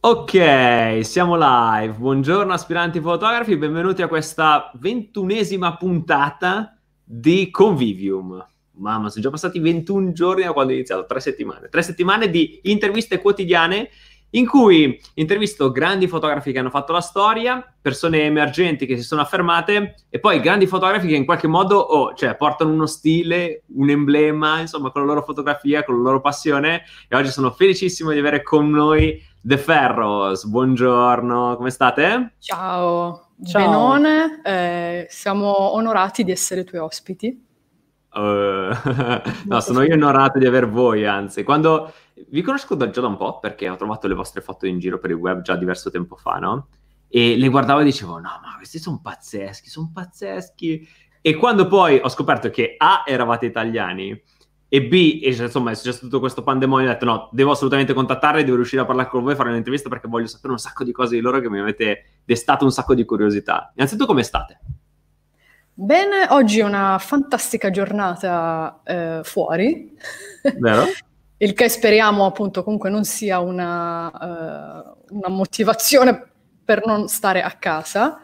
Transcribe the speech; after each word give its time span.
Ok, 0.00 1.00
siamo 1.02 1.36
live. 1.36 1.94
Buongiorno 1.94 2.52
aspiranti 2.52 3.00
fotografi, 3.00 3.56
benvenuti 3.56 4.02
a 4.02 4.08
questa 4.08 4.70
ventunesima 4.74 5.76
puntata 5.76 6.78
di 7.02 7.50
Convivium. 7.50 8.46
Mamma, 8.72 9.08
sono 9.08 9.22
già 9.22 9.30
passati 9.30 9.58
21 9.58 10.12
giorni 10.12 10.44
da 10.44 10.52
quando 10.52 10.72
ho 10.72 10.74
iniziato, 10.76 11.06
tre 11.06 11.18
settimane. 11.18 11.68
Tre 11.68 11.82
settimane 11.82 12.30
di 12.30 12.60
interviste 12.64 13.20
quotidiane 13.20 13.88
in 14.30 14.46
cui 14.46 15.00
intervisto 15.14 15.70
grandi 15.70 16.08
fotografi 16.08 16.52
che 16.52 16.58
hanno 16.58 16.70
fatto 16.70 16.92
la 16.92 17.00
storia, 17.00 17.64
persone 17.80 18.22
emergenti 18.22 18.84
che 18.84 18.96
si 18.96 19.02
sono 19.02 19.22
affermate 19.22 19.94
e 20.10 20.18
poi 20.18 20.40
grandi 20.40 20.66
fotografi 20.66 21.06
che 21.06 21.14
in 21.14 21.24
qualche 21.24 21.46
modo 21.46 21.78
oh, 21.78 22.14
cioè, 22.14 22.36
portano 22.36 22.72
uno 22.72 22.86
stile, 22.86 23.62
un 23.74 23.88
emblema, 23.88 24.60
insomma, 24.60 24.90
con 24.90 25.02
la 25.02 25.06
loro 25.06 25.22
fotografia, 25.22 25.84
con 25.84 25.96
la 25.96 26.02
loro 26.02 26.20
passione. 26.20 26.82
E 27.08 27.16
oggi 27.16 27.30
sono 27.30 27.50
felicissimo 27.50 28.10
di 28.10 28.18
avere 28.18 28.42
con 28.42 28.68
noi 28.68 29.20
The 29.46 29.58
Ferros. 29.58 30.44
Buongiorno, 30.44 31.54
come 31.54 31.70
state? 31.70 32.34
Ciao, 32.40 33.28
Ciao. 33.44 33.64
Benone, 33.64 34.40
eh, 34.42 35.06
siamo 35.08 35.72
onorati 35.74 36.24
di 36.24 36.32
essere 36.32 36.64
tuoi 36.64 36.80
ospiti. 36.80 37.46
Uh, 38.12 38.74
no, 39.46 39.60
sono 39.60 39.82
io 39.82 39.94
onorato 39.94 40.40
di 40.40 40.46
aver 40.46 40.68
voi, 40.68 41.06
anzi. 41.06 41.44
Quando 41.44 41.92
vi 42.30 42.42
conosco 42.42 42.74
da, 42.74 42.90
già 42.90 43.00
da 43.00 43.06
un 43.06 43.16
po' 43.16 43.38
perché 43.38 43.68
ho 43.68 43.76
trovato 43.76 44.08
le 44.08 44.14
vostre 44.14 44.40
foto 44.40 44.66
in 44.66 44.80
giro 44.80 44.98
per 44.98 45.10
il 45.10 45.16
web 45.16 45.42
già 45.42 45.54
diverso 45.54 45.92
tempo 45.92 46.16
fa, 46.16 46.38
no? 46.38 46.66
E 47.06 47.36
le 47.36 47.46
guardavo 47.46 47.78
e 47.78 47.84
dicevo, 47.84 48.14
no, 48.14 48.40
ma 48.42 48.54
questi 48.56 48.80
sono 48.80 48.98
pazzeschi, 49.00 49.68
sono 49.68 49.92
pazzeschi. 49.94 50.88
E 51.20 51.36
quando 51.36 51.68
poi 51.68 52.00
ho 52.02 52.08
scoperto 52.08 52.50
che 52.50 52.74
A, 52.76 53.04
eravate 53.06 53.46
italiani, 53.46 54.20
e 54.68 54.82
B, 54.82 55.20
e 55.22 55.30
insomma 55.30 55.70
è 55.70 55.74
successo 55.74 56.00
tutto 56.00 56.18
questo 56.18 56.42
pandemonio, 56.42 56.88
ho 56.88 56.92
detto 56.92 57.04
no, 57.04 57.28
devo 57.32 57.52
assolutamente 57.52 57.92
contattarli, 57.92 58.42
devo 58.42 58.56
riuscire 58.56 58.82
a 58.82 58.84
parlare 58.84 59.08
con 59.08 59.22
voi, 59.22 59.36
fare 59.36 59.50
un'intervista 59.50 59.88
perché 59.88 60.08
voglio 60.08 60.26
sapere 60.26 60.52
un 60.52 60.58
sacco 60.58 60.82
di 60.82 60.92
cose 60.92 61.14
di 61.14 61.20
loro 61.20 61.40
che 61.40 61.48
mi 61.48 61.60
avete 61.60 62.04
destato 62.24 62.64
un 62.64 62.72
sacco 62.72 62.94
di 62.94 63.04
curiosità. 63.04 63.72
Innanzitutto 63.74 64.06
come 64.06 64.22
state? 64.24 64.60
Bene, 65.72 66.26
oggi 66.30 66.60
è 66.60 66.64
una 66.64 66.98
fantastica 66.98 67.70
giornata 67.70 68.80
eh, 68.82 69.20
fuori. 69.22 69.94
Vero? 70.58 70.84
Il 71.38 71.52
che 71.52 71.68
speriamo 71.68 72.24
appunto 72.24 72.64
comunque 72.64 72.88
non 72.88 73.04
sia 73.04 73.40
una, 73.40 74.06
uh, 74.06 75.14
una 75.14 75.28
motivazione 75.28 76.30
per 76.64 76.86
non 76.86 77.08
stare 77.08 77.42
a 77.42 77.50
casa. 77.52 78.20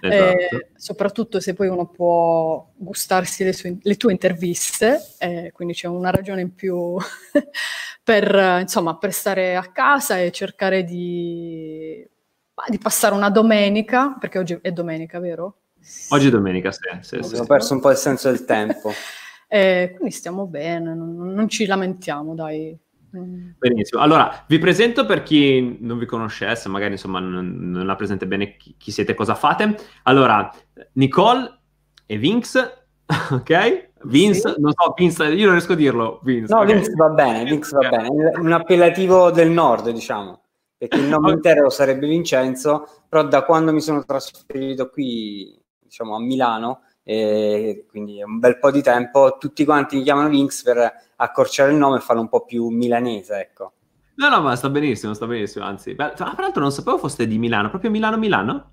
Esatto. 0.00 0.56
Eh, 0.56 0.70
soprattutto 0.76 1.40
se 1.40 1.54
poi 1.54 1.68
uno 1.68 1.86
può 1.88 2.70
gustarsi 2.76 3.44
le, 3.44 3.52
sue, 3.52 3.78
le 3.80 3.96
tue 3.96 4.12
interviste, 4.12 5.00
eh, 5.18 5.50
quindi 5.52 5.74
c'è 5.74 5.88
una 5.88 6.10
ragione 6.10 6.42
in 6.42 6.54
più 6.54 6.96
per, 8.02 8.58
insomma, 8.60 8.96
per 8.96 9.12
stare 9.12 9.56
a 9.56 9.70
casa 9.72 10.18
e 10.18 10.30
cercare 10.32 10.84
di, 10.84 12.06
di 12.68 12.78
passare 12.78 13.14
una 13.14 13.30
domenica, 13.30 14.16
perché 14.18 14.38
oggi 14.38 14.58
è 14.60 14.72
domenica, 14.72 15.18
vero? 15.18 15.58
Oggi 16.10 16.28
è 16.28 16.30
domenica, 16.30 16.72
sì. 16.72 16.80
sì, 17.00 17.22
sì. 17.22 17.36
Ho 17.36 17.44
perso 17.44 17.74
un 17.74 17.80
po' 17.80 17.90
il 17.90 17.96
senso 17.96 18.30
del 18.30 18.44
tempo. 18.44 18.92
eh, 19.48 19.92
quindi 19.94 20.14
stiamo 20.14 20.46
bene, 20.46 20.94
non, 20.94 21.32
non, 21.32 21.48
ci 21.48 21.66
lamentiamo, 21.66 22.34
dai. 22.34 22.76
Benissimo. 23.10 24.00
Allora, 24.00 24.44
vi 24.46 24.58
presento 24.58 25.06
per 25.06 25.22
chi 25.22 25.78
non 25.80 25.98
vi 25.98 26.06
conoscesse, 26.06 26.68
magari 26.68 26.92
insomma 26.92 27.20
non, 27.20 27.70
non 27.70 27.88
ha 27.88 27.96
presente 27.96 28.26
bene 28.26 28.56
chi, 28.56 28.74
chi, 28.78 28.90
siete, 28.90 29.14
cosa 29.14 29.34
fate. 29.34 29.76
Allora, 30.04 30.50
Nicole 30.92 31.60
e 32.06 32.18
Vince, 32.18 32.86
ok? 33.30 33.90
Vince, 34.04 34.52
sì. 34.52 34.60
non 34.60 34.72
so, 34.72 34.94
Vince, 34.96 35.24
io 35.32 35.44
non 35.44 35.54
riesco 35.54 35.72
a 35.72 35.76
dirlo. 35.76 36.20
Vince, 36.22 36.52
no, 36.52 36.60
okay. 36.60 36.74
Vince 36.74 36.92
va 36.94 37.08
bene, 37.08 37.44
Vince 37.44 37.76
va 37.76 37.88
bene. 37.88 38.08
Un 38.38 38.52
appellativo 38.52 39.30
del 39.30 39.50
nord, 39.50 39.90
diciamo 39.90 40.40
perché 40.76 40.98
il 40.98 41.06
nome 41.06 41.32
intero 41.32 41.70
sarebbe 41.70 42.06
Vincenzo, 42.06 42.86
però 43.08 43.26
da 43.26 43.44
quando 43.44 43.72
mi 43.72 43.80
sono 43.80 44.04
trasferito 44.04 44.90
qui 44.90 45.58
diciamo, 45.78 46.14
a 46.14 46.20
Milano, 46.20 46.82
quindi 47.06 48.18
è 48.18 48.24
un 48.24 48.40
bel 48.40 48.58
po' 48.58 48.72
di 48.72 48.82
tempo, 48.82 49.36
tutti 49.38 49.64
quanti 49.64 49.96
mi 49.96 50.02
chiamano 50.02 50.28
Vinx 50.28 50.64
per 50.64 50.92
accorciare 51.16 51.70
il 51.70 51.76
nome 51.76 51.98
e 51.98 52.00
farlo 52.00 52.22
un 52.22 52.28
po' 52.28 52.44
più 52.44 52.66
milanese, 52.68 53.38
ecco. 53.38 53.72
No, 54.16 54.28
no, 54.28 54.40
ma 54.40 54.56
sta 54.56 54.68
benissimo, 54.68 55.14
sta 55.14 55.26
benissimo, 55.26 55.64
anzi. 55.64 55.94
Beh, 55.94 56.14
tra 56.14 56.34
l'altro 56.36 56.62
non 56.62 56.72
sapevo 56.72 56.98
foste 56.98 57.28
di 57.28 57.38
Milano, 57.38 57.68
proprio 57.68 57.90
Milano-Milano? 57.90 58.72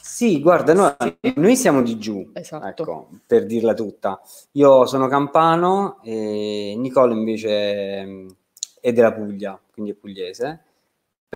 Sì, 0.00 0.40
guarda, 0.40 0.72
noi, 0.74 0.94
noi 1.36 1.56
siamo 1.56 1.82
di 1.82 1.98
giù, 1.98 2.30
esatto. 2.34 2.82
ecco, 2.82 3.08
per 3.26 3.46
dirla 3.46 3.74
tutta. 3.74 4.20
Io 4.52 4.86
sono 4.86 5.08
campano 5.08 6.00
e 6.02 6.74
Nicole 6.76 7.14
invece 7.14 8.04
mm, 8.06 8.28
è 8.80 8.92
della 8.92 9.12
Puglia, 9.12 9.60
quindi 9.72 9.90
è 9.90 9.94
pugliese. 9.94 10.62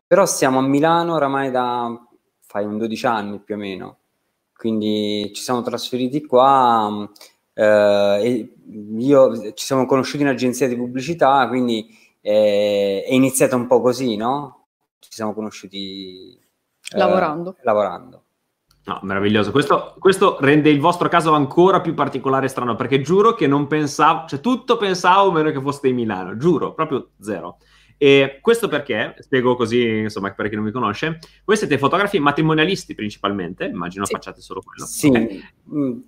Però 0.07 0.25
siamo 0.27 0.61
a 0.61 0.63
Milano 0.63 1.15
oramai 1.15 1.51
da, 1.51 1.93
fai 2.41 2.65
un 2.65 2.79
12 2.79 3.07
anni 3.07 3.41
più 3.41 3.57
o 3.57 3.59
meno 3.59 4.00
quindi 4.61 5.33
ci 5.33 5.41
siamo 5.41 5.63
trasferiti 5.63 6.23
qua 6.27 7.09
eh, 7.55 8.21
e 8.23 8.55
io 8.99 9.55
ci 9.55 9.65
siamo 9.65 9.87
conosciuti 9.87 10.23
in 10.23 10.29
agenzia 10.29 10.69
di 10.69 10.77
pubblicità, 10.77 11.49
quindi 11.49 11.89
eh, 12.21 13.03
è 13.07 13.15
iniziata 13.15 13.57
un 13.57 13.67
po' 13.67 13.81
così, 13.81 14.17
no? 14.17 14.67
Ci 14.99 15.13
siamo 15.13 15.33
conosciuti 15.33 16.39
eh, 16.39 16.99
lavorando. 16.99 17.57
lavorando. 17.63 18.25
No, 18.85 18.99
meraviglioso. 19.03 19.51
Questo, 19.51 19.95
questo, 19.99 20.37
rende 20.41 20.69
il 20.69 20.79
vostro 20.79 21.09
caso 21.09 21.33
ancora 21.33 21.81
più 21.81 21.95
particolare 21.95 22.45
e 22.45 22.51
strano, 22.51 22.77
perché 22.77 23.01
giuro 23.01 23.33
che 23.33 23.47
non 23.47 23.67
pensavo, 23.67 24.29
cioè 24.29 24.41
tutto 24.41 24.77
pensavo 24.77 25.33
meno 25.33 25.51
che 25.53 25.61
foste 25.61 25.89
in 25.89 25.95
Milano, 25.95 26.37
giuro, 26.37 26.75
proprio 26.75 27.13
zero. 27.19 27.57
E 28.03 28.39
questo 28.41 28.67
perché, 28.67 29.15
spiego 29.19 29.55
così, 29.57 29.99
insomma, 29.99 30.33
per 30.33 30.49
chi 30.49 30.55
non 30.55 30.65
mi 30.65 30.71
conosce, 30.71 31.19
voi 31.45 31.59
siete 31.59 31.77
fotografi 31.77 32.19
matrimonialisti 32.19 32.95
principalmente, 32.95 33.67
immagino 33.67 34.07
sì. 34.07 34.15
facciate 34.15 34.41
solo 34.41 34.63
quello. 34.63 34.87
Sì. 34.87 35.09
Okay. 35.09 35.45
Mm. 35.75 35.99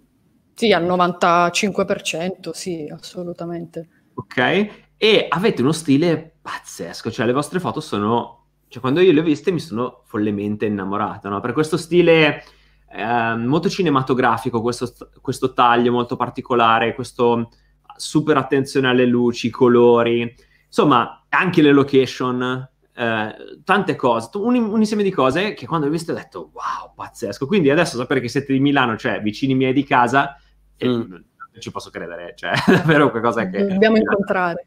Sì, 0.55 0.73
al 0.73 0.85
95%, 0.85 2.53
sì, 2.53 2.91
assolutamente. 2.91 3.89
Ok, 4.15 4.69
e 4.97 5.27
avete 5.29 5.61
uno 5.61 5.73
stile 5.73 6.37
pazzesco, 6.41 7.11
cioè 7.11 7.27
le 7.27 7.33
vostre 7.35 7.61
foto 7.61 7.81
sono, 7.81 8.47
cioè 8.69 8.81
quando 8.81 9.01
io 9.01 9.13
le 9.13 9.21
ho 9.21 9.25
viste 9.25 9.51
mi 9.51 9.61
sono 9.61 10.01
follemente 10.07 10.65
innamorato, 10.65 11.29
no? 11.29 11.41
Per 11.41 11.53
questo 11.53 11.77
stile 11.77 12.43
eh, 12.91 13.37
molto 13.37 13.69
cinematografico, 13.69 14.63
questo, 14.63 15.11
questo 15.21 15.53
taglio 15.53 15.93
molto 15.93 16.17
particolare, 16.17 16.95
questo 16.95 17.51
super 17.97 18.39
attenzione 18.39 18.89
alle 18.89 19.05
luci, 19.05 19.51
colori, 19.51 20.35
insomma 20.65 21.22
anche 21.35 21.63
le 21.63 21.73
location, 21.73 22.69
eh, 22.95 23.35
tante 23.65 23.97
cose, 23.97 24.31
un, 24.35 24.55
un, 24.55 24.79
insieme 24.79 25.03
di 25.03 25.11
cose 25.11 25.55
che 25.55 25.67
quando 25.67 25.87
ho 25.87 25.91
visto 25.91 26.13
ho 26.13 26.15
detto 26.15 26.51
wow, 26.53 26.93
pazzesco. 26.95 27.47
Quindi 27.47 27.71
adesso 27.71 27.97
sapere 27.97 28.21
che 28.21 28.29
siete 28.29 28.53
di 28.53 28.61
Milano, 28.61 28.97
cioè 28.97 29.21
vicini 29.23 29.55
miei 29.55 29.73
di 29.73 29.85
casa, 29.85 30.37
mm. 30.85 30.89
non 31.11 31.25
ci 31.59 31.71
posso 31.71 31.91
credere, 31.91 32.35
cioè 32.37 32.53
davvero 32.67 33.11
qualcosa 33.11 33.49
che... 33.49 33.67
Dobbiamo 33.67 33.97
incontrare. 33.97 34.67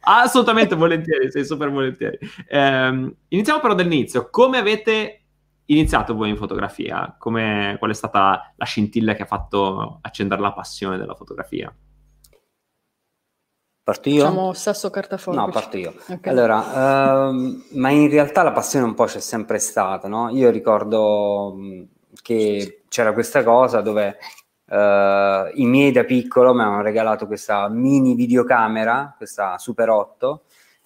Assolutamente 0.00 0.74
volentieri, 0.74 1.30
sì, 1.30 1.44
super 1.44 1.70
volentieri. 1.70 2.18
Eh, 2.48 3.14
iniziamo 3.28 3.60
però 3.60 3.74
dall'inizio. 3.74 4.30
Come 4.30 4.58
avete 4.58 5.22
iniziato 5.66 6.14
voi 6.14 6.30
in 6.30 6.36
fotografia? 6.36 7.14
Come, 7.18 7.76
qual 7.78 7.90
è 7.90 7.94
stata 7.94 8.52
la 8.56 8.64
scintilla 8.64 9.14
che 9.14 9.22
ha 9.22 9.26
fatto 9.26 9.98
accendere 10.00 10.40
la 10.40 10.52
passione 10.52 10.96
della 10.96 11.14
fotografia? 11.14 11.72
Parto 13.82 14.08
io? 14.08 14.24
Facciamo 14.24 14.52
sasso 14.52 14.90
carta 14.90 15.16
forbice. 15.16 15.46
No, 15.46 15.52
parto 15.52 15.76
io. 15.76 15.94
Okay. 16.08 16.32
Allora, 16.32 17.28
ehm, 17.28 17.64
ma 17.72 17.90
in 17.90 18.08
realtà 18.08 18.42
la 18.42 18.52
passione 18.52 18.84
un 18.84 18.94
po' 18.94 19.04
c'è 19.04 19.20
sempre 19.20 19.58
stata, 19.58 20.06
no? 20.06 20.28
Io 20.30 20.50
ricordo 20.50 21.56
che 22.22 22.82
c'era 22.88 23.12
questa 23.12 23.42
cosa 23.42 23.80
dove 23.80 24.18
eh, 24.66 25.50
i 25.54 25.64
miei 25.66 25.92
da 25.92 26.04
piccolo 26.04 26.54
mi 26.54 26.62
hanno 26.62 26.82
regalato 26.82 27.26
questa 27.26 27.68
mini 27.68 28.14
videocamera, 28.14 29.14
questa 29.16 29.58
Super 29.58 29.90
8, 29.90 30.42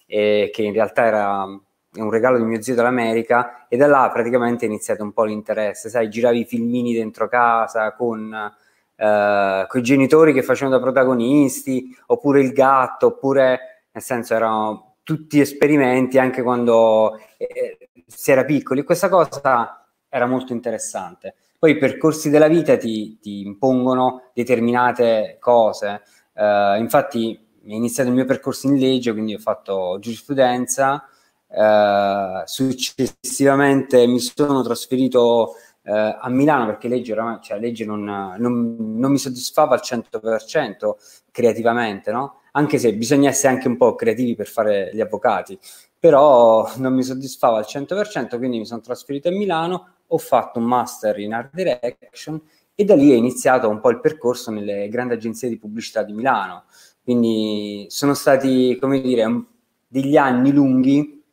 e 0.07 0.49
che 0.53 0.63
in 0.63 0.73
realtà 0.73 1.05
era 1.05 1.43
un 1.43 2.09
regalo 2.09 2.37
di 2.37 2.43
mio 2.43 2.61
zio 2.61 2.75
dall'America 2.75 3.67
e 3.67 3.77
da 3.77 3.87
là 3.87 4.09
praticamente 4.11 4.65
è 4.65 4.67
iniziato 4.69 5.03
un 5.03 5.13
po' 5.13 5.23
l'interesse, 5.23 5.89
sai, 5.89 6.09
giravi 6.09 6.39
i 6.39 6.45
filmini 6.45 6.93
dentro 6.93 7.27
casa 7.27 7.93
con 7.93 8.33
eh, 8.95 9.65
con 9.67 9.79
i 9.79 9.83
genitori 9.83 10.33
che 10.33 10.43
facevano 10.43 10.77
da 10.77 10.83
protagonisti, 10.83 11.95
oppure 12.07 12.41
il 12.41 12.53
gatto, 12.53 13.07
oppure 13.07 13.87
nel 13.91 14.03
senso 14.03 14.33
erano 14.33 14.95
tutti 15.03 15.39
esperimenti 15.39 16.17
anche 16.17 16.41
quando 16.41 17.19
eh, 17.37 17.77
si 18.07 18.31
era 18.31 18.43
piccoli. 18.43 18.83
Questa 18.83 19.09
cosa 19.09 19.85
era 20.09 20.25
molto 20.25 20.53
interessante. 20.53 21.35
Poi 21.59 21.71
i 21.71 21.77
percorsi 21.77 22.29
della 22.29 22.47
vita 22.47 22.77
ti, 22.77 23.17
ti 23.19 23.41
impongono 23.41 24.31
determinate 24.33 25.37
cose. 25.39 26.01
Uh, 26.33 26.79
infatti, 26.79 27.37
ho 27.39 27.73
iniziato 27.73 28.09
il 28.09 28.15
mio 28.15 28.25
percorso 28.25 28.67
in 28.67 28.77
legge, 28.77 29.11
quindi 29.13 29.33
ho 29.33 29.39
fatto 29.39 29.97
giurisprudenza. 29.99 31.07
Uh, 31.47 32.41
successivamente 32.45 34.05
mi 34.07 34.19
sono 34.19 34.61
trasferito 34.63 35.53
eh, 35.85 36.17
a 36.19 36.29
Milano 36.29 36.65
perché 36.65 36.87
legge, 36.87 37.15
cioè, 37.41 37.59
legge 37.59 37.85
non, 37.85 38.03
non, 38.03 38.75
non, 38.97 39.11
mi 39.11 39.17
soddisfava 39.19 39.75
al 39.75 39.81
100% 39.83 40.95
creativamente, 41.31 42.11
no? 42.11 42.41
anche 42.53 42.79
se 42.79 42.93
bisogna 42.95 43.29
essere 43.29 43.53
anche 43.53 43.67
un 43.67 43.77
po' 43.77 43.95
creativi 43.95 44.35
per 44.35 44.47
fare 44.47 44.89
gli 44.93 45.01
avvocati. 45.01 45.57
però 45.99 46.71
non 46.77 46.93
mi 46.93 47.03
soddisfava 47.03 47.57
al 47.57 47.65
100%, 47.67 48.37
quindi 48.37 48.57
mi 48.59 48.65
sono 48.65 48.81
trasferito 48.81 49.27
a 49.27 49.31
Milano, 49.31 49.89
ho 50.07 50.17
fatto 50.17 50.59
un 50.59 50.65
master 50.65 51.19
in 51.19 51.33
art 51.33 51.51
direction 51.53 52.41
e 52.75 52.83
da 52.83 52.95
lì 52.95 53.11
è 53.11 53.15
iniziato 53.15 53.69
un 53.69 53.79
po' 53.79 53.89
il 53.89 53.99
percorso 53.99 54.51
nelle 54.51 54.87
grandi 54.89 55.13
agenzie 55.13 55.49
di 55.49 55.57
pubblicità 55.57 56.03
di 56.03 56.13
Milano. 56.13 56.65
Quindi 57.03 57.85
sono 57.89 58.13
stati, 58.13 58.77
come 58.79 59.01
dire, 59.01 59.45
degli 59.87 60.17
anni 60.17 60.51
lunghi 60.51 61.23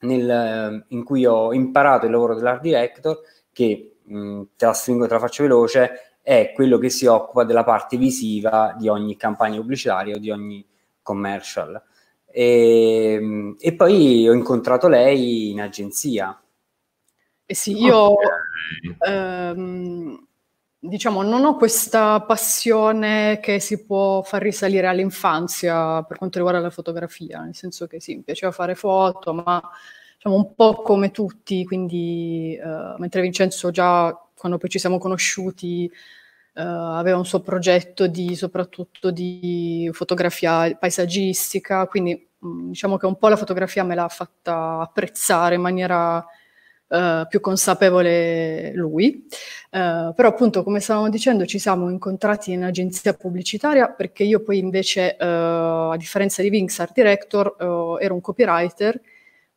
nel, 0.00 0.84
in 0.88 1.04
cui 1.04 1.26
ho 1.26 1.52
imparato 1.52 2.06
il 2.06 2.12
lavoro 2.12 2.34
dell'art 2.34 2.60
director, 2.60 3.18
che 3.52 3.89
mh, 4.10 4.42
te 4.56 4.66
la 4.66 4.72
stringo, 4.72 5.06
te 5.06 5.14
la 5.14 5.20
faccio 5.20 5.42
veloce, 5.42 6.18
è 6.22 6.52
quello 6.54 6.78
che 6.78 6.90
si 6.90 7.06
occupa 7.06 7.44
della 7.44 7.64
parte 7.64 7.96
visiva 7.96 8.74
di 8.78 8.88
ogni 8.88 9.16
campagna 9.16 9.56
pubblicitaria 9.56 10.16
o 10.16 10.18
di 10.18 10.30
ogni 10.30 10.66
commercial. 11.02 11.82
E, 12.26 13.56
e 13.58 13.74
poi 13.74 14.28
ho 14.28 14.32
incontrato 14.32 14.88
lei 14.88 15.50
in 15.50 15.60
agenzia. 15.60 16.40
Eh 17.44 17.54
sì, 17.54 17.76
io 17.76 18.12
okay. 18.12 18.96
ehm, 19.00 20.26
diciamo 20.78 21.22
non 21.22 21.44
ho 21.44 21.56
questa 21.56 22.20
passione 22.20 23.40
che 23.42 23.58
si 23.58 23.84
può 23.84 24.22
far 24.22 24.40
risalire 24.40 24.86
all'infanzia 24.86 26.04
per 26.04 26.16
quanto 26.16 26.38
riguarda 26.38 26.60
la 26.60 26.70
fotografia, 26.70 27.40
nel 27.40 27.56
senso 27.56 27.88
che 27.88 28.00
sì, 28.00 28.14
mi 28.14 28.22
piaceva 28.22 28.52
fare 28.52 28.76
foto, 28.76 29.34
ma 29.34 29.60
diciamo 30.20 30.36
un 30.36 30.54
po' 30.54 30.82
come 30.82 31.10
tutti, 31.10 31.64
quindi 31.64 32.54
eh, 32.54 32.94
mentre 32.98 33.22
Vincenzo 33.22 33.70
già 33.70 34.14
quando 34.36 34.58
poi 34.58 34.68
ci 34.68 34.78
siamo 34.78 34.98
conosciuti 34.98 35.90
Uh, 36.52 36.62
aveva 36.62 37.16
un 37.16 37.24
suo 37.24 37.40
progetto 37.40 38.08
di, 38.08 38.34
soprattutto 38.34 39.12
di 39.12 39.88
fotografia 39.92 40.76
paesaggistica, 40.76 41.86
quindi 41.86 42.28
mh, 42.38 42.48
mm, 42.48 42.68
diciamo 42.70 42.96
che 42.96 43.06
un 43.06 43.16
po' 43.16 43.28
la 43.28 43.36
fotografia 43.36 43.84
me 43.84 43.94
l'ha 43.94 44.08
fatta 44.08 44.80
apprezzare 44.80 45.54
in 45.54 45.60
maniera 45.60 46.16
uh, 46.18 47.26
più 47.28 47.38
consapevole 47.38 48.72
lui. 48.74 49.24
Uh, 49.70 50.12
però 50.12 50.28
appunto, 50.28 50.64
come 50.64 50.80
stavamo 50.80 51.08
dicendo, 51.08 51.46
ci 51.46 51.60
siamo 51.60 51.88
incontrati 51.88 52.50
in 52.50 52.64
agenzia 52.64 53.14
pubblicitaria 53.14 53.88
perché 53.88 54.24
io 54.24 54.42
poi 54.42 54.58
invece, 54.58 55.14
a 55.16 55.96
differenza 55.96 56.42
di 56.42 56.50
Vinx 56.50 56.80
Art 56.80 56.92
Director, 56.94 57.96
ero 58.00 58.14
un 58.14 58.20
copywriter 58.20 59.00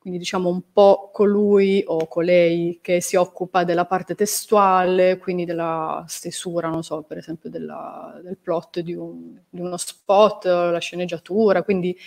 quindi 0.04 0.20
diciamo 0.20 0.50
un 0.50 0.74
po' 0.74 1.12
colui 1.14 1.82
o 1.88 2.08
colei 2.08 2.80
che 2.82 3.00
si 3.00 3.16
occupa 3.16 3.64
della 3.64 3.86
parte 3.86 4.16
testuale, 4.16 5.18
quindi 5.18 5.46
della 5.46 6.04
stesura, 6.10 6.68
non 6.68 6.84
so, 6.84 7.04
per 7.04 7.20
esempio 7.20 7.50
della, 7.50 8.20
del 8.22 8.36
plot 8.36 8.82
di, 8.82 8.94
un, 8.96 9.40
di, 9.50 9.62
uno 9.62 9.78
spot, 9.78 10.44
la 10.44 10.80
sceneggiatura, 10.80 11.64
quindi 11.64 11.98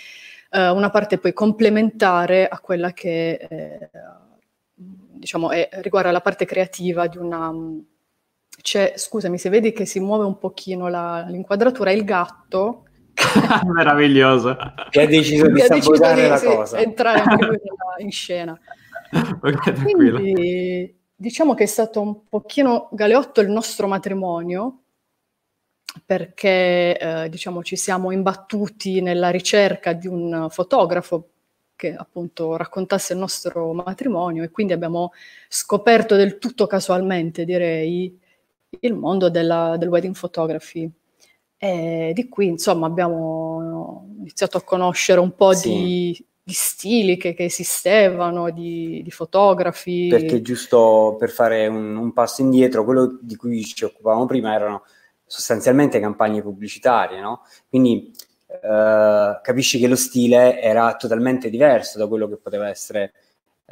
eh, 0.50 0.68
una 0.68 0.90
parte 0.90 1.16
poi 1.16 1.32
complementare 1.32 2.46
a 2.46 2.60
quella 2.60 2.92
che 2.92 3.30
eh, 3.48 3.90
diciamo 4.74 5.50
è, 5.50 5.66
riguarda 5.80 6.10
la 6.10 6.20
parte 6.20 6.44
creativa 6.44 7.06
di 7.06 7.16
una... 7.16 7.50
C'è, 8.60 8.92
scusami, 8.94 9.38
se 9.38 9.48
vedi 9.48 9.72
che 9.72 9.86
si 9.86 10.00
muove 10.00 10.26
un 10.26 10.36
pochino 10.36 10.88
la, 10.88 11.24
l'inquadratura, 11.30 11.92
il 11.92 12.04
gatto 12.04 12.85
Meraviglioso. 13.66 14.56
Che 14.90 15.00
ha 15.00 15.06
deciso 15.06 15.48
di 15.48 15.60
sabotare 15.60 16.28
la 16.28 16.36
sì, 16.36 16.46
cosa. 16.46 16.78
entrare 16.78 17.22
in 17.98 18.10
scena. 18.10 18.58
Okay, 19.40 19.72
Quindi 19.92 20.98
diciamo 21.14 21.54
che 21.54 21.62
è 21.62 21.66
stato 21.66 22.00
un 22.00 22.26
pochino 22.28 22.88
galeotto 22.90 23.40
il 23.40 23.48
nostro 23.48 23.86
matrimonio 23.86 24.80
perché 26.04 26.98
eh, 26.98 27.28
diciamo 27.28 27.62
ci 27.62 27.76
siamo 27.76 28.10
imbattuti 28.10 29.00
nella 29.00 29.30
ricerca 29.30 29.92
di 29.92 30.08
un 30.08 30.48
fotografo 30.50 31.28
che 31.76 31.94
appunto 31.94 32.56
raccontasse 32.56 33.12
il 33.12 33.20
nostro 33.20 33.72
matrimonio 33.72 34.42
e 34.42 34.50
quindi 34.50 34.72
abbiamo 34.72 35.12
scoperto 35.48 36.16
del 36.16 36.38
tutto 36.38 36.66
casualmente 36.66 37.44
direi 37.44 38.18
il 38.80 38.94
mondo 38.94 39.30
della, 39.30 39.76
del 39.78 39.88
wedding 39.88 40.18
photography 40.18 40.90
e 41.58 42.12
di 42.14 42.28
qui, 42.28 42.46
insomma, 42.46 42.86
abbiamo 42.86 44.06
iniziato 44.18 44.58
a 44.58 44.62
conoscere 44.62 45.20
un 45.20 45.34
po' 45.34 45.54
sì. 45.54 45.68
di, 45.68 46.26
di, 46.42 46.52
stili 46.52 47.16
che, 47.16 47.34
che 47.34 47.44
esistevano, 47.44 48.50
di, 48.50 49.00
di, 49.02 49.10
fotografi. 49.10 50.08
Perché 50.08 50.42
giusto 50.42 51.16
per 51.18 51.30
fare 51.30 51.66
un, 51.66 51.96
un, 51.96 52.12
passo 52.12 52.42
indietro, 52.42 52.84
quello 52.84 53.18
di 53.20 53.36
cui 53.36 53.64
ci 53.64 53.84
occupavamo 53.84 54.26
prima 54.26 54.54
erano 54.54 54.82
sostanzialmente 55.24 55.98
campagne 55.98 56.42
pubblicitarie, 56.42 57.20
no? 57.20 57.42
Quindi 57.68 58.12
eh, 58.48 59.40
capisci 59.42 59.78
che 59.78 59.88
lo 59.88 59.96
stile 59.96 60.60
era 60.60 60.94
totalmente 60.96 61.50
diverso 61.50 61.98
da 61.98 62.06
quello 62.06 62.28
che 62.28 62.36
poteva 62.36 62.68
essere 62.68 63.12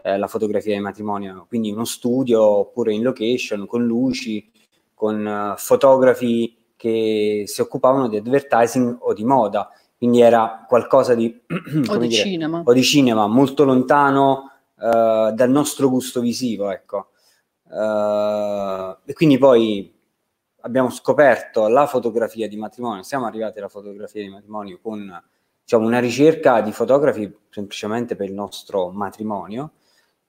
eh, 0.03 0.19
la 0.19 0.27
fotografia 0.27 0.75
di 0.75 0.81
matrimonio. 0.81 1.45
Quindi 1.49 1.71
uno 1.71 1.85
studio 1.85 2.43
oppure 2.43 2.93
in 2.93 3.03
location, 3.03 3.67
con 3.67 3.85
luci, 3.85 4.51
con 4.95 5.25
uh, 5.25 5.59
fotografi 5.59 6.64
che 6.85 7.45
si 7.47 7.63
occupavano 7.63 8.09
di 8.09 8.19
advertising 8.19 8.99
o 9.01 9.15
di 9.15 9.25
moda, 9.25 9.71
quindi 9.97 10.21
era 10.21 10.67
qualcosa 10.69 11.15
di, 11.15 11.35
o 11.89 11.97
di, 11.97 12.09
dire, 12.09 12.23
cinema. 12.23 12.63
O 12.63 12.73
di 12.75 12.83
cinema 12.83 13.27
molto 13.27 13.65
lontano 13.65 14.51
uh, 14.75 15.33
dal 15.33 15.49
nostro 15.49 15.89
gusto 15.89 16.21
visivo, 16.21 16.69
ecco. 16.69 17.09
Uh, 17.71 18.99
e 19.07 19.15
quindi 19.15 19.39
poi 19.39 19.99
abbiamo 20.61 20.91
scoperto 20.91 21.69
la 21.69 21.87
fotografia 21.87 22.47
di 22.49 22.57
matrimonio, 22.59 23.03
siamo 23.03 23.25
arrivati 23.25 23.61
alla 23.61 23.71
fotografia 23.71 24.21
di 24.21 24.29
matrimonio 24.29 24.79
con 24.83 25.11
diciamo, 25.63 25.87
una 25.87 26.01
ricerca 26.01 26.61
di 26.61 26.73
fotografi 26.73 27.35
semplicemente 27.49 28.15
per 28.15 28.29
il 28.29 28.35
nostro 28.35 28.91
matrimonio. 28.91 29.73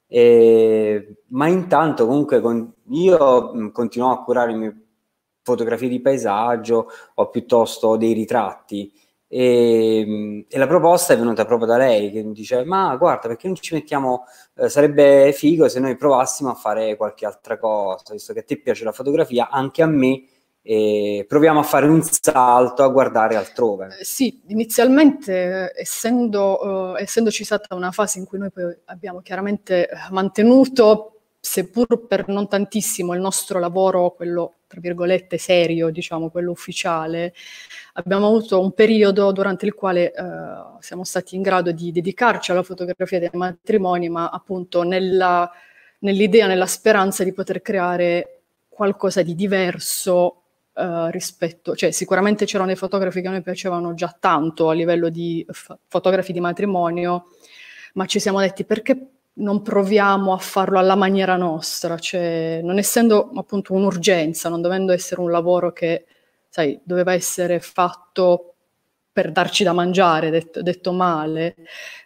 E, 0.07 1.23
ma 1.27 1.47
intanto 1.47 2.05
comunque 2.07 2.39
con, 2.39 2.71
io 2.91 3.71
continuo 3.73 4.11
a 4.11 4.23
curare 4.23 4.51
il 4.51 4.57
mio 4.57 4.75
fotografie 5.45 5.87
di 5.87 6.01
paesaggio 6.01 6.89
o 7.13 7.29
piuttosto 7.29 7.95
dei 7.97 8.13
ritratti. 8.13 8.91
E, 9.27 10.45
e, 10.47 10.57
la 10.57 10.67
proposta 10.67 11.13
è 11.13 11.17
venuta 11.17 11.45
proprio 11.45 11.67
da 11.67 11.77
lei 11.77 12.11
che 12.11 12.23
mi 12.23 12.31
dice 12.31 12.63
ma 12.63 12.95
guarda 12.95 13.27
perché 13.27 13.47
non 13.47 13.55
ci 13.55 13.73
mettiamo 13.73 14.25
eh, 14.55 14.69
sarebbe 14.69 15.31
figo 15.33 15.67
se 15.67 15.79
noi 15.79 15.97
provassimo 15.97 16.51
a 16.51 16.53
fare 16.53 16.95
qualche 16.95 17.25
altra 17.25 17.57
cosa 17.57 18.13
visto 18.13 18.33
che 18.33 18.41
a 18.41 18.43
te 18.43 18.61
piace 18.61 18.83
la 18.83 18.91
fotografia 18.91 19.49
anche 19.49 19.81
a 19.81 19.87
me 19.87 20.25
e 20.61 21.25
proviamo 21.27 21.59
a 21.59 21.63
fare 21.63 21.85
un 21.85 22.01
salto 22.01 22.81
a 22.81 22.87
guardare 22.87 23.35
altrove. 23.35 23.97
Eh, 23.99 24.03
sì, 24.03 24.41
inizialmente 24.47 25.71
essendo, 25.75 26.95
eh, 26.97 27.03
essendoci 27.03 27.43
stata 27.43 27.75
una 27.75 27.91
fase 27.91 28.17
in 28.17 28.25
cui 28.25 28.39
noi 28.39 28.49
poi 28.49 28.75
abbiamo 28.85 29.21
chiaramente 29.21 29.87
mantenuto 30.09 31.14
seppur 31.45 32.07
per 32.07 32.27
non 32.27 32.47
tantissimo 32.47 33.13
il 33.13 33.21
nostro 33.21 33.59
lavoro, 33.59 34.11
quello 34.15 34.55
tra 34.65 34.79
virgolette 34.79 35.37
serio, 35.37 35.91
diciamo, 35.91 36.29
quello 36.31 36.49
ufficiale, 36.49 37.35
abbiamo 37.93 38.25
avuto 38.25 38.59
un 38.59 38.73
periodo 38.73 39.31
durante 39.31 39.67
il 39.67 39.75
quale 39.75 40.11
eh, 40.11 40.23
siamo 40.79 41.03
stati 41.03 41.35
in 41.35 41.43
grado 41.43 41.71
di 41.71 41.91
dedicarci 41.91 42.49
alla 42.49 42.63
fotografia 42.63 43.19
dei 43.19 43.29
matrimoni, 43.33 44.09
ma 44.09 44.29
appunto 44.29 44.81
nella, 44.81 45.49
nell'idea, 45.99 46.47
nella 46.47 46.65
speranza 46.65 47.23
di 47.23 47.31
poter 47.31 47.61
creare 47.61 48.41
qualcosa 48.67 49.21
di 49.21 49.35
diverso 49.35 50.39
Uh, 50.75 51.07
rispetto, 51.09 51.73
cioè 51.73 51.91
sicuramente 51.91 52.43
c'erano 52.43 52.67
dei 52.67 52.75
fotografi 52.75 53.21
che 53.21 53.27
a 53.29 53.31
noi 53.31 53.41
piacevano 53.41 53.93
già 53.93 54.13
tanto 54.19 54.67
a 54.67 54.73
livello 54.73 55.07
di 55.07 55.45
f- 55.49 55.73
fotografi 55.87 56.33
di 56.33 56.41
matrimonio, 56.41 57.27
ma 57.93 58.05
ci 58.05 58.19
siamo 58.19 58.41
detti 58.41 58.65
perché 58.65 59.14
non 59.37 59.61
proviamo 59.61 60.33
a 60.33 60.37
farlo 60.37 60.79
alla 60.79 60.95
maniera 60.95 61.35
nostra, 61.35 61.97
cioè 61.97 62.61
non 62.63 62.77
essendo 62.77 63.31
appunto 63.35 63.73
un'urgenza, 63.73 64.49
non 64.49 64.61
dovendo 64.61 64.93
essere 64.93 65.21
un 65.21 65.31
lavoro 65.31 65.73
che, 65.73 66.05
sai, 66.49 66.79
doveva 66.83 67.13
essere 67.13 67.59
fatto 67.59 68.55
per 69.11 69.31
darci 69.31 69.63
da 69.63 69.73
mangiare, 69.73 70.29
detto, 70.29 70.61
detto 70.61 70.91
male, 70.91 71.55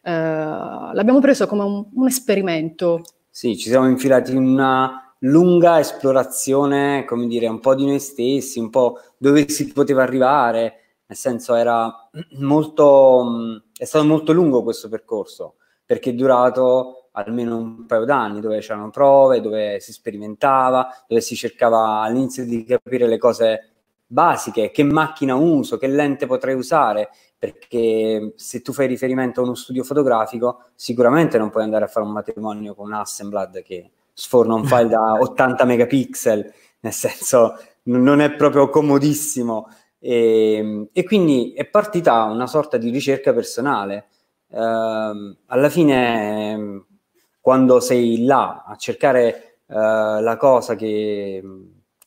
eh, 0.03 0.11
l'abbiamo 0.11 1.19
preso 1.19 1.47
come 1.47 1.63
un, 1.63 1.85
un, 1.91 2.07
esperimento. 2.07 3.01
Sì, 3.29 3.57
ci 3.57 3.69
siamo 3.69 3.87
infilati 3.87 4.31
in 4.31 4.37
una 4.37 5.15
lunga 5.19 5.79
esplorazione, 5.79 7.05
come 7.05 7.27
dire, 7.27 7.47
un 7.47 7.59
po' 7.59 7.73
di 7.75 7.85
noi 7.85 7.99
stessi, 7.99 8.59
un 8.59 8.69
po' 8.69 8.99
dove 9.17 9.49
si 9.49 9.71
poteva 9.71 10.03
arrivare, 10.03 10.73
nel 11.07 11.17
senso 11.17 11.55
era 11.55 11.91
molto, 12.37 13.61
è 13.75 13.85
stato 13.85 14.05
molto 14.05 14.31
lungo 14.31 14.61
questo 14.61 14.87
percorso, 14.87 15.55
perché 15.83 16.11
è 16.11 16.13
durato 16.13 16.98
almeno 17.13 17.57
un 17.57 17.85
paio 17.85 18.05
d'anni 18.05 18.39
dove 18.39 18.59
c'erano 18.59 18.89
prove, 18.89 19.41
dove 19.41 19.79
si 19.79 19.91
sperimentava, 19.91 20.87
dove 21.07 21.21
si 21.21 21.35
cercava 21.35 22.01
all'inizio 22.01 22.45
di 22.45 22.63
capire 22.63 23.07
le 23.07 23.17
cose 23.17 23.69
basiche, 24.05 24.71
che 24.71 24.83
macchina 24.83 25.35
uso, 25.35 25.77
che 25.77 25.87
lente 25.87 26.25
potrei 26.25 26.55
usare, 26.55 27.09
perché 27.37 28.33
se 28.35 28.61
tu 28.61 28.73
fai 28.73 28.87
riferimento 28.87 29.41
a 29.41 29.43
uno 29.43 29.55
studio 29.55 29.83
fotografico, 29.83 30.63
sicuramente 30.75 31.37
non 31.37 31.49
puoi 31.49 31.63
andare 31.63 31.85
a 31.85 31.87
fare 31.87 32.05
un 32.05 32.11
matrimonio 32.11 32.73
con 32.73 32.87
un 32.87 32.93
Hasselblad 32.93 33.61
che 33.61 33.91
sforna 34.13 34.55
un 34.55 34.65
file 34.65 34.87
da 34.87 35.13
80 35.21 35.63
megapixel, 35.63 36.53
nel 36.81 36.93
senso 36.93 37.57
non 37.83 38.19
è 38.19 38.31
proprio 38.33 38.69
comodissimo. 38.69 39.67
E, 39.99 40.89
e 40.91 41.03
quindi 41.03 41.53
è 41.53 41.65
partita 41.65 42.23
una 42.23 42.47
sorta 42.47 42.77
di 42.77 42.89
ricerca 42.89 43.33
personale 43.33 44.07
eh, 44.49 45.37
alla 45.45 45.69
fine 45.69 46.85
quando 47.41 47.79
sei 47.79 48.23
là 48.23 48.63
a 48.65 48.75
cercare 48.75 49.59
eh, 49.67 49.73
la 49.75 50.35
cosa 50.37 50.75
che, 50.75 51.43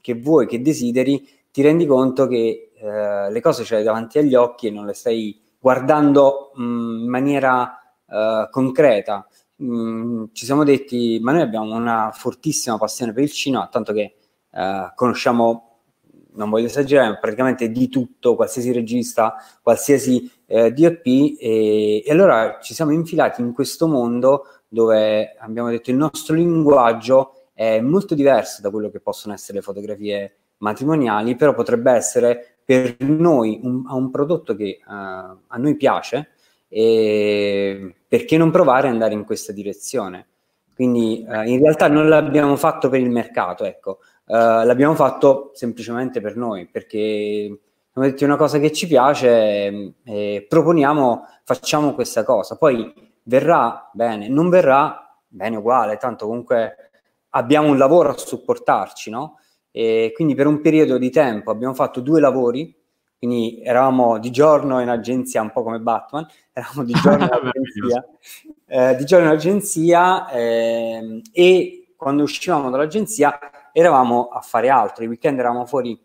che, 0.01 0.15
vuoi, 0.15 0.47
che 0.47 0.61
desideri, 0.61 1.29
ti 1.51 1.63
rendi 1.63 1.87
conto 1.87 2.27
che 2.27 2.73
eh, 2.75 3.31
le 3.31 3.41
cose 3.41 3.65
ce 3.65 3.75
le 3.75 3.81
hai 3.81 3.87
davanti 3.87 4.19
agli 4.19 4.35
occhi 4.35 4.67
e 4.67 4.71
non 4.71 4.87
le 4.87 4.95
stai 4.95 5.41
guardando 5.63 6.51
mh, 6.55 6.63
in 6.63 7.09
maniera 7.09 7.79
uh, 8.07 8.51
concreta. 8.51 9.25
Mm, 9.63 10.25
ci 10.33 10.45
siamo 10.45 10.65
detti, 10.65 11.21
ma 11.23 11.31
noi 11.31 11.43
abbiamo 11.43 11.73
una 11.73 12.11
fortissima 12.13 12.77
passione 12.79 13.13
per 13.13 13.23
il 13.23 13.31
cinema, 13.31 13.69
tanto 13.69 13.93
che 13.93 14.17
uh, 14.51 14.93
conosciamo, 14.97 15.83
non 16.33 16.51
voglio 16.51 16.67
esagerare, 16.67 17.19
praticamente 17.21 17.71
di 17.71 17.89
tutto, 17.89 18.35
qualsiasi 18.35 18.73
regista, 18.73 19.37
qualsiasi 19.63 20.29
eh, 20.47 20.73
DOP, 20.73 21.07
e, 21.07 22.03
e 22.05 22.11
allora 22.11 22.59
ci 22.61 22.75
siamo 22.75 22.91
infilati 22.91 23.41
in 23.41 23.53
questo 23.53 23.87
mondo 23.87 24.47
dove 24.73 25.37
abbiamo 25.39 25.69
detto 25.69 25.91
il 25.91 25.97
nostro 25.97 26.35
linguaggio 26.35 27.49
è 27.53 27.79
molto 27.81 28.15
diverso 28.15 28.63
da 28.63 28.71
quello 28.71 28.89
che 28.89 29.01
possono 29.01 29.35
essere 29.35 29.59
le 29.59 29.65
fotografie 29.65 30.37
matrimoniali, 30.59 31.37
però 31.37 31.53
potrebbe 31.53 31.93
essere 31.93 32.57
per 32.65 32.97
noi 33.01 33.61
un, 33.63 33.83
un 33.87 34.11
prodotto 34.11 34.57
che 34.57 34.79
uh, 34.83 34.91
a 34.91 35.57
noi 35.59 35.77
piace, 35.77 36.31
e 36.69 37.95
perché 38.09 38.39
non 38.39 38.51
provare 38.51 38.87
ad 38.87 38.95
andare 38.95 39.13
in 39.13 39.25
questa 39.25 39.53
direzione? 39.53 40.27
Quindi 40.75 41.23
uh, 41.29 41.43
in 41.47 41.61
realtà 41.61 41.89
non 41.89 42.09
l'abbiamo 42.09 42.57
fatto 42.57 42.89
per 42.89 43.01
il 43.01 43.11
mercato, 43.11 43.65
ecco, 43.65 43.99
uh, 44.25 44.65
l'abbiamo 44.65 44.95
fatto 44.95 45.51
semplicemente 45.53 46.23
per 46.23 46.35
noi, 46.37 46.67
perché 46.67 47.59
abbiamo 47.91 48.11
detto 48.11 48.25
una 48.25 48.37
cosa 48.37 48.59
che 48.59 48.73
ci 48.73 48.87
piace 48.87 49.95
e 50.03 50.47
proponiamo, 50.49 51.27
facciamo 51.45 51.93
questa 51.93 52.25
cosa. 52.25 52.57
Poi 52.57 53.11
verrà? 53.25 53.91
Bene, 53.93 54.29
non 54.29 54.49
verrà? 54.49 55.17
Bene 55.27 55.57
uguale, 55.57 55.97
tanto 55.97 56.27
comunque 56.27 56.91
abbiamo 57.31 57.69
un 57.69 57.79
lavoro 57.79 58.11
a 58.11 58.17
supportarci, 58.17 59.11
no? 59.11 59.39
E 59.71 60.13
quindi 60.15 60.35
per 60.35 60.47
un 60.47 60.61
periodo 60.61 60.99
di 60.99 61.11
tempo 61.11 61.51
abbiamo 61.51 61.75
fatto 61.75 62.01
due 62.01 62.21
lavori, 62.21 62.75
quindi 63.19 63.63
eravamo 63.63 64.19
di 64.19 64.31
giorno 64.31 64.81
in 64.81 64.89
agenzia, 64.89 65.41
un 65.41 65.51
po' 65.51 65.63
come 65.63 65.79
Batman, 65.79 66.27
eravamo 66.53 66.85
di 66.85 66.93
giorno 66.93 67.25
in 67.25 67.31
agenzia, 67.33 68.05
eh, 68.67 68.97
di 68.97 69.05
giorno 69.05 69.27
in 69.27 69.33
agenzia 69.33 70.29
eh, 70.29 71.23
e 71.33 71.95
quando 71.97 72.25
uscivamo 72.25 72.69
dall'agenzia 72.69 73.39
eravamo 73.73 74.29
a 74.29 74.41
fare 74.41 74.69
altro, 74.69 75.05
i 75.05 75.07
weekend 75.07 75.39
eravamo 75.39 75.65
fuori 75.65 75.99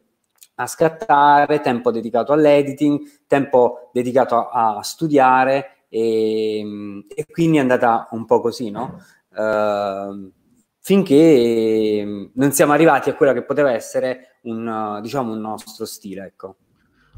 a 0.60 0.68
scattare, 0.68 1.60
tempo 1.60 1.92
dedicato 1.92 2.34
all'editing, 2.34 3.26
tempo 3.28 3.90
dedicato 3.92 4.48
a, 4.50 4.78
a 4.78 4.84
studiare 4.84 5.77
e, 5.90 7.06
e, 7.08 7.26
quindi 7.30 7.58
è 7.58 7.62
andata 7.62 8.08
un 8.12 8.26
po' 8.26 8.42
così, 8.42 8.70
no? 8.70 9.00
Uh, 9.30 10.32
finché 10.80 12.00
ehm, 12.00 12.32
non 12.36 12.52
siamo 12.52 12.74
arrivati 12.74 13.10
a 13.10 13.16
quello 13.16 13.34
che 13.34 13.44
poteva 13.44 13.72
essere 13.72 14.40
un, 14.44 15.00
diciamo, 15.02 15.34
un 15.34 15.40
nostro 15.40 15.86
stile, 15.86 16.26
ecco. 16.26 16.56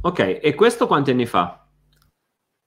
Ok, 0.02 0.40
e 0.42 0.56
questo 0.56 0.88
quanti 0.88 1.12
anni 1.12 1.26
fa? 1.26 1.66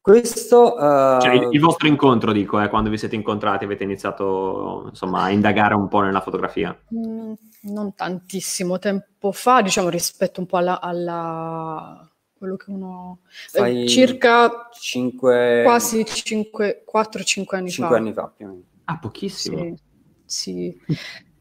Questo... 0.03 0.75
Uh... 0.75 1.21
Cioè, 1.21 1.35
il, 1.35 1.49
il, 1.53 1.61
vostro 1.61 1.87
incontro, 1.87 2.33
dico, 2.33 2.61
eh, 2.61 2.69
quando 2.69 2.91
vi 2.91 2.99
siete 2.99 3.15
incontrati 3.15 3.65
avete 3.65 3.85
iniziato, 3.85 4.87
insomma, 4.89 5.23
a 5.23 5.31
indagare 5.31 5.75
un 5.75 5.87
po' 5.87 6.01
nella 6.01 6.21
fotografia? 6.21 6.77
Mm, 6.93 7.33
non 7.73 7.95
tantissimo 7.95 8.81
tempo 8.81 9.31
fa, 9.31 9.63
diciamo, 9.63 9.89
rispetto 9.89 10.41
un 10.41 10.47
po' 10.47 10.57
alla... 10.57 10.81
alla... 10.81 12.12
quello 12.43 12.57
che 12.57 12.71
uno... 12.71 13.21
Eh, 13.53 13.87
circa... 13.87 14.69
5... 14.73 15.63
Quasi 15.65 16.05
5, 16.05 16.85
4-5 16.93 17.57
anni 17.57 17.71
5 17.71 17.71
fa. 17.71 17.71
5 17.71 17.97
anni 17.97 18.13
fa, 18.13 18.33
più 18.35 18.47
o 18.47 18.49
meno. 18.49 18.63
Ah, 18.85 18.99
pochissimo. 18.99 19.59
Sì 19.59 19.91
sì. 20.33 20.75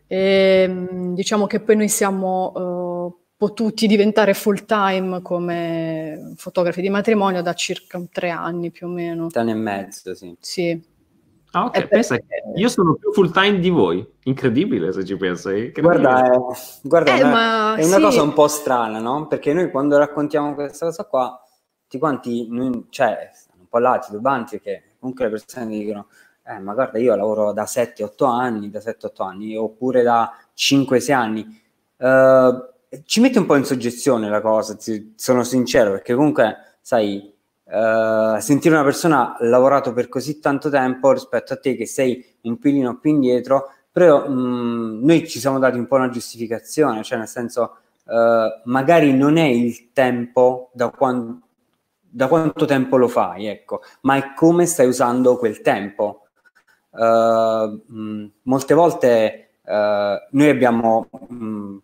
E, 0.05 0.65
ehm, 0.67 1.15
diciamo 1.15 1.48
che 1.48 1.62
poi 1.62 1.77
noi 1.77 1.88
siamo 1.88 2.51
uh, 2.51 3.20
potuti 3.38 3.88
diventare 3.88 4.34
full 4.34 4.65
time 4.65 5.22
come 5.22 6.34
fotografi 6.36 6.81
di 6.81 6.89
matrimonio 6.89 7.41
da 7.41 7.53
circa 7.53 8.01
tre 8.12 8.29
anni 8.29 8.70
più 8.70 8.88
o 8.88 8.89
meno. 8.89 9.27
Tre 9.27 9.39
anni 9.39 9.51
e 9.51 9.55
mezzo, 9.55 10.13
sì. 10.13 10.36
Sì. 10.39 10.89
Ah, 11.51 11.65
ok, 11.65 11.88
pensa 11.88 12.17
che 12.17 12.25
io 12.55 12.70
sono 12.70 12.96
più 12.96 13.12
full 13.12 13.31
time 13.31 13.60
di 13.60 13.70
voi. 13.70 14.08
Incredibile 14.24 14.91
se 14.93 15.03
ci 15.03 15.17
pensi. 15.17 15.72
Guarda, 15.75 16.31
è, 16.31 16.39
guarda, 16.84 17.15
eh, 17.15 17.24
una, 17.24 17.75
è 17.75 17.86
una 17.86 17.98
sì. 17.98 18.01
cosa 18.01 18.22
un 18.22 18.34
po' 18.34 18.48
strana, 18.48 19.00
no? 19.00 19.27
Perché 19.27 19.53
noi 19.53 19.70
quando 19.70 19.98
raccontiamo 19.98 20.53
questa 20.53 20.86
cosa 20.86 21.05
qua, 21.05 21.43
tutti 21.81 22.00
quanti, 22.00 22.48
noi, 22.50 22.86
cioè, 22.89 23.29
un 23.60 23.67
po' 23.67 23.79
là, 23.79 24.00
tubanti, 24.00 24.60
perché 24.62 24.96
comunque 25.00 25.25
le 25.25 25.31
persone 25.31 25.67
dicono 25.67 26.08
eh, 26.43 26.60
ma 26.60 26.74
guarda, 26.74 26.98
io 26.98 27.15
lavoro 27.15 27.53
da 27.53 27.63
7-8 27.63 28.25
anni, 28.25 28.70
da 28.70 28.79
7-8 28.79 29.24
anni, 29.24 29.55
oppure 29.55 30.01
da 30.01 30.31
5-6 30.55 31.13
anni. 31.13 31.62
Uh, 31.98 33.03
ci 33.05 33.22
mette 33.22 33.38
un 33.39 33.46
po' 33.46 33.55
in 33.55 33.63
soggezione 33.63 34.27
la 34.27 34.41
cosa, 34.41 34.75
ti, 34.75 35.13
sono 35.15 35.43
sincero, 35.43 35.91
perché 35.91 36.15
comunque, 36.15 36.77
sai, 36.81 37.31
uh, 37.72 38.40
sentire 38.40 38.75
una 38.75 38.84
persona 38.84 39.36
lavorato 39.40 39.94
per 39.94 40.10
così 40.10 40.40
tanto 40.40 40.70
tempo 40.70 41.13
rispetto 41.13 41.54
a 41.54 41.58
te 41.58 41.75
che 41.75 41.86
sei 41.86 42.24
un 42.42 42.58
pilino 42.60 43.00
più 43.00 43.12
indietro, 43.12 43.70
però 43.92 44.28
mh, 44.28 44.34
mm, 44.34 45.04
noi 45.06 45.28
ci 45.28 45.40
siamo 45.40 45.60
dati 45.60 45.78
un 45.78 45.88
po' 45.88 45.96
una 45.96 46.10
giustificazione, 46.10 47.04
cioè 47.04 47.18
nel 47.18 47.28
senso, 47.28 47.78
uh, 48.06 48.62
magari 48.66 49.13
non 49.16 49.38
è 49.38 49.46
il 49.46 49.92
tempo 49.94 50.70
da 50.74 50.90
quando 50.90 51.40
da 52.13 52.28
quanto 52.28 52.66
tempo 52.66 52.98
lo 52.98 53.08
fai, 53.08 53.46
ecco, 53.46 53.80
ma 54.01 54.18
è 54.18 54.34
come 54.36 54.66
stai 54.66 54.86
usando 54.86 55.38
quel 55.38 55.62
tempo. 55.62 56.25
Uh, 56.90 57.82
mh, 57.88 58.32
molte 58.44 58.74
volte 58.74 59.51
noi 59.63 60.50
abbiamo, 60.50 61.08
mh, 61.10 61.78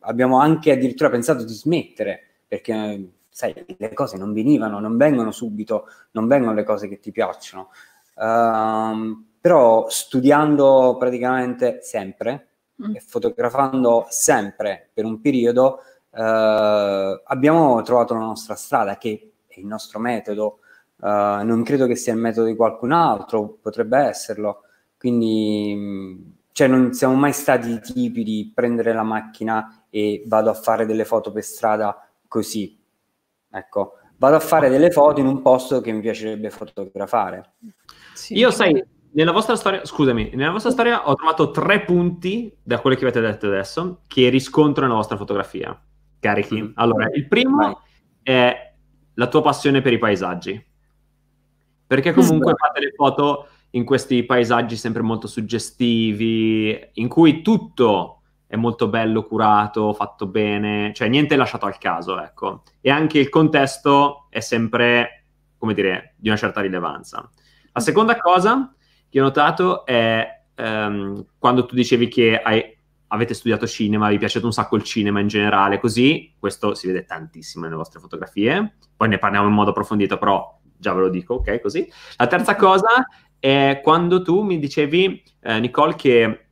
abbiamo 0.00 0.38
anche 0.38 0.70
addirittura 0.70 1.10
pensato 1.10 1.42
di 1.42 1.52
smettere 1.52 2.22
perché 2.46 3.10
sai, 3.38 3.54
le 3.78 3.92
cose 3.92 4.16
non 4.16 4.32
venivano, 4.32 4.80
non 4.80 4.96
vengono 4.96 5.30
subito, 5.30 5.86
non 6.10 6.26
vengono 6.26 6.54
le 6.54 6.64
cose 6.64 6.88
che 6.88 6.98
ti 6.98 7.12
piacciono. 7.12 7.70
Uh, 8.16 9.26
però 9.40 9.88
studiando 9.88 10.96
praticamente 10.98 11.78
sempre 11.82 12.48
mm. 12.82 12.96
e 12.96 13.00
fotografando 13.00 14.06
sempre 14.08 14.90
per 14.92 15.04
un 15.04 15.20
periodo, 15.20 15.82
abbiamo 16.10 17.80
trovato 17.82 18.14
la 18.14 18.20
nostra 18.20 18.56
strada 18.56 18.96
che 18.98 19.34
è 19.46 19.60
il 19.60 19.66
nostro 19.66 20.00
metodo 20.00 20.60
Uh, 21.00 21.44
non 21.44 21.62
credo 21.62 21.86
che 21.86 21.94
sia 21.94 22.12
il 22.12 22.18
metodo 22.18 22.48
di 22.48 22.56
qualcun 22.56 22.90
altro, 22.90 23.58
potrebbe 23.62 23.98
esserlo. 23.98 24.62
Quindi, 24.98 26.34
cioè, 26.50 26.66
non 26.66 26.92
siamo 26.92 27.14
mai 27.14 27.32
stati 27.32 27.70
i 27.70 27.80
tipi 27.80 28.24
di 28.24 28.50
prendere 28.52 28.92
la 28.92 29.04
macchina 29.04 29.84
e 29.90 30.24
vado 30.26 30.50
a 30.50 30.54
fare 30.54 30.86
delle 30.86 31.04
foto 31.04 31.30
per 31.30 31.44
strada 31.44 32.04
così. 32.26 32.77
Ecco, 33.50 33.94
vado 34.16 34.36
a 34.36 34.40
fare 34.40 34.68
delle 34.68 34.90
foto 34.90 35.20
in 35.20 35.26
un 35.26 35.42
posto 35.42 35.80
che 35.80 35.92
mi 35.92 36.00
piacerebbe 36.00 36.50
fotografare. 36.50 37.54
Sì, 38.14 38.34
Io, 38.34 38.50
sai, 38.50 38.82
nella 39.12 39.32
vostra 39.32 39.56
storia, 39.56 39.84
scusami, 39.84 40.32
nella 40.34 40.52
vostra 40.52 40.70
storia 40.70 41.08
ho 41.08 41.14
trovato 41.14 41.50
tre 41.50 41.80
punti 41.80 42.54
da 42.62 42.80
quello 42.80 42.96
che 42.96 43.04
avete 43.04 43.20
detto 43.20 43.46
adesso 43.46 44.00
che 44.06 44.28
riscontro 44.28 44.84
nella 44.84 44.96
vostra 44.96 45.16
fotografia. 45.16 45.80
Carichi. 46.20 46.62
Mm. 46.62 46.70
Allora, 46.74 47.08
il 47.12 47.26
primo 47.28 47.56
Vai. 47.56 47.76
è 48.22 48.72
la 49.14 49.26
tua 49.28 49.42
passione 49.42 49.80
per 49.80 49.92
i 49.92 49.98
paesaggi 49.98 50.66
perché 51.88 52.12
comunque 52.12 52.54
fate 52.54 52.80
le 52.80 52.92
foto 52.94 53.48
in 53.70 53.86
questi 53.86 54.22
paesaggi 54.24 54.76
sempre 54.76 55.00
molto 55.00 55.26
suggestivi, 55.26 56.90
in 56.92 57.08
cui 57.08 57.40
tutto 57.40 58.17
è 58.48 58.56
molto 58.56 58.88
bello, 58.88 59.26
curato, 59.26 59.92
fatto 59.92 60.26
bene, 60.26 60.92
cioè 60.94 61.06
niente 61.08 61.34
è 61.34 61.36
lasciato 61.36 61.66
al 61.66 61.76
caso, 61.76 62.20
ecco. 62.20 62.62
E 62.80 62.90
anche 62.90 63.18
il 63.18 63.28
contesto 63.28 64.26
è 64.30 64.40
sempre, 64.40 65.26
come 65.58 65.74
dire, 65.74 66.14
di 66.16 66.28
una 66.28 66.38
certa 66.38 66.62
rilevanza. 66.62 67.30
La 67.72 67.80
seconda 67.80 68.16
cosa 68.16 68.74
che 69.10 69.20
ho 69.20 69.22
notato 69.22 69.84
è 69.84 70.26
um, 70.56 71.26
quando 71.36 71.66
tu 71.66 71.74
dicevi 71.74 72.08
che 72.08 72.40
hai, 72.40 72.74
avete 73.08 73.34
studiato 73.34 73.66
cinema, 73.66 74.08
vi 74.08 74.16
è 74.16 74.18
piaciuto 74.18 74.46
un 74.46 74.52
sacco 74.52 74.76
il 74.76 74.82
cinema 74.82 75.20
in 75.20 75.28
generale, 75.28 75.78
così, 75.78 76.34
questo 76.38 76.74
si 76.74 76.86
vede 76.86 77.04
tantissimo 77.04 77.64
nelle 77.64 77.76
vostre 77.76 78.00
fotografie, 78.00 78.76
poi 78.96 79.08
ne 79.08 79.18
parliamo 79.18 79.46
in 79.46 79.52
modo 79.52 79.70
approfondito, 79.70 80.16
però 80.16 80.58
già 80.74 80.94
ve 80.94 81.00
lo 81.00 81.08
dico, 81.10 81.34
ok, 81.34 81.60
così. 81.60 81.86
La 82.16 82.26
terza 82.26 82.56
cosa 82.56 83.06
è 83.38 83.80
quando 83.82 84.22
tu 84.22 84.40
mi 84.40 84.58
dicevi, 84.58 85.22
eh, 85.42 85.60
Nicole, 85.60 85.94
che 85.96 86.47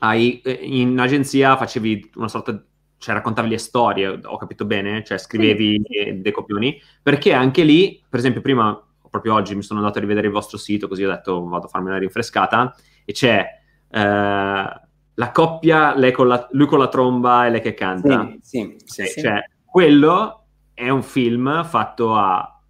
hai, 0.00 0.40
eh, 0.42 0.58
in 0.62 0.98
agenzia 0.98 1.56
facevi 1.56 2.10
una 2.16 2.28
sorta 2.28 2.64
cioè 3.00 3.14
raccontavi 3.14 3.48
le 3.48 3.56
storie, 3.56 4.08
ho 4.08 4.36
capito 4.36 4.66
bene? 4.66 5.02
Cioè 5.02 5.16
scrivevi 5.16 5.80
sì. 5.82 6.20
dei 6.20 6.32
copioni, 6.32 6.78
perché 7.02 7.32
anche 7.32 7.62
lì, 7.62 7.98
per 8.06 8.18
esempio, 8.18 8.42
prima, 8.42 8.78
proprio 9.08 9.32
oggi, 9.32 9.54
mi 9.54 9.62
sono 9.62 9.78
andato 9.80 9.96
a 9.96 10.02
rivedere 10.02 10.26
il 10.26 10.32
vostro 10.34 10.58
sito, 10.58 10.86
così 10.86 11.02
ho 11.04 11.08
detto 11.08 11.42
vado 11.48 11.64
a 11.64 11.68
farmi 11.70 11.88
una 11.88 11.96
rinfrescata, 11.96 12.74
e 13.06 13.12
c'è 13.12 13.42
eh, 13.90 14.80
la 15.14 15.30
coppia, 15.32 15.94
con 16.12 16.28
la, 16.28 16.46
lui 16.50 16.66
con 16.66 16.78
la 16.78 16.88
tromba 16.88 17.46
e 17.46 17.50
lei 17.50 17.62
che 17.62 17.72
canta. 17.72 18.34
Sì, 18.42 18.76
sì, 18.84 19.06
sì, 19.06 19.20
Cioè, 19.22 19.48
quello 19.64 20.44
è 20.74 20.90
un 20.90 21.02
film 21.02 21.64
fatto 21.64 22.14
a 22.14 22.60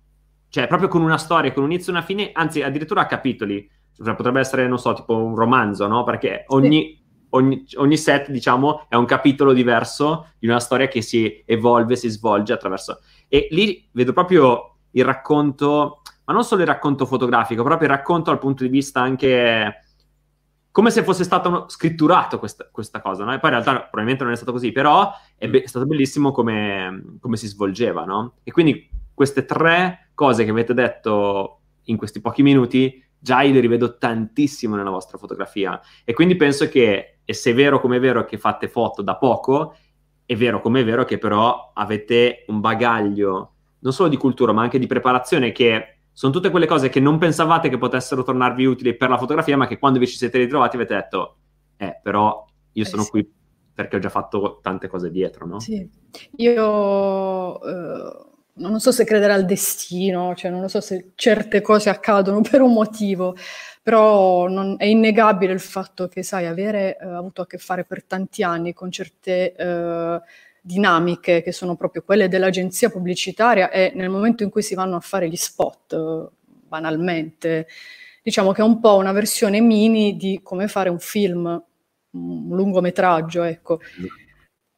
cioè 0.48 0.68
proprio 0.68 0.88
con 0.88 1.02
una 1.02 1.18
storia, 1.18 1.52
con 1.52 1.64
un 1.64 1.72
inizio 1.72 1.92
e 1.92 1.96
una 1.96 2.04
fine, 2.04 2.30
anzi 2.32 2.62
addirittura 2.62 3.00
a 3.00 3.06
capitoli, 3.06 3.68
cioè, 3.96 4.14
potrebbe 4.14 4.38
essere, 4.38 4.68
non 4.68 4.78
so, 4.78 4.92
tipo 4.92 5.16
un 5.16 5.34
romanzo, 5.34 5.88
no? 5.88 6.04
Perché 6.04 6.44
ogni. 6.48 6.98
Ogni, 7.30 7.64
ogni, 7.76 7.96
set, 7.96 8.30
diciamo, 8.30 8.86
è 8.88 8.94
un 8.94 9.04
capitolo 9.04 9.52
diverso 9.52 10.28
di 10.38 10.46
una 10.46 10.60
storia 10.60 10.88
che 10.88 11.02
si 11.02 11.42
evolve, 11.44 11.96
si 11.96 12.08
svolge 12.08 12.52
attraverso... 12.52 13.00
E 13.28 13.48
lì 13.50 13.88
vedo 13.92 14.12
proprio 14.12 14.76
il 14.92 15.04
racconto, 15.04 16.02
ma 16.24 16.32
non 16.32 16.44
solo 16.44 16.62
il 16.62 16.66
racconto 16.66 17.06
fotografico, 17.06 17.62
proprio 17.62 17.88
il 17.88 17.94
racconto 17.94 18.30
dal 18.30 18.40
punto 18.40 18.64
di 18.64 18.68
vista 18.68 19.00
anche 19.00 19.84
come 20.72 20.90
se 20.90 21.02
fosse 21.02 21.24
stato 21.24 21.68
scritturato 21.68 22.38
questa, 22.38 22.68
questa 22.70 23.00
cosa, 23.00 23.24
no? 23.24 23.34
E 23.34 23.40
poi 23.40 23.50
in 23.50 23.60
realtà 23.60 23.80
probabilmente 23.80 24.22
non 24.22 24.32
è 24.32 24.36
stato 24.36 24.52
così, 24.52 24.70
però 24.70 25.12
è, 25.36 25.48
be- 25.48 25.62
è 25.62 25.66
stato 25.66 25.86
bellissimo 25.86 26.30
come, 26.30 27.16
come, 27.20 27.36
si 27.36 27.48
svolgeva, 27.48 28.04
no? 28.04 28.36
E 28.44 28.52
quindi 28.52 28.88
queste 29.12 29.44
tre 29.44 30.10
cose 30.14 30.44
che 30.44 30.50
avete 30.50 30.72
detto 30.72 31.60
in 31.84 31.96
questi 31.96 32.20
pochi 32.20 32.42
minuti, 32.42 33.04
già 33.18 33.42
io 33.42 33.52
le 33.52 33.60
rivedo 33.60 33.98
tantissimo 33.98 34.76
nella 34.76 34.90
vostra 34.90 35.18
fotografia. 35.18 35.80
E 36.04 36.12
quindi 36.12 36.36
penso 36.36 36.68
che, 36.68 37.09
e 37.24 37.32
se 37.34 37.50
è 37.50 37.54
vero 37.54 37.80
come 37.80 37.96
è 37.96 38.00
vero 38.00 38.24
che 38.24 38.38
fate 38.38 38.68
foto 38.68 39.02
da 39.02 39.16
poco, 39.16 39.74
è 40.24 40.36
vero 40.36 40.60
come 40.60 40.80
è 40.80 40.84
vero 40.84 41.04
che 41.04 41.18
però 41.18 41.72
avete 41.74 42.44
un 42.48 42.60
bagaglio 42.60 43.54
non 43.80 43.92
solo 43.92 44.08
di 44.08 44.16
cultura, 44.16 44.52
ma 44.52 44.62
anche 44.62 44.78
di 44.78 44.86
preparazione 44.86 45.52
che 45.52 45.96
sono 46.12 46.32
tutte 46.32 46.50
quelle 46.50 46.66
cose 46.66 46.88
che 46.88 47.00
non 47.00 47.18
pensavate 47.18 47.68
che 47.68 47.78
potessero 47.78 48.22
tornarvi 48.22 48.64
utili 48.64 48.94
per 48.94 49.08
la 49.08 49.18
fotografia, 49.18 49.56
ma 49.56 49.66
che 49.66 49.78
quando 49.78 49.98
vi 49.98 50.06
ci 50.06 50.16
siete 50.16 50.38
ritrovati 50.38 50.76
avete 50.76 50.94
detto, 50.94 51.36
eh, 51.76 51.98
però 52.02 52.44
io 52.72 52.84
sono 52.84 53.02
eh 53.02 53.04
sì. 53.04 53.10
qui 53.10 53.32
perché 53.72 53.96
ho 53.96 54.00
già 54.00 54.10
fatto 54.10 54.58
tante 54.62 54.88
cose 54.88 55.10
dietro, 55.10 55.46
no? 55.46 55.60
Sì, 55.60 55.88
io 56.36 57.62
eh, 57.62 58.30
non 58.54 58.80
so 58.80 58.92
se 58.92 59.04
credere 59.04 59.32
al 59.32 59.46
destino, 59.46 60.34
cioè 60.34 60.50
non 60.50 60.68
so 60.68 60.80
se 60.82 61.12
certe 61.14 61.62
cose 61.62 61.88
accadono 61.88 62.42
per 62.42 62.60
un 62.60 62.72
motivo, 62.74 63.34
però 63.82 64.48
non, 64.48 64.76
è 64.78 64.84
innegabile 64.84 65.52
il 65.52 65.60
fatto 65.60 66.08
che, 66.08 66.22
sai, 66.22 66.46
avere 66.46 66.98
eh, 66.98 67.06
avuto 67.06 67.42
a 67.42 67.46
che 67.46 67.58
fare 67.58 67.84
per 67.84 68.04
tanti 68.04 68.42
anni 68.42 68.72
con 68.72 68.90
certe 68.90 69.54
eh, 69.54 70.20
dinamiche 70.60 71.42
che 71.42 71.52
sono 71.52 71.76
proprio 71.76 72.02
quelle 72.02 72.28
dell'agenzia 72.28 72.90
pubblicitaria 72.90 73.70
e 73.70 73.92
nel 73.94 74.10
momento 74.10 74.42
in 74.42 74.50
cui 74.50 74.62
si 74.62 74.74
vanno 74.74 74.96
a 74.96 75.00
fare 75.00 75.28
gli 75.28 75.36
spot, 75.36 76.30
banalmente, 76.68 77.66
diciamo 78.22 78.52
che 78.52 78.60
è 78.60 78.64
un 78.64 78.80
po' 78.80 78.96
una 78.96 79.12
versione 79.12 79.60
mini 79.60 80.16
di 80.16 80.40
come 80.42 80.68
fare 80.68 80.90
un 80.90 81.00
film, 81.00 81.46
un 82.10 82.48
lungometraggio, 82.48 83.42
ecco. 83.44 83.80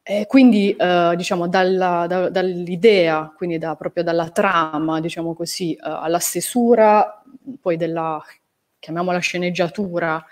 E 0.05 0.25
quindi, 0.27 0.75
eh, 0.75 1.13
diciamo, 1.15 1.47
dalla, 1.47 2.05
da, 2.07 2.29
dall'idea, 2.29 3.33
quindi 3.35 3.57
da, 3.57 3.75
proprio 3.75 4.03
dalla 4.03 4.29
trama, 4.29 4.99
diciamo 4.99 5.33
così, 5.33 5.73
eh, 5.73 5.79
alla 5.81 6.19
stesura, 6.19 7.23
poi 7.61 7.77
della, 7.77 8.21
chiamiamola 8.83 9.19
sceneggiatura, 9.19 10.23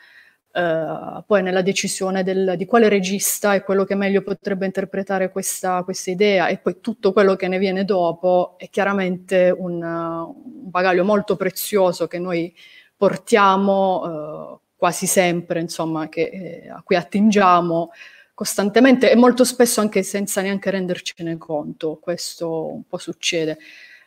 Uh, 0.54 1.24
poi 1.26 1.42
nella 1.42 1.62
decisione 1.62 2.24
del, 2.24 2.56
di 2.58 2.66
quale 2.66 2.90
regista 2.90 3.54
è 3.54 3.64
quello 3.64 3.86
che 3.86 3.96
meglio 3.96 4.22
potrebbe 4.22 4.66
interpretare 4.66 5.32
questa, 5.32 5.82
questa, 5.84 6.12
idea 6.12 6.50
e 6.50 6.58
poi 6.58 6.82
tutto 6.82 7.14
quello 7.14 7.38
che 7.38 7.48
ne 7.48 7.58
viene 7.58 7.86
dopo 7.86 8.56
è 8.58 8.70
chiaramente 8.70 9.50
un, 9.50 9.82
un 9.82 10.70
bagaglio 10.70 11.06
molto 11.06 11.38
prezioso 11.38 12.08
che 12.08 12.20
noi 12.20 12.54
portiamo 12.98 14.02
uh, 14.02 14.60
quasi 14.76 15.08
sempre, 15.08 15.62
insomma, 15.62 16.10
che, 16.10 16.64
eh, 16.66 16.70
a 16.70 16.82
cui 16.84 16.98
attingiamo 16.98 17.92
costantemente 18.34 19.10
e 19.10 19.16
molto 19.16 19.46
spesso 19.46 19.80
anche 19.80 20.04
senza 20.04 20.42
neanche 20.42 20.70
rendercene 20.70 21.38
conto, 21.38 21.98
questo 22.02 22.74
un 22.74 22.84
po' 22.86 22.98
succede. 22.98 23.58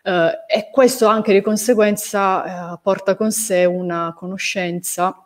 E 0.04 0.68
questo 0.70 1.06
anche 1.06 1.32
di 1.32 1.40
conseguenza 1.40 2.78
porta 2.82 3.16
con 3.16 3.32
sé 3.32 3.64
una 3.64 4.12
conoscenza 4.14 5.24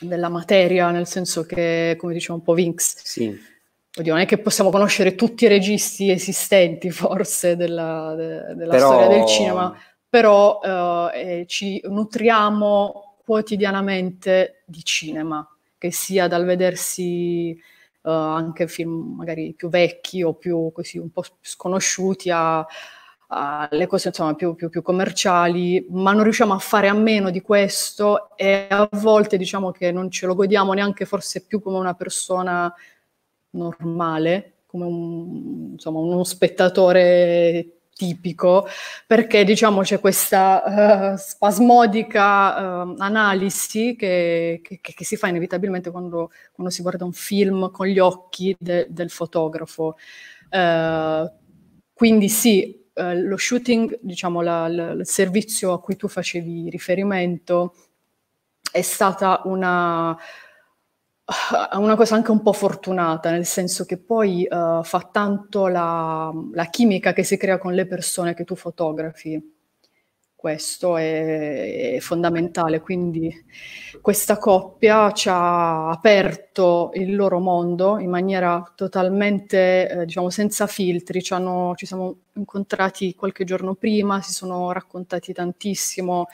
della 0.00 0.28
materia, 0.28 0.90
nel 0.90 1.06
senso 1.06 1.44
che, 1.44 1.94
come 1.98 2.14
diceva 2.14 2.34
un 2.34 2.42
po' 2.42 2.54
Vinx, 2.54 3.02
sì. 3.02 3.52
Oddio, 3.96 4.12
non 4.12 4.22
è 4.22 4.26
che 4.26 4.38
possiamo 4.38 4.70
conoscere 4.70 5.14
tutti 5.14 5.44
i 5.44 5.48
registi 5.48 6.10
esistenti, 6.10 6.90
forse, 6.90 7.56
della, 7.56 8.14
de, 8.16 8.54
della 8.54 8.72
però... 8.72 8.86
storia 8.86 9.18
del 9.18 9.26
cinema, 9.26 9.78
però 10.08 10.60
eh, 11.12 11.44
ci 11.46 11.80
nutriamo 11.84 13.18
quotidianamente 13.24 14.62
di 14.66 14.82
cinema, 14.82 15.46
che 15.78 15.92
sia 15.92 16.26
dal 16.26 16.44
vedersi 16.44 17.56
uh, 18.02 18.10
anche 18.10 18.66
film 18.66 19.14
magari 19.16 19.54
più 19.54 19.68
vecchi 19.68 20.22
o 20.22 20.34
più 20.34 20.72
così 20.72 20.98
un 20.98 21.10
po' 21.10 21.24
sconosciuti 21.40 22.30
a, 22.30 22.66
alle 23.28 23.86
cose 23.86 24.08
insomma, 24.08 24.34
più, 24.34 24.54
più, 24.54 24.68
più, 24.68 24.82
commerciali, 24.82 25.86
ma 25.90 26.12
non 26.12 26.22
riusciamo 26.22 26.52
a 26.54 26.58
fare 26.58 26.88
a 26.88 26.94
meno 26.94 27.30
di 27.30 27.40
questo 27.40 28.36
e 28.36 28.66
a 28.68 28.88
volte 28.92 29.36
diciamo 29.36 29.70
che 29.70 29.90
non 29.90 30.10
ce 30.10 30.26
lo 30.26 30.34
godiamo 30.34 30.72
neanche 30.72 31.04
forse 31.04 31.44
più 31.44 31.60
come 31.60 31.78
una 31.78 31.94
persona 31.94 32.72
normale, 33.50 34.64
come 34.66 34.84
un, 34.84 35.68
insomma, 35.72 35.98
uno 36.00 36.24
spettatore 36.24 37.74
tipico, 37.94 38.66
perché 39.06 39.44
diciamo 39.44 39.82
c'è 39.82 40.00
questa 40.00 41.12
uh, 41.12 41.16
spasmodica 41.16 42.82
uh, 42.82 42.94
analisi 42.98 43.94
che, 43.96 44.60
che, 44.62 44.80
che, 44.80 45.04
si 45.04 45.16
fa 45.16 45.28
inevitabilmente 45.28 45.90
quando, 45.90 46.30
quando, 46.52 46.72
si 46.72 46.82
guarda 46.82 47.04
un 47.04 47.12
film 47.12 47.70
con 47.70 47.86
gli 47.86 47.98
occhi 47.98 48.54
de, 48.58 48.86
del 48.90 49.10
fotografo. 49.10 49.96
Uh, 50.50 51.30
quindi 51.92 52.28
sì, 52.28 52.83
eh, 52.94 53.20
lo 53.20 53.36
shooting, 53.36 53.98
diciamo, 54.00 54.40
la, 54.40 54.68
la, 54.68 54.90
il 54.92 55.06
servizio 55.06 55.72
a 55.72 55.80
cui 55.80 55.96
tu 55.96 56.08
facevi 56.08 56.70
riferimento 56.70 57.74
è 58.70 58.82
stata 58.82 59.42
una, 59.44 60.16
una 61.72 61.96
cosa 61.96 62.14
anche 62.14 62.30
un 62.30 62.42
po' 62.42 62.52
fortunata, 62.52 63.30
nel 63.30 63.46
senso 63.46 63.84
che 63.84 63.98
poi 63.98 64.46
uh, 64.50 64.82
fa 64.82 65.08
tanto 65.12 65.68
la, 65.68 66.32
la 66.52 66.64
chimica 66.66 67.12
che 67.12 67.22
si 67.22 67.36
crea 67.36 67.58
con 67.58 67.72
le 67.74 67.86
persone 67.86 68.34
che 68.34 68.44
tu 68.44 68.56
fotografi 68.56 69.53
questo 70.44 70.98
è, 70.98 71.94
è, 71.94 72.00
fondamentale. 72.00 72.80
Quindi 72.80 73.34
questa 74.02 74.36
coppia 74.36 75.10
ci 75.12 75.30
ha 75.30 75.88
aperto 75.88 76.90
il 76.92 77.16
loro 77.16 77.38
mondo 77.38 77.98
in 77.98 78.10
maniera 78.10 78.62
totalmente, 78.76 79.88
eh, 79.88 80.04
diciamo, 80.04 80.28
senza 80.28 80.66
filtri. 80.66 81.22
Ci, 81.22 81.32
hanno, 81.32 81.72
ci, 81.76 81.86
siamo 81.86 82.16
incontrati 82.34 83.14
qualche 83.14 83.44
giorno 83.44 83.72
prima, 83.74 84.20
si 84.20 84.34
sono 84.34 84.70
raccontati 84.70 85.32
tantissimo. 85.32 86.26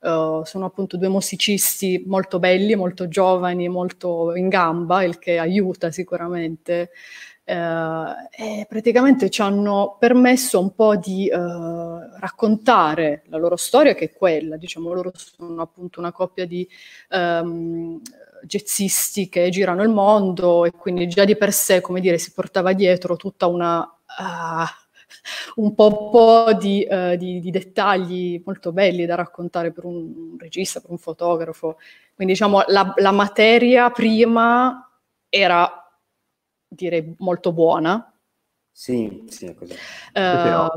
Uh, 0.00 0.44
sono 0.44 0.64
appunto 0.64 0.96
due 0.96 1.08
musicisti 1.08 2.04
molto 2.06 2.38
belli, 2.38 2.74
molto 2.74 3.06
giovani, 3.08 3.68
molto 3.68 4.34
in 4.34 4.48
gamba, 4.48 5.02
il 5.02 5.18
che 5.18 5.38
aiuta 5.38 5.90
sicuramente 5.90 6.90
eh, 7.50 8.66
praticamente 8.68 9.30
ci 9.30 9.40
hanno 9.40 9.96
permesso 9.98 10.60
un 10.60 10.74
po' 10.74 10.96
di 10.96 11.28
eh, 11.28 11.36
raccontare 11.36 13.22
la 13.28 13.38
loro 13.38 13.56
storia, 13.56 13.94
che 13.94 14.06
è 14.06 14.12
quella, 14.12 14.58
diciamo, 14.58 14.92
loro 14.92 15.12
sono 15.14 15.62
appunto 15.62 15.98
una 15.98 16.12
coppia 16.12 16.46
di 16.46 16.68
ehm, 17.08 18.00
jazzisti 18.42 19.30
che 19.30 19.48
girano 19.48 19.82
il 19.82 19.88
mondo 19.88 20.66
e 20.66 20.72
quindi 20.72 21.08
già 21.08 21.24
di 21.24 21.36
per 21.36 21.52
sé, 21.54 21.80
come 21.80 22.00
dire, 22.00 22.18
si 22.18 22.32
portava 22.32 22.74
dietro 22.74 23.16
tutta 23.16 23.46
una... 23.46 23.80
Uh, 23.80 24.86
un 25.56 25.74
po', 25.74 26.10
po 26.10 26.52
di, 26.52 26.86
uh, 26.88 27.16
di, 27.16 27.40
di, 27.40 27.50
dettagli 27.50 28.42
molto 28.44 28.72
belli 28.72 29.06
da 29.06 29.14
raccontare 29.14 29.72
per 29.72 29.86
un 29.86 30.36
regista, 30.38 30.80
per 30.80 30.90
un 30.90 30.98
fotografo. 30.98 31.78
Quindi 32.14 32.34
diciamo 32.34 32.62
la, 32.66 32.92
la 32.96 33.10
materia 33.10 33.88
prima 33.90 34.86
era 35.30 35.87
direi 36.68 37.14
molto 37.18 37.52
buona. 37.52 38.12
Sì, 38.70 39.24
sì, 39.28 39.46
è 39.46 39.54
così. 39.54 39.72
Uh, 39.72 39.76
però. 40.12 40.72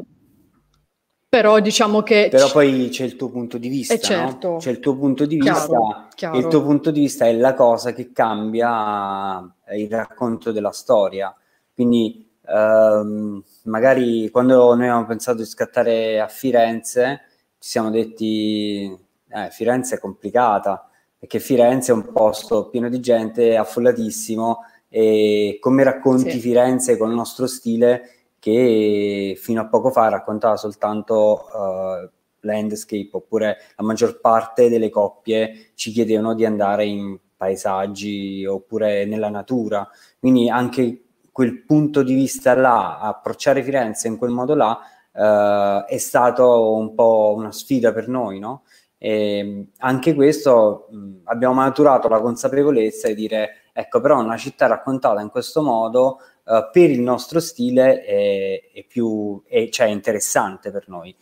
però. 1.29 1.59
diciamo 1.59 2.01
che... 2.01 2.29
Però 2.31 2.49
poi 2.51 2.89
c'è 2.89 3.03
il 3.03 3.15
tuo 3.15 3.29
punto 3.29 3.57
di 3.57 3.67
vista, 3.67 3.93
eh 3.93 3.99
certo. 3.99 4.51
no? 4.51 4.57
C'è 4.57 4.71
il 4.71 4.79
tuo 4.79 4.95
punto 4.95 5.25
di 5.25 5.35
vista 5.35 5.67
chiaro, 5.67 6.07
chiaro. 6.15 6.35
e 6.35 6.39
il 6.39 6.47
tuo 6.47 6.63
punto 6.63 6.91
di 6.91 7.01
vista 7.01 7.27
è 7.27 7.33
la 7.33 7.53
cosa 7.53 7.93
che 7.93 8.11
cambia 8.11 9.53
il 9.75 9.89
racconto 9.89 10.51
della 10.51 10.71
storia. 10.71 11.35
Quindi 11.73 12.27
ehm, 12.45 13.43
magari 13.63 14.29
quando 14.29 14.73
noi 14.73 14.87
abbiamo 14.87 15.05
pensato 15.05 15.37
di 15.37 15.45
scattare 15.45 16.19
a 16.19 16.27
Firenze 16.27 17.25
ci 17.59 17.69
siamo 17.69 17.91
detti 17.91 18.97
eh, 19.29 19.49
Firenze 19.51 19.95
è 19.95 19.99
complicata 19.99 20.89
perché 21.17 21.39
Firenze 21.39 21.91
è 21.91 21.95
un 21.95 22.11
posto 22.11 22.69
pieno 22.69 22.89
di 22.89 22.99
gente, 22.99 23.55
affollatissimo, 23.55 24.61
e 24.93 25.57
come 25.61 25.83
racconti 25.83 26.31
sì. 26.31 26.39
Firenze 26.39 26.97
con 26.97 27.09
il 27.09 27.15
nostro 27.15 27.47
stile 27.47 28.09
che 28.37 29.37
fino 29.39 29.61
a 29.61 29.67
poco 29.67 29.89
fa 29.89 30.09
raccontava 30.09 30.57
soltanto 30.57 31.47
uh, 31.53 32.09
landscape 32.41 33.09
oppure 33.13 33.57
la 33.77 33.85
maggior 33.85 34.19
parte 34.19 34.67
delle 34.67 34.89
coppie 34.89 35.71
ci 35.75 35.91
chiedevano 35.91 36.33
di 36.33 36.43
andare 36.43 36.85
in 36.85 37.17
paesaggi 37.37 38.45
oppure 38.45 39.05
nella 39.05 39.29
natura 39.29 39.87
quindi 40.19 40.49
anche 40.49 41.03
quel 41.31 41.63
punto 41.63 42.03
di 42.03 42.13
vista 42.13 42.53
là 42.53 42.99
approcciare 42.99 43.63
Firenze 43.63 44.07
in 44.07 44.17
quel 44.17 44.31
modo 44.31 44.55
là 44.55 44.79
uh, 45.13 45.85
è 45.85 45.97
stato 45.97 46.73
un 46.75 46.93
po' 46.93 47.33
una 47.35 47.51
sfida 47.51 47.91
per 47.93 48.07
noi, 48.07 48.39
no? 48.39 48.63
E 48.97 49.67
anche 49.79 50.13
questo 50.13 50.87
mh, 50.91 51.21
abbiamo 51.23 51.55
maturato 51.55 52.07
la 52.07 52.21
consapevolezza 52.21 53.07
di 53.07 53.15
dire, 53.15 53.49
ecco, 53.73 54.01
però 54.01 54.19
una 54.19 54.37
città 54.37 54.67
raccontata 54.67 55.21
in 55.21 55.29
questo 55.29 55.61
modo 55.61 56.19
uh, 56.43 56.69
per 56.71 56.89
il 56.89 57.01
nostro 57.01 57.39
stile 57.39 58.03
è, 58.03 58.71
è 58.73 58.85
più 58.85 59.41
è, 59.47 59.69
cioè, 59.69 59.87
interessante 59.87 60.71
per 60.71 60.87
noi. 60.87 61.15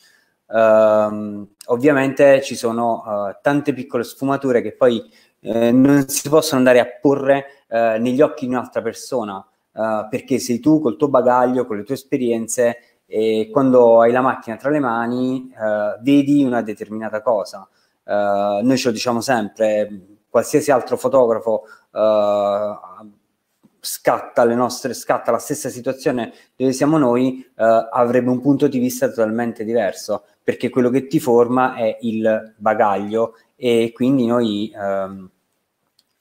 Uh, 0.49 1.47
ovviamente 1.67 2.41
ci 2.41 2.55
sono 2.55 3.03
uh, 3.05 3.37
tante 3.39 3.71
piccole 3.71 4.03
sfumature 4.03 4.63
che 4.63 4.71
poi 4.71 4.97
uh, 5.41 5.69
non 5.71 6.07
si 6.07 6.27
possono 6.27 6.57
andare 6.57 6.79
a 6.79 6.87
porre 6.99 7.45
negli 7.69 8.19
occhi 8.19 8.47
di 8.47 8.51
un'altra 8.51 8.81
persona, 8.81 9.47
perché 10.09 10.39
sei 10.39 10.59
tu 10.59 10.81
col 10.81 10.97
tuo 10.97 11.07
bagaglio, 11.07 11.67
con 11.67 11.77
le 11.77 11.83
tue 11.83 11.93
esperienze 11.93 12.77
e 13.05 13.47
quando 13.51 14.01
hai 14.01 14.11
la 14.11 14.21
macchina 14.21 14.55
tra 14.55 14.71
le 14.71 14.79
mani 14.79 15.53
vedi 16.01 16.43
una 16.43 16.63
determinata 16.63 17.21
cosa. 17.21 17.69
noi 18.05 18.75
ce 18.75 18.87
lo 18.87 18.91
diciamo 18.91 19.21
sempre, 19.21 20.17
qualsiasi 20.29 20.71
altro 20.71 20.97
fotografo 20.97 21.65
scatta, 23.79 24.43
le 24.43 24.55
nostre, 24.55 24.93
scatta 24.93 25.31
la 25.31 25.37
stessa 25.37 25.69
situazione 25.69 26.33
dove 26.55 26.73
siamo 26.73 26.97
noi, 26.97 27.43
eh, 27.55 27.87
avrebbe 27.91 28.29
un 28.29 28.41
punto 28.41 28.67
di 28.67 28.79
vista 28.79 29.07
totalmente 29.07 29.63
diverso, 29.63 30.25
perché 30.43 30.69
quello 30.69 30.89
che 30.89 31.07
ti 31.07 31.19
forma 31.19 31.75
è 31.75 31.97
il 32.01 32.53
bagaglio 32.57 33.35
e 33.55 33.91
quindi 33.93 34.25
noi, 34.25 34.71
ehm, 34.75 35.29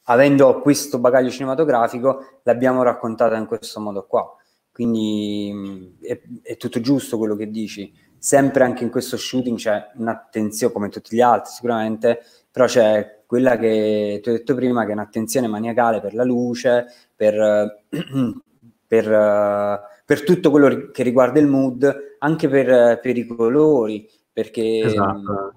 avendo 0.05 0.61
questo 0.61 0.99
bagaglio 0.99 1.31
cinematografico, 1.31 2.41
l'abbiamo 2.43 2.83
raccontata 2.83 3.37
in 3.37 3.47
questo 3.47 3.81
modo 3.81 4.07
qua. 4.07 4.35
Quindi 4.73 5.51
mh, 5.53 6.07
è, 6.07 6.21
è 6.43 6.57
tutto 6.57 6.81
giusto 6.81 7.19
quello 7.19 7.35
che 7.37 7.51
dici. 7.51 7.93
Sempre 8.17 8.65
anche 8.65 8.85
in 8.85 8.91
questo 8.91 9.17
shooting 9.17 9.57
c'è 9.57 9.91
un'attenzione, 9.95 10.73
come 10.73 10.89
tutti 10.89 11.15
gli 11.15 11.21
altri 11.21 11.53
sicuramente, 11.53 12.21
però 12.51 12.67
c'è 12.67 13.18
quella 13.29 13.59
che 13.59 14.21
ti 14.23 14.31
ho 14.31 14.33
detto 14.33 14.55
prima, 14.55 14.87
che 14.87 14.91
è 14.91 14.95
un'attenzione 14.95 15.49
maniacale 15.49 16.01
per 16.01 16.15
la 16.15 16.25
luce, 16.25 16.87
per, 17.15 17.85
per, 18.87 19.83
per 20.07 20.25
tutto 20.25 20.51
quello 20.51 20.89
che 20.91 21.03
riguarda 21.03 21.39
il 21.39 21.47
mood, 21.47 22.17
anche 22.21 22.49
per, 22.49 22.99
per 23.01 23.19
i 23.19 23.27
colori, 23.27 24.09
perché 24.33 24.79
esatto. 24.79 25.53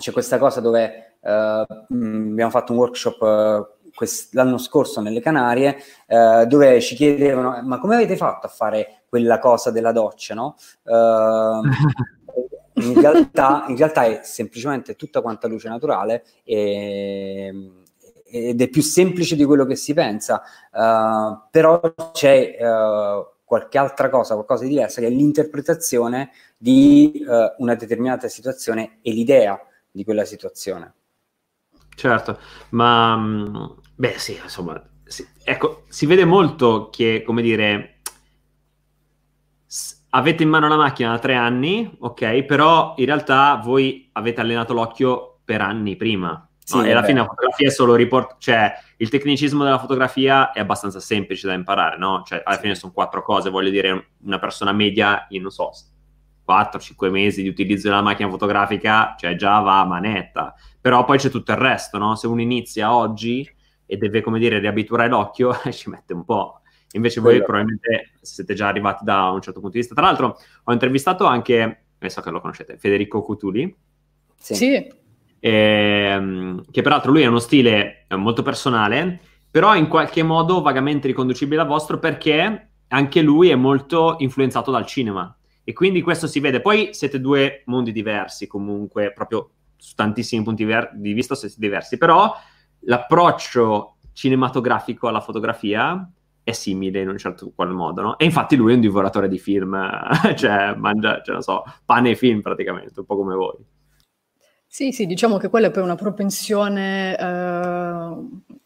c'è 0.00 0.10
questa 0.10 0.38
cosa 0.38 0.60
dove 0.60 1.18
uh, 1.20 1.28
abbiamo 1.28 2.50
fatto 2.50 2.72
un 2.72 2.78
workshop 2.78 3.20
uh, 3.20 3.90
quest- 3.94 4.34
l'anno 4.34 4.58
scorso 4.58 5.00
nelle 5.00 5.20
Canarie, 5.20 5.76
uh, 6.08 6.44
dove 6.44 6.80
ci 6.80 6.96
chiedevano, 6.96 7.62
ma 7.62 7.78
come 7.78 7.94
avete 7.94 8.16
fatto 8.16 8.46
a 8.46 8.50
fare 8.50 9.02
quella 9.08 9.38
cosa 9.38 9.70
della 9.70 9.92
doccia, 9.92 10.34
no? 10.34 10.56
in 12.82 13.00
realtà, 13.00 13.64
in 13.68 13.76
realtà 13.76 14.04
è 14.04 14.20
semplicemente 14.22 14.96
tutta 14.96 15.20
quanta 15.20 15.48
luce 15.48 15.68
naturale 15.68 16.24
e, 16.44 17.72
ed 18.30 18.60
è 18.60 18.68
più 18.68 18.82
semplice 18.82 19.34
di 19.34 19.44
quello 19.44 19.66
che 19.66 19.74
si 19.74 19.92
pensa, 19.92 20.42
uh, 20.72 21.48
però 21.50 21.80
c'è 22.12 22.56
uh, 22.60 23.26
qualche 23.44 23.78
altra 23.78 24.08
cosa, 24.08 24.34
qualcosa 24.34 24.62
di 24.62 24.70
diverso, 24.70 25.00
che 25.00 25.08
è 25.08 25.10
l'interpretazione 25.10 26.30
di 26.56 27.24
uh, 27.26 27.62
una 27.62 27.74
determinata 27.74 28.28
situazione 28.28 28.98
e 29.02 29.10
l'idea 29.10 29.60
di 29.90 30.04
quella 30.04 30.24
situazione. 30.24 30.94
Certo, 31.96 32.38
ma 32.70 33.16
mm, 33.16 33.64
beh 33.96 34.18
sì, 34.18 34.38
insomma, 34.40 34.80
sì, 35.04 35.26
ecco, 35.42 35.82
si 35.88 36.06
vede 36.06 36.24
molto 36.24 36.88
che, 36.90 37.22
come 37.26 37.42
dire, 37.42 37.99
avete 40.10 40.42
in 40.42 40.48
mano 40.48 40.68
la 40.68 40.76
macchina 40.76 41.10
da 41.10 41.18
tre 41.18 41.34
anni, 41.34 41.96
ok, 41.98 42.42
però 42.44 42.94
in 42.96 43.06
realtà 43.06 43.60
voi 43.62 44.08
avete 44.12 44.40
allenato 44.40 44.72
l'occhio 44.72 45.40
per 45.44 45.60
anni 45.60 45.96
prima. 45.96 46.44
Sì, 46.58 46.76
no? 46.76 46.84
e 46.84 46.92
alla 46.92 47.02
fine 47.02 47.18
la 47.18 47.26
fotografia 47.26 47.66
è 47.66 47.70
solo 47.70 47.96
report, 47.96 48.36
cioè 48.38 48.72
il 48.98 49.08
tecnicismo 49.08 49.64
della 49.64 49.78
fotografia 49.78 50.52
è 50.52 50.60
abbastanza 50.60 51.00
semplice 51.00 51.48
da 51.48 51.54
imparare, 51.54 51.98
no? 51.98 52.22
Cioè 52.24 52.42
alla 52.44 52.54
sì. 52.56 52.62
fine 52.62 52.74
sono 52.76 52.92
quattro 52.92 53.22
cose, 53.22 53.50
voglio 53.50 53.70
dire, 53.70 54.10
una 54.24 54.38
persona 54.38 54.70
media 54.72 55.26
in, 55.30 55.42
non 55.42 55.50
so, 55.50 55.72
4-5 56.46 57.10
mesi 57.10 57.42
di 57.42 57.48
utilizzo 57.48 57.88
della 57.88 58.02
macchina 58.02 58.28
fotografica, 58.28 59.16
cioè 59.18 59.34
già 59.34 59.58
va 59.58 59.80
a 59.80 59.84
manetta, 59.84 60.54
però 60.80 61.04
poi 61.04 61.18
c'è 61.18 61.28
tutto 61.28 61.50
il 61.50 61.58
resto, 61.58 61.98
no? 61.98 62.14
Se 62.14 62.28
uno 62.28 62.40
inizia 62.40 62.94
oggi 62.94 63.48
e 63.86 63.96
deve, 63.96 64.20
come 64.20 64.38
dire, 64.38 64.60
riabituare 64.60 65.08
l'occhio, 65.08 65.52
ci 65.72 65.90
mette 65.90 66.12
un 66.12 66.24
po'. 66.24 66.60
Invece 66.92 67.20
voi 67.20 67.42
probabilmente 67.42 68.12
siete 68.20 68.54
già 68.54 68.66
arrivati 68.68 69.04
da 69.04 69.30
un 69.30 69.40
certo 69.40 69.60
punto 69.60 69.74
di 69.74 69.80
vista. 69.80 69.94
Tra 69.94 70.04
l'altro 70.04 70.38
ho 70.64 70.72
intervistato 70.72 71.24
anche, 71.24 71.84
e 71.98 72.10
so 72.10 72.20
che 72.20 72.30
lo 72.30 72.40
conoscete, 72.40 72.76
Federico 72.78 73.22
Cutuli. 73.22 73.74
Sì. 74.36 74.54
sì. 74.54 74.92
Ehm, 75.38 76.62
che 76.70 76.82
peraltro 76.82 77.12
lui 77.12 77.24
ha 77.24 77.28
uno 77.28 77.38
stile 77.38 78.06
eh, 78.08 78.16
molto 78.16 78.42
personale, 78.42 79.20
però 79.50 79.74
in 79.74 79.88
qualche 79.88 80.22
modo 80.22 80.60
vagamente 80.62 81.06
riconducibile 81.06 81.60
al 81.60 81.66
vostro 81.66 81.98
perché 81.98 82.70
anche 82.88 83.22
lui 83.22 83.50
è 83.50 83.54
molto 83.54 84.16
influenzato 84.18 84.70
dal 84.70 84.86
cinema. 84.86 85.34
E 85.62 85.72
quindi 85.72 86.02
questo 86.02 86.26
si 86.26 86.40
vede. 86.40 86.60
Poi 86.60 86.88
siete 86.92 87.20
due 87.20 87.62
mondi 87.66 87.92
diversi 87.92 88.46
comunque, 88.46 89.12
proprio 89.12 89.50
su 89.76 89.94
tantissimi 89.94 90.42
punti 90.42 90.66
di 90.94 91.12
vista 91.12 91.34
siete 91.34 91.54
diversi, 91.58 91.96
però 91.96 92.34
l'approccio 92.80 93.96
cinematografico 94.12 95.08
alla 95.08 95.20
fotografia 95.20 96.10
è 96.50 96.52
simile 96.52 97.00
in 97.00 97.08
un 97.08 97.18
certo 97.18 97.50
qual 97.54 97.70
modo, 97.72 98.02
no? 98.02 98.18
E 98.18 98.24
infatti 98.24 98.56
lui 98.56 98.72
è 98.72 98.74
un 98.74 98.80
divoratore 98.80 99.28
di 99.28 99.38
film, 99.38 99.76
cioè 100.36 100.74
mangia, 100.74 101.22
cioè, 101.22 101.34
non 101.34 101.42
so, 101.42 101.62
pane 101.84 102.10
e 102.10 102.16
film 102.16 102.40
praticamente, 102.40 103.00
un 103.00 103.06
po' 103.06 103.16
come 103.16 103.34
voi. 103.34 103.56
Sì, 104.72 104.92
sì, 104.92 105.06
diciamo 105.06 105.36
che 105.36 105.48
quella 105.48 105.66
è 105.66 105.70
poi 105.72 105.82
una 105.82 105.96
propensione 105.96 107.16
eh, 107.18 107.24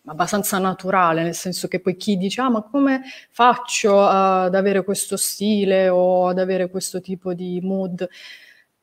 abbastanza 0.04 0.58
naturale, 0.58 1.22
nel 1.22 1.34
senso 1.34 1.66
che 1.66 1.80
poi 1.80 1.96
chi 1.96 2.18
dice, 2.18 2.42
ah, 2.42 2.50
ma 2.50 2.62
come 2.62 3.00
faccio 3.30 4.04
ad 4.04 4.54
avere 4.54 4.84
questo 4.84 5.16
stile 5.16 5.88
o 5.88 6.28
ad 6.28 6.38
avere 6.38 6.68
questo 6.68 7.00
tipo 7.00 7.32
di 7.32 7.58
mood? 7.62 8.06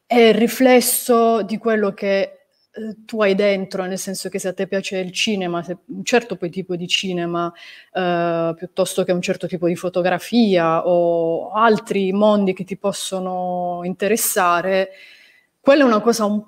È 0.06 0.18
il 0.18 0.34
riflesso 0.34 1.44
di 1.44 1.58
quello 1.58 1.94
che 1.94 2.22
eh, 2.22 2.41
tu 3.06 3.22
hai 3.22 3.36
dentro, 3.36 3.86
nel 3.86 3.98
senso 3.98 4.30
che 4.30 4.40
se 4.40 4.48
a 4.48 4.54
te 4.54 4.68
piace 4.68 4.98
il 4.98 5.12
cinema, 5.12 5.64
un 5.88 6.04
certo 6.06 6.38
tipo 6.38 6.76
di 6.76 6.88
cinema, 6.88 7.52
eh, 7.94 8.54
piuttosto 8.56 9.04
che 9.04 9.12
un 9.12 9.22
certo 9.22 9.48
tipo 9.48 9.68
di 9.68 9.76
fotografia 9.76 10.88
o 10.88 11.52
altri 11.52 12.12
mondi 12.14 12.54
che 12.54 12.64
ti 12.64 12.78
possono 12.78 13.82
interessare, 13.84 14.92
quella 15.60 15.84
è 15.84 15.86
una 15.86 16.02
cosa 16.02 16.26
un 16.26 16.44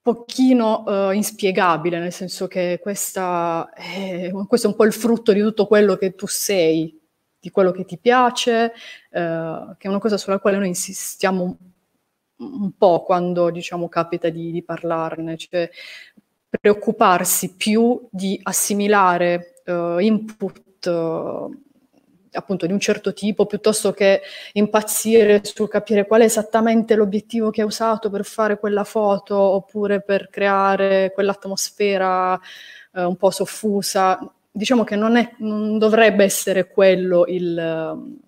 pochino 0.00 0.84
uh, 0.86 1.10
inspiegabile, 1.10 1.98
nel 1.98 2.12
senso 2.12 2.46
che 2.46 2.78
questa 2.80 3.70
è, 3.74 4.30
questo 4.46 4.68
è 4.68 4.70
un 4.70 4.76
po' 4.76 4.84
il 4.84 4.92
frutto 4.94 5.32
di 5.32 5.40
tutto 5.40 5.66
quello 5.66 5.96
che 5.96 6.14
tu 6.14 6.26
sei, 6.26 6.98
di 7.38 7.50
quello 7.50 7.72
che 7.72 7.84
ti 7.84 7.98
piace, 7.98 8.72
uh, 9.10 9.76
che 9.76 9.86
è 9.86 9.88
una 9.88 9.98
cosa 9.98 10.16
sulla 10.16 10.38
quale 10.38 10.56
noi 10.56 10.68
insistiamo 10.68 11.58
un, 12.38 12.72
po' 12.76 13.02
quando 13.02 13.50
diciamo 13.50 13.88
capita 13.88 14.28
di, 14.28 14.50
di 14.50 14.62
parlarne, 14.62 15.36
cioè 15.36 15.70
preoccuparsi 16.48 17.54
più 17.56 18.08
di 18.10 18.38
assimilare 18.42 19.62
uh, 19.66 19.98
input 19.98 20.66
appunto 22.38 22.66
di 22.66 22.72
un 22.72 22.80
certo 22.80 23.12
tipo, 23.12 23.46
piuttosto 23.46 23.92
che 23.92 24.22
impazzire 24.52 25.40
sul 25.42 25.68
capire 25.68 26.06
qual 26.06 26.22
è 26.22 26.24
esattamente 26.24 26.94
l'obiettivo 26.94 27.50
che 27.50 27.60
hai 27.62 27.66
usato 27.66 28.10
per 28.10 28.24
fare 28.24 28.58
quella 28.58 28.84
foto 28.84 29.36
oppure 29.36 30.00
per 30.00 30.28
creare 30.30 31.12
quell'atmosfera 31.12 32.38
eh, 32.94 33.04
un 33.04 33.16
po' 33.16 33.30
soffusa. 33.30 34.18
Diciamo 34.50 34.84
che 34.84 34.96
non, 34.96 35.16
è, 35.16 35.34
non 35.38 35.78
dovrebbe 35.78 36.24
essere 36.24 36.68
quello 36.68 37.26
il, 37.26 38.20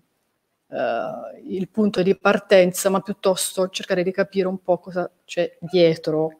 uh, 0.71 1.47
il 1.47 1.69
punto 1.69 2.01
di 2.01 2.15
partenza, 2.15 2.89
ma 2.89 3.01
piuttosto 3.01 3.69
cercare 3.69 4.03
di 4.03 4.11
capire 4.11 4.47
un 4.47 4.61
po' 4.61 4.79
cosa 4.79 5.09
c'è 5.25 5.57
dietro. 5.59 6.39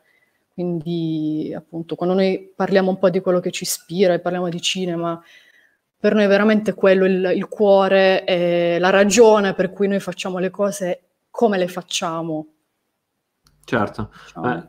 Quindi, 0.53 1.53
appunto, 1.55 1.95
quando 1.95 2.15
noi 2.15 2.51
parliamo 2.55 2.89
un 2.89 2.97
po' 2.97 3.09
di 3.09 3.19
quello 3.19 3.39
che 3.39 3.51
ci 3.51 3.63
ispira 3.63 4.13
e 4.13 4.19
parliamo 4.19 4.49
di 4.49 4.61
cinema, 4.61 5.21
per 5.97 6.13
noi 6.15 6.23
è 6.23 6.27
veramente 6.27 6.73
quello 6.73 7.05
il, 7.05 7.31
il 7.35 7.47
cuore 7.47 8.25
e 8.25 8.77
la 8.79 8.89
ragione 8.89 9.53
per 9.53 9.71
cui 9.71 9.87
noi 9.87 9.99
facciamo 9.99 10.39
le 10.39 10.49
cose 10.49 11.01
come 11.29 11.57
le 11.57 11.67
facciamo. 11.67 12.47
Certo. 13.63 14.11
Diciamo. 14.25 14.53
Eh, 14.53 14.67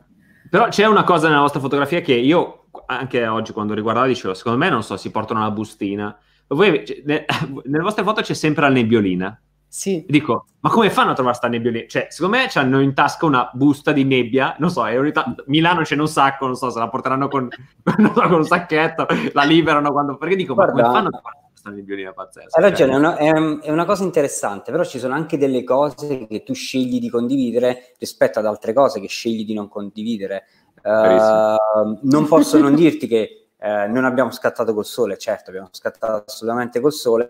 però 0.49 0.67
c'è 0.67 0.85
una 0.85 1.03
cosa 1.03 1.27
nella 1.27 1.41
vostra 1.41 1.59
fotografia 1.59 2.01
che 2.01 2.13
io 2.13 2.67
anche 2.85 3.25
oggi 3.27 3.51
quando 3.51 3.73
riguardavo 3.73 4.07
dicevo, 4.07 4.33
secondo 4.33 4.57
me 4.57 4.69
non 4.69 4.83
so, 4.83 4.97
si 4.97 5.11
portano 5.11 5.41
la 5.41 5.51
bustina. 5.51 6.15
Voi, 6.47 6.85
cioè, 6.85 7.01
ne, 7.05 7.25
nelle 7.65 7.83
vostre 7.83 8.03
foto 8.03 8.21
c'è 8.21 8.33
sempre 8.33 8.63
la 8.63 8.69
nebbiolina. 8.69 9.41
Sì. 9.73 10.05
Dico, 10.07 10.45
ma 10.59 10.69
come 10.69 10.91
fanno 10.91 11.11
a 11.11 11.13
trovare 11.15 11.35
sta 11.35 11.47
nebbiolina? 11.47 11.87
Cioè, 11.87 12.05
secondo 12.11 12.37
me 12.37 12.47
hanno 12.53 12.79
in 12.79 12.93
tasca 12.93 13.25
una 13.25 13.49
busta 13.53 13.91
di 13.91 14.03
nebbia, 14.03 14.55
non 14.59 14.69
so, 14.69 14.83
ta- 15.11 15.33
Milano 15.47 15.83
ce 15.83 15.95
n'è 15.95 16.01
un 16.01 16.07
sacco, 16.07 16.45
non 16.45 16.55
so, 16.55 16.69
se 16.69 16.77
la 16.77 16.89
porteranno 16.89 17.27
con, 17.27 17.49
so, 17.81 18.11
con 18.13 18.33
un 18.33 18.45
sacchetto, 18.45 19.07
la 19.31 19.41
liberano 19.41 19.91
quando... 19.91 20.15
Perché 20.15 20.35
dico, 20.35 20.53
Guarda, 20.53 20.73
ma 20.73 20.81
come 20.81 20.93
fanno 20.93 21.07
a 21.07 21.11
trovare 21.11 21.37
questa 21.49 21.71
nebbiolina 21.71 22.13
pazzesca. 22.13 22.59
Hai 22.59 22.69
ragione, 22.69 22.91
cioè. 22.91 23.01
è, 23.17 23.31
una, 23.31 23.59
è, 23.61 23.65
è, 23.65 23.71
una, 23.71 23.85
cosa 23.85 24.03
interessante, 24.03 24.71
però 24.71 24.83
ci 24.83 24.99
sono 24.99 25.15
anche 25.15 25.39
delle 25.39 25.63
cose 25.63 26.27
che 26.27 26.43
tu 26.43 26.53
scegli 26.53 26.99
di 26.99 27.09
condividere 27.09 27.95
rispetto 27.97 28.37
ad 28.37 28.45
altre 28.45 28.73
cose 28.73 28.99
che 28.99 29.07
scegli 29.07 29.43
di 29.43 29.55
non 29.55 29.69
condividere. 29.69 30.43
Uh, 30.83 31.97
non 32.03 32.27
posso 32.27 32.59
non 32.59 32.75
dirti 32.75 33.07
che 33.07 33.47
uh, 33.57 33.91
non 33.91 34.05
abbiamo 34.05 34.29
scattato 34.29 34.71
col 34.75 34.85
sole, 34.85 35.17
certo, 35.17 35.49
abbiamo 35.49 35.69
scattato 35.71 36.25
assolutamente 36.27 36.79
col 36.79 36.93
sole, 36.93 37.25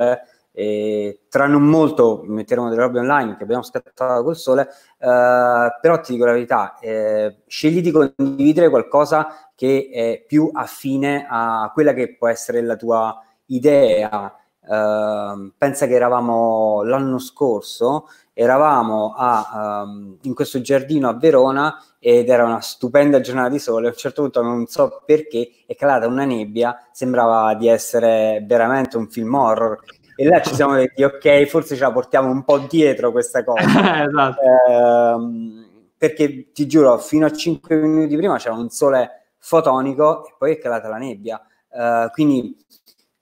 e 0.56 1.22
tra 1.30 1.48
non 1.48 1.64
molto 1.64 2.22
metteremo 2.26 2.70
delle 2.70 2.82
robe 2.82 3.00
online 3.00 3.36
che 3.36 3.44
abbiamo 3.44 3.64
scattato 3.64 4.24
col 4.24 4.38
sole, 4.38 4.70
uh, 5.00 5.80
però 5.82 6.00
ti 6.00 6.14
dico 6.14 6.26
la 6.26 6.34
verità, 6.34 6.78
eh, 6.80 7.42
scegli 7.48 7.82
di 7.82 7.92
condividere 7.92 8.70
qualcosa 8.70 9.50
che 9.56 9.90
è 9.92 10.24
più 10.28 10.50
affine 10.54 11.26
a 11.28 11.72
quella 11.74 11.94
che 11.94 12.16
può 12.16 12.28
essere 12.28 12.62
la 12.62 12.76
tua 12.76 13.20
idea. 13.48 14.38
Uh, 14.66 15.52
pensa 15.58 15.88
che 15.88 15.94
eravamo 15.94 16.84
l'anno 16.84 17.20
scorso, 17.20 18.08
eravamo 18.32 19.14
a, 19.18 19.82
um, 19.84 20.18
in 20.22 20.34
questo 20.34 20.62
giardino 20.62 21.10
a 21.10 21.18
Verona 21.18 21.84
ed 22.00 22.30
era 22.30 22.46
una 22.46 22.62
stupenda 22.62 23.20
giornata 23.20 23.50
di 23.50 23.60
sole. 23.60 23.88
A 23.88 23.90
un 23.90 23.98
certo 23.98 24.22
punto, 24.22 24.42
non 24.42 24.66
so 24.68 25.02
perché, 25.06 25.50
è 25.66 25.76
calata 25.76 26.08
una 26.08 26.26
nebbia, 26.26 26.88
sembrava 26.92 27.56
di 27.56 27.68
essere 27.68 28.44
veramente 28.48 28.96
un 28.98 29.10
film 29.10 29.34
horror. 29.34 29.80
E 30.16 30.26
là 30.26 30.42
ci 30.42 30.54
siamo 30.54 30.76
detti, 30.76 31.04
ok, 31.04 31.46
forse 31.46 31.76
ce 31.76 31.82
la 31.82 31.92
portiamo 31.92 32.30
un 32.30 32.44
po' 32.44 32.60
dietro 32.60 33.12
questa 33.12 33.44
cosa. 33.44 33.64
esatto. 34.08 34.42
eh, 34.42 35.68
perché 35.98 36.52
ti 36.52 36.68
giuro, 36.68 36.98
fino 36.98 37.26
a 37.26 37.32
5 37.32 37.76
minuti 37.78 38.16
prima 38.16 38.38
c'era 38.38 38.56
un 38.56 38.70
sole 38.70 39.32
fotonico 39.38 40.28
e 40.28 40.36
poi 40.38 40.54
è 40.54 40.58
calata 40.58 40.88
la 40.88 40.98
nebbia. 40.98 41.42
Uh, 41.70 42.10
quindi 42.12 42.56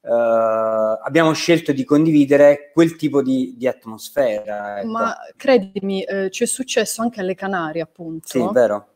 uh, 0.01 0.09
abbiamo 0.09 1.31
scelto 1.33 1.71
di 1.71 1.83
condividere 1.83 2.71
quel 2.73 2.95
tipo 2.95 3.21
di, 3.21 3.55
di 3.57 3.67
atmosfera. 3.67 4.79
Ecco. 4.79 4.87
Ma 4.89 5.15
credimi, 5.37 6.03
eh, 6.03 6.29
ci 6.31 6.43
è 6.43 6.47
successo 6.47 7.01
anche 7.01 7.21
alle 7.21 7.35
Canarie, 7.35 7.81
appunto. 7.81 8.27
Sì, 8.27 8.47
vero. 8.51 8.87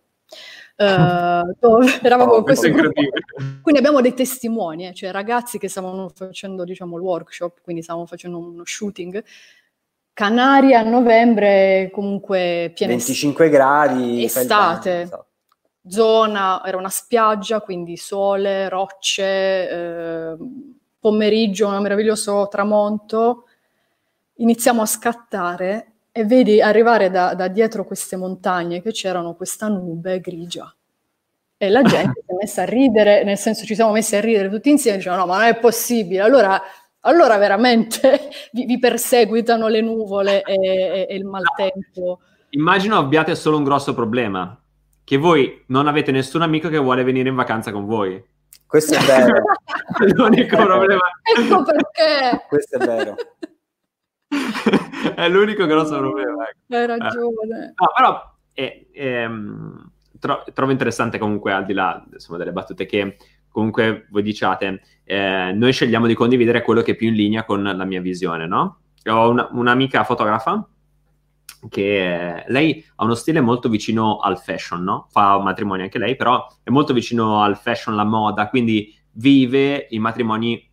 Uh, 0.77 1.53
eravamo 2.03 2.33
oh, 2.33 2.43
questo 2.43 2.69
quindi 2.69 3.79
abbiamo 3.79 4.01
dei 4.01 4.13
testimoni, 4.13 4.87
eh, 4.87 4.93
cioè 4.93 5.11
ragazzi 5.11 5.57
che 5.57 5.69
stavano 5.69 6.09
facendo 6.13 6.65
diciamo 6.65 6.97
il 6.97 7.01
workshop, 7.01 7.61
quindi 7.61 7.81
stavamo 7.81 8.05
facendo 8.05 8.39
uno 8.39 8.63
shooting. 8.65 9.23
Canaria 10.13 10.79
a 10.79 10.83
novembre 10.83 11.89
comunque 11.91 12.71
piena 12.73 12.93
25 12.93 13.49
gradi 13.49 14.23
estate 14.23 15.01
esatto. 15.01 15.25
zona 15.85 16.63
era 16.65 16.77
una 16.77 16.87
spiaggia 16.87 17.59
quindi 17.59 17.97
sole 17.97 18.69
rocce 18.69 19.69
eh, 19.69 20.37
pomeriggio 20.97 21.67
un 21.67 21.81
meraviglioso 21.81 22.47
tramonto 22.47 23.43
iniziamo 24.35 24.81
a 24.81 24.85
scattare 24.85 25.94
e 26.17 26.23
vedi 26.23 26.61
arrivare 26.61 27.09
da, 27.09 27.33
da, 27.33 27.49
dietro 27.49 27.83
queste 27.83 28.15
montagne 28.15 28.81
che 28.81 28.93
c'erano 28.93 29.33
questa 29.33 29.67
nube 29.67 30.21
grigia. 30.21 30.73
E 31.57 31.69
la 31.69 31.81
gente 31.81 32.23
si 32.25 32.31
è 32.31 32.35
messa 32.39 32.61
a 32.61 32.65
ridere, 32.65 33.25
nel 33.25 33.37
senso 33.37 33.65
ci 33.65 33.75
siamo 33.75 33.91
messi 33.91 34.15
a 34.15 34.21
ridere 34.21 34.49
tutti 34.49 34.69
insieme, 34.69 34.95
dicevano 34.95 35.25
no, 35.25 35.27
ma 35.27 35.39
non 35.39 35.47
è 35.47 35.57
possibile. 35.57 36.21
Allora, 36.21 36.61
allora 37.01 37.35
veramente 37.35 38.29
vi, 38.53 38.63
vi, 38.63 38.79
perseguitano 38.79 39.67
le 39.67 39.81
nuvole 39.81 40.41
e, 40.43 40.55
e, 40.55 41.07
e 41.09 41.15
il 41.17 41.25
maltempo. 41.25 42.21
Immagino 42.51 42.97
abbiate 42.97 43.35
solo 43.35 43.57
un 43.57 43.65
grosso 43.65 43.93
problema, 43.93 44.57
che 45.03 45.17
voi 45.17 45.65
non 45.67 45.85
avete 45.85 46.11
nessun 46.11 46.43
amico 46.43 46.69
che 46.69 46.77
vuole 46.77 47.03
venire 47.03 47.27
in 47.27 47.35
vacanza 47.35 47.73
con 47.73 47.85
voi. 47.85 48.23
Questo 48.65 48.95
è 48.95 48.99
vero. 48.99 49.43
L'unico 50.15 50.55
problema. 50.55 51.09
Ecco 51.37 51.61
perché. 51.63 52.45
Questo 52.47 52.77
è 52.77 52.85
vero. 52.85 53.15
è 55.15 55.29
l'unico 55.29 55.65
grosso 55.65 55.97
problema. 55.97 56.47
Ecco. 56.47 56.75
Hai 56.75 56.85
ragione. 56.87 57.73
No, 57.75 57.91
però 57.95 58.33
è, 58.53 58.85
è, 58.91 59.29
tro- 60.19 60.43
trovo 60.53 60.71
interessante 60.71 61.17
comunque, 61.17 61.51
al 61.51 61.65
di 61.65 61.73
là 61.73 62.03
insomma, 62.11 62.37
delle 62.37 62.51
battute 62.51 62.85
che 62.85 63.17
comunque 63.49 64.07
voi 64.09 64.23
diciate, 64.23 64.81
eh, 65.03 65.51
noi 65.53 65.71
scegliamo 65.71 66.07
di 66.07 66.13
condividere 66.13 66.61
quello 66.61 66.81
che 66.81 66.91
è 66.91 66.95
più 66.95 67.07
in 67.07 67.13
linea 67.13 67.45
con 67.45 67.63
la 67.63 67.85
mia 67.85 68.01
visione, 68.01 68.47
no? 68.47 68.79
Ho 69.07 69.29
una, 69.29 69.47
un'amica 69.51 70.03
fotografa 70.03 70.67
che 71.69 72.43
lei 72.47 72.85
ha 72.95 73.03
uno 73.03 73.13
stile 73.13 73.39
molto 73.41 73.69
vicino 73.69 74.19
al 74.19 74.39
fashion, 74.39 74.83
no? 74.83 75.07
Fa 75.09 75.39
matrimoni 75.39 75.83
anche 75.83 75.99
lei, 75.99 76.15
però 76.15 76.45
è 76.63 76.69
molto 76.69 76.93
vicino 76.93 77.41
al 77.41 77.57
fashion, 77.57 77.93
alla 77.93 78.03
moda, 78.03 78.49
quindi 78.49 78.93
vive 79.13 79.87
i 79.89 79.99
matrimoni 79.99 80.69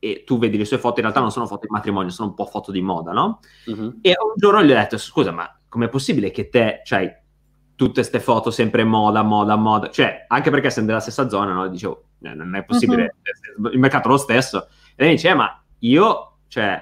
e 0.00 0.24
tu 0.26 0.38
vedi 0.38 0.56
le 0.56 0.64
sue 0.64 0.78
foto, 0.78 0.96
in 0.96 1.02
realtà 1.02 1.20
non 1.20 1.30
sono 1.30 1.46
foto 1.46 1.66
di 1.66 1.72
matrimonio, 1.72 2.10
sono 2.10 2.30
un 2.30 2.34
po' 2.34 2.46
foto 2.46 2.72
di 2.72 2.80
moda, 2.80 3.12
no? 3.12 3.38
Uh-huh. 3.66 3.98
E 4.00 4.16
un 4.18 4.32
giorno 4.34 4.64
gli 4.64 4.72
ho 4.72 4.74
detto, 4.74 4.98
scusa, 4.98 5.30
ma 5.30 5.48
com'è 5.68 5.88
possibile 5.88 6.30
che 6.30 6.48
te, 6.48 6.80
cioè, 6.84 7.22
tutte 7.76 7.92
queste 7.92 8.18
foto 8.18 8.50
sempre 8.50 8.82
moda, 8.82 9.22
moda, 9.22 9.56
moda, 9.56 9.90
cioè, 9.90 10.24
anche 10.26 10.50
perché 10.50 10.70
sei 10.70 10.84
nella 10.84 11.00
stessa 11.00 11.28
zona, 11.28 11.52
no? 11.52 11.68
Dicevo, 11.68 12.04
eh, 12.22 12.34
non 12.34 12.56
è 12.56 12.64
possibile, 12.64 13.16
uh-huh. 13.58 13.68
il 13.68 13.78
mercato 13.78 14.08
è 14.08 14.10
lo 14.10 14.16
stesso. 14.16 14.68
E 14.96 15.04
lei 15.04 15.14
dice, 15.14 15.28
eh, 15.28 15.34
ma 15.34 15.62
io, 15.80 16.38
cioè, 16.48 16.80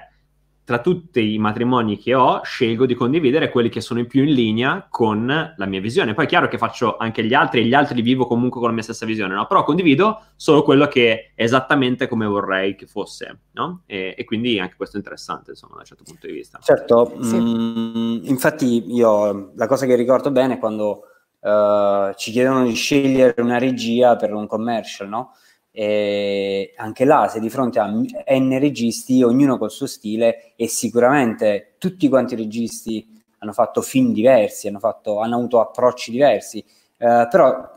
tra 0.69 0.81
tutti 0.81 1.33
i 1.33 1.39
matrimoni 1.39 1.97
che 1.97 2.13
ho, 2.13 2.43
scelgo 2.43 2.85
di 2.85 2.93
condividere 2.93 3.49
quelli 3.49 3.69
che 3.69 3.81
sono 3.81 4.05
più 4.05 4.23
in 4.23 4.35
linea 4.35 4.85
con 4.87 5.25
la 5.25 5.65
mia 5.65 5.81
visione. 5.81 6.13
Poi 6.13 6.25
è 6.25 6.27
chiaro 6.27 6.47
che 6.47 6.59
faccio 6.59 6.95
anche 6.97 7.23
gli 7.23 7.33
altri 7.33 7.61
e 7.61 7.63
gli 7.63 7.73
altri 7.73 7.95
li 7.95 8.03
vivo 8.03 8.27
comunque 8.27 8.59
con 8.59 8.69
la 8.69 8.75
mia 8.75 8.83
stessa 8.83 9.03
visione, 9.07 9.33
no? 9.33 9.47
Però 9.47 9.63
condivido 9.63 10.21
solo 10.35 10.61
quello 10.61 10.85
che 10.87 11.31
è 11.33 11.41
esattamente 11.41 12.07
come 12.07 12.27
vorrei 12.27 12.75
che 12.75 12.85
fosse, 12.85 13.39
no? 13.53 13.81
E, 13.87 14.13
e 14.15 14.23
quindi 14.25 14.59
anche 14.59 14.75
questo 14.75 14.97
è 14.97 14.99
interessante, 14.99 15.49
insomma, 15.49 15.73
da 15.73 15.79
un 15.79 15.85
certo 15.85 16.03
punto 16.03 16.27
di 16.27 16.33
vista. 16.33 16.59
Certo, 16.61 17.17
sì. 17.19 17.35
mh, 17.35 17.97
mm, 17.97 18.19
infatti 18.25 18.93
io 18.93 19.53
la 19.55 19.65
cosa 19.65 19.87
che 19.87 19.95
ricordo 19.95 20.29
bene 20.29 20.53
è 20.53 20.59
quando 20.59 21.01
uh, 21.39 22.13
ci 22.13 22.29
chiedono 22.29 22.63
di 22.63 22.75
scegliere 22.75 23.41
una 23.41 23.57
regia 23.57 24.15
per 24.17 24.35
un 24.35 24.45
commercial, 24.45 25.09
no? 25.09 25.31
E 25.71 26.73
anche 26.77 27.05
là, 27.05 27.27
se 27.27 27.39
di 27.39 27.49
fronte 27.49 27.79
a 27.79 27.85
N 27.85 28.57
registi, 28.59 29.23
ognuno 29.23 29.57
col 29.57 29.71
suo 29.71 29.87
stile, 29.87 30.53
e 30.55 30.67
sicuramente 30.67 31.75
tutti 31.77 32.09
quanti 32.09 32.33
i 32.33 32.37
registi 32.37 33.21
hanno 33.39 33.53
fatto 33.53 33.81
film 33.81 34.11
diversi, 34.11 34.67
hanno, 34.67 34.79
fatto, 34.79 35.19
hanno 35.19 35.37
avuto 35.37 35.59
approcci 35.61 36.11
diversi, 36.11 36.59
eh, 36.59 37.27
però 37.29 37.75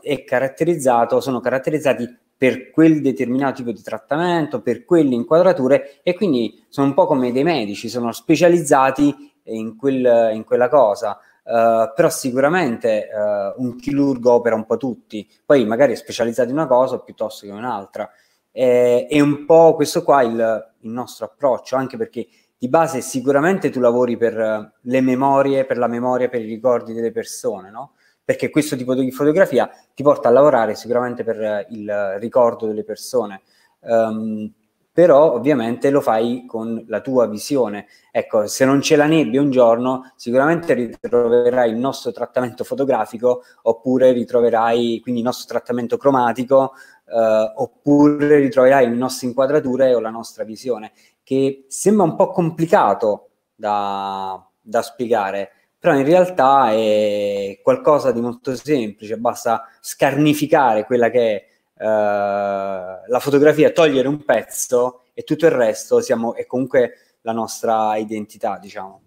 sono 1.19 1.39
caratterizzati 1.39 2.17
per 2.35 2.71
quel 2.71 3.01
determinato 3.01 3.57
tipo 3.57 3.71
di 3.71 3.81
trattamento, 3.81 4.61
per 4.61 4.83
quelle 4.83 5.15
inquadrature, 5.15 6.01
e 6.03 6.13
quindi 6.13 6.61
sono 6.67 6.87
un 6.87 6.93
po' 6.93 7.05
come 7.05 7.31
dei 7.31 7.43
medici, 7.43 7.87
sono 7.87 8.11
specializzati 8.11 9.31
in, 9.43 9.77
quel, 9.77 10.31
in 10.33 10.43
quella 10.43 10.67
cosa. 10.67 11.17
Uh, 11.43 11.91
però 11.93 12.09
sicuramente 12.09 13.09
uh, 13.11 13.61
un 13.61 13.75
chirurgo 13.75 14.31
opera 14.31 14.55
un 14.55 14.65
po' 14.65 14.77
tutti, 14.77 15.29
poi 15.45 15.65
magari 15.65 15.91
è 15.91 15.95
specializzato 15.95 16.49
in 16.49 16.55
una 16.55 16.67
cosa 16.67 16.99
piuttosto 16.99 17.45
che 17.45 17.51
in 17.51 17.57
un'altra. 17.57 18.09
E, 18.49 19.07
è 19.09 19.19
un 19.19 19.45
po' 19.45 19.75
questo 19.75 20.03
qua 20.03 20.21
il, 20.21 20.71
il, 20.79 20.89
nostro 20.89 21.25
approccio, 21.25 21.75
anche 21.75 21.97
perché 21.97 22.27
di 22.57 22.69
base 22.69 23.01
sicuramente 23.01 23.69
tu 23.69 23.81
lavori 23.81 24.15
per 24.15 24.71
le 24.79 25.01
memorie, 25.01 25.65
per 25.65 25.77
la 25.77 25.87
memoria, 25.87 26.29
per 26.29 26.41
i 26.41 26.45
ricordi 26.45 26.93
delle 26.93 27.11
persone, 27.11 27.69
no? 27.69 27.93
Perché 28.23 28.49
questo 28.49 28.77
tipo 28.77 28.95
di 28.95 29.11
fotografia 29.11 29.69
ti 29.93 30.01
porta 30.01 30.29
a 30.29 30.31
lavorare 30.31 30.75
sicuramente 30.75 31.25
per 31.25 31.67
il 31.71 32.15
ricordo 32.19 32.67
delle 32.67 32.85
persone. 32.85 33.41
Um, 33.79 34.49
però 34.93 35.33
ovviamente 35.33 35.89
lo 35.89 36.01
fai 36.01 36.45
con 36.45 36.85
la 36.87 37.01
tua 37.01 37.25
visione. 37.25 37.87
Ecco, 38.11 38.45
se 38.45 38.63
non 38.63 38.79
c'è 38.79 38.95
la 38.95 39.07
nebbia 39.07 39.41
un 39.41 39.49
giorno, 39.49 40.13
sicuramente 40.15 40.75
ritroverai 40.75 41.71
il 41.71 41.77
nostro 41.77 42.11
trattamento 42.11 42.63
fotografico 42.63 43.41
oppure 43.63 44.11
ritroverai 44.11 44.99
quindi 45.01 45.21
il 45.21 45.25
nostro 45.25 45.47
trattamento 45.47 45.97
cromatico 45.97 46.73
eh, 47.07 47.53
oppure 47.55 48.37
ritroverai 48.37 48.87
le 48.87 48.95
nostre 48.95 49.27
inquadrature 49.27 49.95
o 49.95 49.99
la 49.99 50.11
nostra 50.11 50.43
visione, 50.43 50.91
che 51.23 51.65
sembra 51.69 52.05
un 52.05 52.15
po' 52.15 52.27
complicato 52.27 53.29
da, 53.55 54.47
da 54.61 54.81
spiegare, 54.83 55.51
però 55.79 55.95
in 55.95 56.05
realtà 56.05 56.71
è 56.71 57.59
qualcosa 57.63 58.11
di 58.11 58.21
molto 58.21 58.55
semplice, 58.55 59.17
basta 59.17 59.67
scarnificare 59.81 60.85
quella 60.85 61.09
che 61.09 61.35
è 61.35 61.45
la 61.85 63.19
fotografia, 63.19 63.71
togliere 63.71 64.07
un 64.07 64.23
pezzo 64.23 65.01
e 65.13 65.23
tutto 65.23 65.45
il 65.45 65.51
resto 65.51 66.01
siamo, 66.01 66.35
è 66.35 66.45
comunque 66.45 67.17
la 67.21 67.31
nostra 67.31 67.95
identità, 67.97 68.57
diciamo. 68.57 69.01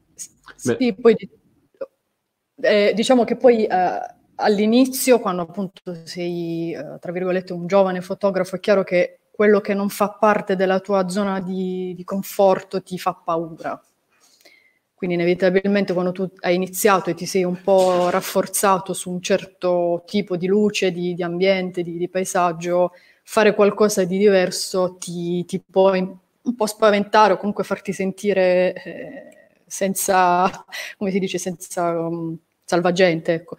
Sì, 0.56 0.94
poi 0.94 1.16
eh, 2.60 2.92
diciamo 2.94 3.24
che 3.24 3.36
poi 3.36 3.64
eh, 3.66 4.00
all'inizio, 4.36 5.20
quando 5.20 5.42
appunto 5.42 5.80
sei, 6.04 6.72
eh, 6.72 6.98
tra 6.98 7.12
virgolette, 7.12 7.52
un 7.52 7.66
giovane 7.66 8.00
fotografo, 8.00 8.56
è 8.56 8.60
chiaro 8.60 8.82
che 8.82 9.20
quello 9.30 9.60
che 9.60 9.74
non 9.74 9.88
fa 9.90 10.10
parte 10.10 10.56
della 10.56 10.80
tua 10.80 11.08
zona 11.08 11.40
di, 11.40 11.92
di 11.94 12.04
conforto 12.04 12.82
ti 12.82 12.98
fa 12.98 13.14
paura. 13.14 13.78
Quindi 14.96 15.16
inevitabilmente 15.16 15.92
quando 15.92 16.10
tu 16.10 16.26
hai 16.40 16.54
iniziato 16.54 17.10
e 17.10 17.14
ti 17.14 17.26
sei 17.26 17.44
un 17.44 17.60
po' 17.60 18.08
rafforzato 18.08 18.94
su 18.94 19.10
un 19.10 19.20
certo 19.20 20.04
tipo 20.06 20.38
di 20.38 20.46
luce, 20.46 20.90
di, 20.90 21.12
di 21.12 21.22
ambiente, 21.22 21.82
di, 21.82 21.98
di, 21.98 22.08
paesaggio, 22.08 22.92
fare 23.22 23.54
qualcosa 23.54 24.04
di 24.04 24.16
diverso 24.16 24.96
ti, 24.98 25.44
ti 25.44 25.60
può 25.60 25.92
un 25.92 26.54
po' 26.56 26.66
spaventare 26.66 27.34
o 27.34 27.36
comunque 27.36 27.62
farti 27.62 27.92
sentire 27.92 28.72
eh, 28.72 29.36
senza, 29.66 30.50
come 30.96 31.10
si 31.10 31.18
dice, 31.18 31.36
senza 31.36 31.90
um, 31.90 32.34
salvagente, 32.64 33.34
ecco. 33.34 33.56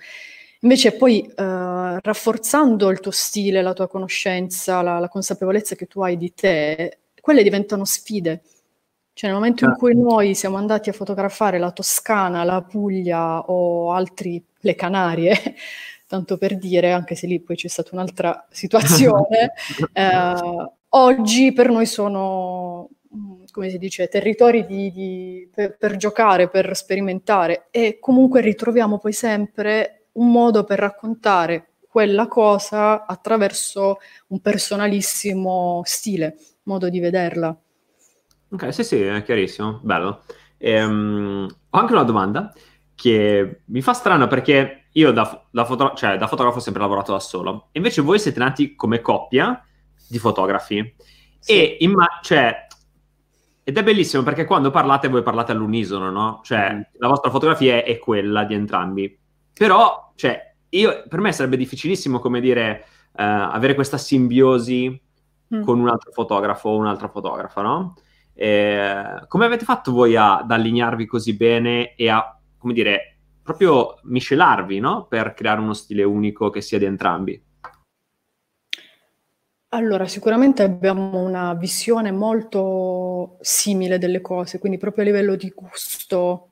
Invece 0.61 0.93
poi 0.93 1.21
eh, 1.21 1.99
rafforzando 2.01 2.89
il 2.89 2.99
tuo 2.99 3.11
stile, 3.11 3.61
la 3.61 3.73
tua 3.73 3.87
conoscenza, 3.87 4.81
la, 4.81 4.97
la, 4.97 5.07
consapevolezza 5.07 5.75
che 5.75 5.85
tu 5.85 6.01
hai 6.01 6.17
di 6.17 6.33
te, 6.33 6.99
quelle 7.21 7.43
diventano 7.43 7.85
sfide. 7.85 8.41
Cioè 9.17 9.31
nel 9.31 9.39
momento 9.39 9.65
in 9.65 9.73
cui 9.75 9.95
noi 9.95 10.35
siamo 10.35 10.57
andati 10.57 10.89
a 10.89 10.93
fotografare 10.93 11.57
la 11.57 11.71
Toscana, 11.71 12.43
la 12.43 12.61
Puglia 12.61 13.39
o 13.39 13.91
altri, 13.91 14.45
le 14.59 14.75
Canarie, 14.75 15.55
tanto 16.05 16.37
per 16.37 16.55
dire, 16.55 16.91
anche 16.91 17.15
se 17.15 17.25
lì 17.25 17.39
poi 17.39 17.55
c'è 17.55 17.67
stata 17.67 17.89
un'altra 17.93 18.45
situazione, 18.51 19.53
eh, 19.91 20.71
oggi 20.89 21.51
per 21.51 21.71
noi 21.71 21.87
sono, 21.87 22.89
come 23.49 23.71
si 23.71 23.79
dice, 23.79 24.07
territori 24.07 24.67
di, 24.67 24.91
di, 24.91 25.49
per, 25.51 25.77
per 25.77 25.95
giocare, 25.95 26.47
per 26.47 26.75
sperimentare 26.75 27.69
e 27.71 27.97
comunque 27.99 28.41
ritroviamo 28.41 28.99
poi 28.99 29.13
sempre 29.13 30.09
un 30.11 30.29
modo 30.29 30.63
per 30.63 30.77
raccontare 30.77 31.69
quella 31.89 32.27
cosa 32.27 33.07
attraverso 33.07 33.97
un 34.27 34.41
personalissimo 34.41 35.81
stile, 35.85 36.37
modo 36.65 36.87
di 36.87 36.99
vederla. 36.99 37.59
Ok, 38.49 38.73
sì, 38.73 38.83
sì, 38.83 39.01
è 39.01 39.23
chiarissimo, 39.23 39.79
bello. 39.83 40.23
Ehm, 40.57 41.47
ho 41.69 41.77
anche 41.77 41.93
una 41.93 42.03
domanda 42.03 42.53
che 42.95 43.61
mi 43.65 43.81
fa 43.81 43.93
strano 43.93 44.27
perché 44.27 44.85
io 44.93 45.11
da, 45.11 45.45
da, 45.51 45.65
foto- 45.65 45.93
cioè, 45.95 46.17
da, 46.17 46.27
fotografo 46.27 46.57
ho 46.57 46.61
sempre 46.61 46.81
lavorato 46.81 47.11
da 47.11 47.19
solo, 47.19 47.69
invece 47.73 48.01
voi 48.01 48.19
siete 48.19 48.39
nati 48.39 48.75
come 48.75 49.01
coppia 49.01 49.63
di 50.07 50.17
fotografi. 50.17 50.95
Sì. 51.39 51.51
E 51.51 51.77
imma- 51.81 52.19
cioè, 52.21 52.67
ed 53.63 53.77
è 53.77 53.83
bellissimo 53.83 54.23
perché 54.23 54.45
quando 54.45 54.71
parlate 54.71 55.09
voi 55.09 55.21
parlate 55.21 55.51
all'unisono, 55.51 56.09
no? 56.09 56.39
Cioè, 56.43 56.73
mm. 56.73 56.81
la 56.99 57.07
vostra 57.07 57.29
fotografia 57.29 57.75
è, 57.75 57.83
è 57.83 57.99
quella 57.99 58.45
di 58.45 58.53
entrambi. 58.53 59.19
Però, 59.53 60.13
cioè, 60.15 60.55
io, 60.69 61.03
per 61.09 61.19
me 61.19 61.33
sarebbe 61.33 61.57
difficilissimo, 61.57 62.19
come 62.19 62.39
dire, 62.39 62.85
uh, 63.11 63.21
avere 63.21 63.75
questa 63.75 63.97
simbiosi 63.97 65.01
mm. 65.53 65.63
con 65.63 65.79
un 65.79 65.89
altro 65.89 66.11
fotografo 66.11 66.69
o 66.69 66.77
un'altra 66.77 67.09
fotografa, 67.09 67.61
no? 67.61 67.95
E, 68.37 69.25
come 69.27 69.45
avete 69.45 69.65
fatto 69.65 69.91
voi 69.91 70.15
a, 70.15 70.37
ad 70.37 70.51
allinearvi 70.51 71.05
così 71.05 71.35
bene 71.35 71.95
e 71.95 72.09
a, 72.09 72.39
come 72.57 72.73
dire, 72.73 73.17
proprio 73.41 73.99
miscelarvi, 74.03 74.79
no? 74.79 75.07
Per 75.07 75.33
creare 75.33 75.59
uno 75.59 75.73
stile 75.73 76.03
unico 76.03 76.49
che 76.49 76.61
sia 76.61 76.77
di 76.77 76.85
entrambi? 76.85 77.43
Allora, 79.69 80.07
sicuramente 80.07 80.63
abbiamo 80.63 81.19
una 81.19 81.53
visione 81.53 82.11
molto 82.11 83.37
simile 83.41 83.97
delle 83.97 84.21
cose, 84.21 84.59
quindi 84.59 84.77
proprio 84.77 85.03
a 85.03 85.07
livello 85.07 85.35
di 85.35 85.51
gusto, 85.53 86.51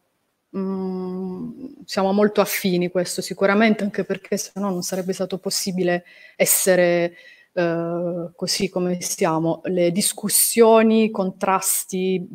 Mm, 0.58 1.84
siamo 1.84 2.14
molto 2.14 2.40
affini 2.40 2.90
questo 2.90 3.22
sicuramente, 3.22 3.84
anche 3.84 4.06
perché 4.06 4.38
se 4.38 4.52
no 4.56 4.70
non 4.70 4.84
sarebbe 4.84 5.12
stato 5.12 5.38
possibile 5.38 6.06
essere 6.38 7.16
uh, 7.56 8.32
così 8.36 8.70
come 8.70 9.02
siamo. 9.02 9.62
Le 9.66 9.92
discussioni, 9.92 11.10
contrasti, 11.10 12.28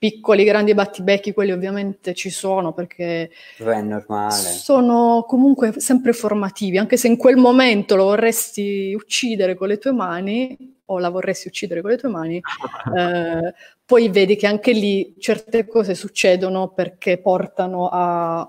piccoli, 0.00 0.44
grandi 0.44 0.72
battibecchi, 0.72 1.34
quelli 1.34 1.52
ovviamente 1.52 2.14
ci 2.14 2.30
sono 2.30 2.72
perché 2.72 3.30
è 3.58 3.82
normale. 3.82 4.32
sono 4.32 5.26
comunque 5.28 5.74
sempre 5.78 6.14
formativi, 6.14 6.78
anche 6.78 6.96
se 6.96 7.06
in 7.06 7.18
quel 7.18 7.36
momento 7.36 7.96
lo 7.96 8.04
vorresti 8.04 8.94
uccidere 8.94 9.54
con 9.54 9.68
le 9.68 9.76
tue 9.76 9.92
mani 9.92 10.56
o 10.86 10.98
la 10.98 11.10
vorresti 11.10 11.48
uccidere 11.48 11.82
con 11.82 11.90
le 11.90 11.98
tue 11.98 12.08
mani, 12.08 12.40
eh, 12.96 13.54
poi 13.84 14.08
vedi 14.08 14.36
che 14.36 14.46
anche 14.46 14.72
lì 14.72 15.16
certe 15.18 15.66
cose 15.66 15.94
succedono 15.94 16.68
perché 16.68 17.18
portano 17.18 17.88
a, 17.88 18.40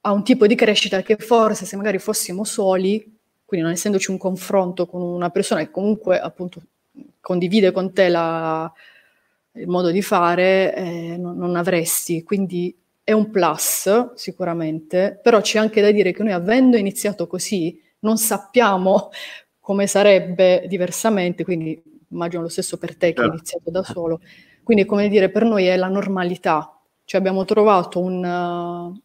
a, 0.00 0.12
un 0.12 0.24
tipo 0.24 0.48
di 0.48 0.56
crescita 0.56 1.00
che 1.02 1.16
forse 1.16 1.64
se 1.64 1.76
magari 1.76 2.00
fossimo 2.00 2.42
soli, 2.42 3.11
quindi 3.52 3.68
non 3.68 3.76
essendoci 3.76 4.10
un 4.10 4.16
confronto 4.16 4.86
con 4.86 5.02
una 5.02 5.28
persona 5.28 5.60
che 5.60 5.70
comunque 5.70 6.18
appunto 6.18 6.62
condivide 7.20 7.70
con 7.70 7.92
te 7.92 8.08
la, 8.08 8.72
il 9.56 9.68
modo 9.68 9.90
di 9.90 10.00
fare, 10.00 10.74
eh, 10.74 11.16
non, 11.18 11.36
non 11.36 11.54
avresti. 11.56 12.22
Quindi 12.22 12.74
è 13.04 13.12
un 13.12 13.30
plus 13.30 14.14
sicuramente, 14.14 15.20
però 15.22 15.42
c'è 15.42 15.58
anche 15.58 15.82
da 15.82 15.90
dire 15.90 16.12
che 16.12 16.22
noi 16.22 16.32
avendo 16.32 16.78
iniziato 16.78 17.26
così 17.26 17.78
non 17.98 18.16
sappiamo 18.16 19.10
come 19.60 19.86
sarebbe 19.86 20.64
diversamente, 20.66 21.44
quindi 21.44 21.78
immagino 22.08 22.40
lo 22.40 22.48
stesso 22.48 22.78
per 22.78 22.96
te 22.96 23.12
che 23.12 23.20
hai 23.20 23.28
certo. 23.28 23.32
iniziato 23.34 23.70
da 23.70 23.82
solo, 23.82 24.20
quindi, 24.62 24.86
come 24.86 25.10
dire, 25.10 25.28
per 25.28 25.44
noi 25.44 25.66
è 25.66 25.76
la 25.76 25.88
normalità, 25.88 26.74
cioè 27.04 27.20
abbiamo 27.20 27.44
trovato 27.44 28.00
un, 28.00 28.98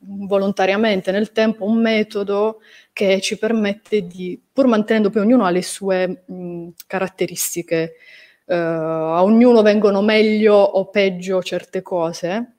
volontariamente 0.00 1.10
nel 1.10 1.32
tempo 1.32 1.64
un 1.64 1.80
metodo 1.80 2.60
che 2.92 3.20
ci 3.20 3.38
permette 3.38 4.06
di, 4.06 4.40
pur 4.52 4.66
mantenendo 4.66 5.10
poi 5.10 5.22
ognuno 5.22 5.44
ha 5.44 5.50
le 5.50 5.62
sue 5.62 6.24
mh, 6.26 6.68
caratteristiche, 6.86 7.94
uh, 8.46 8.52
a 8.54 9.22
ognuno 9.22 9.62
vengono 9.62 10.00
meglio 10.00 10.54
o 10.54 10.88
peggio 10.90 11.42
certe 11.42 11.82
cose, 11.82 12.56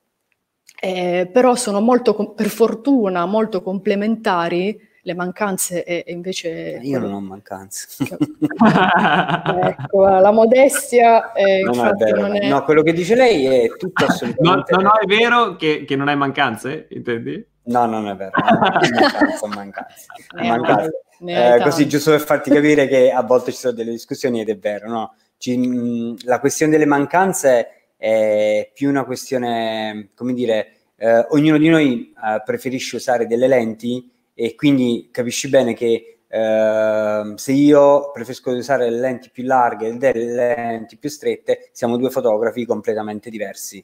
eh, 0.80 1.30
però 1.32 1.56
sono 1.56 1.80
molto, 1.80 2.34
per 2.34 2.49
fortuna, 2.49 3.25
molto 3.25 3.62
complementari 3.62 4.78
le 5.05 5.13
mancanze 5.13 5.83
e, 5.83 6.03
e 6.05 6.11
invece... 6.11 6.79
Io 6.81 6.97
non 6.97 7.13
ho 7.13 7.21
mancanze. 7.21 7.87
ecco, 9.61 10.07
la 10.07 10.31
modestia 10.31 11.31
è, 11.31 11.61
no, 11.61 11.73
no, 11.73 11.95
è 11.95 12.11
non 12.11 12.35
è... 12.35 12.47
no, 12.47 12.63
quello 12.63 12.81
che 12.81 12.91
dice 12.91 13.13
lei 13.13 13.45
è 13.45 13.67
tutto 13.77 14.05
assolutamente... 14.05 14.73
No, 14.73 14.81
no, 14.81 14.89
no 14.89 14.99
è 14.99 15.05
vero 15.05 15.55
che, 15.57 15.85
che, 15.85 15.95
non 15.95 16.07
hai 16.07 16.15
mancanze, 16.15 16.87
intendi? 16.89 17.45
No, 17.65 17.85
non 17.85 18.07
è 18.07 18.15
vero, 18.15 18.31
mancanza, 18.35 19.47
mancanza. 19.47 20.05
mancanza. 20.33 20.89
Eh, 21.23 21.59
così 21.61 21.87
giusto 21.87 22.09
per 22.09 22.21
farti 22.21 22.49
capire 22.49 22.87
che 22.87 23.11
a 23.11 23.21
volte 23.21 23.51
ci 23.51 23.59
sono 23.59 23.73
delle 23.73 23.91
discussioni 23.91 24.41
ed 24.41 24.49
è 24.49 24.57
vero, 24.57 24.89
no? 24.89 25.15
Ci, 25.37 25.55
mh, 25.55 26.17
la 26.23 26.39
questione 26.39 26.71
delle 26.71 26.85
mancanze 26.85 27.91
è 27.95 28.71
più 28.73 28.89
una 28.89 29.05
questione, 29.05 30.09
come 30.15 30.33
dire, 30.33 30.71
eh, 30.97 31.27
ognuno 31.29 31.59
di 31.59 31.69
noi 31.69 32.11
eh, 32.11 32.41
preferisce 32.43 32.95
usare 32.95 33.27
delle 33.27 33.47
lenti 33.47 34.13
e 34.36 34.54
quindi 34.54 35.10
capisci 35.12 35.50
bene 35.50 35.74
che 35.74 36.19
eh, 36.28 37.34
se 37.36 37.52
io 37.54 38.12
preferisco 38.12 38.52
usare 38.52 38.89
le 38.89 39.00
lenti 39.00 39.30
più 39.32 39.45
larghe 39.45 39.88
e 39.88 39.93
delle 39.95 40.34
lenti 40.34 40.98
più 40.98 41.10
strette, 41.10 41.69
siamo 41.71 41.95
due 41.98 42.10
fotografi 42.10 42.65
completamente 42.65 43.30
diversi. 43.30 43.84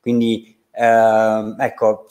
Quindi 0.00 0.58
eh, 0.72 1.54
ecco, 1.58 2.06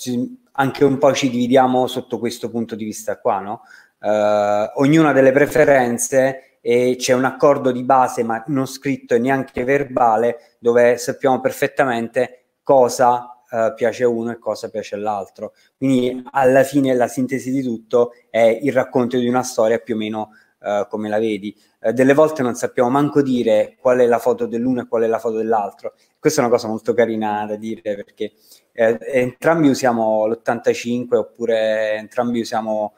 anche 0.51 0.85
un 0.85 0.97
po' 0.99 1.13
ci 1.13 1.29
dividiamo 1.29 1.87
sotto 1.87 2.19
questo 2.19 2.49
punto 2.51 2.75
di 2.75 2.85
vista 2.85 3.17
qua, 3.19 3.39
no? 3.39 3.61
Eh, 3.99 4.71
ognuno 4.75 5.09
ha 5.09 5.13
delle 5.13 5.31
preferenze 5.31 6.59
e 6.61 6.95
c'è 6.97 7.13
un 7.13 7.25
accordo 7.25 7.71
di 7.71 7.83
base, 7.83 8.23
ma 8.23 8.43
non 8.47 8.67
scritto 8.67 9.15
e 9.15 9.19
neanche 9.19 9.63
verbale, 9.63 10.57
dove 10.59 10.97
sappiamo 10.97 11.39
perfettamente 11.39 12.57
cosa 12.61 13.38
uh, 13.51 13.73
piace 13.73 14.03
uno 14.05 14.31
e 14.31 14.39
cosa 14.39 14.69
piace 14.69 14.95
all'altro. 14.95 15.53
Quindi 15.77 16.23
alla 16.31 16.63
fine 16.63 16.93
la 16.93 17.07
sintesi 17.07 17.51
di 17.51 17.61
tutto 17.61 18.13
è 18.29 18.59
il 18.61 18.71
racconto 18.71 19.17
di 19.17 19.27
una 19.27 19.43
storia 19.43 19.79
più 19.79 19.95
o 19.95 19.97
meno 19.97 20.29
uh, 20.59 20.87
come 20.87 21.09
la 21.09 21.19
vedi. 21.19 21.55
Uh, 21.79 21.91
delle 21.91 22.13
volte 22.13 22.41
non 22.41 22.55
sappiamo 22.55 22.89
manco 22.89 23.21
dire 23.21 23.75
qual 23.79 23.99
è 23.99 24.05
la 24.05 24.19
foto 24.19 24.45
dell'uno 24.45 24.81
e 24.81 24.87
qual 24.87 25.03
è 25.03 25.07
la 25.07 25.19
foto 25.19 25.37
dell'altro. 25.37 25.93
Questa 26.19 26.41
è 26.41 26.43
una 26.43 26.53
cosa 26.53 26.67
molto 26.67 26.93
carina 26.93 27.45
da 27.45 27.55
dire 27.55 27.81
perché 27.81 28.33
eh, 28.71 28.97
entrambi 29.01 29.69
usiamo 29.69 30.25
l'85 30.25 31.15
oppure 31.15 31.95
entrambi 31.95 32.39
usiamo 32.39 32.93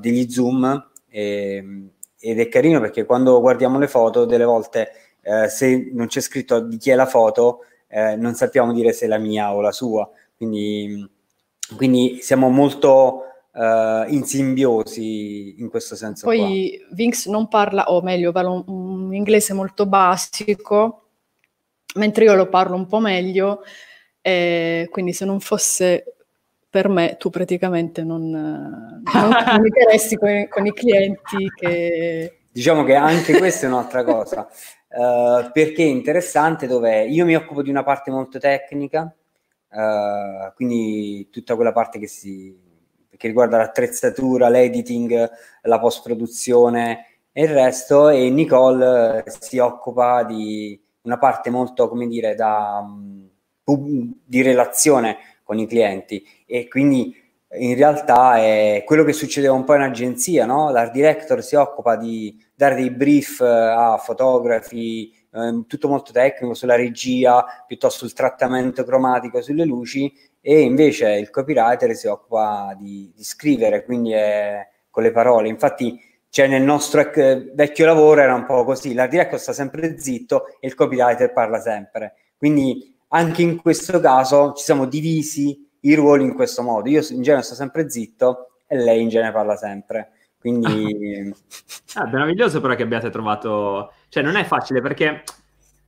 degli 0.00 0.30
zoom 0.30 0.90
e, 1.06 1.90
ed 2.18 2.40
è 2.40 2.48
carino 2.48 2.80
perché 2.80 3.04
quando 3.04 3.38
guardiamo 3.40 3.78
le 3.78 3.86
foto 3.86 4.24
delle 4.24 4.44
volte 4.44 4.90
eh, 5.20 5.48
se 5.48 5.90
non 5.92 6.06
c'è 6.06 6.20
scritto 6.20 6.60
di 6.60 6.78
chi 6.78 6.90
è 6.90 6.94
la 6.94 7.06
foto 7.06 7.64
eh, 7.94 8.16
non 8.16 8.34
sappiamo 8.34 8.72
dire 8.72 8.92
se 8.92 9.04
è 9.04 9.08
la 9.08 9.18
mia 9.18 9.54
o 9.54 9.60
la 9.60 9.70
sua, 9.70 10.10
quindi, 10.36 11.08
quindi 11.76 12.18
siamo 12.22 12.48
molto 12.48 13.22
uh, 13.52 14.12
in 14.12 14.24
simbiosi 14.24 15.60
in 15.60 15.68
questo 15.68 15.94
senso. 15.94 16.26
Poi 16.26 16.76
qua. 16.76 16.96
Vinx 16.96 17.28
non 17.28 17.46
parla, 17.46 17.92
o 17.92 18.02
meglio, 18.02 18.32
parla 18.32 18.50
un, 18.50 18.64
un, 18.66 19.14
inglese 19.14 19.52
molto 19.52 19.86
basico, 19.86 21.10
mentre 21.94 22.24
io 22.24 22.34
lo 22.34 22.48
parlo 22.48 22.74
un 22.74 22.88
po' 22.88 22.98
meglio, 22.98 23.62
eh, 24.20 24.88
quindi 24.90 25.12
se 25.12 25.24
non 25.24 25.38
fosse 25.38 26.16
per 26.68 26.88
me 26.88 27.16
tu 27.16 27.30
praticamente 27.30 28.02
non, 28.02 28.28
non 28.28 29.02
comunicheresti 29.46 30.16
con, 30.16 30.48
con 30.48 30.66
i 30.66 30.72
clienti 30.72 31.48
che... 31.54 32.38
Diciamo 32.50 32.82
che 32.82 32.96
anche 32.96 33.38
questa 33.38 33.66
è 33.66 33.68
un'altra 33.68 34.02
cosa. 34.02 34.48
Uh, 34.96 35.50
perché 35.50 35.82
è 35.82 35.86
interessante 35.86 36.68
dove 36.68 37.04
io 37.06 37.24
mi 37.24 37.34
occupo 37.34 37.62
di 37.62 37.70
una 37.70 37.82
parte 37.82 38.12
molto 38.12 38.38
tecnica, 38.38 39.12
uh, 39.70 40.54
quindi 40.54 41.28
tutta 41.30 41.56
quella 41.56 41.72
parte 41.72 41.98
che, 41.98 42.06
si, 42.06 42.56
che 43.16 43.26
riguarda 43.26 43.56
l'attrezzatura, 43.56 44.48
l'editing, 44.48 45.30
la 45.62 45.80
post-produzione 45.80 47.06
e 47.32 47.42
il 47.42 47.48
resto, 47.48 48.08
e 48.08 48.30
Nicole 48.30 49.24
si 49.26 49.58
occupa 49.58 50.22
di, 50.22 50.80
una 51.04 51.18
parte 51.18 51.50
molto, 51.50 51.88
come 51.88 52.06
dire, 52.06 52.36
da, 52.36 52.80
um, 52.84 53.28
di 54.24 54.42
relazione 54.42 55.16
con 55.42 55.58
i 55.58 55.66
clienti. 55.66 56.24
E 56.46 56.68
quindi 56.68 57.14
in 57.56 57.74
realtà 57.76 58.38
è 58.38 58.82
quello 58.84 59.04
che 59.04 59.12
succedeva 59.12 59.54
un 59.54 59.64
po' 59.64 59.74
in 59.74 59.82
agenzia, 59.82 60.46
no? 60.46 60.70
L'art 60.70 60.92
director 60.92 61.42
si 61.42 61.54
occupa 61.54 61.96
di 61.96 62.36
dare 62.54 62.74
dei 62.74 62.90
brief 62.90 63.40
eh, 63.40 63.46
a 63.46 63.96
fotografi, 63.98 65.12
eh, 65.32 65.64
tutto 65.66 65.88
molto 65.88 66.12
tecnico 66.12 66.54
sulla 66.54 66.76
regia, 66.76 67.44
piuttosto 67.66 68.06
sul 68.06 68.14
trattamento 68.14 68.84
cromatico 68.84 69.42
sulle 69.42 69.64
luci 69.64 70.12
e 70.40 70.60
invece 70.60 71.12
il 71.14 71.30
copywriter 71.30 71.94
si 71.94 72.06
occupa 72.06 72.76
di, 72.78 73.12
di 73.14 73.24
scrivere, 73.24 73.84
quindi 73.84 74.12
è 74.12 74.68
con 74.90 75.02
le 75.02 75.10
parole. 75.10 75.48
Infatti 75.48 75.98
cioè 76.28 76.48
nel 76.48 76.62
nostro 76.62 77.00
ec- 77.00 77.52
vecchio 77.54 77.86
lavoro 77.86 78.20
era 78.20 78.34
un 78.34 78.44
po' 78.44 78.64
così, 78.64 78.92
l'art 78.92 79.10
director 79.10 79.38
sta 79.38 79.52
sempre 79.52 80.00
zitto 80.00 80.46
e 80.58 80.66
il 80.66 80.74
copywriter 80.74 81.32
parla 81.32 81.60
sempre. 81.60 82.14
Quindi 82.36 82.92
anche 83.08 83.42
in 83.42 83.60
questo 83.62 84.00
caso 84.00 84.52
ci 84.54 84.64
siamo 84.64 84.86
divisi 84.86 85.63
i 85.84 85.94
ruoli 85.94 86.24
in 86.24 86.34
questo 86.34 86.62
modo. 86.62 86.88
Io 86.88 87.02
in 87.10 87.22
genere 87.22 87.42
sto 87.42 87.54
sempre 87.54 87.88
zitto 87.88 88.58
e 88.66 88.76
lei 88.76 89.02
in 89.02 89.08
genere 89.08 89.32
parla 89.32 89.56
sempre. 89.56 90.10
Quindi... 90.38 91.32
ah, 91.94 92.06
meraviglioso 92.06 92.60
però 92.60 92.74
che 92.74 92.82
abbiate 92.82 93.10
trovato... 93.10 93.92
Cioè 94.08 94.22
non 94.22 94.36
è 94.36 94.44
facile 94.44 94.80
perché 94.80 95.24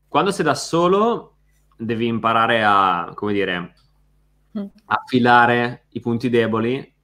quando 0.08 0.30
sei 0.30 0.44
da 0.44 0.54
solo 0.54 1.36
devi 1.76 2.06
imparare 2.06 2.64
a, 2.64 3.12
come 3.14 3.32
dire, 3.32 3.74
mm. 4.58 4.64
affilare 4.86 5.84
i 5.90 6.00
punti 6.00 6.30
deboli 6.30 6.94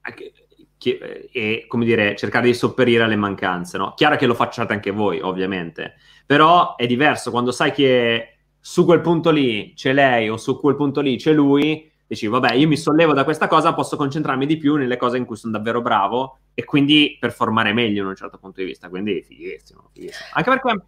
e, 1.31 1.65
come 1.67 1.85
dire, 1.85 2.15
cercare 2.15 2.47
di 2.47 2.53
sopperire 2.53 3.03
alle 3.03 3.15
mancanze, 3.15 3.77
no? 3.77 3.93
Chiaro 3.93 4.15
che 4.17 4.25
lo 4.25 4.33
facciate 4.33 4.73
anche 4.73 4.91
voi, 4.91 5.19
ovviamente, 5.21 5.93
però 6.25 6.75
è 6.75 6.87
diverso 6.87 7.31
quando 7.31 7.51
sai 7.51 7.71
che 7.71 8.37
su 8.59 8.85
quel 8.85 9.01
punto 9.01 9.29
lì 9.29 9.73
c'è 9.75 9.93
lei 9.93 10.29
o 10.29 10.37
su 10.37 10.59
quel 10.59 10.75
punto 10.75 11.01
lì 11.01 11.17
c'è 11.17 11.31
lui, 11.31 11.89
dici, 12.07 12.27
vabbè, 12.27 12.53
io 12.53 12.67
mi 12.67 12.77
sollevo 12.77 13.13
da 13.13 13.23
questa 13.23 13.47
cosa, 13.47 13.73
posso 13.73 13.95
concentrarmi 13.95 14.45
di 14.45 14.57
più 14.57 14.75
nelle 14.75 14.97
cose 14.97 15.17
in 15.17 15.25
cui 15.25 15.35
sono 15.35 15.53
davvero 15.53 15.81
bravo 15.81 16.39
e 16.53 16.63
quindi 16.63 17.17
performare 17.19 17.73
meglio 17.73 18.03
in 18.03 18.07
un 18.09 18.15
certo 18.15 18.37
punto 18.37 18.61
di 18.61 18.67
vista. 18.67 18.89
Quindi 18.89 19.23
fighissimo, 19.23 19.89
fighissimo. 19.93 20.29
Anche 20.33 20.49
perché, 20.49 20.85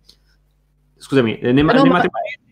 scusami, 0.97 1.39
nei, 1.41 1.53
no, 1.53 1.53
nei 1.53 1.63
ma... 1.63 1.73
matrimoni... 1.73 2.43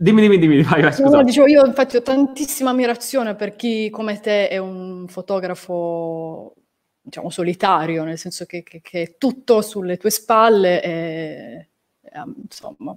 Dimmi, 0.00 0.20
dimmi, 0.20 0.38
dimmi, 0.38 0.62
vai, 0.62 0.80
vai, 0.82 0.92
scusa. 0.92 1.16
No, 1.16 1.24
dicevo, 1.24 1.48
io 1.48 1.66
infatti 1.66 1.96
ho 1.96 2.02
tantissima 2.02 2.70
ammirazione 2.70 3.34
per 3.34 3.56
chi 3.56 3.90
come 3.90 4.20
te 4.20 4.46
è 4.48 4.56
un 4.56 5.06
fotografo, 5.08 6.54
diciamo, 7.00 7.30
solitario, 7.30 8.04
nel 8.04 8.16
senso 8.16 8.44
che, 8.44 8.62
che, 8.62 8.80
che 8.80 9.02
è 9.02 9.16
tutto 9.18 9.60
sulle 9.60 9.96
tue 9.96 10.10
spalle 10.10 10.80
e, 10.80 11.68
e 12.00 12.22
insomma, 12.42 12.96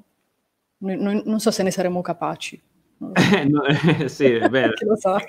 non, 0.78 1.22
non 1.26 1.40
so 1.40 1.50
se 1.50 1.64
ne 1.64 1.72
saremo 1.72 2.02
capaci. 2.02 2.62
Eh, 3.34 3.46
no, 3.46 3.64
eh, 3.64 4.08
sì, 4.08 4.26
è 4.26 4.50
vero. 4.50 4.74
lo 4.86 4.96
sa. 4.96 5.20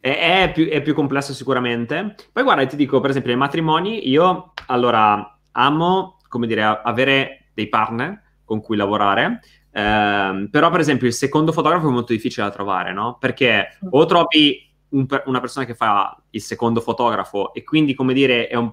È, 0.00 0.42
è, 0.42 0.52
più, 0.52 0.68
è, 0.68 0.82
più, 0.82 0.94
complesso 0.94 1.32
sicuramente. 1.32 2.14
Poi 2.32 2.42
guarda, 2.42 2.66
ti 2.66 2.76
dico, 2.76 3.00
per 3.00 3.10
esempio, 3.10 3.30
nei 3.30 3.40
matrimoni, 3.40 4.08
io 4.08 4.52
allora 4.66 5.38
amo, 5.52 6.18
come 6.28 6.46
dire, 6.46 6.62
avere 6.62 7.50
dei 7.54 7.68
partner 7.68 8.20
con 8.44 8.60
cui 8.60 8.76
lavorare, 8.76 9.40
eh, 9.70 10.48
però 10.50 10.70
per 10.70 10.80
esempio 10.80 11.06
il 11.06 11.14
secondo 11.14 11.52
fotografo 11.52 11.88
è 11.88 11.92
molto 11.92 12.12
difficile 12.12 12.46
da 12.46 12.52
trovare, 12.52 12.92
no? 12.92 13.16
Perché 13.18 13.78
mm. 13.84 13.88
o 13.90 14.04
trovi 14.04 14.70
un, 14.90 15.06
una 15.24 15.40
persona 15.40 15.64
che 15.64 15.74
fa 15.74 16.20
il 16.30 16.42
secondo 16.42 16.80
fotografo 16.80 17.54
e 17.54 17.64
quindi, 17.64 17.94
come 17.94 18.12
dire, 18.12 18.48
è 18.48 18.56
un 18.56 18.72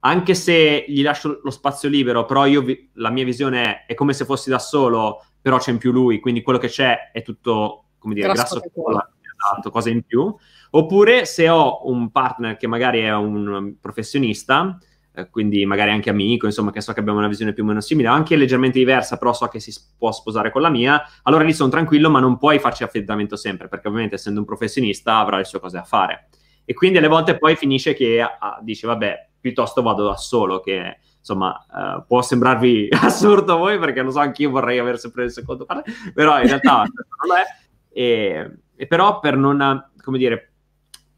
anche 0.00 0.34
se 0.34 0.84
gli 0.86 1.02
lascio 1.02 1.40
lo 1.42 1.50
spazio 1.50 1.88
libero, 1.88 2.24
però 2.24 2.46
io 2.46 2.62
vi, 2.62 2.90
la 2.94 3.10
mia 3.10 3.24
visione 3.24 3.62
è, 3.62 3.86
è 3.86 3.94
come 3.94 4.12
se 4.12 4.24
fossi 4.24 4.48
da 4.48 4.58
solo, 4.58 5.24
però 5.40 5.58
c'è 5.58 5.70
in 5.70 5.78
più 5.78 5.92
lui, 5.92 6.20
quindi 6.20 6.42
quello 6.42 6.58
che 6.58 6.68
c'è 6.68 7.10
è 7.12 7.22
tutto, 7.22 7.84
come 7.98 8.14
dire, 8.14 8.26
grasso, 8.28 8.60
grasso 8.60 9.12
esatto, 9.38 9.70
cose 9.70 9.90
in 9.90 10.02
più. 10.02 10.34
Oppure 10.70 11.24
se 11.24 11.48
ho 11.48 11.88
un 11.88 12.10
partner 12.10 12.56
che 12.56 12.66
magari 12.66 13.00
è 13.00 13.14
un 13.14 13.74
professionista, 13.80 14.78
eh, 15.14 15.30
quindi 15.30 15.64
magari 15.64 15.90
anche 15.90 16.10
amico, 16.10 16.46
insomma, 16.46 16.70
che 16.70 16.80
so 16.80 16.92
che 16.92 17.00
abbiamo 17.00 17.18
una 17.18 17.28
visione 17.28 17.52
più 17.52 17.62
o 17.62 17.66
meno 17.66 17.80
simile, 17.80 18.08
anche 18.08 18.36
leggermente 18.36 18.78
diversa, 18.78 19.16
però 19.16 19.32
so 19.32 19.46
che 19.46 19.60
si 19.60 19.72
può 19.96 20.12
sposare 20.12 20.50
con 20.50 20.60
la 20.60 20.68
mia, 20.68 21.02
allora 21.22 21.44
lì 21.44 21.52
sono 21.52 21.70
tranquillo, 21.70 22.10
ma 22.10 22.20
non 22.20 22.36
puoi 22.38 22.58
farci 22.58 22.82
affidamento 22.82 23.36
sempre, 23.36 23.68
perché 23.68 23.88
ovviamente 23.88 24.16
essendo 24.16 24.40
un 24.40 24.46
professionista 24.46 25.18
avrà 25.18 25.38
le 25.38 25.44
sue 25.44 25.60
cose 25.60 25.78
da 25.78 25.84
fare. 25.84 26.28
E 26.64 26.74
quindi 26.74 26.98
alle 26.98 27.08
volte 27.08 27.38
poi 27.38 27.56
finisce 27.56 27.94
che 27.94 28.20
ah, 28.20 28.58
dice, 28.60 28.86
vabbè, 28.86 29.28
piuttosto 29.40 29.80
vado 29.80 30.04
da 30.04 30.16
solo, 30.16 30.60
che 30.60 30.98
insomma, 31.18 31.66
uh, 31.70 32.04
può 32.06 32.22
sembrarvi 32.22 32.88
assurdo 33.02 33.54
a 33.54 33.56
voi 33.56 33.78
perché 33.78 34.02
lo 34.02 34.10
so, 34.10 34.20
anch'io 34.20 34.50
vorrei 34.50 34.78
avere 34.78 34.98
sempre 34.98 35.24
il 35.24 35.30
secondo 35.30 35.64
partner, 35.64 36.12
però 36.12 36.40
in 36.40 36.46
realtà 36.46 36.84
non 37.26 37.36
è. 37.36 37.44
E, 37.90 38.50
e, 38.76 38.86
però 38.86 39.20
per 39.20 39.36
non, 39.36 39.90
come 40.02 40.18
dire, 40.18 40.52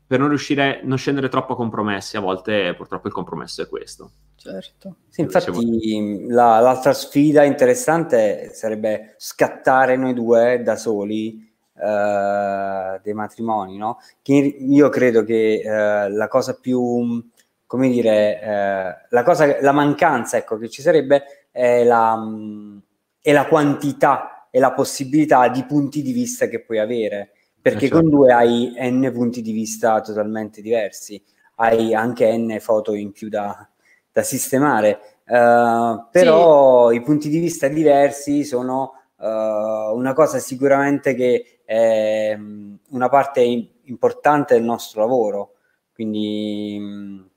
per 0.07 0.19
non 0.19 0.29
riuscire, 0.29 0.81
non 0.83 0.99
scendere 0.99 1.29
troppo 1.29 1.53
a 1.53 1.57
compromessi, 1.57 2.17
a 2.17 2.21
volte 2.21 2.75
purtroppo 2.75 3.07
il 3.07 3.13
compromesso 3.13 3.63
è 3.63 3.69
questo. 3.69 4.11
Certo. 4.35 4.97
Sì, 5.09 5.21
infatti 5.21 6.27
la, 6.27 6.59
l'altra 6.61 6.95
sfida 6.95 7.45
interessante 7.45 8.53
sarebbe 8.55 9.15
scattare 9.19 9.97
noi 9.97 10.15
due 10.15 10.63
da 10.65 10.77
soli 10.77 11.49
uh, 11.75 12.99
dei 13.03 13.13
matrimoni, 13.13 13.77
no? 13.77 13.99
Che 14.23 14.33
io 14.33 14.89
credo 14.89 15.23
che 15.25 15.63
uh, 15.65 16.13
la 16.13 16.27
cosa 16.29 16.59
più 16.59 17.23
come 17.71 17.89
dire, 17.89 18.41
eh, 18.43 19.07
la, 19.11 19.23
cosa, 19.23 19.61
la 19.61 19.71
mancanza 19.71 20.37
ecco, 20.37 20.59
che 20.59 20.69
ci 20.69 20.83
sarebbe 20.83 21.47
è 21.53 21.85
la, 21.85 22.17
mh, 22.17 22.83
è 23.23 23.31
la 23.31 23.47
quantità 23.47 24.49
e 24.51 24.59
la 24.59 24.73
possibilità 24.73 25.47
di 25.47 25.63
punti 25.63 26.03
di 26.03 26.11
vista 26.11 26.49
che 26.49 26.65
puoi 26.65 26.81
avere, 26.81 27.31
perché 27.63 27.87
certo. 27.87 28.01
con 28.01 28.11
due 28.11 28.33
hai 28.33 28.75
n 28.77 29.09
punti 29.15 29.41
di 29.41 29.53
vista 29.53 30.01
totalmente 30.01 30.63
diversi, 30.63 31.23
hai 31.59 31.95
anche 31.95 32.37
n 32.37 32.59
foto 32.59 32.93
in 32.93 33.13
più 33.13 33.29
da, 33.29 33.69
da 34.11 34.23
sistemare, 34.25 34.99
uh, 35.27 36.09
però 36.11 36.89
sì. 36.89 36.97
i 36.97 37.03
punti 37.03 37.29
di 37.29 37.39
vista 37.39 37.69
diversi 37.69 38.43
sono 38.43 38.95
uh, 39.15 39.95
una 39.95 40.13
cosa 40.13 40.41
sicuramente 40.41 41.15
che 41.15 41.61
è 41.65 42.37
una 42.37 43.09
parte 43.09 43.43
importante 43.85 44.55
del 44.55 44.65
nostro 44.65 45.03
lavoro, 45.03 45.53
quindi... 45.95 47.29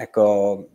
Ecco, 0.00 0.68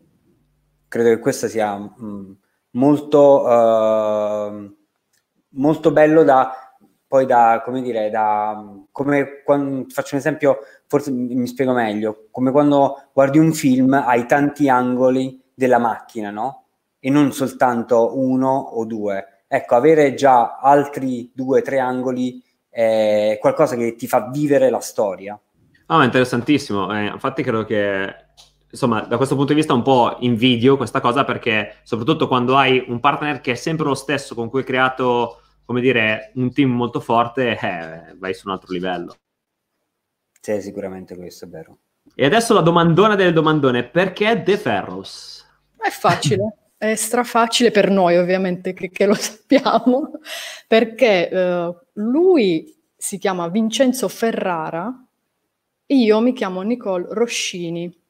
credo 0.90 1.10
che 1.10 1.20
questo 1.20 1.48
sia 1.48 1.78
mm, 1.78 2.32
molto, 2.72 3.48
uh, 3.48 4.76
molto 5.52 5.92
bello 5.92 6.24
da 6.24 6.74
poi 7.08 7.26
da, 7.26 7.62
come 7.64 7.82
dire, 7.82 8.10
da, 8.10 8.60
come 8.92 9.44
quando, 9.46 9.86
faccio 9.88 10.16
un 10.16 10.20
esempio, 10.20 10.58
forse 10.88 11.12
mi 11.12 11.46
spiego 11.46 11.72
meglio, 11.72 12.28
come 12.32 12.50
quando 12.52 13.10
guardi 13.14 13.38
un 13.38 13.54
film 13.54 13.94
hai 13.94 14.26
tanti 14.26 14.68
angoli 14.68 15.40
della 15.54 15.78
macchina, 15.78 16.32
no? 16.32 16.66
E 17.00 17.12
non 17.12 17.32
soltanto 17.32 18.18
uno 18.18 18.50
o 18.50 18.84
due. 18.86 19.44
Ecco, 19.48 19.76
avere 19.76 20.16
già 20.16 20.58
altri 20.58 21.32
due, 21.36 21.62
tre 21.62 21.78
angoli 21.78 22.44
è 22.68 23.38
qualcosa 23.40 23.76
che 23.76 23.96
ti 23.96 24.08
fa 24.08 24.32
vivere 24.32 24.72
la 24.72 24.80
storia. 24.80 25.40
Ah, 25.86 25.98
oh, 25.98 26.04
interessantissimo. 26.04 26.92
Eh, 26.98 27.06
infatti 27.06 27.44
credo 27.44 27.64
che 27.64 28.23
insomma, 28.74 29.02
da 29.02 29.18
questo 29.18 29.36
punto 29.36 29.54
di 29.54 29.60
vista 29.60 29.74
un 29.74 29.84
po' 29.84 30.18
invidio 30.22 30.78
questa 30.78 31.00
cosa 31.00 31.24
perché 31.24 31.76
soprattutto 31.84 32.28
quando 32.28 32.58
hai 32.58 32.84
un 32.88 33.00
partner 33.00 33.40
che 33.40 33.52
è 33.52 33.56
sempre 33.56 33.86
lo 33.86 33.94
stesso 33.94 34.34
con 34.34 34.50
cui 34.50 34.60
hai 34.60 34.66
creato, 34.66 35.42
come 35.64 35.80
dire, 35.80 36.32
un 36.36 36.52
team 36.52 36.72
molto 36.72 37.00
forte, 37.00 37.58
eh, 37.58 38.16
vai 38.18 38.34
su 38.34 38.48
un 38.48 38.54
altro 38.54 38.74
livello. 38.74 39.16
Sì, 40.42 40.60
sicuramente 40.60 41.16
questo 41.16 41.46
è 41.46 41.48
vero. 41.48 41.78
E 42.16 42.26
adesso 42.26 42.54
la 42.54 42.62
domandona 42.62 43.16
delle 43.16 43.32
domandone, 43.32 43.84
perché 43.84 44.42
De 44.42 44.58
Ferros? 44.58 45.46
È 45.78 45.90
facile. 45.90 46.72
è 46.78 46.96
strafacile 46.96 47.70
per 47.70 47.90
noi 47.92 48.18
ovviamente 48.18 48.74
che, 48.74 48.90
che 48.90 49.06
lo 49.06 49.14
sappiamo, 49.14 50.14
perché 50.68 51.30
uh, 51.32 51.76
lui 51.94 52.76
si 52.98 53.20
chiama 53.20 53.48
Vincenzo 53.50 54.08
Ferrara 54.08 54.92
e 55.86 55.96
io 55.96 56.20
mi 56.22 56.34
chiamo 56.34 56.62
Nicole 56.62 57.06
Roscini. 57.12 58.03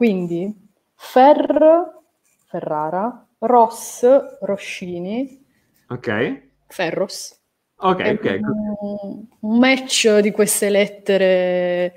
Quindi 0.00 0.50
Fer, 0.94 2.00
Ferrara, 2.46 3.28
Ross, 3.40 4.38
Roscini. 4.40 5.44
Ok. 5.88 6.42
Ferros. 6.68 7.38
Ok, 7.76 8.18
ok. 8.18 8.38
Un, 8.40 9.26
un 9.40 9.58
match 9.58 10.20
di 10.20 10.30
queste 10.30 10.70
lettere, 10.70 11.92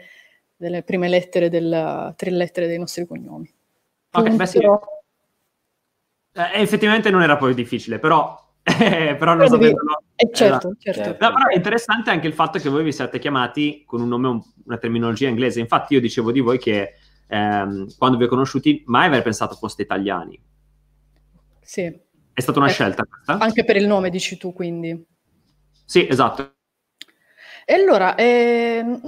delle 0.54 0.84
prime 0.84 1.08
lettere, 1.08 1.48
della, 1.48 2.14
tre 2.18 2.32
lettere 2.32 2.68
dei 2.68 2.78
nostri 2.78 3.08
cognomi. 3.08 3.50
Ok, 4.12 4.30
beh 4.32 4.46
sì. 4.48 4.58
Eh, 4.58 6.62
effettivamente 6.62 7.10
non 7.10 7.22
era 7.22 7.38
poi 7.38 7.54
difficile, 7.54 8.00
però 8.00 8.38
però 8.64 9.34
non 9.34 9.48
sapevano. 9.48 10.02
Eh, 10.16 10.30
certo, 10.34 10.76
certo. 10.78 11.26
No, 11.26 11.34
però 11.34 11.48
è 11.48 11.56
interessante 11.56 12.10
anche 12.10 12.28
il 12.28 12.34
fatto 12.34 12.60
che 12.60 12.68
voi 12.68 12.84
vi 12.84 12.92
siate 12.92 13.18
chiamati 13.18 13.84
con 13.86 14.02
un 14.02 14.10
nome, 14.10 14.42
una 14.66 14.78
terminologia 14.78 15.30
inglese. 15.30 15.62
Infatti, 15.62 15.94
io 15.94 16.02
dicevo 16.02 16.34
di 16.34 16.42
voi 16.42 16.58
che 16.58 16.96
ehm, 17.28 17.96
quando 17.98 18.18
vi 18.18 18.24
ho 18.26 18.28
conosciuti, 18.28 18.84
mai 18.86 19.08
aver 19.08 19.22
pensato 19.22 19.56
foste 19.56 19.82
italiani. 19.82 20.42
Sì. 21.62 22.02
È 22.34 22.42
stata 22.42 22.60
una 22.60 22.68
eh, 22.70 22.72
scelta 22.72 23.06
questa? 23.06 23.38
Anche 23.38 23.64
per 23.64 23.76
il 23.76 23.88
nome, 23.88 24.10
dici 24.10 24.38
tu, 24.38 24.54
quindi. 24.54 25.06
Sì, 25.86 26.08
esatto. 26.08 26.56
E 27.66 27.74
allora, 27.74 28.16
è, 28.16 28.78
ehm, 28.80 29.02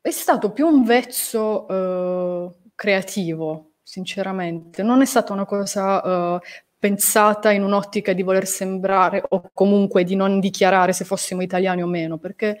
è 0.00 0.10
stato 0.10 0.52
più 0.52 0.66
un 0.66 0.84
vezzo 0.84 1.66
uh, 1.66 2.70
creativo, 2.74 3.72
sinceramente. 3.82 4.82
Non 4.82 5.02
è 5.02 5.04
stata 5.04 5.32
una 5.32 5.44
cosa 5.44 6.34
uh, 6.34 6.40
pensata 6.78 7.50
in 7.50 7.62
un'ottica 7.62 8.12
di 8.12 8.22
voler 8.22 8.46
sembrare 8.46 9.22
o 9.28 9.50
comunque 9.52 10.04
di 10.04 10.16
non 10.16 10.40
dichiarare 10.40 10.92
se 10.92 11.04
fossimo 11.04 11.42
italiani 11.42 11.82
o 11.82 11.86
meno, 11.86 12.16
perché 12.16 12.58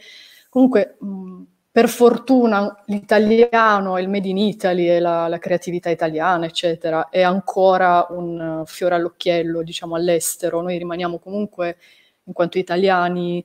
comunque 0.50 0.96
mh, 1.00 1.42
per 1.72 1.88
fortuna 1.88 2.82
l'italiano 2.86 3.96
il 3.98 4.08
made 4.08 4.28
in 4.28 4.38
Italy 4.38 4.88
e 4.88 4.98
la, 4.98 5.28
la, 5.28 5.38
creatività 5.38 5.88
italiana, 5.88 6.46
eccetera, 6.46 7.08
è 7.10 7.22
ancora 7.22 8.06
un 8.10 8.64
fiore 8.66 8.96
all'occhiello, 8.96 9.62
diciamo, 9.62 9.94
all'estero. 9.94 10.60
Noi 10.62 10.78
rimaniamo 10.78 11.18
comunque, 11.18 11.76
in 12.24 12.32
quanto 12.32 12.58
italiani, 12.58 13.44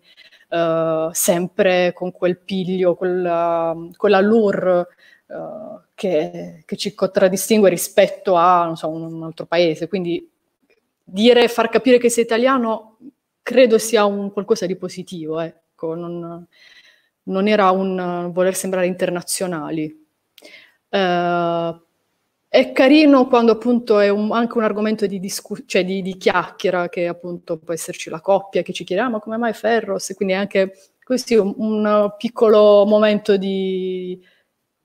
uh, 0.50 1.10
sempre 1.12 1.94
con 1.94 2.12
quel 2.12 2.40
piglio, 2.40 2.96
quella, 2.96 3.76
quell'allure 3.96 4.88
uh, 5.28 5.82
che, 5.94 6.64
che, 6.66 6.76
ci 6.78 6.96
contraddistingue 6.96 7.70
rispetto 7.70 8.38
a 8.38 8.74
so, 8.76 8.90
un, 8.90 9.04
un 9.04 9.24
altro 9.24 9.46
paese. 9.46 9.88
Quindi 9.88 10.28
dire, 11.04 11.48
far 11.48 11.70
capire 11.70 12.00
che 12.00 12.10
sei 12.10 12.24
italiano, 12.24 12.98
credo 13.44 13.78
sia 13.78 14.06
un 14.06 14.32
qualcosa 14.32 14.66
di 14.66 14.76
positivo, 14.76 15.40
ecco, 15.40 15.94
non, 15.94 16.48
non 17.26 17.48
era 17.48 17.72
un 17.72 18.32
voler 18.32 18.56
sembrare 18.56 18.88
internazionali. 18.88 20.04
Uh, 20.90 21.84
è 22.48 22.72
carino 22.72 23.28
quando 23.28 23.52
appunto 23.52 24.00
è 24.00 24.08
un, 24.10 24.32
anche 24.32 24.58
un 24.58 24.64
argomento 24.64 25.06
di, 25.08 25.20
discu- 25.20 25.66
cioè 25.66 25.84
di, 25.84 26.02
di, 26.02 26.18
chiacchiera, 26.18 26.88
che 26.88 27.08
appunto 27.08 27.58
può 27.58 27.74
esserci 27.74 28.10
la 28.10 28.22
coppia 28.22 28.62
che 28.62 28.72
ci 28.72 28.86
chiede, 28.86 29.02
ah, 29.02 29.10
ma 29.10 29.20
come 29.20 29.38
mai 29.38 29.54
Ferros? 29.54 30.14
Quindi 30.16 30.36
anche 30.36 30.74
così 31.04 31.36
un, 31.36 31.54
un 31.58 32.14
piccolo 32.18 32.86
momento 32.86 33.36
di, 33.36 34.18
di, 34.18 34.26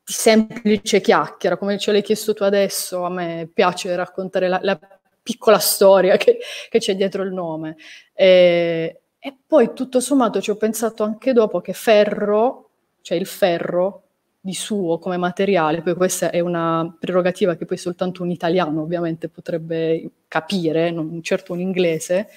semplice 0.02 1.00
chiacchiera, 1.00 1.56
come 1.56 1.78
ce 1.78 1.92
l'hai 1.92 2.02
chiesto 2.02 2.34
tu 2.34 2.42
adesso, 2.42 3.04
a 3.04 3.10
me 3.10 3.48
piace 3.52 3.94
raccontare 3.94 4.48
la, 4.48 4.58
la 4.62 4.76
piccola 5.22 5.58
storia 5.58 6.16
che, 6.18 6.38
che 6.68 6.78
c'è 6.78 6.96
dietro 6.96 7.22
il 7.22 7.32
nome. 7.32 7.76
E, 8.12 8.99
e, 9.20 9.36
poi 9.46 9.72
tutto 9.74 10.00
sommato 10.00 10.40
ci 10.40 10.50
ho 10.50 10.56
pensato 10.56 11.02
anche 11.04 11.32
dopo 11.32 11.60
che 11.60 11.74
ferro, 11.74 12.70
cioè 13.02 13.18
il 13.18 13.26
ferro 13.26 14.04
di 14.40 14.54
suo 14.54 14.98
come 14.98 15.18
materiale, 15.18 15.82
poi 15.82 15.94
questa 15.94 16.30
è 16.30 16.40
una 16.40 16.96
prerogativa 16.98 17.56
che 17.56 17.66
poi 17.66 17.76
soltanto 17.76 18.22
un 18.22 18.30
italiano 18.30 18.80
ovviamente 18.80 19.28
potrebbe 19.28 20.10
capire, 20.28 20.90
non 20.90 21.22
certo 21.22 21.52
un 21.52 21.60
inglese, 21.60 22.28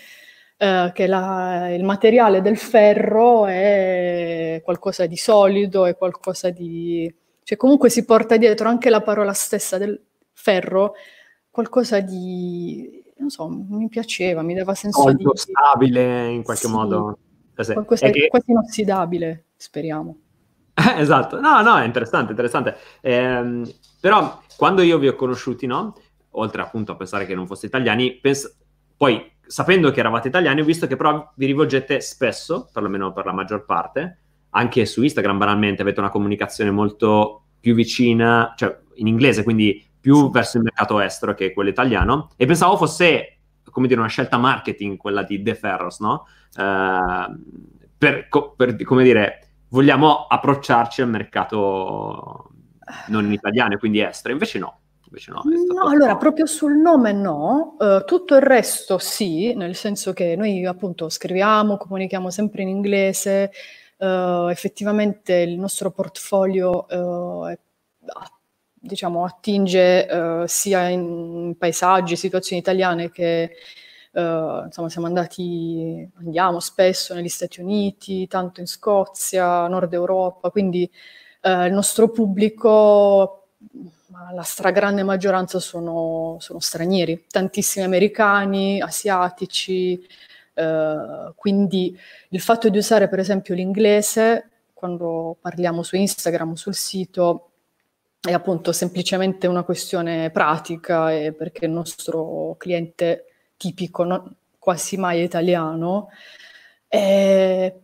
eh, 0.57 0.91
che 0.93 1.07
la, 1.07 1.69
il 1.73 1.83
materiale 1.83 2.41
del 2.41 2.57
ferro 2.57 3.45
è 3.45 4.61
qualcosa 4.63 5.05
di 5.05 5.17
solido, 5.17 5.85
è 5.85 5.95
qualcosa 5.95 6.49
di... 6.49 7.13
cioè 7.43 7.57
comunque 7.57 7.89
si 7.89 8.03
porta 8.05 8.35
dietro 8.37 8.67
anche 8.67 8.89
la 8.89 9.01
parola 9.01 9.33
stessa 9.33 9.77
del 9.77 9.99
ferro, 10.33 10.95
qualcosa 11.49 12.01
di, 12.01 13.02
non 13.17 13.29
so, 13.29 13.47
mi 13.49 13.87
piaceva, 13.87 14.41
mi 14.41 14.53
dava 14.53 14.73
senso 14.73 15.03
Molto 15.03 15.31
di... 15.31 15.37
stabile 15.37 16.27
in 16.29 16.43
qualche 16.43 16.67
sì, 16.67 16.71
modo. 16.71 17.17
Qualcosa 17.53 18.07
di 18.07 18.21
che... 18.21 18.27
quasi 18.27 18.51
inossidabile, 18.51 19.45
speriamo. 19.55 20.17
esatto, 20.97 21.39
no, 21.39 21.61
no, 21.61 21.77
è 21.77 21.85
interessante, 21.85 22.31
interessante. 22.31 22.77
Eh, 23.01 23.61
però 23.99 24.41
quando 24.57 24.81
io 24.81 24.97
vi 24.97 25.07
ho 25.07 25.15
conosciuti, 25.15 25.65
no? 25.67 25.95
Oltre 26.31 26.61
appunto 26.61 26.93
a 26.93 26.95
pensare 26.95 27.25
che 27.25 27.35
non 27.35 27.45
foste 27.45 27.67
italiani, 27.67 28.13
pens- 28.19 28.57
poi 28.97 29.31
sapendo 29.45 29.91
che 29.91 29.99
eravate 29.99 30.29
italiani, 30.29 30.61
ho 30.61 30.65
visto 30.65 30.87
che 30.87 30.95
però 30.95 31.31
vi 31.35 31.45
rivolgete 31.45 32.01
spesso, 32.01 32.69
perlomeno 32.73 33.13
per 33.13 33.25
la 33.25 33.33
maggior 33.33 33.65
parte, 33.65 34.19
anche 34.51 34.85
su 34.85 35.03
Instagram 35.03 35.37
banalmente 35.37 35.81
avete 35.81 35.99
una 35.99 36.09
comunicazione 36.09 36.71
molto 36.71 37.43
più 37.59 37.75
vicina, 37.75 38.53
cioè 38.57 38.77
in 38.95 39.07
inglese, 39.07 39.43
quindi 39.43 39.83
più 40.03 40.29
verso 40.29 40.57
il 40.57 40.63
mercato 40.63 40.99
estero 40.99 41.33
che 41.33 41.53
quello 41.53 41.69
italiano, 41.69 42.31
e 42.35 42.45
pensavo 42.45 42.75
fosse, 42.75 43.37
come 43.71 43.87
dire, 43.87 44.01
una 44.01 44.09
scelta 44.09 44.37
marketing 44.37 44.97
quella 44.97 45.23
di 45.23 45.41
De 45.41 45.55
Ferros, 45.55 46.01
no? 46.01 46.27
Uh, 46.57 47.33
per, 47.97 48.27
per, 48.57 48.83
come 48.83 49.03
dire, 49.03 49.47
vogliamo 49.69 50.27
approcciarci 50.27 51.01
al 51.01 51.07
mercato 51.07 52.51
non 53.07 53.31
italiano, 53.31 53.77
quindi 53.77 54.01
estero, 54.01 54.33
invece 54.33 54.59
no. 54.59 54.79
Invece 55.05 55.31
no, 55.31 55.41
no 55.73 55.87
allora, 55.87 56.17
proprio 56.17 56.45
sul 56.47 56.75
nome 56.75 57.13
no, 57.13 57.77
uh, 57.79 58.03
tutto 58.03 58.35
il 58.35 58.41
resto 58.41 58.97
sì, 58.97 59.53
nel 59.53 59.75
senso 59.75 60.11
che 60.11 60.35
noi 60.35 60.65
appunto 60.65 61.07
scriviamo, 61.07 61.77
comunichiamo 61.77 62.29
sempre 62.29 62.63
in 62.63 62.67
inglese, 62.67 63.51
uh, 63.99 64.47
effettivamente 64.49 65.33
il 65.35 65.57
nostro 65.57 65.91
portfolio 65.91 66.87
uh, 66.89 67.45
è 67.45 67.57
diciamo, 68.83 69.23
attinge 69.23 70.05
uh, 70.09 70.43
sia 70.45 70.89
in 70.89 71.55
paesaggi, 71.57 72.17
situazioni 72.17 72.61
italiane 72.61 73.09
che 73.09 73.51
uh, 74.11 74.65
insomma 74.65 74.89
siamo 74.89 75.07
andati, 75.07 76.05
andiamo 76.19 76.59
spesso 76.59 77.13
negli 77.13 77.29
Stati 77.29 77.61
Uniti, 77.61 78.27
tanto 78.27 78.59
in 78.59 78.67
Scozia, 78.67 79.67
Nord 79.67 79.93
Europa, 79.93 80.49
quindi 80.49 80.89
uh, 81.43 81.63
il 81.63 81.71
nostro 81.71 82.09
pubblico, 82.09 83.47
la 84.33 84.43
stragrande 84.43 85.03
maggioranza 85.03 85.59
sono, 85.59 86.35
sono 86.39 86.59
stranieri, 86.59 87.25
tantissimi 87.29 87.85
americani, 87.85 88.81
asiatici, 88.81 90.05
quindi 91.35 91.97
il 92.29 92.39
fatto 92.39 92.69
di 92.69 92.77
usare 92.77 93.09
per 93.09 93.17
esempio 93.17 93.55
l'inglese 93.55 94.49
quando 94.71 95.35
parliamo 95.41 95.81
su 95.81 95.95
Instagram 95.95 96.51
o 96.51 96.55
sul 96.55 96.75
sito 96.75 97.52
è 98.25 98.31
appunto 98.31 98.71
semplicemente 98.71 99.47
una 99.47 99.63
questione 99.63 100.31
pratica 100.31 101.11
e 101.11 101.33
perché 101.33 101.65
il 101.65 101.71
nostro 101.71 102.55
cliente 102.57 103.25
tipico 103.57 104.03
non, 104.03 104.33
quasi 104.57 104.95
mai 104.95 105.19
è 105.19 105.23
italiano. 105.23 106.07
E 106.87 107.81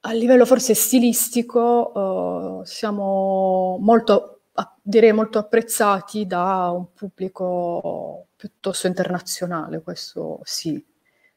a 0.00 0.12
livello 0.12 0.44
forse 0.44 0.74
stilistico 0.74 2.60
uh, 2.60 2.64
siamo 2.64 3.78
molto, 3.80 4.42
direi 4.82 5.12
molto 5.12 5.38
apprezzati 5.38 6.26
da 6.26 6.70
un 6.70 6.92
pubblico 6.92 8.26
piuttosto 8.36 8.86
internazionale, 8.86 9.80
questo 9.80 10.40
sì. 10.42 10.82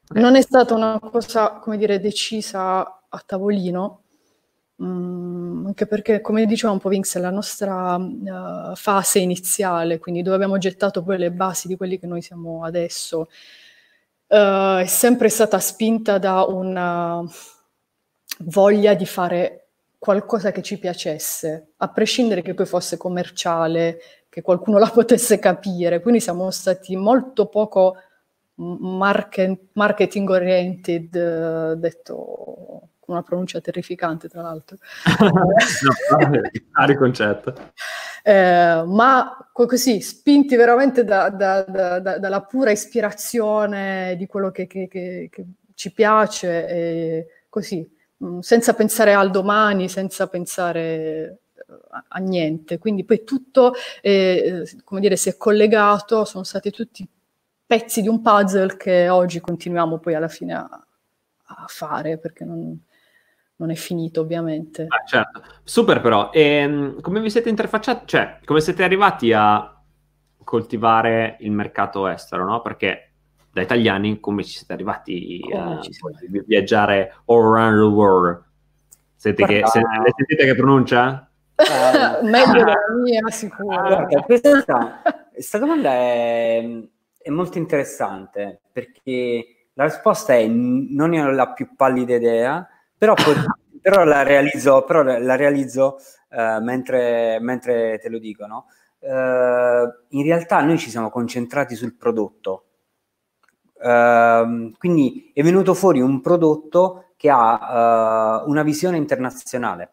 Non 0.08 0.36
è 0.36 0.42
stata 0.42 0.74
una 0.74 0.98
cosa, 1.00 1.54
come 1.60 1.78
dire, 1.78 1.98
decisa 1.98 3.00
a 3.08 3.22
tavolino, 3.24 4.02
Mm, 4.82 5.66
anche 5.66 5.86
perché, 5.86 6.20
come 6.20 6.46
diceva 6.46 6.72
un 6.72 6.80
po' 6.80 6.88
Vince, 6.88 7.20
la 7.20 7.30
nostra 7.30 7.94
uh, 7.96 8.74
fase 8.74 9.20
iniziale, 9.20 9.98
quindi 10.00 10.22
dove 10.22 10.34
abbiamo 10.36 10.58
gettato 10.58 11.02
poi 11.04 11.16
le 11.18 11.30
basi 11.30 11.68
di 11.68 11.76
quelli 11.76 11.98
che 11.98 12.06
noi 12.08 12.22
siamo 12.22 12.64
adesso, 12.64 13.28
uh, 14.28 14.78
è 14.78 14.86
sempre 14.86 15.28
stata 15.28 15.58
spinta 15.60 16.18
da 16.18 16.42
una 16.44 17.22
voglia 18.40 18.94
di 18.94 19.06
fare 19.06 19.68
qualcosa 19.98 20.50
che 20.52 20.62
ci 20.62 20.78
piacesse, 20.78 21.74
a 21.76 21.88
prescindere 21.88 22.42
che 22.42 22.54
poi 22.54 22.66
fosse 22.66 22.96
commerciale, 22.96 23.98
che 24.28 24.42
qualcuno 24.42 24.78
la 24.78 24.90
potesse 24.90 25.38
capire. 25.38 26.00
Quindi 26.00 26.20
siamo 26.20 26.50
stati 26.50 26.96
molto 26.96 27.46
poco 27.46 27.96
market, 28.56 29.68
marketing 29.74 30.28
oriented, 30.30 31.14
uh, 31.14 31.74
detto 31.78 32.88
una 33.06 33.22
pronuncia 33.22 33.60
terrificante 33.60 34.28
tra 34.28 34.42
l'altro. 34.42 34.76
no, 35.20 36.96
concetto. 36.96 37.54
Eh, 38.22 38.82
ma 38.86 39.50
così, 39.52 40.00
spinti 40.00 40.56
veramente 40.56 41.04
da, 41.04 41.28
da, 41.28 41.62
da, 41.62 41.98
dalla 41.98 42.42
pura 42.42 42.70
ispirazione 42.70 44.16
di 44.16 44.26
quello 44.26 44.50
che, 44.50 44.66
che, 44.66 44.88
che, 44.88 45.28
che 45.30 45.44
ci 45.74 45.92
piace, 45.92 46.68
e 46.68 47.26
così, 47.50 47.86
mm, 48.24 48.38
senza 48.38 48.72
pensare 48.72 49.12
al 49.12 49.30
domani, 49.30 49.88
senza 49.88 50.26
pensare 50.28 51.40
a, 51.90 52.04
a 52.08 52.18
niente. 52.18 52.78
Quindi 52.78 53.04
poi 53.04 53.24
tutto, 53.24 53.74
eh, 54.00 54.66
come 54.84 55.00
dire, 55.00 55.16
si 55.16 55.28
è 55.28 55.36
collegato, 55.36 56.24
sono 56.24 56.44
stati 56.44 56.70
tutti 56.70 57.06
pezzi 57.66 58.02
di 58.02 58.08
un 58.08 58.22
puzzle 58.22 58.76
che 58.76 59.08
oggi 59.08 59.40
continuiamo 59.40 59.98
poi 59.98 60.14
alla 60.14 60.28
fine 60.28 60.54
a, 60.54 60.86
a 61.44 61.64
fare, 61.66 62.18
perché 62.18 62.44
non, 62.44 62.78
non 63.56 63.70
è 63.70 63.74
finito 63.74 64.20
ovviamente. 64.20 64.86
Ah, 64.88 65.04
certo. 65.06 65.42
Super 65.62 66.00
però, 66.00 66.30
e, 66.32 66.40
ehm, 66.40 67.00
come 67.00 67.20
vi 67.20 67.30
siete 67.30 67.48
interfacciati, 67.48 68.06
cioè 68.06 68.38
come 68.44 68.60
siete 68.60 68.82
arrivati 68.82 69.32
a 69.32 69.70
coltivare 70.42 71.36
il 71.40 71.52
mercato 71.52 72.06
estero, 72.06 72.44
no? 72.44 72.60
Perché 72.62 73.12
da 73.52 73.62
italiani 73.62 74.18
come 74.18 74.42
ci 74.42 74.56
siete 74.56 74.72
arrivati 74.72 75.40
come 75.40 75.74
a 75.74 75.80
viaggiare 76.46 77.14
all 77.26 77.54
around 77.54 77.78
the 77.78 77.94
world? 77.94 78.44
Sente 79.14 79.44
che, 79.46 79.62
se, 79.64 79.78
le 79.78 80.12
sentite 80.14 80.44
che 80.44 80.54
pronuncia? 80.54 81.30
Eh, 81.54 82.24
Meglio 82.28 82.52
della 82.52 82.76
mia, 83.02 83.26
sicuro. 83.28 83.66
Guarda, 83.66 84.20
questa, 84.20 85.02
questa 85.32 85.58
domanda 85.58 85.90
è, 85.92 86.62
è 87.22 87.30
molto 87.30 87.56
interessante 87.56 88.60
perché 88.70 89.68
la 89.74 89.84
risposta 89.84 90.34
è 90.34 90.46
non 90.46 91.10
ne 91.10 91.22
ho 91.22 91.30
la 91.30 91.52
più 91.52 91.74
pallida 91.74 92.16
idea, 92.16 92.68
però, 93.04 93.14
però, 93.80 94.04
la 94.04 94.22
realizzo, 94.22 94.82
però 94.84 95.02
la 95.02 95.36
realizzo 95.36 95.98
uh, 96.30 96.62
mentre, 96.62 97.38
mentre, 97.40 97.98
te 97.98 98.08
lo 98.08 98.18
dico, 98.18 98.46
no? 98.46 98.66
uh, 99.00 100.16
in 100.16 100.22
realtà 100.22 100.62
noi 100.62 100.78
ci 100.78 100.88
siamo 100.90 101.10
concentrati 101.10 101.74
sul 101.74 101.94
prodotto. 101.94 102.64
Uh, 103.74 104.72
quindi 104.78 105.30
è 105.34 105.42
venuto 105.42 105.74
fuori 105.74 106.00
un 106.00 106.22
prodotto 106.22 107.12
che 107.16 107.28
ha 107.30 108.42
una 108.46 108.62
visione 108.62 108.96
internazionale. 108.96 109.92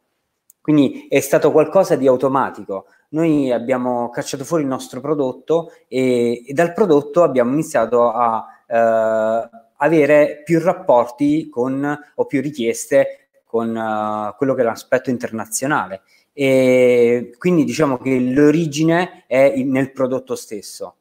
Quindi 0.61 1.07
è 1.09 1.19
stato 1.19 1.51
qualcosa 1.51 1.95
di 1.95 2.07
automatico. 2.07 2.85
Noi 3.09 3.51
abbiamo 3.51 4.09
cacciato 4.09 4.43
fuori 4.45 4.63
il 4.63 4.69
nostro 4.69 5.01
prodotto 5.01 5.71
e, 5.87 6.43
e 6.45 6.53
dal 6.53 6.71
prodotto 6.73 7.23
abbiamo 7.23 7.51
iniziato 7.51 8.11
a 8.11 8.45
eh, 8.67 9.49
avere 9.83 10.41
più 10.43 10.59
rapporti 10.59 11.49
con, 11.49 11.99
o 12.15 12.25
più 12.25 12.41
richieste 12.41 13.29
con 13.45 13.75
uh, 13.75 14.35
quello 14.37 14.53
che 14.53 14.61
è 14.61 14.63
l'aspetto 14.63 15.09
internazionale. 15.09 16.01
E 16.33 17.35
quindi 17.37 17.65
diciamo 17.65 17.97
che 17.97 18.17
l'origine 18.19 19.25
è 19.27 19.53
nel 19.63 19.91
prodotto 19.91 20.35
stesso. 20.35 20.95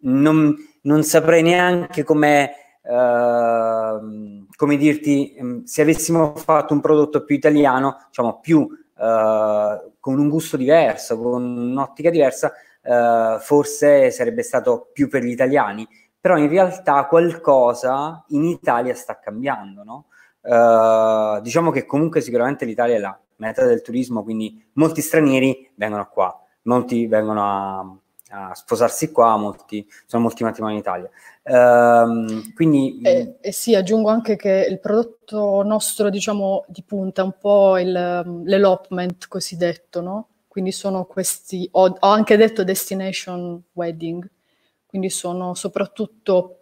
Non, 0.00 0.54
non 0.82 1.02
saprei 1.02 1.42
neanche 1.42 2.04
come, 2.04 2.52
uh, 2.82 4.46
come 4.54 4.76
dirti, 4.76 5.36
um, 5.38 5.64
se 5.64 5.82
avessimo 5.82 6.34
fatto 6.36 6.72
un 6.72 6.80
prodotto 6.80 7.24
più 7.24 7.34
italiano, 7.34 8.04
diciamo 8.06 8.38
più 8.40 8.60
uh, 8.60 9.92
con 10.00 10.18
un 10.18 10.28
gusto 10.28 10.56
diverso, 10.56 11.18
con 11.20 11.42
un'ottica 11.42 12.10
diversa, 12.10 12.52
uh, 12.82 13.38
forse 13.40 14.10
sarebbe 14.12 14.42
stato 14.42 14.88
più 14.92 15.08
per 15.08 15.24
gli 15.24 15.30
italiani 15.30 15.86
però 16.20 16.36
in 16.36 16.48
realtà 16.48 17.06
qualcosa 17.06 18.24
in 18.28 18.44
Italia 18.44 18.94
sta 18.94 19.18
cambiando, 19.18 19.82
no? 19.84 20.06
Uh, 20.40 21.40
diciamo 21.42 21.70
che 21.70 21.84
comunque 21.84 22.20
sicuramente 22.20 22.64
l'Italia 22.64 22.96
è 22.96 22.98
la 22.98 23.18
meta 23.36 23.64
del 23.64 23.82
turismo, 23.82 24.22
quindi 24.22 24.64
molti 24.74 25.00
stranieri 25.00 25.70
vengono 25.74 26.08
qua, 26.08 26.34
molti 26.62 27.06
vengono 27.06 27.42
a, 27.44 28.48
a 28.48 28.54
sposarsi 28.54 29.10
qua, 29.10 29.36
molti, 29.36 29.86
sono 30.06 30.22
molti 30.22 30.44
matrimoni 30.44 30.74
in 30.74 30.80
Italia. 30.80 31.10
Uh, 31.42 32.52
quindi, 32.54 33.00
e, 33.02 33.36
e, 33.40 33.52
sì, 33.52 33.74
aggiungo 33.74 34.10
anche 34.10 34.36
che 34.36 34.66
il 34.68 34.80
prodotto 34.80 35.62
nostro, 35.62 36.10
diciamo, 36.10 36.64
di 36.68 36.82
punta 36.82 37.22
è 37.22 37.24
un 37.24 37.34
po' 37.38 37.78
il, 37.78 38.42
l'elopement 38.44 39.28
cosiddetto, 39.28 40.00
no? 40.00 40.28
Quindi 40.48 40.72
sono 40.72 41.04
questi, 41.04 41.68
ho, 41.72 41.96
ho 41.98 42.08
anche 42.08 42.36
detto 42.36 42.64
destination 42.64 43.62
wedding, 43.72 44.28
quindi 44.88 45.10
sono 45.10 45.54
soprattutto 45.54 46.60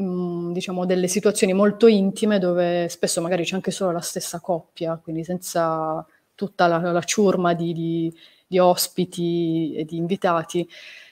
mm, 0.00 0.52
diciamo 0.52 0.86
delle 0.86 1.08
situazioni 1.08 1.52
molto 1.52 1.86
intime 1.86 2.38
dove 2.38 2.88
spesso 2.88 3.20
magari 3.20 3.44
c'è 3.44 3.54
anche 3.54 3.70
solo 3.70 3.92
la 3.92 4.00
stessa 4.00 4.40
coppia, 4.40 4.96
quindi 4.96 5.24
senza 5.24 6.04
tutta 6.34 6.66
la, 6.66 6.78
la 6.78 7.02
ciurma 7.02 7.52
di, 7.52 7.74
di, 7.74 8.14
di, 8.46 8.58
ospiti 8.58 9.74
e 9.76 9.84
di 9.84 9.98
invitati 9.98 10.66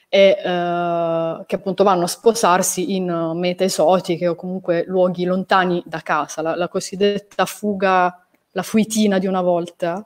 e 0.09 0.37
eh, 0.43 1.43
che 1.45 1.55
appunto 1.55 1.83
vanno 1.83 2.05
a 2.05 2.07
sposarsi 2.07 2.95
in 2.95 3.33
mete 3.35 3.65
esotiche 3.65 4.27
o 4.27 4.33
comunque 4.33 4.85
luoghi 4.87 5.25
lontani 5.25 5.83
da 5.85 6.01
casa, 6.01 6.41
la, 6.41 6.55
la 6.55 6.67
cosiddetta 6.67 7.45
fuga, 7.45 8.25
la 8.51 8.63
fuitina 8.63 9.19
di 9.19 9.27
una 9.27 9.41
volta, 9.41 10.03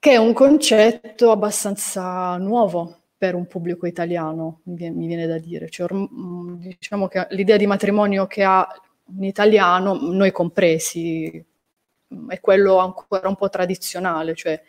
che 0.00 0.10
è 0.10 0.16
un 0.16 0.32
concetto 0.32 1.30
abbastanza 1.30 2.36
nuovo 2.38 3.02
per 3.18 3.34
un 3.34 3.46
pubblico 3.46 3.86
italiano, 3.86 4.60
mi 4.64 5.06
viene, 5.06 5.26
da 5.26 5.38
dire. 5.38 5.68
Cioè, 5.70 5.92
mm, 5.92 6.54
diciamo 6.56 7.08
che 7.08 7.26
l'idea 7.30 7.56
di 7.56 7.66
matrimonio 7.66 8.26
che 8.26 8.42
ha 8.42 8.66
un 9.04 9.24
italiano, 9.24 9.94
noi 9.94 10.32
compresi, 10.32 11.44
mm, 12.14 12.30
è 12.30 12.40
quello 12.40 12.76
ancora 12.78 13.28
un 13.28 13.36
po' 13.36 13.48
tradizionale, 13.48 14.34
cioè 14.34 14.62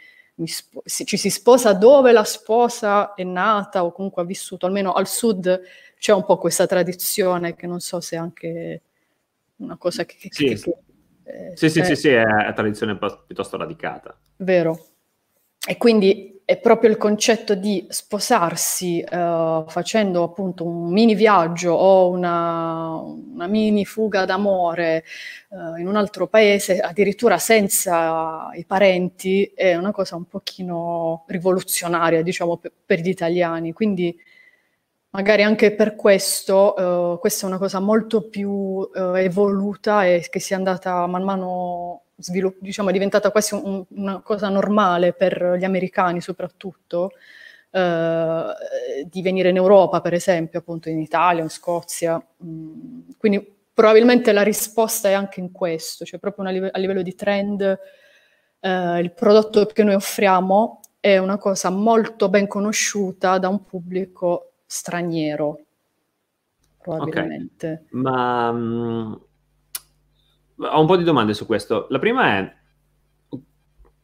ci 0.86 1.18
si 1.18 1.30
sposa 1.32 1.74
dove 1.74 2.12
la 2.12 2.24
sposa 2.24 3.16
è 3.16 3.24
nata 3.24 3.84
o 3.84 3.92
comunque 3.92 4.22
ha 4.22 4.26
vissuto, 4.26 4.68
almeno 4.68 4.94
al 4.94 5.08
sud 5.08 5.62
c'è 5.98 6.14
un 6.14 6.26
po' 6.26 6.38
questa 6.38 6.68
tradizione 6.68 7.56
che 7.56 7.66
non 7.66 7.80
so 7.80 8.00
se 8.00 8.18
è 8.18 8.20
anche 8.20 8.82
una 9.58 9.78
cosa 9.78 10.06
che... 10.06 10.16
che, 10.20 10.30
sì. 10.32 10.46
che, 10.46 10.78
eh, 11.24 11.58
sì, 11.58 11.70
sì, 11.70 11.84
sì, 11.84 11.96
sì, 11.96 12.10
è 12.10 12.24
una 12.24 12.54
tradizione 12.54 12.98
piuttosto 13.26 13.58
radicata. 13.58 14.16
Vero. 14.38 14.86
E 15.68 15.76
quindi 15.78 16.37
è 16.48 16.56
proprio 16.60 16.90
il 16.90 16.96
concetto 16.96 17.56
di 17.56 17.86
sposarsi 17.90 19.04
uh, 19.04 19.66
facendo 19.68 20.24
appunto 20.24 20.64
un 20.64 20.90
mini 20.94 21.14
viaggio 21.14 21.74
o 21.74 22.10
una, 22.10 23.02
una 23.02 23.48
mini 23.48 23.84
fuga 23.84 24.24
d'amore 24.24 25.04
uh, 25.50 25.76
in 25.76 25.88
un 25.88 25.98
altro 25.98 26.28
paese, 26.28 26.80
addirittura 26.80 27.38
senza 27.38 28.50
i 28.54 28.64
parenti, 28.64 29.52
è 29.54 29.76
una 29.76 29.92
cosa 29.92 30.16
un 30.16 30.24
pochino 30.24 31.26
rivoluzionaria, 31.28 32.22
diciamo, 32.22 32.56
per, 32.56 32.72
per 32.86 33.02
gli 33.02 33.10
italiani. 33.10 33.74
Quindi 33.74 34.18
magari 35.10 35.44
anche 35.44 35.76
per 35.76 35.98
questo 35.98 36.76
uh, 36.78 37.20
questa 37.20 37.46
è 37.46 37.50
una 37.50 37.58
cosa 37.58 37.82
molto 37.82 38.22
più 38.22 38.90
evoluta 38.94 40.06
e 40.06 40.26
che 40.30 40.40
si 40.40 40.54
è 40.54 40.56
andata 40.56 41.06
man 41.08 41.24
mano 41.24 42.04
svilupp- 42.18 42.62
diciamo, 42.62 42.90
è 42.90 42.94
diventata 42.94 43.32
quasi 43.32 43.54
un, 43.56 43.84
una 43.90 44.22
cosa 44.22 44.50
normale 44.50 45.14
per 45.14 45.56
gli 45.58 45.64
americani 45.64 46.22
soprattutto, 46.22 47.12
eh, 47.72 48.54
di 49.06 49.22
venire 49.22 49.50
in 49.50 49.56
Europa, 49.56 50.02
per 50.02 50.14
esempio, 50.14 50.60
appunto 50.60 50.90
in 50.90 51.00
Italia, 51.00 51.44
in 51.44 51.50
Scozia. 51.50 52.22
Mm, 52.44 53.10
quindi 53.18 53.56
probabilmente 53.74 54.32
la 54.32 54.44
risposta 54.44 55.10
è 55.10 55.14
anche 55.14 55.40
in 55.40 55.52
questo, 55.52 56.04
cioè 56.06 56.20
proprio 56.20 56.50
live- 56.50 56.72
a 56.72 56.80
livello 56.80 57.02
di 57.02 57.16
trend 57.16 57.80
eh, 58.60 59.00
il 59.00 59.14
prodotto 59.14 59.66
che 59.68 59.84
noi 59.84 59.94
offriamo 59.94 60.82
è 61.00 61.18
una 61.18 61.38
cosa 61.38 61.70
molto 61.70 62.30
ben 62.30 62.48
conosciuta 62.48 63.38
da 63.38 63.48
un 63.48 63.64
pubblico 63.64 64.54
straniero, 64.66 65.60
probabilmente. 66.82 67.86
Okay. 67.86 68.02
Ma 68.02 68.50
um, 68.50 69.27
ho 70.60 70.80
un 70.80 70.88
po' 70.88 70.98
di 70.98 71.04
domande 71.04 71.34
su 71.34 71.46
questo. 71.46 71.88
La 71.90 72.00
prima 72.00 72.38
è, 72.38 72.56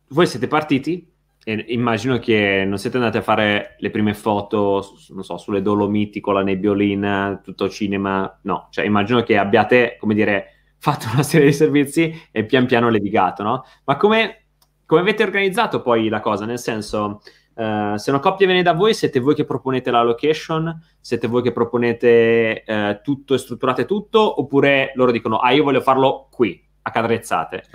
voi 0.10 0.28
siete 0.28 0.48
partiti 0.48 1.12
e 1.44 1.66
immagino 1.70 2.20
che 2.20 2.64
non 2.66 2.78
siete 2.78 2.98
andati 2.98 3.18
a 3.18 3.22
fare 3.22 3.76
le 3.80 3.90
prime 3.90 4.14
foto, 4.14 4.86
non 5.10 5.24
so, 5.24 5.38
sulle 5.38 5.62
Dolomiti 5.62 6.22
con 6.22 6.36
la 6.36 6.44
nebbiolina, 6.44 7.42
tutto 7.44 7.70
cinema, 7.70 8.40
no, 8.44 8.68
cioè 8.70 8.86
immagino 8.86 9.24
che 9.24 9.38
abbiate, 9.38 9.98
come 10.00 10.14
dire, 10.14 10.48
fatto 10.78 11.08
una 11.12 11.24
serie 11.24 11.48
di 11.48 11.54
servizi 11.54 12.14
e 12.32 12.46
pian 12.46 12.66
piano 12.66 12.90
levigato, 12.90 13.44
no? 13.44 13.66
Ma 13.86 13.98
come, 13.98 14.46
come 14.86 15.02
avete 15.02 15.24
organizzato 15.24 15.82
poi 15.82 16.08
la 16.08 16.22
cosa? 16.22 16.46
Nel 16.46 16.60
senso, 16.60 17.22
Uh, 17.56 17.96
se 17.98 18.10
una 18.10 18.20
coppia 18.20 18.48
viene 18.48 18.64
da 18.64 18.74
voi, 18.74 18.96
siete 18.96 19.20
voi 19.20 19.36
che 19.36 19.46
proponete 19.46 19.92
la 19.92 20.02
location, 20.02 20.76
siete 21.00 21.28
voi 21.28 21.44
che 21.44 21.52
proponete 21.52 22.64
uh, 22.66 23.02
tutto 23.04 23.36
e 23.36 23.38
strutturate 23.38 23.86
tutto, 23.86 24.40
oppure 24.42 24.92
loro 24.96 25.12
dicono, 25.12 25.38
ah, 25.38 25.52
io 25.52 25.64
voglio 25.64 25.82
farlo 25.82 26.28
qui, 26.32 26.60
a 26.82 26.90
cadrezzate. 26.92 27.66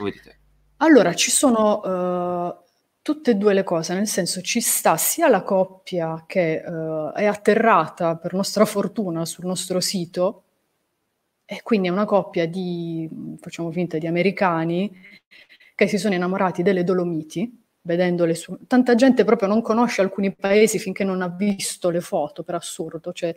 Allora, 0.78 1.14
ci 1.14 1.30
sono 1.30 1.80
uh, 1.80 2.56
tutte 3.02 3.30
e 3.30 3.34
due 3.34 3.54
le 3.54 3.62
cose, 3.62 3.94
nel 3.94 4.08
senso 4.08 4.40
ci 4.40 4.60
sta 4.60 4.96
sia 4.96 5.28
la 5.28 5.42
coppia 5.42 6.24
che 6.26 6.60
è 6.60 7.24
atterrata, 7.24 8.16
per 8.16 8.34
nostra 8.34 8.64
fortuna, 8.64 9.24
sul 9.24 9.46
nostro 9.46 9.80
sito, 9.80 10.42
e 11.44 11.62
quindi 11.62 11.88
è 11.88 11.90
una 11.90 12.04
coppia 12.04 12.46
di, 12.46 13.08
facciamo 13.40 13.70
finta, 13.70 13.96
di 13.96 14.06
americani 14.06 14.92
che 15.74 15.86
si 15.86 15.96
sono 15.96 16.14
innamorati 16.14 16.62
delle 16.62 16.84
Dolomiti, 16.84 17.66
vedendole 17.88 18.34
su... 18.34 18.56
Tanta 18.66 18.94
gente 18.94 19.24
proprio 19.24 19.48
non 19.48 19.62
conosce 19.62 20.02
alcuni 20.02 20.34
paesi 20.34 20.78
finché 20.78 21.04
non 21.04 21.22
ha 21.22 21.28
visto 21.28 21.88
le 21.88 22.02
foto, 22.02 22.44
per 22.44 22.54
assurdo. 22.54 23.12
Cioè, 23.12 23.34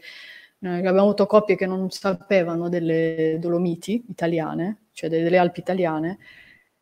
eh, 0.60 0.68
abbiamo 0.68 1.02
avuto 1.02 1.26
coppie 1.26 1.56
che 1.56 1.66
non 1.66 1.90
sapevano 1.90 2.68
delle 2.68 3.38
Dolomiti 3.40 4.04
italiane, 4.10 4.88
cioè 4.92 5.10
delle 5.10 5.38
Alpi 5.38 5.62
italiane, 5.62 6.20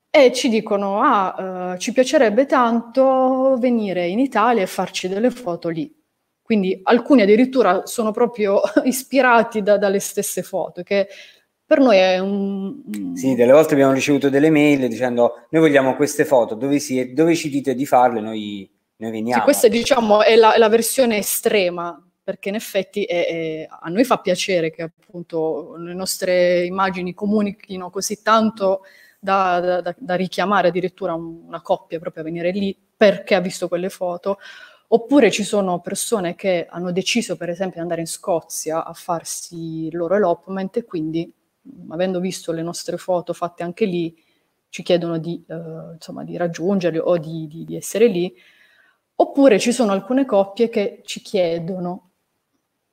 e 0.10 0.34
ci 0.34 0.50
dicono, 0.50 1.02
ah, 1.02 1.74
eh, 1.76 1.80
ci 1.80 1.94
piacerebbe 1.94 2.48
tanto 2.48 3.56
venire 3.60 4.08
in 4.08 4.18
Italia 4.18 4.64
e 4.64 4.68
farci 4.68 5.08
delle 5.08 5.30
foto 5.30 5.70
lì. 5.70 5.96
Quindi 6.42 6.80
alcuni 6.82 7.22
addirittura 7.22 7.86
sono 7.86 8.10
proprio 8.12 8.60
ispirati 8.84 9.62
da, 9.62 9.78
dalle 9.78 10.00
stesse 10.00 10.42
foto, 10.42 10.82
che 10.82 11.08
per 11.70 11.82
noi 11.82 11.98
è 11.98 12.18
un... 12.18 12.82
Sì, 13.14 13.36
delle 13.36 13.52
volte 13.52 13.76
abbiamo 13.76 13.94
ricevuto 13.94 14.32
delle 14.32 14.50
mail 14.50 14.88
dicendo 14.88 15.46
noi 15.52 15.62
vogliamo 15.62 15.96
queste 15.96 16.26
foto, 16.26 16.56
dove, 16.56 16.80
si, 16.80 17.14
dove 17.14 17.36
ci 17.36 17.48
dite 17.48 17.76
di 17.76 17.86
farle, 17.86 18.22
noi, 18.22 18.68
noi 18.96 19.12
veniamo. 19.12 19.38
Sì, 19.38 19.44
questa 19.44 19.68
diciamo 19.68 20.24
è 20.24 20.36
la, 20.36 20.56
è 20.56 20.58
la 20.58 20.68
versione 20.68 21.18
estrema, 21.18 22.04
perché 22.24 22.50
in 22.50 22.56
effetti 22.56 23.04
è, 23.04 23.28
è, 23.28 23.68
a 23.70 23.88
noi 23.90 24.04
fa 24.04 24.18
piacere 24.18 24.72
che 24.72 24.82
appunto 24.82 25.76
le 25.78 25.94
nostre 25.94 26.66
immagini 26.66 27.14
comunichino 27.14 27.92
così 27.92 28.24
tanto 28.24 28.82
da, 29.20 29.82
da, 29.84 29.96
da 29.96 30.16
richiamare 30.16 30.70
addirittura 30.70 31.14
una 31.14 31.62
coppia 31.62 32.00
proprio 32.00 32.24
a 32.24 32.26
venire 32.26 32.50
lì 32.50 32.76
perché 32.98 33.36
ha 33.36 33.42
visto 33.42 33.68
quelle 33.68 33.90
foto. 33.90 34.40
Oppure 34.88 35.30
ci 35.30 35.44
sono 35.44 35.82
persone 35.82 36.34
che 36.34 36.66
hanno 36.68 36.92
deciso, 36.92 37.38
per 37.38 37.50
esempio, 37.50 37.76
di 37.76 37.82
andare 37.82 38.02
in 38.02 38.08
Scozia 38.08 38.84
a 38.84 38.94
farsi 38.94 39.86
il 39.86 39.96
loro 39.96 40.16
elopement 40.16 40.76
e 40.78 40.84
quindi 40.84 41.32
avendo 41.90 42.20
visto 42.20 42.52
le 42.52 42.62
nostre 42.62 42.98
foto 42.98 43.34
fatte 43.34 43.64
anche 43.64 43.86
lì, 43.86 44.16
ci 44.70 44.84
chiedono 44.84 45.18
di, 45.18 45.44
uh, 45.48 45.94
insomma, 45.94 46.24
di 46.24 46.38
raggiungerli 46.38 47.00
o 47.00 47.18
di, 47.18 47.48
di, 47.48 47.66
di 47.66 47.76
essere 47.76 48.08
lì, 48.08 48.34
oppure 49.16 49.60
ci 49.60 49.72
sono 49.72 49.92
alcune 49.92 50.26
coppie 50.26 50.70
che 50.70 51.02
ci 51.04 51.22
chiedono 51.22 52.10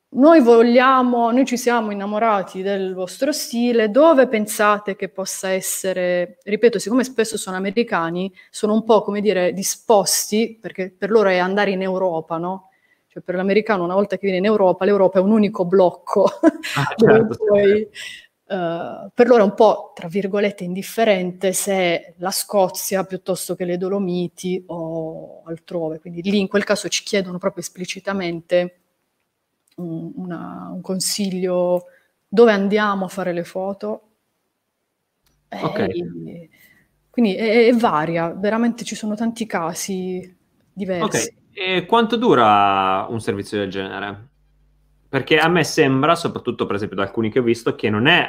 noi 0.09 0.41
vogliamo, 0.41 1.31
noi 1.31 1.45
ci 1.45 1.59
siamo 1.59 1.91
innamorati 1.91 2.63
del 2.63 2.95
vostro 2.95 3.33
stile, 3.33 3.91
dove 3.91 4.29
pensate 4.29 4.97
che 4.97 5.09
possa 5.09 5.51
essere, 5.51 6.39
ripeto, 6.43 6.79
siccome 6.79 7.05
spesso 7.05 7.37
sono 7.37 7.57
americani, 7.57 8.33
sono 8.49 8.73
un 8.73 8.85
po', 8.85 9.03
come 9.03 9.21
dire, 9.21 9.53
disposti, 9.53 10.57
perché 10.59 10.95
per 10.97 11.11
loro 11.11 11.29
è 11.29 11.37
andare 11.37 11.73
in 11.73 11.83
Europa, 11.83 12.39
no? 12.39 12.71
Cioè 13.09 13.23
per 13.23 13.35
l'americano 13.35 13.85
una 13.85 13.95
volta 13.95 14.17
che 14.17 14.23
viene 14.23 14.39
in 14.39 14.47
Europa, 14.47 14.85
l'Europa 14.85 15.19
è 15.19 15.23
un 15.23 15.33
unico 15.33 15.67
blocco, 15.67 16.25
ah, 16.25 16.95
certo. 16.97 17.45
poi, 17.45 17.87
uh, 18.47 19.11
per 19.13 19.27
loro 19.27 19.43
è 19.43 19.47
un 19.47 19.55
po', 19.55 19.93
tra 19.95 20.09
virgolette, 20.09 20.65
indifferente 20.65 21.53
se 21.53 21.73
è 21.73 22.15
la 22.19 22.31
Scozia 22.31 23.05
piuttosto 23.05 23.55
che 23.55 23.65
le 23.65 23.79
Dolomiti 23.79 24.63
o 24.67 25.43
altrove, 25.45 26.01
quindi 26.01 26.23
lì 26.23 26.41
in 26.41 26.49
quel 26.49 26.65
caso 26.65 26.89
ci 26.89 27.05
chiedono 27.05 27.39
proprio 27.39 27.63
esplicitamente 27.63 28.81
un, 29.77 30.13
una, 30.17 30.71
un 30.73 30.81
consiglio 30.81 31.87
dove 32.29 32.53
andiamo 32.53 33.05
a 33.07 33.09
fare 33.09 33.33
le 33.33 33.45
foto. 33.45 34.03
Okay. 35.49 35.89
E, 35.91 36.51
quindi 37.11 37.35
è, 37.35 37.69
è, 37.69 37.73
varia, 37.73 38.31
veramente 38.31 38.85
ci 38.85 38.95
sono 38.95 39.15
tanti 39.15 39.47
casi 39.47 40.37
diversi. 40.73 41.29
Ok, 41.29 41.35
e 41.53 41.87
quanto 41.87 42.17
dura 42.17 43.07
un 43.09 43.21
servizio 43.21 43.59
del 43.59 43.71
genere? 43.71 44.29
Perché 45.09 45.39
a 45.39 45.49
me 45.49 45.65
sembra, 45.65 46.15
soprattutto 46.15 46.67
per 46.67 46.77
esempio 46.77 46.97
da 46.97 47.03
alcuni 47.03 47.31
che 47.31 47.39
ho 47.39 47.43
visto, 47.43 47.75
che 47.75 47.91
non 47.91 48.07
è 48.07 48.29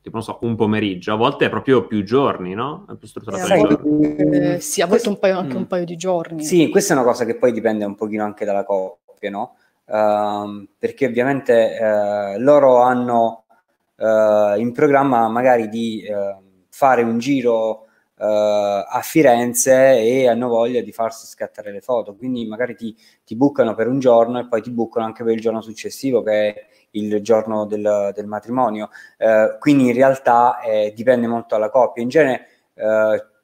tipo 0.00 0.18
non 0.18 0.24
so, 0.24 0.38
un 0.42 0.54
pomeriggio, 0.54 1.12
a 1.12 1.16
volte 1.16 1.46
è 1.46 1.48
proprio 1.48 1.84
più 1.84 2.04
giorni, 2.04 2.54
no? 2.54 2.86
È 2.88 2.94
più 2.94 3.08
strutturato 3.08 3.84
eh, 3.84 4.54
eh, 4.54 4.60
sì, 4.60 4.80
a 4.80 4.86
volte 4.86 5.08
un 5.08 5.18
paio, 5.18 5.36
anche 5.36 5.54
mm. 5.54 5.58
un 5.58 5.66
paio 5.66 5.84
di 5.84 5.96
giorni. 5.96 6.44
Sì, 6.44 6.68
questa 6.68 6.94
è 6.94 6.96
una 6.96 7.04
cosa 7.04 7.24
che 7.24 7.36
poi 7.36 7.50
dipende 7.50 7.84
un 7.84 7.96
pochino 7.96 8.22
anche 8.22 8.44
dalla 8.44 8.64
coppia, 8.64 9.30
no? 9.30 9.56
uh, 9.86 10.68
perché 10.78 11.06
ovviamente 11.06 11.78
uh, 11.80 12.40
loro 12.40 12.82
hanno 12.82 13.44
uh, 13.96 14.58
in 14.58 14.72
programma 14.72 15.28
magari 15.28 15.68
di 15.68 16.04
fare 16.68 17.02
un 17.02 17.18
giro 17.18 17.85
a 18.18 19.00
Firenze 19.02 19.98
e 19.98 20.26
hanno 20.28 20.48
voglia 20.48 20.80
di 20.80 20.92
farsi 20.92 21.26
scattare 21.26 21.70
le 21.70 21.80
foto, 21.80 22.14
quindi 22.14 22.46
magari 22.46 22.74
ti, 22.74 22.96
ti 23.24 23.36
buccano 23.36 23.74
per 23.74 23.88
un 23.88 23.98
giorno 23.98 24.38
e 24.38 24.48
poi 24.48 24.62
ti 24.62 24.70
buccano 24.70 25.04
anche 25.04 25.22
per 25.22 25.34
il 25.34 25.40
giorno 25.40 25.60
successivo 25.60 26.22
che 26.22 26.32
è 26.32 26.66
il 26.92 27.20
giorno 27.20 27.66
del, 27.66 28.12
del 28.14 28.26
matrimonio. 28.26 28.88
quindi 29.58 29.86
in 29.86 29.92
realtà 29.94 30.60
eh, 30.60 30.92
dipende 30.94 31.26
molto 31.26 31.56
dalla 31.56 31.70
coppia. 31.70 32.02
In 32.02 32.08
genere 32.08 32.46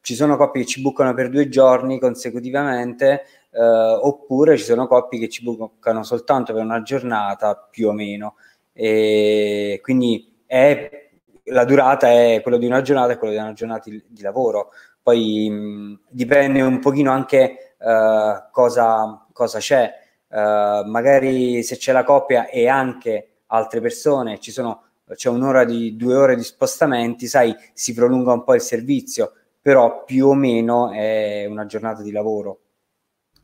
ci 0.02 0.14
sono 0.14 0.36
coppie 0.36 0.62
che 0.62 0.68
ci 0.68 0.82
buccano 0.82 1.14
per 1.14 1.30
due 1.30 1.48
giorni 1.48 1.98
consecutivamente, 1.98 3.24
eh, 3.50 3.60
oppure 3.60 4.56
ci 4.58 4.64
sono 4.64 4.86
coppie 4.86 5.20
che 5.20 5.28
ci 5.28 5.42
bucano 5.42 6.02
soltanto 6.02 6.52
per 6.52 6.62
una 6.62 6.82
giornata 6.82 7.56
più 7.70 7.88
o 7.88 7.92
meno. 7.92 8.34
E 8.72 9.78
quindi 9.82 10.42
è, 10.44 11.10
la 11.44 11.64
durata 11.64 12.08
è 12.10 12.40
quella 12.42 12.58
di 12.58 12.66
una 12.66 12.82
giornata 12.82 13.12
e 13.12 13.18
quella 13.18 13.34
di 13.34 13.40
una 13.40 13.52
giornata 13.52 13.90
di, 13.90 14.22
lavoro. 14.22 14.70
Poi 15.02 15.48
mh, 15.50 16.00
dipende 16.08 16.60
un 16.60 16.78
pochino 16.78 17.10
anche 17.10 17.74
uh, 17.78 18.50
cosa, 18.50 19.26
cosa, 19.32 19.58
c'è. 19.58 19.92
Uh, 20.28 20.88
magari 20.88 21.62
se 21.62 21.76
c'è 21.76 21.92
la 21.92 22.04
coppia 22.04 22.48
e 22.48 22.68
anche 22.68 23.40
altre 23.46 23.80
persone, 23.80 24.38
ci 24.38 24.50
sono, 24.50 24.84
c'è 25.14 25.28
un'ora 25.28 25.64
di 25.64 25.96
due 25.96 26.14
ore 26.14 26.36
di 26.36 26.42
spostamenti, 26.42 27.26
sai, 27.26 27.54
si 27.72 27.92
prolunga 27.92 28.32
un 28.32 28.44
po' 28.44 28.54
il 28.54 28.62
servizio, 28.62 29.32
però 29.60 30.04
più 30.04 30.28
o 30.28 30.34
meno 30.34 30.90
è 30.90 31.46
una 31.46 31.66
giornata 31.66 32.02
di 32.02 32.12
lavoro. 32.12 32.60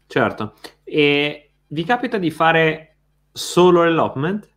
Certo. 0.06 0.54
E 0.84 1.50
vi 1.66 1.84
capita 1.84 2.16
di 2.16 2.30
fare 2.30 2.96
solo 3.30 3.84
l'elopement? 3.84 4.48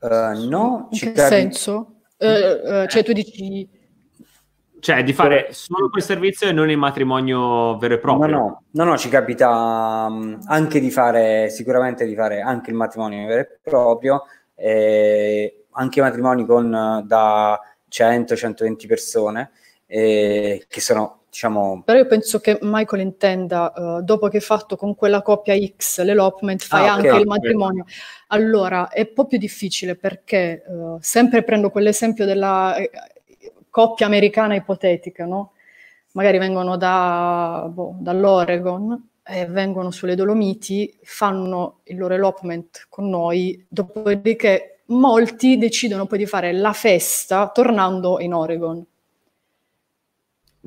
Uh, 0.00 0.48
no. 0.48 0.88
In 0.90 0.98
che 0.98 1.12
capi... 1.12 1.28
senso? 1.28 2.00
Uh, 2.18 2.26
uh, 2.26 2.86
cioè 2.86 3.02
tu 3.02 3.12
dici... 3.12 3.76
Cioè 4.80 5.02
di 5.02 5.12
fare 5.12 5.48
solo 5.50 5.90
quel 5.90 6.04
servizio 6.04 6.48
e 6.48 6.52
non 6.52 6.70
il 6.70 6.78
matrimonio 6.78 7.76
vero 7.78 7.94
e 7.94 7.98
proprio? 7.98 8.30
No, 8.30 8.38
no, 8.38 8.62
no, 8.70 8.84
no 8.84 8.96
ci 8.96 9.08
capita 9.08 10.06
um, 10.08 10.38
anche 10.46 10.78
di 10.78 10.90
fare, 10.92 11.50
sicuramente 11.50 12.06
di 12.06 12.14
fare 12.14 12.40
anche 12.40 12.70
il 12.70 12.76
matrimonio 12.76 13.26
vero 13.26 13.40
e 13.40 13.58
proprio, 13.60 14.22
eh, 14.54 15.64
anche 15.72 16.00
matrimoni 16.00 16.46
con 16.46 17.02
da 17.04 17.60
100-120 17.90 18.86
persone, 18.86 19.50
eh, 19.86 20.64
che 20.68 20.80
sono 20.80 21.17
diciamo... 21.28 21.82
Però 21.84 21.98
io 21.98 22.06
penso 22.06 22.40
che 22.40 22.58
Michael 22.62 23.02
intenda, 23.02 23.72
uh, 23.74 24.02
dopo 24.02 24.28
che 24.28 24.36
hai 24.38 24.42
fatto 24.42 24.76
con 24.76 24.94
quella 24.94 25.22
coppia 25.22 25.54
X 25.56 26.02
l'elopement, 26.02 26.62
fai 26.62 26.86
ah, 26.86 26.94
anche 26.94 27.08
okay, 27.08 27.20
il 27.20 27.26
matrimonio. 27.26 27.82
Okay. 27.82 27.94
Allora, 28.28 28.88
è 28.88 29.00
un 29.00 29.12
po' 29.14 29.26
più 29.26 29.38
difficile 29.38 29.94
perché, 29.94 30.62
uh, 30.66 30.98
sempre 31.00 31.42
prendo 31.42 31.70
quell'esempio 31.70 32.24
della 32.24 32.76
eh, 32.76 32.90
coppia 33.70 34.06
americana 34.06 34.54
ipotetica, 34.54 35.24
no? 35.24 35.52
Magari 36.12 36.38
vengono 36.38 36.76
da, 36.76 37.68
boh, 37.70 37.94
dall'Oregon 37.98 39.10
e 39.22 39.44
vengono 39.46 39.90
sulle 39.90 40.14
Dolomiti, 40.14 40.98
fanno 41.02 41.80
il 41.84 41.98
loro 41.98 42.14
elopement 42.14 42.86
con 42.88 43.08
noi, 43.08 43.64
dopodiché 43.68 44.80
molti 44.86 45.58
decidono 45.58 46.06
poi 46.06 46.18
di 46.18 46.26
fare 46.26 46.52
la 46.52 46.72
festa 46.72 47.50
tornando 47.50 48.20
in 48.20 48.32
Oregon 48.32 48.82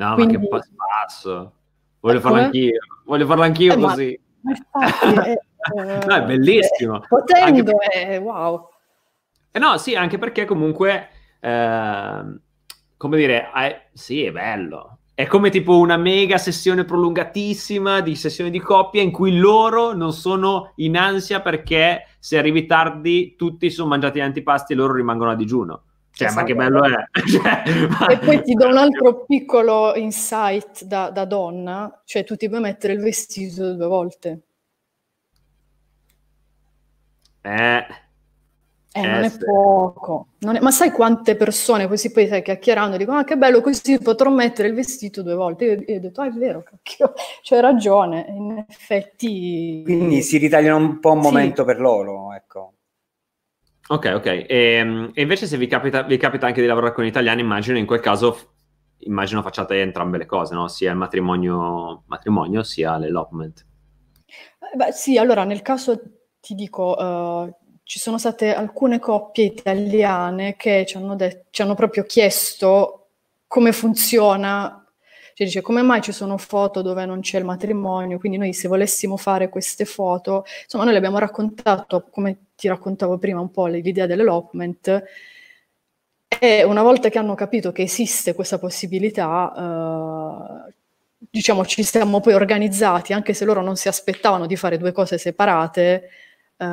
No, 0.02 0.16
Quindi... 0.16 0.38
ma 0.38 0.60
che 0.60 0.70
passo. 0.76 1.54
Voglio 2.00 2.20
farlo 2.20 2.40
anch'io. 2.40 2.80
Voglio 3.06 3.26
farlo 3.28 3.44
anch'io 3.44 3.74
eh, 3.74 3.78
così. 3.78 4.20
Ma, 4.42 4.52
infatti, 4.52 5.30
è, 5.30 5.32
eh, 5.78 6.06
no, 6.08 6.16
è 6.16 6.24
bellissimo. 6.24 7.06
Potendo, 7.08 7.72
anche... 7.72 8.08
è 8.08 8.20
wow. 8.20 8.68
Eh 9.52 9.60
no, 9.60 9.78
sì, 9.78 9.94
anche 9.96 10.18
perché 10.18 10.46
comunque, 10.46 11.10
eh, 11.40 12.40
come 12.98 13.18
dire, 13.18 13.52
è, 13.52 13.90
sì, 13.94 14.24
è 14.24 14.32
bello. 14.32 14.98
È 15.14 15.28
come 15.28 15.52
tipo 15.52 15.78
una 15.78 15.98
mega 15.98 16.40
sessione 16.40 16.84
prolungatissima 16.84 18.02
di 18.02 18.16
sessione 18.16 18.50
di 18.50 18.60
coppia 18.60 19.04
in 19.04 19.12
cui 19.12 19.38
loro 19.38 19.94
non 19.94 20.14
sono 20.14 20.72
in 20.78 20.98
ansia 20.98 21.42
perché 21.42 22.08
se 22.18 22.40
arrivi 22.40 22.66
tardi 22.66 23.36
tutti 23.36 23.70
sono 23.70 23.90
mangiati 23.90 24.18
gli 24.18 24.24
antipasti 24.24 24.74
e 24.74 24.78
loro 24.78 24.94
rimangono 24.94 25.30
a 25.30 25.36
digiuno. 25.36 25.84
Cioè, 26.14 26.28
esatto. 26.28 26.42
ma 26.42 26.46
che 26.46 26.56
bello 26.56 26.84
è! 26.84 27.10
cioè, 27.28 28.12
e 28.12 28.18
poi 28.20 28.44
ti 28.44 28.54
do 28.54 28.68
un 28.68 28.78
altro 28.78 29.24
piccolo 29.28 29.96
insight 29.96 30.84
da, 30.84 31.10
da, 31.10 31.26
donna, 31.26 32.02
cioè 32.06 32.24
tu 32.24 32.36
ti 32.36 32.50
puoi 32.50 32.62
mettere 32.62 32.94
il 32.94 33.02
vestito 33.02 33.74
due 33.74 33.88
volte. 33.88 34.42
Eh, 37.42 37.86
eh, 38.94 39.08
non 39.08 39.24
è 39.24 39.32
poco. 39.38 40.28
Non 40.40 40.58
è... 40.58 40.60
Ma 40.60 40.70
sai 40.70 40.92
quante 40.92 41.38
persone 41.38 41.88
così 41.88 42.12
poi 42.12 42.26
stai 42.26 42.44
chiacchierando 42.44 42.98
dicono 42.98 43.20
ah 43.20 43.24
che 43.24 43.38
bello 43.38 43.62
così 43.62 43.98
potrò 44.00 44.30
mettere 44.30 44.68
il 44.68 44.74
vestito 44.74 45.22
due 45.24 45.36
volte. 45.36 45.66
Io, 45.66 45.84
io 45.88 45.96
ho 45.96 46.00
detto 46.00 46.22
ah 46.22 46.28
è 46.28 46.32
vero, 46.32 46.62
cacchio, 46.62 47.14
c'hai 47.42 47.62
ragione, 47.62 48.26
in 48.28 48.66
effetti... 48.68 49.82
Quindi 49.86 50.22
si 50.22 50.38
ritagliano 50.38 50.76
un 50.76 51.00
po' 51.00 51.14
un 51.14 51.20
momento 51.20 51.62
sì. 51.62 51.68
per 51.68 51.80
loro, 51.80 52.34
ecco. 52.34 52.74
Ok, 53.88 54.12
ok. 54.16 54.26
E, 54.26 54.46
ehm, 54.48 55.12
e 55.14 55.22
invece 55.22 55.48
se 55.48 55.58
vi 55.58 55.68
capita, 55.68 56.04
vi 56.04 56.18
capita, 56.18 56.48
anche 56.48 56.62
di 56.62 56.68
lavorare 56.68 56.94
con 56.94 57.06
italiani, 57.06 57.42
immagino 57.42 57.78
in 57.78 57.86
quel 57.86 58.00
caso, 58.00 58.54
immagino 59.00 59.42
facciate 59.42 59.82
entrambe 59.82 60.18
le 60.18 60.26
cose, 60.26 60.54
no? 60.54 60.68
Sia 60.68 60.92
il 60.92 60.98
matrimonio, 60.98 62.04
matrimonio 62.08 62.64
sia 62.64 62.98
l'elopement. 62.98 63.66
Eh, 64.26 64.76
beh, 64.76 64.92
sì, 64.92 65.18
allora 65.18 65.44
nel 65.44 65.62
caso 65.62 66.00
ti 66.40 66.56
dico, 66.56 66.96
uh, 66.96 67.54
ci 67.84 68.00
sono 68.00 68.18
state 68.18 68.54
alcune 68.54 69.00
coppie 69.00 69.46
italiane 69.46 70.56
che 70.56 70.86
ci 70.86 70.98
hanno, 70.98 71.16
de- 71.16 71.46
ci 71.50 71.62
hanno 71.62 71.76
proprio 71.76 72.04
chiesto 72.04 73.10
come 73.48 73.74
funziona 73.74 74.81
cioè 75.42 75.50
dice 75.50 75.62
come 75.62 75.82
mai 75.82 76.02
ci 76.02 76.12
sono 76.12 76.38
foto 76.38 76.84
dove 76.84 77.04
non 77.06 77.22
c'è 77.22 77.40
il 77.40 77.46
matrimonio, 77.46 78.20
quindi 78.20 78.38
noi 78.38 78.54
se 78.54 78.68
volessimo 78.68 79.18
fare 79.18 79.50
queste 79.50 79.86
foto, 79.86 80.46
insomma 80.64 80.84
noi 80.84 80.94
le 80.94 81.00
abbiamo 81.00 81.18
raccontato, 81.18 82.08
come 82.12 82.38
ti 82.56 82.68
raccontavo 82.68 83.18
prima 83.18 83.40
un 83.40 83.50
po' 83.50 83.66
l'idea 83.66 84.06
dell'elopement, 84.06 85.04
e 86.28 86.64
una 86.64 86.84
volta 86.84 87.10
che 87.10 87.18
hanno 87.18 87.34
capito 87.34 87.72
che 87.72 87.82
esiste 87.82 88.36
questa 88.36 88.60
possibilità, 88.60 90.68
eh, 90.68 90.74
diciamo 91.18 91.66
ci 91.66 91.84
siamo 91.84 92.20
poi 92.20 92.34
organizzati, 92.34 93.14
anche 93.14 93.34
se 93.34 93.46
loro 93.46 93.62
non 93.62 93.76
si 93.76 93.88
aspettavano 93.88 94.46
di 94.46 94.56
fare 94.56 94.78
due 94.78 94.92
cose 94.92 95.18
separate, 95.18 96.10
eh, 96.58 96.68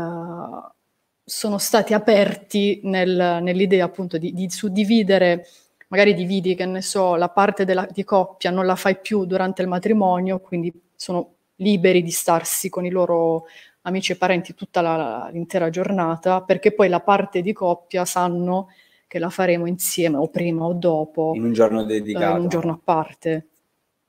sono 1.25 1.59
stati 1.59 1.95
aperti 1.95 2.81
nel, 2.85 3.39
nell'idea 3.43 3.85
appunto 3.87 4.19
di, 4.19 4.33
di 4.33 4.51
suddividere 4.51 5.47
magari 5.89 6.15
dividi, 6.15 6.55
che 6.55 6.67
ne 6.67 6.83
so, 6.83 7.17
la 7.17 7.29
parte 7.29 7.65
della, 7.65 7.87
di 7.91 8.05
coppia, 8.05 8.51
non 8.51 8.67
la 8.67 8.77
fai 8.77 8.99
più 9.01 9.25
durante 9.25 9.63
il 9.63 9.69
matrimonio, 9.69 10.41
quindi 10.41 10.73
sono 10.95 11.35
liberi 11.57 12.03
di 12.03 12.11
starsi 12.11 12.69
con 12.69 12.85
i 12.85 12.91
loro 12.91 13.47
amici 13.83 14.13
e 14.13 14.17
parenti 14.17 14.55
tutta 14.55 14.81
la, 14.81 15.29
l'intera 15.33 15.71
giornata, 15.71 16.43
perché 16.43 16.73
poi 16.73 16.89
la 16.89 17.01
parte 17.01 17.41
di 17.41 17.53
coppia 17.53 18.05
sanno 18.05 18.69
che 19.07 19.19
la 19.19 19.31
faremo 19.31 19.67
insieme 19.67 20.19
o 20.19 20.29
prima 20.29 20.65
o 20.65 20.75
dopo. 20.75 21.33
In 21.35 21.45
un 21.45 21.53
giorno 21.53 21.83
dedicato. 21.85 22.25
Eh, 22.25 22.37
in 22.37 22.43
un 22.43 22.49
giorno 22.49 22.73
a 22.73 22.81
parte. 22.83 23.47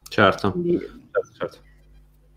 Certo. 0.08 0.52
Quindi, 0.52 0.78
certo, 0.78 1.32
certo. 1.38 1.60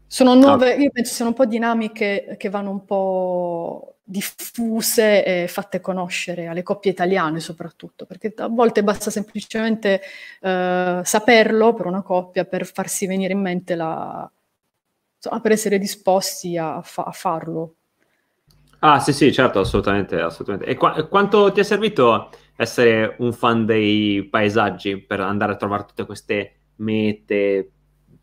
Sono 0.06 0.34
nuove, 0.34 0.74
io 0.74 0.90
penso 0.90 1.14
siano 1.14 1.30
un 1.30 1.36
po' 1.36 1.46
dinamiche 1.46 2.36
che 2.38 2.50
vanno 2.50 2.70
un 2.70 2.84
po' 2.84 3.91
diffuse 4.12 5.24
e 5.24 5.48
fatte 5.48 5.80
conoscere 5.80 6.46
alle 6.46 6.62
coppie 6.62 6.92
italiane 6.92 7.40
soprattutto, 7.40 8.06
perché 8.06 8.32
a 8.36 8.46
volte 8.48 8.84
basta 8.84 9.10
semplicemente 9.10 10.00
eh, 10.40 11.00
saperlo 11.02 11.74
per 11.74 11.86
una 11.86 12.02
coppia 12.02 12.44
per 12.44 12.64
farsi 12.66 13.06
venire 13.06 13.32
in 13.32 13.40
mente 13.40 13.74
la... 13.74 14.30
Insomma, 15.16 15.40
per 15.40 15.52
essere 15.52 15.78
disposti 15.78 16.56
a, 16.56 16.80
fa- 16.82 17.04
a 17.04 17.12
farlo. 17.12 17.76
Ah 18.80 18.98
sì 18.98 19.12
sì, 19.12 19.32
certo, 19.32 19.60
assolutamente, 19.60 20.20
assolutamente. 20.20 20.66
E 20.66 20.76
qua- 20.76 21.06
quanto 21.06 21.52
ti 21.52 21.60
è 21.60 21.62
servito 21.62 22.30
essere 22.56 23.14
un 23.18 23.32
fan 23.32 23.64
dei 23.64 24.28
paesaggi 24.28 24.98
per 24.98 25.20
andare 25.20 25.52
a 25.52 25.56
trovare 25.56 25.84
tutte 25.84 26.04
queste 26.04 26.56
mete, 26.76 27.70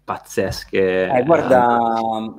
pazzesche. 0.09 1.07
Eh, 1.07 1.23
guarda, 1.23 1.77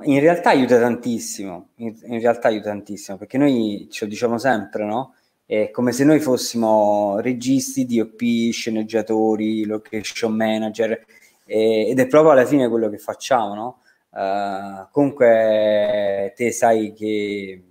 in 0.01 0.19
realtà 0.19 0.49
aiuta 0.49 0.77
tantissimo, 0.77 1.69
in, 1.75 1.97
in, 2.03 2.19
realtà 2.19 2.49
aiuta 2.49 2.67
tantissimo, 2.67 3.15
perché 3.15 3.37
noi 3.37 3.87
ce 3.89 4.03
lo 4.03 4.09
diciamo 4.09 4.37
sempre, 4.37 4.83
no? 4.83 5.13
È 5.45 5.71
come 5.71 5.93
se 5.93 6.03
noi 6.03 6.19
fossimo 6.19 7.19
registi, 7.21 7.85
DOP, 7.85 8.51
sceneggiatori, 8.51 9.63
location 9.65 10.33
manager, 10.33 11.05
e, 11.45 11.87
ed 11.87 11.97
è 11.97 12.07
proprio 12.07 12.33
alla 12.33 12.45
fine 12.45 12.67
quello 12.67 12.89
che 12.89 12.97
facciamo, 12.97 13.53
no? 13.53 13.79
Uh, 14.09 14.89
comunque 14.91 16.33
te 16.35 16.51
sai 16.51 16.91
che 16.91 17.63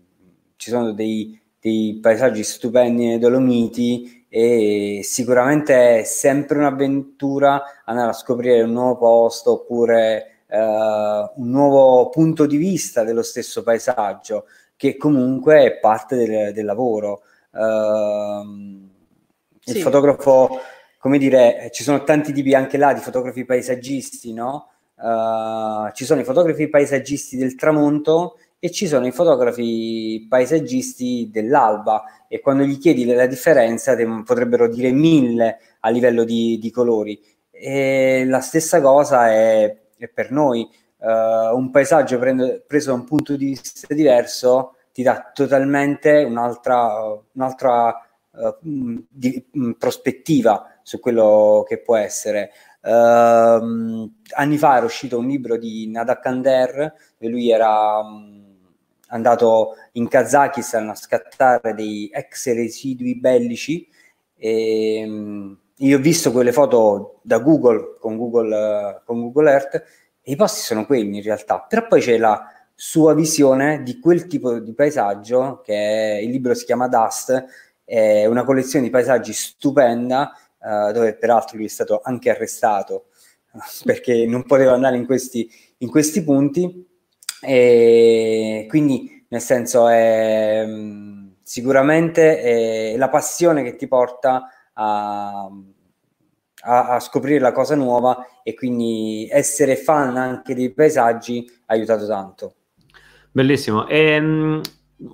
ci 0.56 0.70
sono 0.70 0.92
dei, 0.92 1.38
dei 1.60 1.98
paesaggi 2.00 2.42
stupendi 2.42 3.04
nei 3.04 3.18
Dolomiti 3.18 4.19
e 4.32 5.00
sicuramente 5.02 5.98
è 5.98 6.04
sempre 6.04 6.58
un'avventura 6.58 7.82
andare 7.84 8.10
a 8.10 8.12
scoprire 8.12 8.62
un 8.62 8.70
nuovo 8.70 8.96
posto 8.96 9.52
oppure 9.54 10.44
uh, 10.46 10.56
un 10.56 11.50
nuovo 11.50 12.08
punto 12.10 12.46
di 12.46 12.56
vista 12.56 13.02
dello 13.02 13.22
stesso 13.22 13.64
paesaggio 13.64 14.46
che 14.76 14.96
comunque 14.96 15.64
è 15.64 15.78
parte 15.78 16.14
del, 16.14 16.52
del 16.52 16.64
lavoro. 16.64 17.22
Uh, 17.50 18.88
sì. 19.58 19.78
Il 19.78 19.82
fotografo, 19.82 20.60
come 20.98 21.18
dire, 21.18 21.68
ci 21.72 21.82
sono 21.82 22.04
tanti 22.04 22.32
tipi 22.32 22.54
anche 22.54 22.78
là 22.78 22.92
di 22.94 23.00
fotografi 23.00 23.44
paesaggisti, 23.44 24.32
no? 24.32 24.68
Uh, 24.94 25.90
ci 25.92 26.04
sono 26.04 26.20
i 26.20 26.24
fotografi 26.24 26.68
paesaggisti 26.68 27.36
del 27.36 27.56
tramonto 27.56 28.36
e 28.62 28.70
ci 28.70 28.86
sono 28.86 29.06
i 29.06 29.10
fotografi 29.10 30.26
paesaggisti 30.28 31.30
dell'alba 31.32 32.04
e 32.28 32.40
quando 32.40 32.62
gli 32.64 32.76
chiedi 32.76 33.06
la 33.06 33.26
differenza 33.26 33.96
te, 33.96 34.06
potrebbero 34.22 34.68
dire 34.68 34.92
mille 34.92 35.58
a 35.80 35.88
livello 35.88 36.24
di, 36.24 36.58
di 36.60 36.70
colori. 36.70 37.18
E 37.50 38.24
la 38.26 38.40
stessa 38.40 38.82
cosa 38.82 39.30
è, 39.30 39.76
è 39.96 40.08
per 40.08 40.30
noi. 40.30 40.68
Uh, 40.98 41.56
un 41.56 41.70
paesaggio 41.70 42.18
prendo, 42.18 42.62
preso 42.66 42.90
da 42.90 42.98
un 42.98 43.04
punto 43.04 43.34
di 43.34 43.46
vista 43.46 43.94
diverso 43.94 44.74
ti 44.92 45.02
dà 45.02 45.30
totalmente 45.32 46.24
un'altra, 46.24 47.18
un'altra 47.32 47.88
uh, 48.32 49.04
di, 49.08 49.42
um, 49.54 49.74
prospettiva 49.78 50.78
su 50.82 51.00
quello 51.00 51.64
che 51.66 51.80
può 51.80 51.96
essere. 51.96 52.50
Uh, 52.82 54.10
anni 54.34 54.58
fa 54.58 54.76
era 54.76 54.84
uscito 54.84 55.18
un 55.18 55.26
libro 55.26 55.56
di 55.56 55.88
Nadakander, 55.90 56.92
lui 57.20 57.50
era 57.50 57.98
um, 58.00 58.39
andato 59.10 59.74
in 59.92 60.08
Kazakistan 60.08 60.88
a 60.88 60.94
scattare 60.94 61.74
dei 61.74 62.10
ex 62.12 62.52
residui 62.52 63.18
bellici. 63.18 63.86
E, 64.36 65.04
um, 65.06 65.58
io 65.82 65.96
ho 65.96 66.00
visto 66.00 66.30
quelle 66.32 66.52
foto 66.52 67.20
da 67.22 67.38
Google 67.38 67.96
con 67.98 68.16
Google, 68.16 69.02
con 69.04 69.20
Google 69.20 69.50
Earth 69.50 69.74
e 70.22 70.32
i 70.32 70.36
posti 70.36 70.60
sono 70.60 70.84
quelli 70.84 71.16
in 71.16 71.22
realtà, 71.22 71.64
però 71.66 71.86
poi 71.86 72.00
c'è 72.00 72.18
la 72.18 72.44
sua 72.74 73.14
visione 73.14 73.82
di 73.82 73.98
quel 73.98 74.26
tipo 74.26 74.58
di 74.58 74.74
paesaggio 74.74 75.60
che 75.64 75.74
è, 75.74 76.20
il 76.20 76.30
libro 76.30 76.54
si 76.54 76.66
chiama 76.66 76.88
Dust, 76.88 77.44
è 77.84 78.26
una 78.26 78.44
collezione 78.44 78.84
di 78.84 78.90
paesaggi 78.90 79.32
stupenda 79.32 80.32
uh, 80.58 80.92
dove 80.92 81.14
peraltro 81.16 81.56
lui 81.56 81.66
è 81.66 81.70
stato 81.70 82.00
anche 82.02 82.30
arrestato 82.30 83.06
perché 83.84 84.26
non 84.26 84.44
poteva 84.44 84.72
andare 84.72 84.96
in 84.96 85.06
questi, 85.06 85.50
in 85.78 85.88
questi 85.88 86.22
punti 86.22 86.86
e 87.40 88.66
quindi, 88.68 89.24
nel 89.28 89.40
senso, 89.40 89.88
è 89.88 90.64
mm, 90.66 91.28
sicuramente 91.42 92.40
è 92.92 92.96
la 92.96 93.08
passione 93.08 93.62
che 93.62 93.76
ti 93.76 93.88
porta 93.88 94.48
a, 94.74 95.48
a, 96.62 96.88
a, 96.88 97.00
scoprire 97.00 97.40
la 97.40 97.52
cosa 97.52 97.74
nuova 97.74 98.26
e 98.42 98.54
quindi 98.54 99.28
essere 99.30 99.76
fan 99.76 100.16
anche 100.16 100.54
dei 100.54 100.72
paesaggi 100.72 101.44
ha 101.66 101.74
aiutato 101.74 102.06
tanto. 102.06 102.54
Bellissimo. 103.32 103.86
E, 103.88 103.98
ehm, 103.98 104.60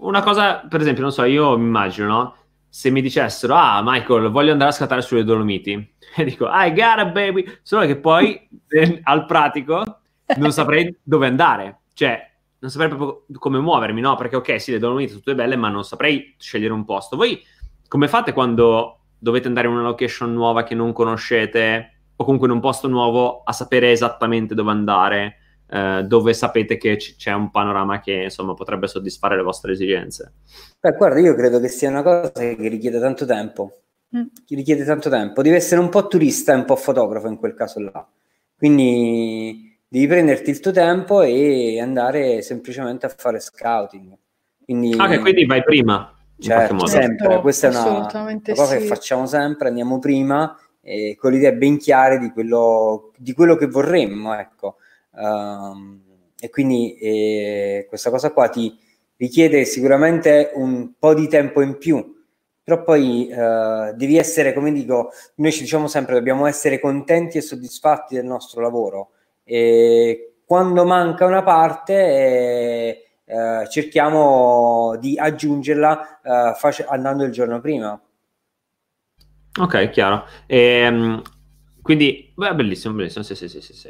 una 0.01 0.22
cosa, 0.22 0.66
per 0.68 0.81
esempio, 0.81 1.03
non 1.03 1.12
so, 1.12 1.24
io 1.24 1.57
mi 1.57 1.64
immagino, 1.64 2.09
no? 2.09 2.37
Se 2.68 2.91
mi 2.91 3.01
dicessero, 3.01 3.55
ah, 3.55 3.81
Michael, 3.83 4.31
voglio 4.31 4.53
andare 4.53 4.70
a 4.70 4.74
scattare 4.74 5.01
sulle 5.01 5.24
Dolomiti, 5.24 5.72
e 6.16 6.24
dico, 6.24 6.47
I 6.51 6.72
got 6.74 7.07
it, 7.07 7.12
baby, 7.12 7.45
solo 7.62 7.87
che 7.87 7.97
poi 7.97 8.49
al 9.05 9.27
pratico 9.27 10.01
non 10.37 10.51
saprei 10.51 10.95
dove 11.03 11.29
andare 11.29 11.79
cioè, 11.97 12.30
non 12.59 12.70
saprei 12.70 12.90
proprio 12.90 13.24
come 13.38 13.59
muovermi, 13.59 14.03
no? 14.03 14.16
Perché 14.16 14.36
ok, 14.36 14.61
sì, 14.61 14.70
le 14.70 14.78
Dolomiti 14.78 15.09
sono 15.09 15.20
tutte 15.20 15.34
belle, 15.34 15.57
ma 15.57 15.70
non 15.70 15.82
saprei 15.82 16.34
scegliere 16.36 16.74
un 16.74 16.84
posto. 16.84 17.16
Voi 17.16 17.42
come 17.88 18.07
fate 18.07 18.34
quando 18.34 18.99
dovete 19.18 19.49
andare 19.49 19.66
in 19.66 19.72
una 19.72 19.82
location 19.82 20.34
nuova 20.34 20.62
che 20.62 20.74
non 20.74 20.92
conoscete 20.92 21.92
o 22.14 22.22
comunque 22.22 22.49
in 22.49 22.55
un 22.55 22.61
posto 22.61 22.86
nuovo 22.86 23.40
a 23.44 23.53
sapere 23.53 23.92
esattamente 23.92 24.55
dove 24.55 24.72
andare, 24.72 25.36
eh, 25.70 26.05
dove 26.07 26.34
sapete 26.34 26.76
che 26.76 26.97
c- 26.97 27.16
c'è 27.16 27.32
un 27.32 27.51
panorama 27.51 28.01
che 28.01 28.24
insomma 28.24 28.53
potrebbe 28.53 28.88
soddisfare 28.88 29.34
le 29.34 29.42
vostre 29.42 29.72
esigenze? 29.72 30.34
Beh, 30.78 30.92
guarda, 30.92 31.18
io 31.18 31.34
credo 31.34 31.59
che 31.61 31.68
sia 31.68 31.88
una 31.88 32.03
cosa 32.03 32.30
che 32.30 32.68
richiede 32.68 33.01
tanto 33.01 33.24
tempo. 33.24 33.80
Mm. 34.14 34.26
Che 34.44 34.55
richiede 34.55 34.84
tanto 34.84 35.09
tempo. 35.09 35.40
Devi 35.40 35.57
essere 35.57 35.80
un 35.80 35.88
po' 35.88 36.09
turista 36.09 36.53
e 36.53 36.57
un 36.57 36.66
po' 36.66 36.76
fotografo 36.76 37.26
in 37.26 37.38
quel 37.38 37.55
caso 37.55 37.80
là. 37.80 38.07
Quindi 38.55 39.66
devi 39.89 40.07
prenderti 40.07 40.51
il 40.51 40.61
tuo 40.61 40.72
tempo 40.72 41.22
e 41.22 41.80
andare 41.80 42.43
semplicemente 42.43 43.07
a 43.07 43.14
fare 43.16 43.41
scouting. 43.41 44.16
Quindi, 44.64 44.95
ah, 44.97 45.09
che 45.09 45.18
quindi 45.18 45.45
vai 45.47 45.62
prima. 45.62 46.12
Certo, 46.39 46.87
sempre. 46.87 47.26
Certo, 47.26 47.41
Questa 47.41 47.68
è 47.68 47.70
una, 47.70 47.89
una 47.89 48.41
cosa 48.55 48.74
sì. 48.74 48.78
che 48.78 48.84
facciamo 48.84 49.26
sempre, 49.26 49.68
andiamo 49.68 49.99
prima 49.99 50.59
eh, 50.87 51.16
con 51.18 51.32
le 51.32 51.39
idee 51.39 51.55
ben 51.55 51.78
chiare 51.78 52.18
di 52.18 52.30
quello, 52.30 53.12
di 53.16 53.32
quello 53.32 53.57
che 53.57 53.66
vorremmo, 53.66 54.39
ecco. 54.39 54.76
Um, 55.12 56.01
e 56.39 56.51
quindi 56.51 56.97
eh, 56.99 57.87
questa 57.89 58.11
cosa 58.11 58.30
qua 58.30 58.49
ti 58.49 58.78
richiede 59.16 59.64
sicuramente 59.64 60.53
un 60.55 60.93
po' 60.99 61.14
di 61.14 61.26
tempo 61.26 61.61
in 61.62 61.78
più, 61.78 62.14
però 62.62 62.82
poi 62.82 63.28
uh, 63.30 63.97
devi 63.97 64.16
essere, 64.16 64.53
come 64.53 64.72
dico, 64.72 65.11
noi 65.37 65.53
ci 65.53 65.62
diciamo 65.62 65.89
sempre, 65.89 66.14
dobbiamo 66.14 66.47
essere 66.47 66.78
contenti 66.78 67.39
e 67.39 67.41
soddisfatti 67.41 68.14
del 68.14 68.26
nostro 68.26 68.61
lavoro 68.61 69.11
e 69.49 70.40
quando 70.44 70.84
manca 70.84 71.24
una 71.24 71.42
parte 71.44 71.94
eh, 71.94 73.05
eh, 73.24 73.68
cerchiamo 73.68 74.97
di 74.99 75.16
aggiungerla 75.16 76.20
eh, 76.20 76.55
face- 76.57 76.84
andando 76.84 77.22
il 77.24 77.30
giorno 77.30 77.61
prima. 77.61 78.01
Ok, 79.59 79.90
chiaro. 79.90 80.26
E, 80.47 80.59
ehm, 80.59 81.22
quindi, 81.80 82.32
beh, 82.34 82.55
bellissimo, 82.55 82.94
bellissimo, 82.94 83.24
sì, 83.24 83.34
sì, 83.34 83.49
sì, 83.49 83.61
sì. 83.62 83.72
sì. 83.72 83.88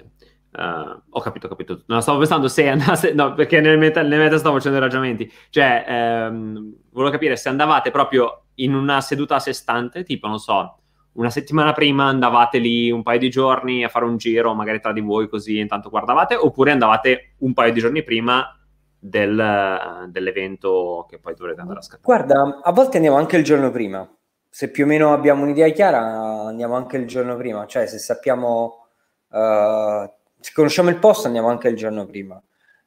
Uh, 0.53 1.03
ho 1.11 1.21
capito, 1.21 1.47
ho 1.47 1.49
capito. 1.51 1.83
No, 1.87 2.01
stavo 2.01 2.19
pensando 2.19 2.49
se 2.49 2.69
andasse, 2.69 3.13
no, 3.13 3.35
perché 3.35 3.61
nel 3.61 3.79
meta, 3.79 4.03
nel 4.03 4.19
meta 4.19 4.39
stavo 4.39 4.57
facendo 4.57 4.79
ragionamenti. 4.79 5.31
Cioè, 5.51 5.85
ehm, 5.87 6.75
volevo 6.91 7.11
capire 7.11 7.37
se 7.37 7.49
andavate 7.49 7.91
proprio 7.91 8.45
in 8.57 8.75
una 8.75 9.01
seduta 9.01 9.37
a 9.37 9.39
sé 9.41 9.53
stante, 9.53 10.03
tipo, 10.05 10.29
non 10.29 10.39
so, 10.39 10.79
una 11.17 11.31
settimana 11.31 11.73
prima 11.73 12.05
andavate 12.05 12.59
lì 12.59 12.91
un 12.91 13.03
paio 13.03 13.19
di 13.19 13.31
giorni 13.31 13.85
a 13.85 13.89
fare 13.89 14.05
un 14.05 14.17
giro, 14.17 14.55
magari 14.55 14.81
tra 14.81 14.93
di 14.93 15.01
voi 15.01 15.29
così 15.29 15.59
intanto 15.59 15.91
guardavate, 15.91 16.35
oppure 16.35 16.71
andavate 16.71 17.35
un 17.39 17.53
paio 17.53 17.73
di 17.73 17.81
giorni 17.81 18.03
prima 18.03 18.57
del, 18.99 20.09
dell'evento 20.09 21.07
che 21.09 21.19
poi 21.19 21.35
dovrete 21.35 21.61
andare 21.61 21.79
a 21.79 21.83
scattare? 21.83 22.03
Guarda, 22.05 22.61
a 22.63 22.73
volte 22.73 22.97
andiamo 22.97 23.17
anche 23.17 23.37
il 23.37 23.45
giorno 23.45 23.71
prima. 23.71 24.09
Se 24.49 24.71
più 24.71 24.85
o 24.85 24.87
meno 24.87 25.13
abbiamo 25.13 25.43
un'idea 25.43 25.69
chiara, 25.69 26.01
andiamo 26.47 26.77
anche 26.77 26.97
il 26.97 27.07
giorno 27.07 27.37
prima. 27.37 27.67
Cioè, 27.67 27.87
se 27.87 27.99
sappiamo, 27.99 28.87
uh, 29.29 30.11
se 30.41 30.53
conosciamo 30.55 30.89
il 30.89 30.99
posto, 30.99 31.27
andiamo 31.27 31.49
anche 31.49 31.69
il 31.69 31.77
giorno 31.77 32.07
prima. 32.07 32.41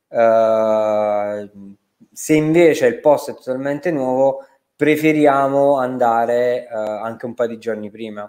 Uh, 0.08 1.78
se 2.12 2.34
invece 2.34 2.88
il 2.88 3.00
posto 3.00 3.32
è 3.32 3.36
totalmente 3.36 3.92
nuovo, 3.92 4.46
preferiamo 4.80 5.78
andare 5.78 6.66
uh, 6.72 7.04
anche 7.04 7.26
un 7.26 7.34
paio 7.34 7.50
di 7.50 7.58
giorni 7.58 7.90
prima. 7.90 8.24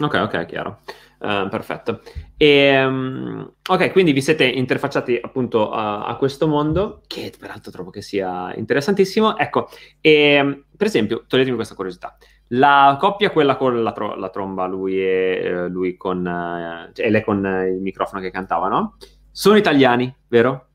Ok, 0.00 0.14
ok, 0.14 0.44
chiaro. 0.44 0.80
Uh, 1.20 1.48
perfetto. 1.48 2.00
E, 2.36 2.84
um, 2.84 3.52
ok, 3.64 3.92
quindi 3.92 4.10
vi 4.10 4.20
siete 4.20 4.44
interfacciati 4.44 5.16
appunto 5.22 5.70
a, 5.70 6.04
a, 6.04 6.16
questo 6.16 6.48
mondo, 6.48 7.02
che 7.06 7.32
peraltro 7.38 7.70
trovo 7.70 7.90
che 7.90 8.02
sia 8.02 8.52
interessantissimo. 8.56 9.38
Ecco, 9.38 9.68
e, 10.00 10.64
per 10.76 10.88
esempio, 10.88 11.22
toglietemi 11.28 11.54
questa 11.54 11.76
curiosità. 11.76 12.16
La 12.48 12.96
coppia, 12.98 13.30
quella 13.30 13.54
con 13.54 13.84
la, 13.84 13.92
tro- 13.92 14.16
la 14.16 14.30
tromba, 14.30 14.66
lui 14.66 14.98
e 14.98 15.42
eh, 15.44 15.68
lui 15.68 15.96
con, 15.96 16.26
eh, 16.26 16.90
cioè, 16.92 17.08
lei 17.08 17.22
con 17.22 17.38
il 17.72 17.80
microfono 17.80 18.20
che 18.20 18.32
cantava, 18.32 18.66
no? 18.66 18.96
Sono 19.30 19.54
italiani, 19.54 20.12
vero? 20.26 20.66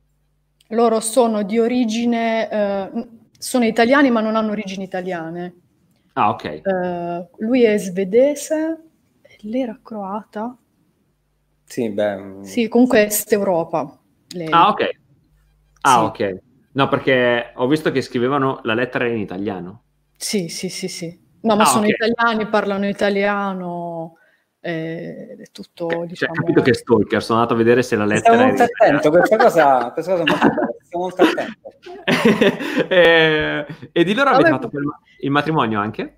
Loro 0.70 1.02
sono 1.02 1.44
di 1.44 1.60
origine, 1.60 2.50
eh, 2.50 3.08
sono 3.40 3.66
italiani 3.66 4.12
ma 4.12 4.20
non 4.20 4.36
hanno 4.36 4.52
origini 4.52 4.84
italiane. 4.84 5.56
Ah, 6.14 6.30
ok. 6.30 6.44
Eh, 6.44 7.30
lui 7.38 7.64
è 7.64 7.78
svedese, 7.78 8.84
lei 9.42 9.62
era 9.62 9.80
croata. 9.82 10.56
Sì, 11.64 11.90
beh... 11.90 12.40
Sì, 12.42 12.68
comunque 12.68 13.06
Est 13.06 13.32
Europa. 13.32 13.98
Lei. 14.32 14.50
Ah, 14.52 14.68
ok. 14.70 14.90
Ah, 15.82 16.12
sì. 16.14 16.24
ok. 16.24 16.38
No, 16.74 16.88
perché 16.90 17.54
ho 17.56 17.68
visto 17.68 17.92
che 17.92 18.02
scrivevano 18.02 18.60
la 18.64 18.74
lettera 18.74 19.08
in 19.08 19.18
italiano. 19.18 19.84
Sì, 20.18 20.50
sì, 20.50 20.68
sì, 20.68 20.88
sì. 20.88 21.28
No, 21.42 21.56
ma 21.56 21.64
ah, 21.64 21.66
sono 21.66 21.86
okay. 21.86 21.94
italiani, 21.94 22.50
parlano 22.50 22.88
italiano, 22.88 24.18
eh, 24.60 25.38
è 25.40 25.52
tutto, 25.52 25.86
okay. 25.86 26.08
diciamo... 26.08 26.34
Cioè, 26.34 26.44
capito 26.44 26.62
che 26.62 26.74
stalker, 26.74 27.24
sono 27.24 27.40
andato 27.40 27.56
a 27.56 27.64
vedere 27.64 27.82
se 27.82 27.96
la 27.96 28.06
lettera... 28.06 28.34
Stiamo 28.34 28.52
molto 28.52 28.64
attento, 28.64 29.10
questa 29.10 29.38
cosa, 29.38 29.92
questa 29.92 30.12
cosa 30.12 30.24
molto 30.26 30.78
stiamo 30.90 31.06
molto 31.06 31.22
attento. 31.22 32.88
eh, 32.90 33.66
e 33.92 34.04
di 34.04 34.14
loro 34.14 34.30
avete 34.32 34.50
fatto 34.50 34.70
il 35.20 35.32
matrimonio 35.32 35.80
anche? 35.80 36.18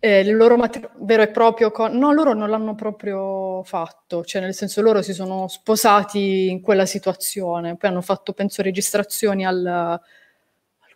Eh, 0.00 0.20
il 0.20 0.36
loro 0.36 0.56
matrimonio 0.56 0.96
vero 1.04 1.22
e 1.22 1.28
proprio, 1.28 1.70
con... 1.70 1.96
no, 1.96 2.12
loro 2.12 2.32
non 2.32 2.50
l'hanno 2.50 2.74
proprio 2.74 3.62
fatto, 3.62 4.24
cioè 4.24 4.42
nel 4.42 4.54
senso 4.54 4.82
loro 4.82 5.02
si 5.02 5.12
sono 5.12 5.46
sposati 5.46 6.48
in 6.48 6.60
quella 6.60 6.86
situazione, 6.86 7.76
poi 7.76 7.90
hanno 7.90 8.00
fatto, 8.00 8.32
penso, 8.32 8.62
registrazioni 8.62 9.44
al, 9.44 9.64
al 9.64 10.00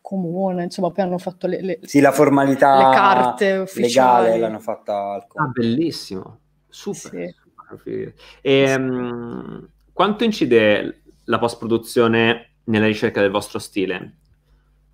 comune, 0.01 0.65
insomma, 0.65 0.91
poi 0.91 1.05
hanno 1.05 1.19
fatto 1.19 1.47
le, 1.47 1.61
le, 1.61 1.79
sì, 1.83 2.01
la 2.01 2.13
formalità 2.13 2.77
le 2.77 2.95
carte 2.97 3.57
ufficiali. 3.59 4.25
legale 4.25 4.41
l'hanno 4.41 4.61
fatta 4.61 5.13
al 5.13 5.27
comune. 5.27 5.51
Ah, 5.51 5.53
bellissimo, 5.53 6.39
super. 6.69 7.35
Sì. 7.83 8.13
E, 8.41 8.75
um, 8.75 9.69
quanto 9.93 10.25
incide 10.25 11.03
la 11.25 11.39
post-produzione 11.39 12.54
nella 12.65 12.87
ricerca 12.87 13.21
del 13.21 13.31
vostro 13.31 13.59
stile? 13.59 14.19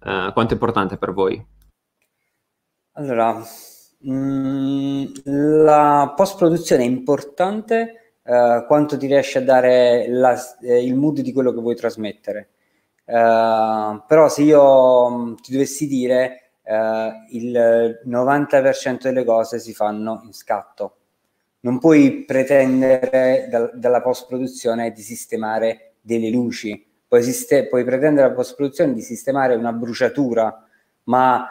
Uh, 0.01 0.33
quanto 0.33 0.51
è 0.51 0.53
importante 0.53 0.97
per 0.97 1.13
voi? 1.13 1.45
Allora, 2.93 3.43
Mm, 4.07 5.05
la 5.25 6.15
post-produzione 6.17 6.85
è 6.85 6.87
importante 6.87 8.15
uh, 8.23 8.65
quanto 8.67 8.97
ti 8.97 9.07
riesce 9.07 9.39
a 9.39 9.43
dare 9.43 10.07
la, 10.09 10.35
eh, 10.63 10.83
il 10.83 10.95
mood 10.95 11.21
di 11.21 11.33
quello 11.33 11.53
che 11.53 11.61
vuoi 11.61 11.77
trasmettere. 11.77 12.49
Uh, 13.05 14.03
però 14.07 14.29
se 14.29 14.43
io 14.43 15.05
um, 15.07 15.35
ti 15.37 15.53
dovessi 15.53 15.87
dire 15.87 16.53
uh, 16.63 16.73
il 17.31 18.01
90% 18.07 19.03
delle 19.03 19.25
cose 19.25 19.59
si 19.59 19.75
fanno 19.75 20.23
in 20.25 20.33
scatto. 20.33 20.97
Non 21.61 21.79
puoi 21.79 22.25
pretendere 22.25 23.49
da, 23.51 23.71
dalla 23.75 24.01
post-produzione 24.01 24.93
di 24.93 25.03
sistemare 25.03 25.97
delle 26.01 26.31
luci, 26.31 26.90
puoi, 27.11 27.25
siste- 27.25 27.67
puoi 27.67 27.83
pretendere 27.83 28.29
dalla 28.29 28.35
post-produzione 28.35 28.95
di 28.95 29.01
sistemare 29.01 29.57
una 29.57 29.73
bruciatura, 29.73 30.65
ma 31.05 31.45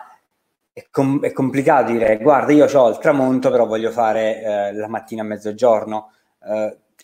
è, 0.72 0.88
com- 0.90 1.22
è, 1.22 1.34
complicato 1.34 1.92
dire 1.92 2.18
guarda 2.20 2.54
io 2.54 2.66
ho 2.66 2.90
il 2.90 2.98
tramonto 3.00 3.52
però 3.52 3.66
voglio 3.66 3.92
fare 3.92 4.42
eh, 4.42 4.74
la 4.74 4.88
mattina 4.88 5.22
a 5.22 5.26
mezzogiorno 5.26 6.14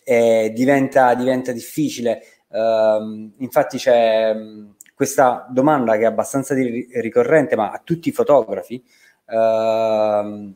eh, 0.02 0.52
diventa, 0.54 1.12
diventa 1.14 1.52
difficile. 1.52 2.22
Uh, 2.48 3.32
infatti 3.38 3.76
c'è 3.76 4.34
questa 4.94 5.46
domanda 5.50 5.96
che 5.96 6.02
è 6.02 6.06
abbastanza 6.06 6.54
di- 6.54 6.88
ricorrente 6.92 7.56
ma 7.56 7.72
a 7.72 7.80
tutti 7.84 8.08
i 8.08 8.12
fotografi 8.12 8.82
uh, 9.26 10.54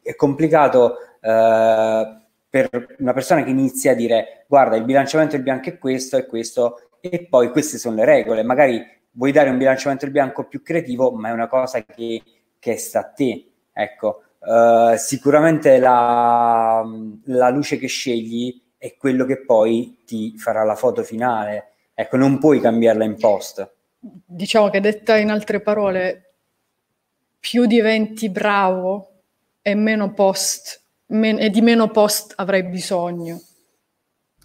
è 0.00 0.14
complicato 0.14 0.96
uh, 1.20 2.27
per 2.48 2.96
una 2.98 3.12
persona 3.12 3.44
che 3.44 3.50
inizia 3.50 3.92
a 3.92 3.94
dire 3.94 4.44
guarda 4.48 4.76
il 4.76 4.84
bilanciamento 4.84 5.34
del 5.34 5.44
bianco 5.44 5.68
è 5.68 5.78
questo 5.78 6.16
e 6.16 6.26
questo 6.26 6.90
e 7.00 7.26
poi 7.28 7.50
queste 7.50 7.78
sono 7.78 7.96
le 7.96 8.04
regole 8.04 8.42
magari 8.42 8.96
vuoi 9.18 9.32
dare 9.32 9.50
un 9.50 9.58
bilanciamento 9.58 10.04
del 10.04 10.14
bianco 10.14 10.46
più 10.46 10.62
creativo, 10.62 11.10
ma 11.10 11.28
è 11.28 11.32
una 11.32 11.48
cosa 11.48 11.84
che, 11.84 12.22
che 12.58 12.76
sta 12.76 13.00
a 13.00 13.04
te. 13.04 13.46
Ecco, 13.72 14.22
uh, 14.38 14.96
sicuramente 14.96 15.78
la, 15.78 16.84
la, 17.24 17.48
luce 17.50 17.78
che 17.78 17.88
scegli 17.88 18.62
è 18.78 18.96
quello 18.96 19.24
che 19.24 19.44
poi 19.44 20.02
ti 20.06 20.38
farà 20.38 20.62
la 20.62 20.76
foto 20.76 21.02
finale. 21.02 21.72
Ecco, 21.94 22.16
non 22.16 22.38
puoi 22.38 22.60
cambiarla 22.60 23.04
in 23.04 23.16
post. 23.16 23.68
Diciamo 23.98 24.70
che 24.70 24.80
detta 24.80 25.16
in 25.16 25.30
altre 25.30 25.60
parole, 25.60 26.34
più 27.40 27.66
diventi 27.66 28.30
bravo 28.30 29.10
e 29.62 29.74
meno 29.74 30.12
post, 30.12 30.80
men- 31.08 31.38
e 31.38 31.50
di 31.50 31.60
meno 31.60 31.88
post 31.88 32.32
avrai 32.36 32.64
bisogno. 32.64 33.40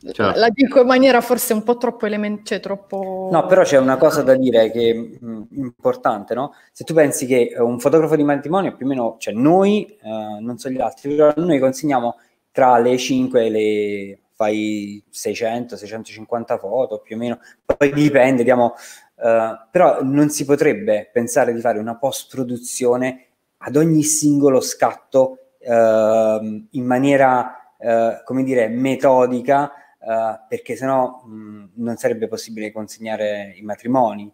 Certo. 0.05 0.37
La 0.37 0.49
dico 0.49 0.81
in 0.81 0.87
maniera 0.87 1.21
forse 1.21 1.53
un 1.53 1.63
po' 1.63 1.77
troppo 1.77 2.05
elementare, 2.05 2.45
cioè 2.45 2.59
troppo... 2.59 3.29
No, 3.31 3.45
però 3.45 3.63
c'è 3.63 3.77
una 3.77 3.95
cosa 3.95 4.21
da 4.21 4.35
dire 4.35 4.69
che 4.69 4.89
è 4.91 4.93
mh, 4.93 5.47
importante, 5.51 6.33
no? 6.33 6.53
Se 6.73 6.83
tu 6.83 6.93
pensi 6.93 7.25
che 7.25 7.53
un 7.57 7.79
fotografo 7.79 8.17
di 8.17 8.23
matrimonio 8.23 8.75
più 8.75 8.85
o 8.85 8.89
meno, 8.89 9.15
cioè 9.17 9.33
noi, 9.33 9.85
eh, 9.85 10.39
non 10.41 10.57
so 10.57 10.69
gli 10.69 10.81
altri, 10.81 11.15
però 11.15 11.31
noi 11.37 11.57
consegniamo 11.57 12.17
tra 12.51 12.77
le 12.79 12.97
5 12.97 13.45
e 13.45 13.49
le 13.49 14.19
fai 14.33 15.01
600, 15.09 15.77
650 15.77 16.57
foto 16.57 16.99
più 16.99 17.15
o 17.15 17.19
meno, 17.19 17.39
poi 17.63 17.93
dipende, 17.93 18.43
diamo, 18.43 18.73
eh, 19.15 19.67
però 19.71 20.03
non 20.03 20.29
si 20.29 20.43
potrebbe 20.43 21.09
pensare 21.13 21.53
di 21.53 21.61
fare 21.61 21.79
una 21.79 21.95
post-produzione 21.95 23.27
ad 23.59 23.77
ogni 23.77 24.03
singolo 24.03 24.59
scatto 24.59 25.42
eh, 25.63 26.65
in 26.69 26.85
maniera, 26.85 27.75
eh, 27.77 28.21
come 28.25 28.43
dire, 28.43 28.67
metodica, 28.67 29.71
uh, 29.99 30.39
perché 30.47 30.75
sennò 30.75 31.23
mh, 31.23 31.69
non 31.75 31.95
sarebbe 31.97 32.27
possibile 32.27 32.71
consegnare 32.71 33.53
i 33.57 33.61
matrimoni. 33.61 34.31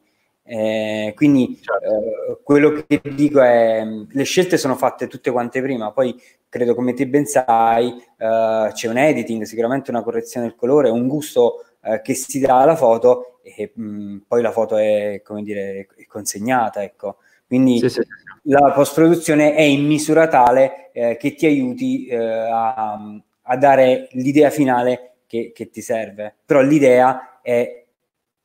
Eh, 0.51 1.13
quindi 1.15 1.59
certo. 1.61 1.85
eh, 1.85 2.37
quello 2.43 2.83
che 2.87 2.99
dico 3.13 3.39
è 3.39 3.83
le 4.09 4.23
scelte 4.23 4.57
sono 4.57 4.75
fatte 4.75 5.05
tutte 5.05 5.29
quante 5.29 5.61
prima, 5.61 5.91
poi 5.91 6.19
credo 6.49 6.73
come 6.73 6.93
te 6.95 7.07
ben 7.07 7.27
sai 7.27 7.89
eh, 8.17 8.69
c'è 8.73 8.87
un 8.87 8.97
editing, 8.97 9.43
sicuramente 9.43 9.91
una 9.91 10.01
correzione 10.01 10.47
del 10.47 10.55
colore, 10.55 10.89
un 10.89 11.07
gusto 11.07 11.65
eh, 11.81 12.01
che 12.01 12.15
si 12.15 12.39
dà 12.39 12.61
alla 12.61 12.75
foto 12.75 13.39
e 13.43 13.71
mh, 13.75 14.23
poi 14.27 14.41
la 14.41 14.51
foto 14.51 14.75
è 14.77 15.21
come 15.23 15.43
dire 15.43 15.87
è 15.95 16.05
consegnata, 16.07 16.81
ecco. 16.81 17.17
Quindi 17.49 17.79
sì, 17.79 17.89
sì. 17.89 18.01
la 18.43 18.71
post 18.73 18.93
produzione 18.93 19.55
è 19.55 19.63
in 19.63 19.87
misura 19.87 20.27
tale 20.27 20.91
eh, 20.93 21.17
che 21.17 21.33
ti 21.33 21.47
aiuti 21.47 22.05
eh, 22.05 22.15
a, 22.15 22.93
a 23.41 23.57
dare 23.57 24.07
l'idea 24.11 24.51
finale 24.51 25.21
che, 25.25 25.51
che 25.51 25.71
ti 25.71 25.81
serve, 25.81 26.35
però 26.45 26.61
l'idea 26.61 27.41
è, 27.41 27.85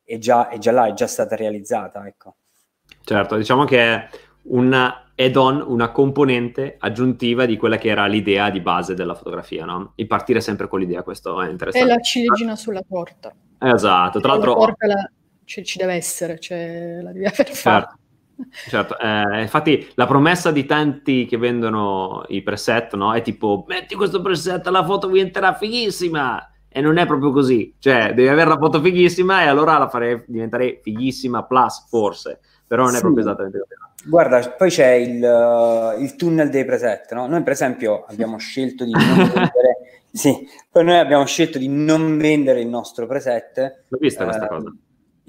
è, 0.02 0.16
già, 0.16 0.48
è 0.48 0.56
già 0.56 0.72
là, 0.72 0.86
è 0.86 0.94
già 0.94 1.06
stata 1.06 1.36
realizzata. 1.36 2.06
Ecco. 2.06 2.36
Certo, 3.04 3.36
diciamo 3.36 3.64
che 3.64 3.78
è 3.78 4.08
una 4.44 5.12
add-on, 5.14 5.62
una 5.66 5.90
componente 5.90 6.76
aggiuntiva 6.78 7.44
di 7.44 7.58
quella 7.58 7.76
che 7.76 7.88
era 7.88 8.06
l'idea 8.06 8.48
di 8.48 8.60
base 8.60 8.94
della 8.94 9.14
fotografia, 9.14 9.66
no? 9.66 9.92
Il 9.96 10.06
partire 10.06 10.40
sempre 10.40 10.66
con 10.66 10.80
l'idea, 10.80 11.02
questo 11.02 11.42
è 11.42 11.50
interessante. 11.50 11.86
È 11.86 11.94
la 11.94 12.00
ciliegina 12.00 12.56
sulla 12.56 12.82
torta. 12.88 13.34
Esatto, 13.58 14.18
tra 14.18 14.32
l'altro... 14.32 14.56
La... 14.78 15.10
Ci, 15.44 15.62
ci, 15.62 15.76
deve 15.76 15.92
essere, 15.92 16.38
cioè, 16.38 17.00
la 17.02 17.12
devi 17.12 17.26
aver 17.26 17.48
fatta. 17.50 17.86
Certo, 17.86 17.98
eh, 19.00 19.40
infatti 19.40 19.90
la 19.94 20.06
promessa 20.06 20.50
di 20.50 20.64
tanti 20.64 21.26
che 21.26 21.36
vendono 21.36 22.24
i 22.28 22.42
preset 22.42 22.94
no? 22.94 23.14
è 23.14 23.22
tipo 23.22 23.64
metti 23.68 23.94
questo 23.94 24.20
preset, 24.20 24.66
la 24.68 24.84
foto 24.84 25.06
diventerà 25.06 25.54
fighissima 25.54 26.50
e 26.68 26.80
non 26.80 26.96
è 26.96 27.06
proprio 27.06 27.30
così, 27.30 27.76
cioè 27.78 28.14
devi 28.14 28.26
avere 28.26 28.48
la 28.48 28.58
foto 28.58 28.80
fighissima 28.80 29.42
e 29.42 29.46
allora 29.46 29.78
la 29.78 29.88
farei 29.88 30.24
diventare 30.26 30.80
fighissima 30.82 31.44
plus 31.44 31.86
forse, 31.88 32.40
però 32.66 32.82
non 32.82 32.92
è 32.92 32.96
sì. 32.96 33.02
proprio 33.02 33.22
esattamente 33.22 33.58
così. 33.58 33.74
Guarda, 34.06 34.40
poi 34.58 34.70
c'è 34.70 34.90
il, 34.90 35.22
uh, 35.22 36.02
il, 36.02 36.16
tunnel 36.16 36.50
dei 36.50 36.64
preset, 36.64 37.12
no? 37.14 37.26
Noi 37.26 37.42
per 37.42 37.52
esempio 37.52 38.04
abbiamo 38.08 38.38
scelto 38.38 38.84
di 38.84 38.90
non 38.90 39.16
vendere, 39.16 40.02
sì, 40.12 40.46
poi 40.70 40.84
noi 40.84 40.98
abbiamo 40.98 41.24
scelto 41.24 41.58
di 41.58 41.68
non 41.68 42.18
vendere 42.18 42.60
il 42.60 42.68
nostro 42.68 43.06
preset. 43.06 43.84
L'ho 43.88 43.98
vista 43.98 44.24
questa 44.24 44.44
uh, 44.44 44.48
cosa. 44.48 44.74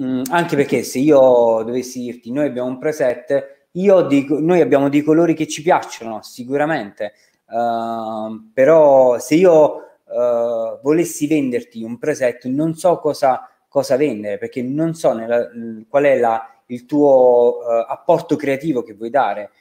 Mm, 0.02 0.24
anche 0.30 0.58
perché 0.58 0.84
se 0.84 1.00
io 1.00 1.64
dovessi 1.64 2.02
dirti, 2.02 2.32
noi 2.32 2.48
abbiamo 2.48 2.68
un 2.68 2.78
preset, 2.78 3.68
io 3.72 4.02
dico, 4.02 4.40
noi 4.40 4.60
abbiamo 4.60 4.90
dei 4.90 5.02
colori 5.02 5.34
che 5.34 5.48
ci 5.48 5.62
piacciono, 5.62 6.22
sicuramente, 6.22 7.14
uh, 7.48 8.52
però 8.54 9.18
se 9.20 9.36
io 9.36 9.76
uh, 10.04 10.80
volessi 10.82 11.28
venderti 11.28 11.82
un 11.82 11.98
preset, 11.98 12.46
non 12.46 12.76
so 12.76 13.00
cosa, 13.00 13.50
cosa 13.70 13.96
vendere, 13.96 14.38
perché 14.38 14.62
non 14.62 14.96
so 14.96 15.14
nella, 15.14 15.48
qual 15.88 16.04
è 16.04 16.18
la, 16.20 16.46
il 16.68 16.86
tuo 16.86 17.60
uh, 17.60 17.86
apporto 17.88 18.36
creativo 18.36 18.84
che 18.84 18.94
vuoi 18.96 19.10
dare. 19.10 19.52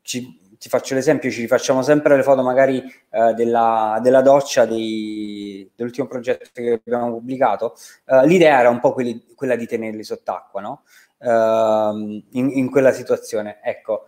Ci, 0.00 0.40
ti 0.58 0.68
faccio 0.68 0.94
l'esempio, 0.94 1.30
ci 1.30 1.40
rifacciamo 1.40 1.82
sempre 1.82 2.16
le 2.16 2.22
foto 2.22 2.42
magari 2.42 2.82
uh, 3.10 3.34
della, 3.34 3.98
della, 4.02 4.22
doccia 4.22 4.64
dei, 4.64 5.70
dell'ultimo 5.74 6.06
progetto 6.06 6.50
che 6.52 6.80
abbiamo 6.84 7.12
pubblicato. 7.12 7.74
Uh, 8.06 8.26
l'idea 8.26 8.58
era 8.58 8.70
un 8.70 8.80
po' 8.80 8.92
quelli, 8.92 9.24
quella 9.34 9.56
di 9.56 9.66
tenerli 9.66 10.04
sott'acqua, 10.04 10.60
no? 10.60 10.82
Uh, 11.18 12.22
in, 12.32 12.50
in, 12.50 12.70
quella 12.70 12.92
situazione. 12.92 13.58
Ecco, 13.62 14.04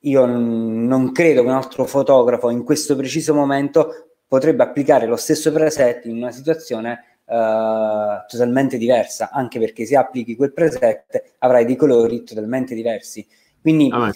io 0.00 0.26
non 0.26 1.10
credo 1.12 1.42
che 1.42 1.48
un 1.48 1.54
altro 1.54 1.86
fotografo 1.86 2.50
in 2.50 2.64
questo 2.64 2.94
preciso 2.96 3.34
momento 3.34 4.10
potrebbe 4.28 4.62
applicare 4.62 5.06
lo 5.06 5.16
stesso 5.16 5.52
preset 5.52 6.04
in 6.04 6.16
una 6.16 6.30
situazione 6.30 7.20
uh, 7.26 8.24
totalmente 8.26 8.78
diversa, 8.78 9.30
anche 9.30 9.58
perché 9.58 9.84
se 9.84 9.96
applichi 9.96 10.36
quel 10.36 10.52
preset 10.52 11.34
avrai 11.38 11.64
dei 11.64 11.76
colori 11.76 12.22
totalmente 12.24 12.74
diversi. 12.74 13.26
Quindi 13.60 13.90
ah, 13.92 14.12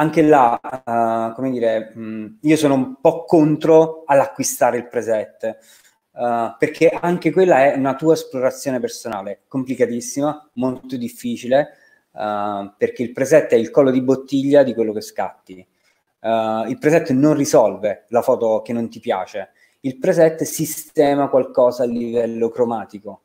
anche 0.00 0.22
là, 0.22 0.58
uh, 0.62 1.34
come 1.34 1.50
dire, 1.50 1.92
mh, 1.94 2.38
io 2.40 2.56
sono 2.56 2.74
un 2.74 3.00
po' 3.00 3.24
contro 3.24 4.04
all'acquistare 4.06 4.78
il 4.78 4.88
preset. 4.88 5.58
Uh, 6.12 6.56
perché 6.58 6.88
anche 6.88 7.30
quella 7.30 7.64
è 7.64 7.76
una 7.76 7.94
tua 7.94 8.14
esplorazione 8.14 8.80
personale, 8.80 9.42
complicatissima, 9.46 10.50
molto 10.54 10.96
difficile, 10.96 11.68
uh, 12.12 12.72
perché 12.76 13.02
il 13.02 13.12
preset 13.12 13.52
è 13.52 13.56
il 13.56 13.70
collo 13.70 13.90
di 13.90 14.00
bottiglia 14.00 14.62
di 14.62 14.74
quello 14.74 14.92
che 14.92 15.02
scatti. 15.02 15.66
Il 16.22 16.76
preset 16.78 17.12
non 17.12 17.32
risolve 17.34 18.04
la 18.08 18.20
foto 18.20 18.60
che 18.60 18.74
non 18.74 18.90
ti 18.90 19.00
piace, 19.00 19.52
il 19.80 19.98
preset 19.98 20.42
sistema 20.42 21.28
qualcosa 21.30 21.84
a 21.84 21.86
livello 21.86 22.50
cromatico, 22.50 23.22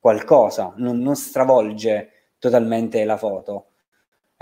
qualcosa, 0.00 0.72
non, 0.78 0.98
non 0.98 1.14
stravolge 1.14 2.32
totalmente 2.40 3.04
la 3.04 3.16
foto. 3.16 3.71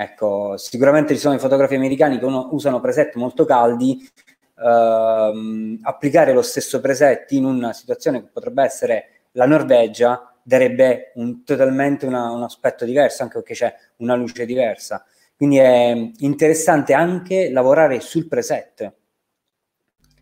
Ecco, 0.01 0.57
sicuramente 0.57 1.12
ci 1.12 1.20
sono 1.20 1.34
i 1.34 1.38
fotografi 1.38 1.74
americani 1.74 2.18
che 2.18 2.24
uno, 2.24 2.48
usano 2.53 2.80
preset 2.80 3.16
molto 3.16 3.44
caldi, 3.44 4.11
uh, 4.55 5.78
applicare 5.82 6.32
lo 6.32 6.40
stesso 6.40 6.80
preset 6.80 7.30
in 7.32 7.44
una 7.44 7.74
situazione 7.74 8.22
che 8.22 8.30
potrebbe 8.32 8.64
essere 8.64 9.24
la 9.32 9.44
Norvegia 9.44 10.34
darebbe 10.42 11.12
un, 11.16 11.44
totalmente 11.44 12.07
una, 12.07 12.30
un 12.30 12.42
aspetto 12.42 12.86
diverso, 12.86 13.24
anche 13.24 13.40
perché 13.40 13.53
c'è 13.53 13.74
una 13.96 14.14
luce 14.14 14.46
diversa. 14.46 15.05
Quindi 15.36 15.59
è 15.59 16.11
interessante 16.20 16.94
anche 16.94 17.51
lavorare 17.51 18.01
sul 18.01 18.26
preset, 18.26 18.76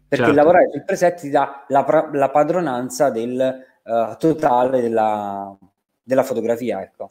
perché 0.08 0.24
certo. 0.24 0.32
lavorare 0.32 0.70
sul 0.72 0.82
preset 0.82 1.20
ti 1.20 1.30
dà 1.30 1.64
la, 1.68 2.10
la 2.14 2.30
padronanza 2.30 3.10
del 3.10 3.64
uh, 3.84 4.16
totale 4.16 4.80
della, 4.80 5.56
della, 6.02 6.24
fotografia. 6.24 6.82
Ecco. 6.82 7.10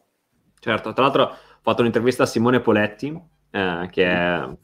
Certo, 0.59 0.91
tra 0.91 1.03
l'altro 1.03 1.35
fatto 1.67 1.81
un'intervista 1.81 2.23
a 2.23 2.25
Simone 2.25 2.61
Poletti, 2.61 3.19
eh, 3.51 3.89
che 3.91 4.05
è 4.05 4.57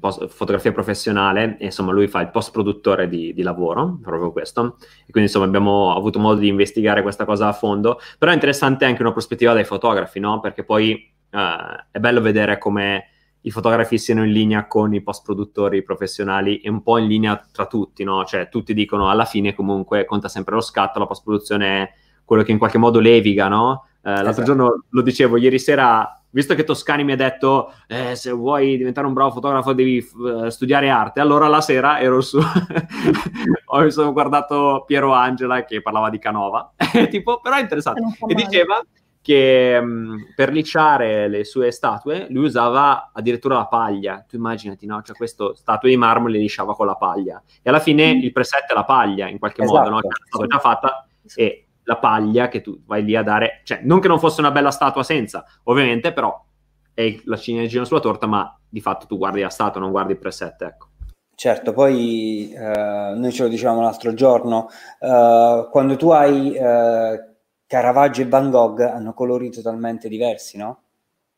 post, 0.00 0.26
fotografia 0.26 0.72
professionale 0.72 1.56
e 1.60 1.66
insomma 1.66 1.92
lui 1.92 2.08
fa 2.08 2.20
il 2.22 2.30
post 2.30 2.50
produttore 2.50 3.08
di, 3.08 3.32
di, 3.32 3.42
lavoro, 3.42 4.00
proprio 4.02 4.32
questo, 4.32 4.78
e 4.80 5.12
quindi 5.12 5.30
insomma 5.30 5.44
abbiamo 5.44 5.94
avuto 5.94 6.18
modo 6.18 6.40
di 6.40 6.48
investigare 6.48 7.02
questa 7.02 7.24
cosa 7.24 7.46
a 7.46 7.52
fondo, 7.52 8.00
però 8.18 8.32
è 8.32 8.34
interessante 8.34 8.84
anche 8.84 9.02
una 9.02 9.12
prospettiva 9.12 9.52
dai 9.52 9.62
fotografi, 9.62 10.18
no? 10.18 10.40
Perché 10.40 10.64
poi 10.64 11.12
eh, 11.30 11.86
è 11.88 11.98
bello 12.00 12.20
vedere 12.20 12.58
come 12.58 13.04
i 13.42 13.52
fotografi 13.52 13.96
siano 13.96 14.24
in 14.24 14.32
linea 14.32 14.66
con 14.66 14.92
i 14.92 15.02
post 15.02 15.22
produttori 15.24 15.84
professionali 15.84 16.58
e 16.58 16.68
un 16.68 16.82
po' 16.82 16.98
in 16.98 17.06
linea 17.06 17.40
tra 17.52 17.66
tutti, 17.66 18.02
no? 18.02 18.24
Cioè 18.24 18.48
tutti 18.48 18.74
dicono 18.74 19.08
alla 19.08 19.24
fine 19.24 19.54
comunque 19.54 20.04
conta 20.04 20.26
sempre 20.26 20.56
lo 20.56 20.60
scatto, 20.62 20.98
la 20.98 21.06
post 21.06 21.22
produzione 21.22 21.82
è 21.82 21.90
quello 22.24 22.42
che 22.42 22.50
in 22.50 22.58
qualche 22.58 22.78
modo 22.78 22.98
leviga, 22.98 23.46
no? 23.46 23.84
Eh, 24.02 24.10
l'altro 24.10 24.30
esatto. 24.30 24.46
giorno 24.46 24.84
lo 24.88 25.02
dicevo, 25.02 25.36
ieri 25.36 25.60
sera 25.60 26.19
visto 26.30 26.54
che 26.54 26.64
Toscani 26.64 27.04
mi 27.04 27.12
ha 27.12 27.16
detto 27.16 27.72
eh, 27.86 28.14
se 28.14 28.30
vuoi 28.30 28.76
diventare 28.76 29.06
un 29.06 29.12
bravo 29.12 29.32
fotografo 29.32 29.72
devi 29.72 30.04
uh, 30.14 30.48
studiare 30.48 30.88
arte, 30.88 31.20
allora 31.20 31.48
la 31.48 31.60
sera 31.60 32.00
ero 32.00 32.20
su, 32.20 32.38
ho 33.66 33.90
sono 33.90 34.12
guardato 34.12 34.84
Piero 34.86 35.12
Angela 35.12 35.64
che 35.64 35.82
parlava 35.82 36.10
di 36.10 36.18
Canova, 36.18 36.72
tipo, 37.10 37.40
però 37.40 37.56
è 37.56 37.60
interessante, 37.60 38.02
e 38.26 38.34
diceva 38.34 38.82
che 39.22 39.78
um, 39.80 40.16
per 40.34 40.50
liciare 40.50 41.28
le 41.28 41.44
sue 41.44 41.70
statue 41.70 42.26
lui 42.30 42.44
usava 42.44 43.10
addirittura 43.12 43.56
la 43.56 43.66
paglia, 43.66 44.24
tu 44.26 44.36
immaginati, 44.36 44.86
no? 44.86 45.02
Cioè 45.02 45.14
questo 45.14 45.54
statue 45.54 45.90
di 45.90 45.96
marmo 45.96 46.28
le 46.28 46.38
lisciava 46.38 46.74
con 46.74 46.86
la 46.86 46.96
paglia 46.96 47.42
e 47.62 47.68
alla 47.68 47.80
fine 47.80 48.14
mm. 48.14 48.18
il 48.18 48.32
preset 48.32 48.70
è 48.70 48.74
la 48.74 48.84
paglia 48.84 49.28
in 49.28 49.38
qualche 49.38 49.62
esatto. 49.62 49.78
modo, 49.78 49.90
no? 49.90 50.00
Cioè, 50.00 50.10
è 50.10 50.26
stata 50.26 50.46
già 50.46 50.58
fatta 50.58 51.06
e 51.34 51.66
la 51.90 51.96
paglia 51.96 52.46
che 52.46 52.60
tu 52.60 52.80
vai 52.86 53.02
lì 53.02 53.16
a 53.16 53.22
dare, 53.24 53.62
cioè 53.64 53.80
non 53.82 53.98
che 53.98 54.06
non 54.06 54.20
fosse 54.20 54.40
una 54.40 54.52
bella 54.52 54.70
statua 54.70 55.02
senza, 55.02 55.44
ovviamente, 55.64 56.12
però 56.12 56.40
è 56.94 57.16
la 57.24 57.36
ciliegina 57.36 57.84
sulla 57.84 57.98
torta, 57.98 58.28
ma 58.28 58.56
di 58.68 58.80
fatto 58.80 59.06
tu 59.06 59.18
guardi 59.18 59.40
la 59.40 59.48
statua, 59.48 59.80
non 59.80 59.90
guardi 59.90 60.12
il 60.12 60.18
preset, 60.18 60.62
ecco. 60.62 60.86
Certo, 61.34 61.72
poi 61.72 62.52
eh, 62.52 63.12
noi 63.16 63.32
ce 63.32 63.42
lo 63.42 63.48
dicevamo 63.48 63.80
l'altro 63.80 64.14
giorno, 64.14 64.68
eh, 65.00 65.66
quando 65.68 65.96
tu 65.96 66.10
hai 66.10 66.54
eh, 66.54 67.24
Caravaggio 67.66 68.22
e 68.22 68.28
Van 68.28 68.50
Gogh 68.50 68.80
hanno 68.82 69.12
colori 69.12 69.50
totalmente 69.50 70.08
diversi, 70.08 70.58
no? 70.58 70.82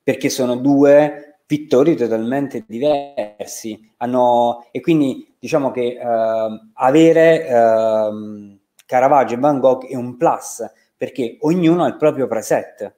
Perché 0.02 0.28
sono 0.28 0.56
due 0.56 1.38
pittori 1.46 1.96
totalmente 1.96 2.64
diversi, 2.66 3.90
hanno, 3.98 4.66
e 4.70 4.80
quindi 4.80 5.34
diciamo 5.38 5.70
che 5.70 5.98
eh, 5.98 6.60
avere 6.74 7.46
ehm, 7.46 8.60
Caravaggio 8.92 9.32
e 9.32 9.38
Van 9.38 9.58
Gogh 9.58 9.86
è 9.86 9.94
un 9.94 10.18
plus 10.18 10.70
perché 10.94 11.38
ognuno 11.40 11.84
ha 11.84 11.86
il 11.86 11.96
proprio 11.96 12.26
preset. 12.26 12.94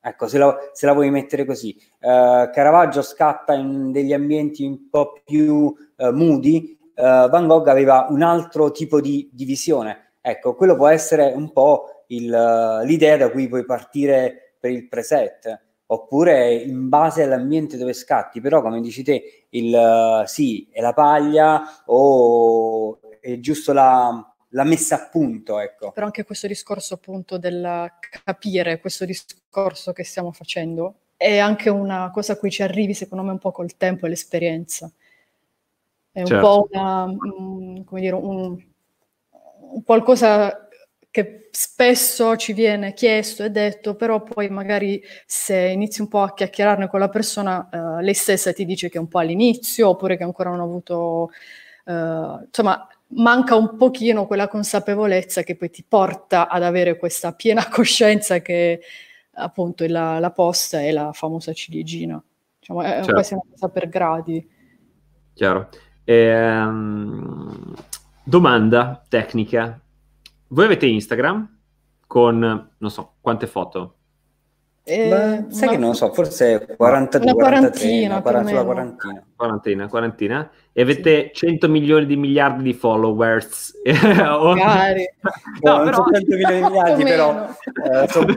Ecco, 0.00 0.26
se 0.26 0.38
la, 0.38 0.56
se 0.72 0.86
la 0.86 0.94
vuoi 0.94 1.10
mettere 1.10 1.44
così. 1.44 1.76
Uh, 2.00 2.48
Caravaggio 2.50 3.02
scatta 3.02 3.52
in 3.52 3.92
degli 3.92 4.14
ambienti 4.14 4.64
un 4.64 4.88
po' 4.88 5.20
più 5.22 5.54
uh, 5.54 6.10
moody, 6.10 6.74
uh, 6.94 7.28
Van 7.28 7.46
Gogh 7.46 7.68
aveva 7.68 8.06
un 8.08 8.22
altro 8.22 8.70
tipo 8.70 9.02
di, 9.02 9.28
di 9.30 9.44
visione. 9.44 10.14
Ecco, 10.22 10.54
quello 10.54 10.74
può 10.74 10.88
essere 10.88 11.34
un 11.36 11.52
po' 11.52 12.04
il, 12.06 12.80
l'idea 12.84 13.18
da 13.18 13.30
cui 13.30 13.46
puoi 13.46 13.66
partire 13.66 14.56
per 14.58 14.70
il 14.70 14.88
preset 14.88 15.64
oppure 15.84 16.54
in 16.54 16.88
base 16.88 17.24
all'ambiente 17.24 17.76
dove 17.76 17.92
scatti, 17.92 18.40
però 18.40 18.62
come 18.62 18.80
dici 18.80 19.02
te, 19.02 19.46
il 19.50 20.22
sì, 20.24 20.66
è 20.70 20.80
la 20.80 20.94
paglia 20.94 21.62
o 21.86 23.00
è 23.20 23.38
giusto 23.40 23.72
la, 23.72 24.29
la 24.50 24.64
messa 24.64 24.96
a 24.96 25.08
punto, 25.08 25.58
ecco. 25.58 25.92
Però 25.92 26.06
anche 26.06 26.24
questo 26.24 26.46
discorso 26.46 26.94
appunto 26.94 27.38
del 27.38 27.92
capire 28.24 28.80
questo 28.80 29.04
discorso 29.04 29.92
che 29.92 30.04
stiamo 30.04 30.32
facendo 30.32 30.94
è 31.16 31.38
anche 31.38 31.68
una 31.68 32.10
cosa 32.12 32.32
a 32.32 32.36
cui 32.36 32.50
ci 32.50 32.62
arrivi 32.62 32.94
secondo 32.94 33.24
me 33.24 33.30
un 33.30 33.38
po' 33.38 33.52
col 33.52 33.76
tempo 33.76 34.06
e 34.06 34.08
l'esperienza. 34.08 34.90
È 36.12 36.20
un 36.20 36.26
certo. 36.26 36.46
po' 36.46 36.68
una, 36.70 37.04
um, 37.04 37.84
come 37.84 38.00
dire, 38.00 38.14
un, 38.14 38.60
un 39.60 39.82
qualcosa 39.84 40.66
che 41.10 41.48
spesso 41.50 42.36
ci 42.36 42.52
viene 42.52 42.94
chiesto 42.94 43.44
e 43.44 43.50
detto, 43.50 43.96
però 43.96 44.22
poi 44.22 44.48
magari 44.48 45.02
se 45.26 45.56
inizi 45.56 46.00
un 46.00 46.08
po' 46.08 46.22
a 46.22 46.32
chiacchierarne 46.32 46.88
con 46.88 47.00
la 47.00 47.08
persona, 47.08 47.68
uh, 47.70 48.00
lei 48.00 48.14
stessa 48.14 48.52
ti 48.52 48.64
dice 48.64 48.88
che 48.88 48.96
è 48.96 49.00
un 49.00 49.08
po' 49.08 49.18
all'inizio, 49.18 49.90
oppure 49.90 50.16
che 50.16 50.22
ancora 50.22 50.50
non 50.50 50.60
ha 50.60 50.64
avuto, 50.64 51.30
uh, 51.84 52.44
insomma, 52.44 52.88
manca 53.12 53.56
un 53.56 53.76
pochino 53.76 54.26
quella 54.26 54.48
consapevolezza 54.48 55.42
che 55.42 55.56
poi 55.56 55.70
ti 55.70 55.84
porta 55.86 56.48
ad 56.48 56.62
avere 56.62 56.96
questa 56.96 57.32
piena 57.32 57.66
coscienza 57.70 58.40
che 58.40 58.80
appunto 59.32 59.84
la, 59.86 60.18
la 60.18 60.30
posta 60.30 60.80
è 60.80 60.90
la 60.90 61.12
famosa 61.12 61.52
ciliegina. 61.52 62.22
Diciamo, 62.58 62.82
è 62.82 62.96
certo. 62.96 63.12
quasi 63.12 63.34
una 63.34 63.42
cosa 63.50 63.68
per 63.68 63.88
gradi. 63.88 64.48
Chiaro. 65.32 65.68
Ehm, 66.04 67.74
domanda 68.22 69.02
tecnica. 69.08 69.80
Voi 70.48 70.64
avete 70.64 70.86
Instagram 70.86 71.58
con, 72.06 72.38
non 72.76 72.90
so, 72.90 73.14
quante 73.20 73.46
foto? 73.46 73.96
Eh, 74.82 75.44
sai 75.48 75.66
ma... 75.66 75.72
che 75.72 75.78
non 75.78 75.88
lo 75.90 75.94
so, 75.94 76.12
forse 76.12 76.74
42, 76.76 77.30
una 77.30 77.34
quarantina, 77.34 78.22
43, 78.22 78.52
una 78.52 78.64
quarantina. 78.64 79.24
quarantina. 79.36 79.88
Quarantina, 79.88 80.50
E 80.72 80.82
avete 80.82 81.30
sì. 81.32 81.46
100 81.46 81.68
milioni 81.68 82.06
di 82.06 82.16
miliardi 82.16 82.62
di 82.62 82.72
followers. 82.72 83.74
Magari. 83.84 85.04
no, 85.62 85.76
no, 85.76 85.84
però... 85.84 86.04
100 86.10 86.26
milioni 86.34 86.54
di 86.56 86.62
miliardi, 86.62 87.04
però... 87.04 87.48
Eh, 87.84 88.08
sono... 88.08 88.34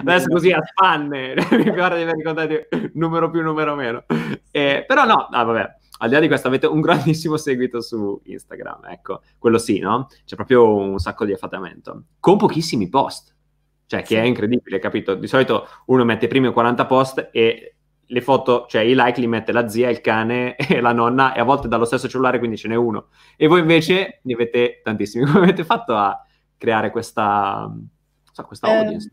Adesso 0.00 0.28
così 0.28 0.52
a 0.52 0.62
spanne, 0.64 1.34
mi 1.50 1.72
pare 1.72 1.96
di 1.96 2.02
aver 2.02 2.16
ricordato 2.16 2.54
numero 2.94 3.28
più, 3.28 3.42
numero 3.42 3.74
meno. 3.74 4.04
Eh, 4.50 4.84
però 4.86 5.04
no, 5.04 5.28
ah, 5.30 5.42
vabbè. 5.42 5.74
Al 5.98 6.08
di 6.08 6.14
là 6.14 6.20
di 6.20 6.28
questo 6.28 6.48
avete 6.48 6.66
un 6.66 6.82
grandissimo 6.82 7.38
seguito 7.38 7.80
su 7.80 8.20
Instagram, 8.24 8.80
ecco, 8.90 9.22
quello 9.38 9.56
sì, 9.56 9.78
no? 9.78 10.08
C'è 10.26 10.34
proprio 10.36 10.74
un 10.74 10.98
sacco 10.98 11.24
di 11.24 11.32
affatamento. 11.32 12.02
Con 12.20 12.36
pochissimi 12.36 12.88
post 12.90 13.35
cioè, 13.86 14.00
che 14.00 14.06
sì. 14.06 14.14
è 14.16 14.22
incredibile, 14.22 14.78
capito? 14.78 15.14
Di 15.14 15.28
solito 15.28 15.68
uno 15.86 16.04
mette 16.04 16.24
i 16.24 16.28
primi 16.28 16.52
40 16.52 16.86
post 16.86 17.28
e 17.32 17.76
le 18.08 18.20
foto, 18.20 18.66
cioè 18.68 18.82
i 18.82 18.94
like 18.94 19.20
li 19.20 19.26
mette 19.26 19.52
la 19.52 19.68
zia, 19.68 19.88
il 19.88 20.00
cane 20.00 20.56
e 20.58 20.80
la 20.80 20.92
nonna 20.92 21.34
e 21.34 21.40
a 21.40 21.44
volte 21.44 21.68
dallo 21.68 21.84
stesso 21.84 22.08
cellulare, 22.08 22.38
quindi 22.38 22.56
ce 22.56 22.68
n'è 22.68 22.74
uno. 22.74 23.08
E 23.36 23.46
voi 23.46 23.60
invece 23.60 24.20
ne 24.22 24.34
avete 24.34 24.80
tantissimi. 24.82 25.24
Come 25.30 25.44
avete 25.44 25.64
fatto 25.64 25.94
a 25.94 26.20
creare 26.58 26.90
questa, 26.90 27.72
so, 28.32 28.42
questa 28.44 28.68
eh, 28.68 28.76
audience? 28.76 29.10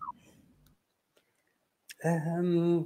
Um, 2.04 2.86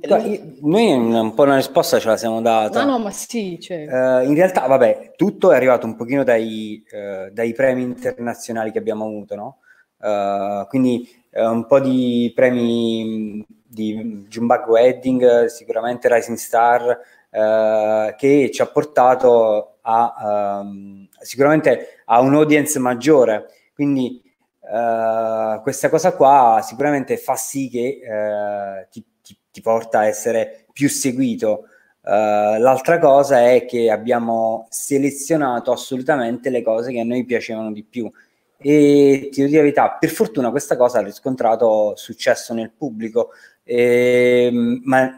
noi 0.62 0.94
un 0.94 1.34
po' 1.34 1.42
una 1.42 1.56
risposta 1.56 2.00
ce 2.00 2.08
la 2.08 2.18
siamo 2.18 2.40
data. 2.42 2.84
No, 2.84 2.92
no, 2.92 3.00
ma 3.00 3.12
sì. 3.12 3.60
Cioè... 3.60 3.86
Uh, 3.88 4.28
in 4.28 4.36
realtà, 4.36 4.68
vabbè, 4.68 5.14
tutto 5.16 5.52
è 5.52 5.56
arrivato 5.56 5.88
un 5.88 5.96
pochino 5.96 6.24
dai, 6.24 6.84
uh, 6.92 7.32
dai 7.32 7.54
premi 7.54 7.82
internazionali 7.82 8.72
che 8.72 8.78
abbiamo 8.78 9.06
avuto, 9.06 9.36
no? 9.36 9.58
Uh, 10.00 10.68
quindi 10.68 11.02
eh, 11.02 11.27
un 11.46 11.66
po' 11.66 11.80
di 11.80 12.32
premi 12.36 13.46
di 13.68 14.26
Jumbag 14.28 14.68
Wedding, 14.68 15.46
sicuramente 15.46 16.12
Rising 16.12 16.38
Star, 16.38 17.00
eh, 17.30 18.16
che 18.18 18.50
ci 18.52 18.62
ha 18.62 18.66
portato 18.66 19.78
a 19.82 20.62
um, 20.62 21.08
sicuramente 21.20 22.02
a 22.06 22.20
un'audience 22.20 22.80
maggiore. 22.80 23.46
Quindi 23.74 24.22
uh, 24.62 25.62
questa 25.62 25.90
cosa 25.90 26.14
qua 26.14 26.62
sicuramente 26.64 27.18
fa 27.18 27.36
sì 27.36 27.70
che 27.70 28.00
uh, 28.04 28.88
ti, 28.90 29.06
ti, 29.22 29.38
ti, 29.52 29.62
porta 29.62 30.00
a 30.00 30.08
essere 30.08 30.66
più 30.74 30.90
seguito. 30.90 31.66
Uh, 32.02 32.58
l'altra 32.60 33.00
cosa 33.00 33.50
è 33.50 33.66
che 33.66 33.92
abbiamo 33.92 34.66
selezionato 34.70 35.72
assolutamente 35.72 36.50
le 36.50 36.62
cose 36.62 36.92
che 36.92 37.02
a 37.02 37.04
noi 37.04 37.26
piacevano 37.26 37.72
di 37.72 37.84
più 37.84 38.10
e 38.58 39.30
ti 39.32 39.42
devo 39.42 39.48
dire 39.48 39.58
la 39.58 39.64
verità, 39.64 39.98
per 40.00 40.10
fortuna 40.10 40.50
questa 40.50 40.76
cosa 40.76 41.00
ha 41.00 41.04
riscontrato 41.04 41.94
successo 41.96 42.54
nel 42.54 42.72
pubblico, 42.72 43.32
eh, 43.64 44.50
ma 44.84 45.12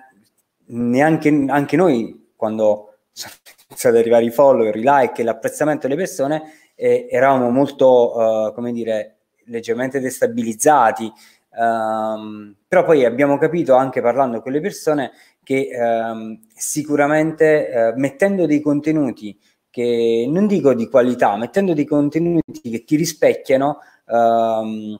neanche 0.65 1.45
anche 1.47 1.75
noi 1.75 2.31
quando 2.35 2.97
sono 3.11 3.33
iniziati 3.69 3.95
ad 3.95 4.01
arrivare 4.01 4.25
i 4.25 4.31
follower, 4.31 4.75
i 4.75 4.81
like 4.83 5.21
e 5.21 5.23
l'apprezzamento 5.23 5.87
delle 5.87 5.99
persone, 5.99 6.53
eh, 6.75 7.07
eravamo 7.09 7.49
molto, 7.49 8.17
uh, 8.17 8.53
come 8.53 8.71
dire, 8.71 9.17
leggermente 9.45 9.99
destabilizzati. 9.99 11.11
Um, 11.51 12.55
però 12.67 12.85
poi 12.85 13.03
abbiamo 13.03 13.37
capito 13.37 13.73
anche 13.75 14.01
parlando 14.01 14.41
con 14.41 14.51
le 14.51 14.61
persone 14.61 15.11
che 15.43 15.69
um, 15.73 16.39
sicuramente 16.55 17.93
uh, 17.93 17.99
mettendo 17.99 18.45
dei 18.45 18.61
contenuti 18.61 19.37
che 19.69 20.25
non 20.27 20.47
dico 20.47 20.73
di 20.73 20.87
qualità, 20.87 21.35
mettendo 21.37 21.73
dei 21.73 21.85
contenuti 21.85 22.69
che 22.69 22.83
ti 22.83 22.95
rispecchiano, 22.95 23.79
um, 24.07 24.97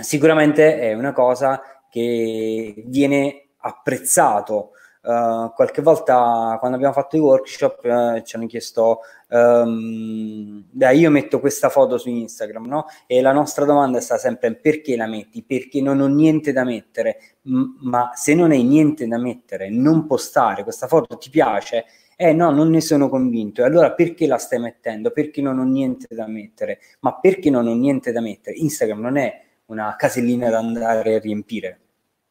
sicuramente 0.00 0.78
è 0.78 0.94
una 0.94 1.12
cosa 1.12 1.60
che 1.90 2.84
viene 2.86 3.48
apprezzato. 3.58 4.70
Uh, 5.04 5.52
qualche 5.52 5.82
volta 5.82 6.56
quando 6.58 6.78
abbiamo 6.78 6.94
fatto 6.94 7.16
i 7.16 7.18
workshop 7.18 7.84
uh, 7.84 8.22
ci 8.22 8.36
hanno 8.36 8.46
chiesto 8.46 9.00
um, 9.28 10.64
dai 10.70 10.98
io 10.98 11.10
metto 11.10 11.40
questa 11.40 11.68
foto 11.68 11.98
su 11.98 12.08
Instagram 12.08 12.64
no? 12.64 12.86
e 13.06 13.20
la 13.20 13.32
nostra 13.32 13.66
domanda 13.66 14.00
sta 14.00 14.16
sempre 14.16 14.54
perché 14.54 14.96
la 14.96 15.06
metti? 15.06 15.42
Perché 15.42 15.82
non 15.82 16.00
ho 16.00 16.06
niente 16.06 16.52
da 16.52 16.64
mettere 16.64 17.18
M- 17.42 17.76
ma 17.80 18.12
se 18.14 18.34
non 18.34 18.50
hai 18.50 18.62
niente 18.62 19.06
da 19.06 19.18
mettere 19.18 19.68
non 19.68 20.06
postare 20.06 20.62
questa 20.62 20.86
foto 20.86 21.18
ti 21.18 21.28
piace 21.28 21.84
eh 22.16 22.32
no 22.32 22.50
non 22.50 22.70
ne 22.70 22.80
sono 22.80 23.08
convinto 23.08 23.62
e 23.62 23.64
allora 23.64 23.92
perché 23.92 24.26
la 24.26 24.38
stai 24.38 24.58
mettendo 24.58 25.10
perché 25.10 25.40
non 25.40 25.58
ho 25.58 25.64
niente 25.64 26.14
da 26.14 26.26
mettere 26.26 26.78
ma 27.00 27.18
perché 27.18 27.50
non 27.50 27.66
ho 27.66 27.74
niente 27.74 28.12
da 28.12 28.20
mettere 28.20 28.56
Instagram 28.56 29.00
non 29.00 29.16
è 29.16 29.42
una 29.66 29.94
casellina 29.96 30.50
da 30.50 30.58
andare 30.58 31.14
a 31.14 31.18
riempire 31.18 31.78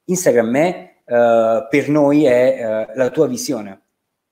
Instagram 0.05 0.55
è 0.57 0.93
uh, 1.05 1.67
per 1.69 1.89
noi 1.89 2.25
è 2.25 2.87
uh, 2.89 2.97
la 2.97 3.09
tua 3.09 3.27
visione. 3.27 3.81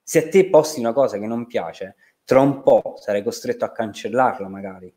Se 0.04 0.26
a 0.26 0.30
te 0.30 0.50
posti 0.50 0.80
una 0.80 0.94
cosa 0.94 1.18
che 1.18 1.26
non 1.26 1.48
piace, 1.48 1.96
tra 2.26 2.42
un 2.42 2.62
po' 2.62 2.96
sarai 2.98 3.24
costretto 3.24 3.66
a 3.66 3.72
cancellarla 3.72 4.48
magari. 4.48 4.94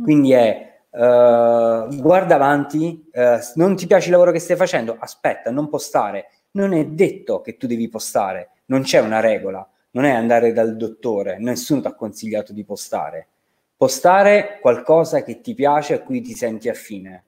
Mm. 0.00 0.04
Quindi 0.04 0.32
è 0.32 0.80
uh, 0.90 1.96
guarda 1.96 2.34
avanti, 2.34 3.10
non 3.54 3.76
ti 3.76 3.86
piace 3.86 4.06
il 4.06 4.12
lavoro 4.12 4.32
che 4.32 4.38
stai 4.38 4.56
facendo, 4.56 4.96
aspetta, 4.98 5.50
non 5.50 5.68
postare. 5.68 6.30
Non 6.50 6.72
è 6.72 6.84
detto 6.86 7.40
che 7.40 7.56
tu 7.56 7.66
devi 7.66 7.88
postare, 7.88 8.50
non 8.66 8.82
c'è 8.82 9.00
una 9.00 9.20
regola, 9.20 9.66
non 10.00 10.10
è 10.10 10.14
andare 10.14 10.52
dal 10.52 10.76
dottore, 10.76 11.38
nessuno 11.38 11.80
ti 11.80 11.86
ha 11.86 11.94
consigliato 11.94 12.52
di 12.52 12.64
postare. 12.64 13.28
Postare 13.76 14.58
qualcosa 14.60 15.22
che 15.22 15.40
ti 15.40 15.54
piace 15.54 15.94
a 15.94 16.00
cui 16.00 16.20
ti 16.20 16.34
senti 16.34 16.68
affine 16.68 17.24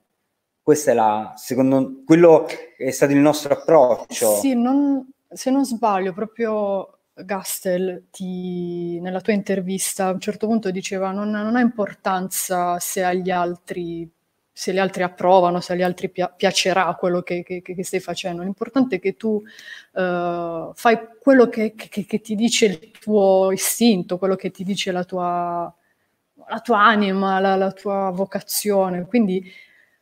questo 0.63 0.91
è 0.91 0.93
la, 0.93 1.33
secondo 1.35 2.03
quello 2.05 2.47
è 2.77 2.91
stato 2.91 3.13
il 3.13 3.19
nostro 3.19 3.53
approccio. 3.53 4.35
Sì, 4.35 4.53
non, 4.53 5.05
se 5.27 5.49
non 5.49 5.65
sbaglio, 5.65 6.13
proprio 6.13 6.99
Gastel 7.13 8.05
ti, 8.11 8.99
nella 9.01 9.21
tua 9.21 9.33
intervista 9.33 10.05
a 10.05 10.11
un 10.11 10.19
certo 10.19 10.47
punto 10.47 10.71
diceva 10.71 11.11
non, 11.11 11.29
non 11.29 11.55
ha 11.55 11.61
importanza 11.61 12.79
se 12.79 13.03
agli 13.03 13.31
altri 13.31 14.09
se 14.53 14.73
gli 14.73 14.79
altri 14.79 15.03
approvano, 15.03 15.61
se 15.61 15.73
agli 15.73 15.81
altri 15.81 16.09
pia- 16.09 16.27
piacerà 16.27 16.93
quello 16.95 17.21
che, 17.21 17.43
che, 17.43 17.61
che, 17.61 17.83
stai 17.83 17.99
facendo. 17.99 18.43
L'importante 18.43 18.97
è 18.97 18.99
che 18.99 19.15
tu 19.15 19.41
uh, 19.93 20.71
fai 20.73 20.99
quello 21.19 21.47
che, 21.47 21.73
che, 21.73 22.21
ti 22.21 22.35
dice 22.35 22.65
il 22.65 22.91
tuo 22.91 23.51
istinto, 23.51 24.17
quello 24.17 24.35
che 24.35 24.51
ti 24.51 24.63
dice 24.63 24.91
la 24.91 25.03
tua, 25.03 25.73
la 26.47 26.59
tua 26.59 26.83
anima, 26.83 27.39
la, 27.39 27.55
la 27.55 27.71
tua 27.71 28.11
vocazione. 28.13 29.05
Quindi 29.05 29.43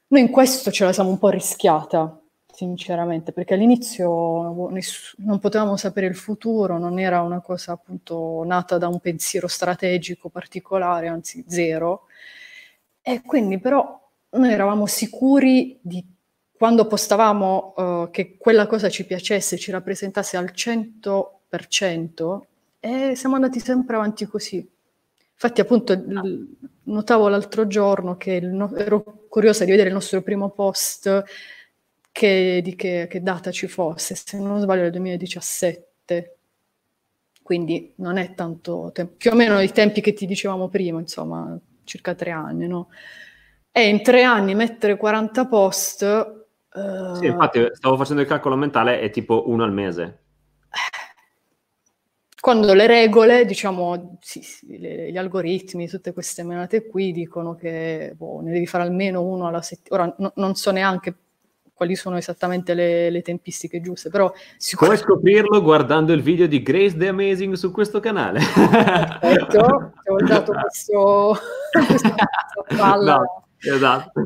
noi 0.08 0.22
in 0.22 0.30
questo 0.32 0.72
ce 0.72 0.86
la 0.86 0.94
siamo 0.94 1.10
un 1.10 1.20
po' 1.20 1.30
rischiata, 1.30 2.20
sinceramente, 2.52 3.32
perché 3.32 3.54
all'inizio 3.54 4.70
ness- 4.70 5.16
non 5.20 5.40
potevamo 5.40 5.78
sapere 5.78 6.08
il 6.08 6.16
futuro, 6.16 6.80
non 6.80 6.98
era 7.00 7.22
una 7.22 7.42
cosa 7.42 7.74
appunto 7.74 8.44
nata 8.46 8.78
da 8.80 8.88
un 8.88 9.00
pensiero 9.00 9.48
strategico 9.48 10.30
particolare, 10.30 11.08
anzi 11.08 11.46
zero. 11.48 12.08
E 13.02 13.22
quindi 13.22 13.60
però 13.60 13.99
noi 14.32 14.52
eravamo 14.52 14.86
sicuri 14.86 15.78
di 15.82 16.06
quando 16.52 16.88
postavamo 16.88 17.74
uh, 17.76 18.10
che 18.12 18.36
quella 18.38 18.68
cosa 18.68 18.90
ci 18.90 19.06
piacesse, 19.06 19.58
ci 19.58 19.72
rappresentasse 19.72 20.36
al 20.36 20.52
100%, 20.54 22.40
e 22.82 23.16
siamo 23.16 23.36
andati 23.36 23.60
sempre 23.60 23.96
avanti 23.96 24.26
così. 24.26 24.58
Infatti, 25.32 25.62
appunto, 25.62 25.94
l- 25.94 26.48
notavo 26.84 27.30
l'altro 27.30 27.66
giorno 27.68 28.18
che 28.18 28.42
no- 28.42 28.76
ero 28.76 29.26
curiosa 29.30 29.64
di 29.64 29.72
vedere 29.72 29.88
il 29.88 29.96
nostro 29.96 30.22
primo 30.22 30.50
post, 30.50 31.24
che, 32.12 32.60
di 32.62 32.76
che, 32.76 33.08
che 33.10 33.22
data 33.22 33.52
ci 33.52 33.68
fosse, 33.68 34.16
se 34.16 34.38
non 34.38 34.60
sbaglio 34.60 34.82
nel 34.82 34.92
2017. 34.92 36.36
Quindi 37.42 37.94
non 37.96 38.18
è 38.18 38.34
tanto 38.36 38.92
tempo, 38.94 39.14
più 39.18 39.32
o 39.32 39.36
meno 39.36 39.60
i 39.62 39.72
tempi 39.72 40.02
che 40.02 40.14
ti 40.14 40.26
dicevamo 40.26 40.68
prima, 40.68 41.00
insomma, 41.00 41.58
circa 41.84 42.14
tre 42.14 42.32
anni, 42.32 42.68
no? 42.68 42.90
E 43.72 43.88
in 43.88 44.02
tre 44.02 44.24
anni 44.24 44.56
mettere 44.56 44.98
40 44.98 45.48
post... 45.48 46.38
Uh... 46.72 47.16
Sì, 47.16 47.26
infatti 47.26 47.68
stavo 47.72 47.98
facendo 47.98 48.22
il 48.22 48.28
calcolo 48.28 48.56
mentale, 48.56 49.00
è 49.00 49.10
tipo 49.10 49.50
uno 49.50 49.64
al 49.64 49.74
mese 49.74 50.20
quando 52.40 52.74
le 52.74 52.88
regole, 52.88 53.46
diciamo, 53.46 54.18
sì, 54.22 54.42
sì, 54.42 54.80
le, 54.80 55.12
gli 55.12 55.18
algoritmi, 55.18 55.88
tutte 55.88 56.14
queste 56.14 56.44
menate 56.44 56.88
qui 56.88 57.12
dicono 57.12 57.56
che 57.56 58.14
boh, 58.16 58.42
ne 58.42 58.52
devi 58.52 58.66
fare 58.66 58.86
almeno 58.86 59.22
uno 59.24 59.48
alla 59.48 59.62
settimana. 59.62 60.04
Ora 60.04 60.16
no, 60.20 60.32
non 60.36 60.56
so 60.56 60.72
neanche 60.72 61.16
quali 61.74 61.96
sono 61.96 62.18
esattamente 62.18 62.74
le, 62.74 63.10
le 63.10 63.22
tempistiche 63.22 63.82
giuste, 63.82 64.10
però 64.10 64.32
sicuramente... 64.58 65.06
Puoi 65.06 65.18
scoprirlo 65.18 65.62
guardando 65.62 66.14
il 66.14 66.22
video 66.22 66.48
di 66.48 66.62
Grace 66.62 66.98
the 66.98 67.08
Amazing 67.10 67.54
su 67.56 67.72
questo 67.72 68.00
canale. 68.00 68.40
Ti 68.40 69.58
ho 69.58 69.92
dato 70.26 70.54
questo, 70.60 71.38
questo 71.86 72.16
palla. 72.76 73.16
No, 73.18 73.48
esatto. 73.60 74.22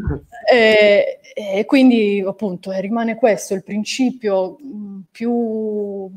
E, 0.51 1.19
e, 1.33 1.65
quindi 1.65 2.23
appunto 2.25 2.71
eh, 2.71 2.81
rimane 2.81 3.15
questo 3.15 3.53
il 3.53 3.63
principio 3.63 4.57
mm, 4.61 4.99
più 5.11 6.11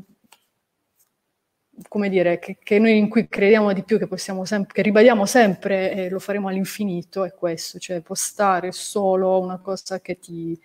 come 1.87 2.09
dire, 2.09 2.39
che, 2.39 2.57
che, 2.61 2.79
noi 2.79 2.97
in 2.97 3.09
cui 3.09 3.27
crediamo 3.27 3.71
di 3.73 3.83
più, 3.83 3.97
che 3.97 4.07
possiamo 4.07 4.45
sempre, 4.45 4.73
che 4.73 4.81
ribadiamo 4.81 5.25
sempre 5.25 5.91
e 5.93 6.09
lo 6.09 6.19
faremo 6.19 6.47
all'infinito, 6.47 7.23
è 7.23 7.33
questo, 7.33 7.77
cioè 7.79 8.01
postare 8.01 8.71
solo 8.71 9.39
una 9.39 9.59
cosa 9.59 9.99
che 9.99 10.17
ti, 10.19 10.59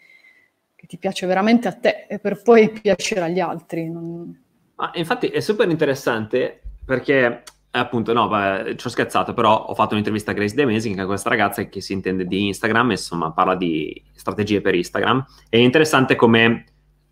che 0.74 0.86
ti 0.86 0.96
piace 0.96 1.26
veramente 1.26 1.68
a 1.68 1.72
te 1.72 2.06
e 2.08 2.18
per 2.18 2.40
poi 2.42 2.70
piacere 2.70 3.20
agli 3.20 3.40
altri. 3.40 3.90
Non... 3.90 4.40
Ah, 4.76 4.92
infatti 4.94 5.28
è 5.28 5.40
super 5.40 5.68
interessante 5.68 6.60
perché 6.84 7.42
appunto, 7.72 8.12
no, 8.12 8.28
beh, 8.28 8.76
ci 8.76 8.86
ho 8.86 8.90
scherzato, 8.90 9.32
però 9.34 9.64
ho 9.64 9.74
fatto 9.74 9.92
un'intervista 9.92 10.30
a 10.30 10.34
Grace 10.34 10.54
The 10.54 10.62
Amazing, 10.62 10.94
che 10.94 11.02
è 11.02 11.06
questa 11.06 11.28
ragazza 11.28 11.64
che 11.64 11.80
si 11.80 11.92
intende 11.92 12.26
di 12.26 12.46
Instagram, 12.46 12.90
insomma, 12.90 13.32
parla 13.32 13.54
di 13.54 14.02
strategie 14.12 14.60
per 14.60 14.74
Instagram. 14.74 15.24
È 15.48 15.56
interessante 15.56 16.14
come 16.14 16.64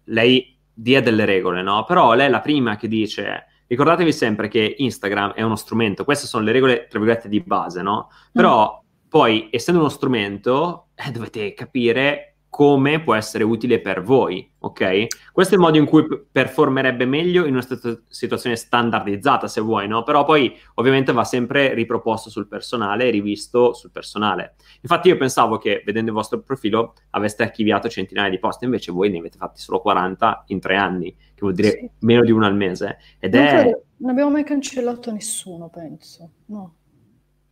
lei 0.05 0.59
dia 0.73 1.01
delle 1.01 1.25
regole, 1.25 1.63
no? 1.63 1.85
Però 1.85 2.15
lei 2.15 2.27
è 2.27 2.31
la 2.31 2.41
prima 2.41 2.77
che 2.77 2.89
dice 2.89 3.47
ricordatevi 3.71 4.13
sempre 4.13 4.49
che 4.49 4.75
Instagram 4.79 5.33
è 5.33 5.43
uno 5.43 5.55
strumento, 5.55 6.05
queste 6.05 6.27
sono 6.27 6.45
le 6.45 6.51
regole, 6.51 6.89
tra 6.89 6.99
virgolette, 6.99 7.29
di 7.29 7.41
base, 7.41 7.83
no? 7.83 8.09
Però 8.33 8.83
mm. 8.83 9.09
poi, 9.09 9.49
essendo 9.53 9.81
uno 9.81 9.89
strumento, 9.89 10.89
eh, 10.97 11.11
dovete 11.13 11.55
capire 11.55 12.30
come 12.51 13.01
può 13.01 13.15
essere 13.15 13.45
utile 13.45 13.81
per 13.81 14.03
voi, 14.03 14.53
ok? 14.59 15.07
Questo 15.33 15.55
è 15.55 15.57
il 15.57 15.63
modo 15.63 15.79
in 15.79 15.87
cui 15.87 16.05
performerebbe 16.31 17.07
meglio 17.07 17.47
in 17.47 17.53
una 17.53 17.63
st- 17.63 18.03
situazione 18.09 18.57
standardizzata, 18.57 19.47
se 19.47 19.61
vuoi, 19.61 19.87
no? 19.87 20.03
Però 20.03 20.25
poi 20.25 20.53
ovviamente 20.75 21.13
va 21.13 21.23
sempre 21.23 21.73
riproposto 21.75 22.29
sul 22.29 22.49
personale 22.49 23.07
e 23.07 23.11
rivisto 23.11 23.73
sul 23.73 23.93
personale. 23.93 24.57
Infatti 24.81 25.09
io 25.09 25.17
pensavo 25.17 25.59
che, 25.59 25.83
vedendo 25.87 26.11
il 26.11 26.17
vostro 26.17 26.41
profilo, 26.41 26.95
aveste 27.11 27.45
archiviato 27.45 27.89
centinaia 27.89 28.29
di 28.29 28.41
post, 28.41 28.63
invece 28.63 28.91
voi 28.91 29.11
ne 29.11 29.19
avete 29.19 29.39
fatti 29.39 29.61
solo 29.61 29.81
40 29.81 30.45
in 30.49 30.59
tre 30.59 30.77
anni, 30.77 31.15
che 31.15 31.41
vuol 31.41 31.55
dire 31.55 31.71
sì. 31.71 31.91
meno 32.01 32.25
di 32.25 32.33
uno 32.33 32.47
al 32.47 32.57
mese. 32.57 32.99
Ed 33.21 33.35
non 33.35 33.45
è... 33.45 33.49
Credo, 33.49 33.83
non 33.99 34.11
abbiamo 34.11 34.31
mai 34.31 34.45
cancellato 34.45 35.13
nessuno, 35.13 35.69
penso, 35.69 36.31
no. 36.47 36.75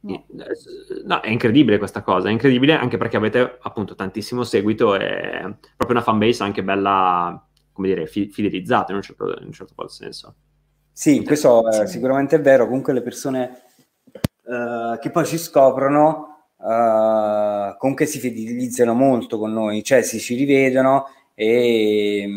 No. 0.00 1.20
è 1.20 1.28
incredibile 1.28 1.78
questa 1.78 2.02
cosa, 2.02 2.28
è 2.28 2.32
incredibile 2.32 2.74
anche 2.74 2.96
perché 2.96 3.16
avete 3.16 3.58
appunto 3.60 3.96
tantissimo 3.96 4.44
seguito 4.44 4.94
e 4.94 5.56
proprio 5.76 5.96
una 5.96 6.02
fanbase 6.02 6.44
anche 6.44 6.62
bella, 6.62 7.44
come 7.72 7.88
dire, 7.88 8.06
fi- 8.06 8.28
fidelizzata 8.28 8.92
in 8.92 8.98
un 8.98 9.02
certo, 9.02 9.36
in 9.40 9.46
un 9.46 9.52
certo 9.52 9.88
senso. 9.88 10.34
Sì, 10.92 11.24
questo 11.24 11.68
è 11.68 11.86
sicuramente 11.86 12.38
vero, 12.38 12.66
comunque 12.66 12.92
le 12.92 13.02
persone 13.02 13.62
uh, 14.44 14.98
che 14.98 15.10
poi 15.10 15.26
ci 15.26 15.38
scoprono 15.38 16.28
uh, 16.58 17.76
comunque 17.76 18.06
si 18.06 18.18
fidelizzano 18.18 18.94
molto 18.94 19.38
con 19.38 19.52
noi, 19.52 19.82
cioè 19.82 20.02
si 20.02 20.18
ci 20.18 20.34
rivedono 20.34 21.06
e, 21.34 22.28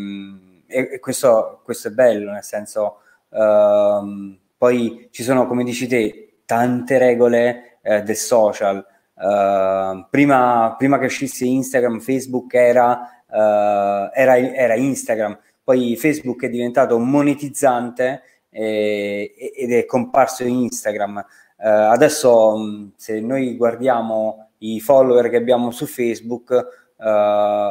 e 0.66 0.98
questo, 1.00 1.60
questo, 1.64 1.88
è 1.88 1.90
bello, 1.90 2.30
nel 2.30 2.44
senso 2.44 2.98
uh, 3.30 4.36
poi 4.56 5.08
ci 5.10 5.22
sono, 5.22 5.46
come 5.46 5.64
dici 5.64 5.86
te, 5.86 6.31
tante 6.52 6.98
regole 6.98 7.78
eh, 7.80 8.02
del 8.02 8.16
social. 8.16 8.84
Uh, 9.14 10.04
prima, 10.10 10.74
prima, 10.76 10.98
che 10.98 11.06
uscisse 11.06 11.46
Instagram, 11.46 12.00
Facebook 12.00 12.52
era, 12.52 13.22
uh, 13.26 14.10
era, 14.12 14.36
era, 14.36 14.74
Instagram, 14.74 15.38
poi 15.64 15.96
Facebook 15.96 16.44
è 16.44 16.50
diventato 16.50 16.98
monetizzante 16.98 18.22
eh, 18.50 19.32
ed 19.56 19.72
è 19.72 19.86
comparso 19.86 20.42
in 20.42 20.56
Instagram. 20.56 21.24
Uh, 21.56 21.66
adesso 21.66 22.90
se 22.96 23.20
noi 23.20 23.56
guardiamo 23.56 24.50
i 24.58 24.78
follower 24.80 25.30
che 25.30 25.36
abbiamo 25.36 25.70
su 25.70 25.86
Facebook 25.86 26.80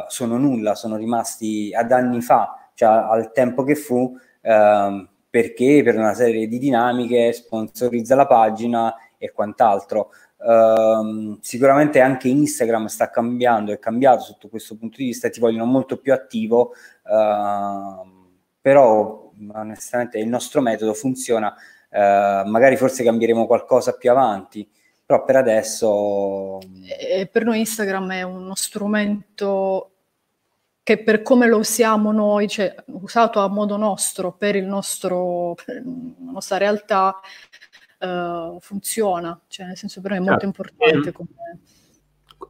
sono 0.08 0.36
nulla, 0.36 0.74
sono 0.74 0.96
rimasti 0.96 1.72
ad 1.74 1.90
anni 1.90 2.20
fa, 2.20 2.68
cioè 2.74 2.88
al 2.88 3.32
tempo 3.32 3.64
che 3.64 3.74
fu, 3.74 4.14
ehm, 4.42 5.08
perché 5.32 5.80
per 5.82 5.96
una 5.96 6.12
serie 6.12 6.46
di 6.46 6.58
dinamiche 6.58 7.32
sponsorizza 7.32 8.14
la 8.14 8.26
pagina 8.26 8.94
e 9.16 9.32
quant'altro. 9.32 10.10
Uh, 10.36 11.38
sicuramente 11.40 12.00
anche 12.00 12.28
Instagram 12.28 12.84
sta 12.84 13.08
cambiando, 13.08 13.72
è 13.72 13.78
cambiato 13.78 14.24
sotto 14.24 14.50
questo 14.50 14.76
punto 14.76 14.98
di 14.98 15.04
vista, 15.04 15.30
ti 15.30 15.40
vogliono 15.40 15.64
molto 15.64 15.96
più 15.96 16.12
attivo, 16.12 16.74
uh, 17.04 18.30
però 18.60 19.32
onestamente 19.54 20.18
il 20.18 20.28
nostro 20.28 20.60
metodo 20.60 20.92
funziona, 20.92 21.48
uh, 21.48 22.46
magari 22.46 22.76
forse 22.76 23.02
cambieremo 23.02 23.46
qualcosa 23.46 23.96
più 23.96 24.10
avanti, 24.10 24.68
però 25.06 25.24
per 25.24 25.36
adesso... 25.36 26.58
E 26.84 27.26
per 27.32 27.44
noi 27.44 27.60
Instagram 27.60 28.12
è 28.12 28.22
uno 28.22 28.54
strumento 28.54 29.91
che 30.82 31.02
per 31.02 31.22
come 31.22 31.46
lo 31.46 31.58
usiamo 31.58 32.10
noi, 32.10 32.48
cioè 32.48 32.74
usato 32.86 33.40
a 33.40 33.48
modo 33.48 33.76
nostro, 33.76 34.32
per, 34.32 34.56
il 34.56 34.64
nostro, 34.64 35.54
per 35.64 35.82
la 35.84 36.32
nostra 36.32 36.56
realtà, 36.58 37.14
uh, 38.00 38.58
funziona, 38.60 39.40
cioè 39.46 39.66
nel 39.66 39.76
senso 39.76 40.00
per 40.00 40.10
noi 40.10 40.20
è 40.20 40.22
molto 40.22 40.40
certo. 40.40 40.46
importante. 40.46 41.08
Ehm, 41.08 41.12
come... 41.12 41.28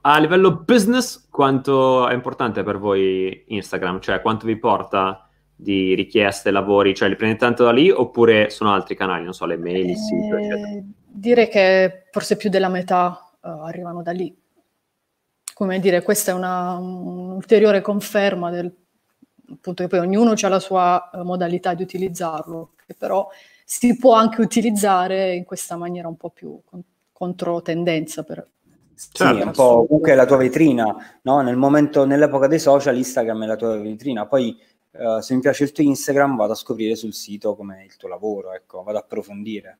A 0.00 0.18
livello 0.18 0.62
business, 0.62 1.28
quanto 1.28 2.08
è 2.08 2.14
importante 2.14 2.62
per 2.62 2.78
voi 2.78 3.44
Instagram? 3.48 4.00
Cioè 4.00 4.22
quanto 4.22 4.46
vi 4.46 4.58
porta 4.58 5.28
di 5.54 5.94
richieste, 5.94 6.50
lavori? 6.50 6.94
Cioè 6.94 7.08
li 7.08 7.16
prendete 7.16 7.44
tanto 7.44 7.64
da 7.64 7.72
lì 7.72 7.90
oppure 7.90 8.48
sono 8.48 8.72
altri 8.72 8.96
canali, 8.96 9.24
non 9.24 9.34
so, 9.34 9.44
le 9.44 9.58
mail, 9.58 9.90
il 9.90 9.96
sito, 9.96 10.36
eh, 10.36 10.84
Direi 11.06 11.48
che 11.48 12.04
forse 12.10 12.36
più 12.36 12.48
della 12.48 12.70
metà 12.70 13.30
uh, 13.42 13.48
arrivano 13.48 14.02
da 14.02 14.12
lì. 14.12 14.34
Come 15.62 15.78
dire, 15.78 16.02
questa 16.02 16.32
è 16.32 16.34
una, 16.34 16.74
un'ulteriore 16.76 17.80
conferma 17.82 18.50
del 18.50 18.74
appunto 19.48 19.84
che 19.84 19.88
poi 19.88 20.00
ognuno 20.00 20.32
ha 20.32 20.48
la 20.48 20.58
sua 20.58 21.08
uh, 21.12 21.22
modalità 21.22 21.72
di 21.74 21.84
utilizzarlo, 21.84 22.72
che 22.84 22.96
però 22.98 23.28
si 23.64 23.96
può 23.96 24.14
anche 24.14 24.40
utilizzare 24.40 25.34
in 25.34 25.44
questa 25.44 25.76
maniera 25.76 26.08
un 26.08 26.16
po' 26.16 26.30
più 26.30 26.60
con- 26.64 26.82
contro 27.12 27.62
tendenza 27.62 28.24
per, 28.24 28.44
Certo. 29.12 29.36
Sì, 29.36 29.40
un 29.40 29.52
po' 29.52 29.86
comunque 29.86 30.16
la 30.16 30.26
tua 30.26 30.38
vetrina, 30.38 31.20
no? 31.22 31.40
Nel 31.42 31.56
momento, 31.56 32.04
nell'epoca 32.04 32.48
dei 32.48 32.58
social, 32.58 32.96
Instagram 32.96 33.44
è 33.44 33.46
la 33.46 33.56
tua 33.56 33.78
vetrina. 33.78 34.26
Poi, 34.26 34.60
uh, 34.90 35.20
se 35.20 35.32
mi 35.32 35.40
piace 35.40 35.62
il 35.62 35.70
tuo 35.70 35.84
Instagram, 35.84 36.34
vado 36.34 36.54
a 36.54 36.56
scoprire 36.56 36.96
sul 36.96 37.12
sito 37.12 37.54
come 37.54 37.84
il 37.84 37.96
tuo 37.96 38.08
lavoro, 38.08 38.52
ecco, 38.52 38.82
vado 38.82 38.98
a 38.98 39.00
approfondire. 39.00 39.78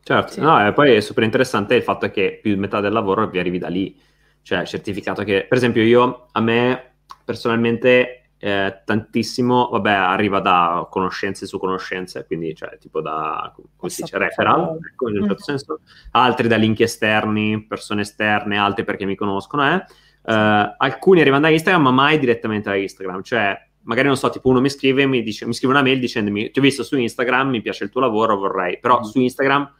Certo, 0.00 0.32
sì. 0.32 0.40
no, 0.40 0.64
e 0.64 0.72
poi 0.72 0.94
è 0.94 1.00
super 1.00 1.24
interessante 1.24 1.74
il 1.74 1.82
fatto 1.82 2.08
che 2.08 2.38
più 2.40 2.54
di 2.54 2.60
metà 2.60 2.80
del 2.80 2.92
lavoro 2.92 3.26
vi 3.26 3.40
arrivi 3.40 3.58
da 3.58 3.68
lì, 3.68 4.08
cioè 4.50 4.66
certificato 4.66 5.22
che, 5.22 5.46
per 5.48 5.58
esempio, 5.58 5.80
io, 5.80 6.26
a 6.32 6.40
me 6.40 6.94
personalmente 7.24 8.32
eh, 8.36 8.82
tantissimo, 8.84 9.68
vabbè, 9.68 9.92
arriva 9.92 10.40
da 10.40 10.88
conoscenze 10.90 11.46
su 11.46 11.56
conoscenze, 11.56 12.26
quindi 12.26 12.52
cioè 12.56 12.76
tipo 12.78 13.00
da, 13.00 13.54
come 13.76 13.92
si 13.92 14.02
dice, 14.02 14.18
referral, 14.18 14.76
ecco, 14.90 15.08
in 15.08 15.18
un 15.18 15.28
certo 15.28 15.34
mm. 15.34 15.44
senso, 15.44 15.80
altri 16.10 16.48
da 16.48 16.56
link 16.56 16.80
esterni, 16.80 17.64
persone 17.64 18.00
esterne, 18.00 18.58
altri 18.58 18.82
perché 18.82 19.04
mi 19.04 19.14
conoscono, 19.14 19.72
eh. 19.72 19.84
Uh, 20.22 20.74
alcuni 20.78 21.20
arrivano 21.20 21.42
da 21.42 21.50
Instagram, 21.50 21.82
ma 21.82 21.92
mai 21.92 22.18
direttamente 22.18 22.70
da 22.70 22.74
Instagram, 22.74 23.22
cioè 23.22 23.56
magari 23.82 24.08
non 24.08 24.16
so, 24.16 24.30
tipo 24.30 24.48
uno 24.48 24.60
mi 24.60 24.68
scrive, 24.68 25.06
mi, 25.06 25.22
dice, 25.22 25.46
mi 25.46 25.54
scrive 25.54 25.72
una 25.72 25.82
mail 25.82 26.00
dicendomi 26.00 26.50
ti 26.50 26.58
ho 26.58 26.62
visto 26.62 26.82
su 26.82 26.98
Instagram, 26.98 27.50
mi 27.50 27.62
piace 27.62 27.84
il 27.84 27.90
tuo 27.90 28.00
lavoro, 28.00 28.36
vorrei, 28.36 28.80
però 28.80 28.98
mm. 28.98 29.02
su 29.02 29.20
Instagram 29.20 29.72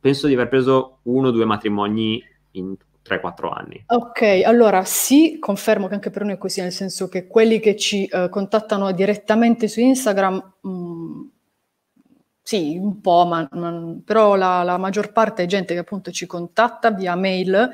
penso 0.00 0.26
di 0.28 0.32
aver 0.32 0.48
preso 0.48 1.00
uno 1.02 1.28
o 1.28 1.30
due 1.30 1.44
matrimoni 1.44 2.24
in 2.52 2.74
3-4 3.04 3.52
anni. 3.52 3.84
Ok, 3.86 4.42
allora 4.44 4.84
sì, 4.84 5.38
confermo 5.38 5.88
che 5.88 5.94
anche 5.94 6.10
per 6.10 6.24
noi 6.24 6.34
è 6.34 6.38
così, 6.38 6.62
nel 6.62 6.72
senso 6.72 7.08
che 7.08 7.26
quelli 7.26 7.60
che 7.60 7.76
ci 7.76 8.08
uh, 8.10 8.28
contattano 8.30 8.90
direttamente 8.92 9.68
su 9.68 9.80
Instagram, 9.80 10.54
mh, 10.62 10.70
mm, 10.70 11.22
sì, 12.42 12.76
un 12.76 13.00
po', 13.00 13.26
ma, 13.26 13.46
ma 13.52 13.94
però 14.04 14.36
la, 14.36 14.62
la, 14.62 14.78
maggior 14.78 15.12
parte 15.12 15.42
è 15.42 15.46
gente 15.46 15.74
che 15.74 15.80
appunto 15.80 16.10
ci 16.10 16.26
contatta 16.26 16.90
via 16.90 17.14
mail, 17.14 17.70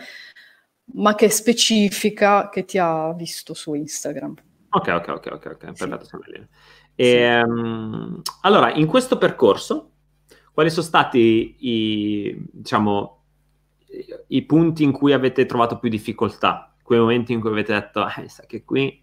ma 0.95 1.15
che 1.15 1.31
specifica 1.31 2.49
che 2.49 2.65
ti 2.65 2.79
ha 2.79 3.13
visto 3.13 3.55
su 3.55 3.75
Instagram. 3.75 4.35
Ok, 4.71 4.89
ok, 4.89 5.09
ok, 5.09 5.27
ok, 5.33 5.51
okay. 5.55 5.71
Sì. 5.75 5.89
perfetto. 5.89 6.21
E, 6.95 7.43
um, 7.43 8.21
allora, 8.43 8.73
in 8.73 8.87
questo 8.87 9.17
percorso, 9.17 9.93
quali 10.53 10.71
sono 10.71 10.87
stati 10.87 11.57
i, 11.59 12.47
diciamo, 12.53 13.20
i 14.29 14.45
punti 14.45 14.85
in 14.85 14.93
cui 14.93 15.13
avete 15.13 15.47
trovato 15.47 15.79
più 15.79 15.89
difficoltà, 15.89 16.75
quei 16.83 17.01
momenti 17.01 17.33
in 17.33 17.41
cui 17.41 17.51
avete 17.51 17.73
detto, 17.73 18.07
eh, 18.07 18.29
sa 18.29 18.45
che 18.47 18.65
qui... 18.65 19.03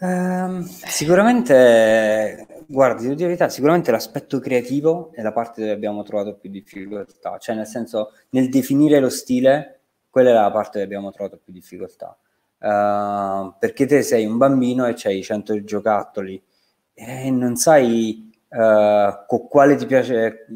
um, 0.00 0.60
sicuramente, 0.64 2.64
guardi, 2.66 3.14
di 3.14 3.22
verità, 3.22 3.48
sicuramente 3.48 3.90
l'aspetto 3.90 4.38
creativo 4.38 5.10
è 5.12 5.22
la 5.22 5.32
parte 5.32 5.60
dove 5.60 5.72
abbiamo 5.72 6.02
trovato 6.02 6.34
più 6.34 6.50
difficoltà, 6.50 7.38
cioè 7.38 7.54
nel 7.54 7.66
senso, 7.66 8.12
nel 8.30 8.48
definire 8.48 9.00
lo 9.00 9.10
stile, 9.10 9.80
quella 10.10 10.30
è 10.30 10.34
la 10.34 10.50
parte 10.50 10.72
dove 10.72 10.84
abbiamo 10.84 11.10
trovato 11.10 11.38
più 11.42 11.52
difficoltà. 11.52 12.16
Uh, 12.62 13.54
perché 13.58 13.86
te 13.86 14.02
sei 14.02 14.26
un 14.26 14.36
bambino 14.36 14.86
e 14.86 14.92
c'hai 14.94 15.22
100 15.22 15.64
giocattoli 15.64 16.42
e 16.92 17.30
non 17.30 17.56
sai 17.56 18.29
uh, 18.50 19.26
con 19.26 19.48
quale 19.48 19.76
ti 19.76 19.86
piace, 19.86 20.46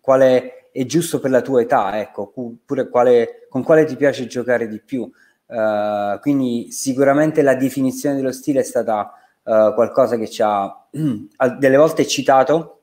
quale 0.00 0.68
è 0.72 0.84
giusto 0.86 1.20
per 1.20 1.30
la 1.30 1.42
tua 1.42 1.60
età, 1.60 1.98
ecco, 2.00 2.32
pure 2.64 2.88
quale, 2.88 3.46
con 3.48 3.62
quale 3.62 3.84
ti 3.84 3.96
piace 3.96 4.26
giocare 4.26 4.66
di 4.66 4.80
più. 4.80 5.10
Uh, 5.46 6.18
quindi 6.20 6.72
sicuramente 6.72 7.42
la 7.42 7.54
definizione 7.54 8.16
dello 8.16 8.32
stile 8.32 8.60
è 8.60 8.64
stata 8.64 9.12
uh, 9.42 9.74
qualcosa 9.74 10.16
che 10.16 10.28
ci 10.28 10.42
ha 10.42 10.86
delle 11.58 11.76
volte 11.76 12.06
citato 12.06 12.80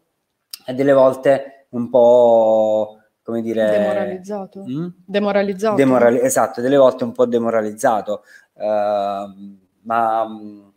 e 0.65 0.73
delle 0.75 0.93
volte 0.93 1.65
un 1.69 1.89
po' 1.89 2.99
come 3.23 3.41
dire 3.41 3.71
demoralizzato, 3.71 4.63
mm? 4.67 4.87
demoralizzato. 5.05 5.75
Demorali- 5.75 6.19
esatto, 6.19 6.61
delle 6.61 6.77
volte 6.77 7.03
un 7.03 7.11
po' 7.11 7.25
demoralizzato 7.25 8.23
uh, 8.53 9.57
ma 9.81 10.68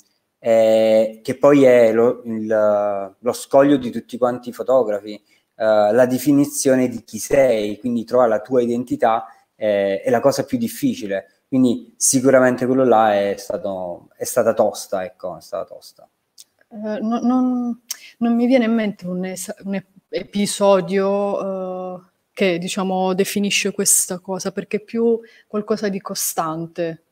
eh, 0.44 1.20
che 1.22 1.38
poi 1.38 1.62
è 1.62 1.92
lo, 1.92 2.20
il, 2.24 3.14
lo, 3.16 3.32
scoglio 3.32 3.76
di 3.76 3.92
tutti 3.92 4.18
quanti 4.18 4.48
i 4.48 4.52
fotografi 4.52 5.12
uh, 5.12 5.92
la 5.92 6.04
definizione 6.06 6.88
di 6.88 7.04
chi 7.04 7.20
sei, 7.20 7.78
quindi 7.78 8.02
trovare 8.02 8.30
la 8.30 8.40
tua 8.40 8.60
identità 8.60 9.26
eh, 9.54 10.00
è 10.02 10.10
la 10.10 10.18
cosa 10.18 10.44
più 10.44 10.58
difficile. 10.58 11.44
Quindi 11.46 11.94
sicuramente 11.96 12.66
quello 12.66 12.82
là 12.84 13.14
è, 13.14 13.36
stato, 13.38 14.08
è 14.16 14.24
stata 14.24 14.52
tosta, 14.52 15.04
ecco, 15.04 15.36
è 15.36 15.40
stata 15.40 15.64
tosta. 15.64 16.08
Uh, 16.66 16.98
no, 17.00 17.20
non, 17.20 17.80
non, 18.18 18.34
mi 18.34 18.46
viene 18.46 18.64
in 18.64 18.74
mente 18.74 19.06
un, 19.06 19.24
es- 19.24 19.54
un 19.62 19.80
episodio 20.08 21.94
uh, 21.94 22.02
che 22.32 22.58
diciamo 22.58 23.14
definisce 23.14 23.70
questa 23.70 24.18
cosa, 24.18 24.50
perché 24.50 24.78
è 24.78 24.80
più 24.80 25.20
qualcosa 25.46 25.88
di 25.88 26.00
costante, 26.00 27.04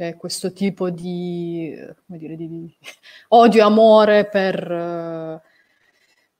cioè 0.00 0.16
questo 0.16 0.54
tipo 0.54 0.88
di, 0.88 1.76
dire, 2.06 2.34
di, 2.34 2.48
di 2.48 2.76
odio 3.28 3.66
amore 3.66 4.24
per, 4.24 5.42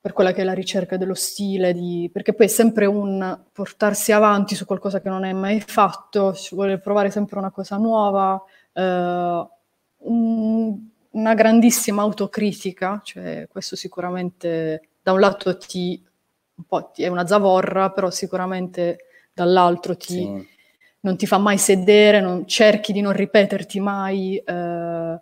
per 0.01 0.12
quella 0.15 0.32
che 0.32 0.41
è 0.41 0.45
la 0.45 0.55
ricerca 0.55 0.97
dello 0.97 1.12
stile, 1.12 1.74
di, 1.74 2.09
perché 2.11 2.32
poi 2.32 2.47
è 2.47 2.49
sempre 2.49 2.87
un 2.87 3.39
portarsi 3.53 4.12
avanti 4.12 4.55
su 4.55 4.65
qualcosa 4.65 5.03
che 5.03 5.11
non 5.11 5.24
hai 5.24 5.35
mai 5.35 5.61
fatto, 5.61 6.32
ci 6.32 6.55
vuole 6.55 6.78
provare 6.78 7.11
sempre 7.11 7.39
una 7.39 7.51
cosa 7.51 7.77
nuova, 7.77 8.43
eh, 8.73 9.47
un, 9.99 10.78
una 11.11 11.35
grandissima 11.35 12.01
autocritica, 12.01 13.03
cioè 13.05 13.47
questo 13.47 13.77
sicuramente 13.77 14.89
da 15.03 15.12
un 15.12 15.20
lato 15.20 15.59
ti, 15.59 16.03
un 16.55 16.91
ti 16.95 17.03
è 17.03 17.09
una 17.09 17.27
zavorra, 17.27 17.91
però 17.91 18.09
sicuramente 18.09 19.05
dall'altro 19.35 19.99
ti, 19.99 20.07
sì. 20.15 20.49
Non 21.01 21.16
ti 21.16 21.27
fa 21.27 21.39
mai 21.39 21.59
sedere, 21.59 22.20
non, 22.20 22.47
cerchi 22.47 22.93
di 22.93 23.01
non 23.01 23.12
ripeterti 23.12 23.81
mai. 23.81 24.36
Eh. 24.36 25.20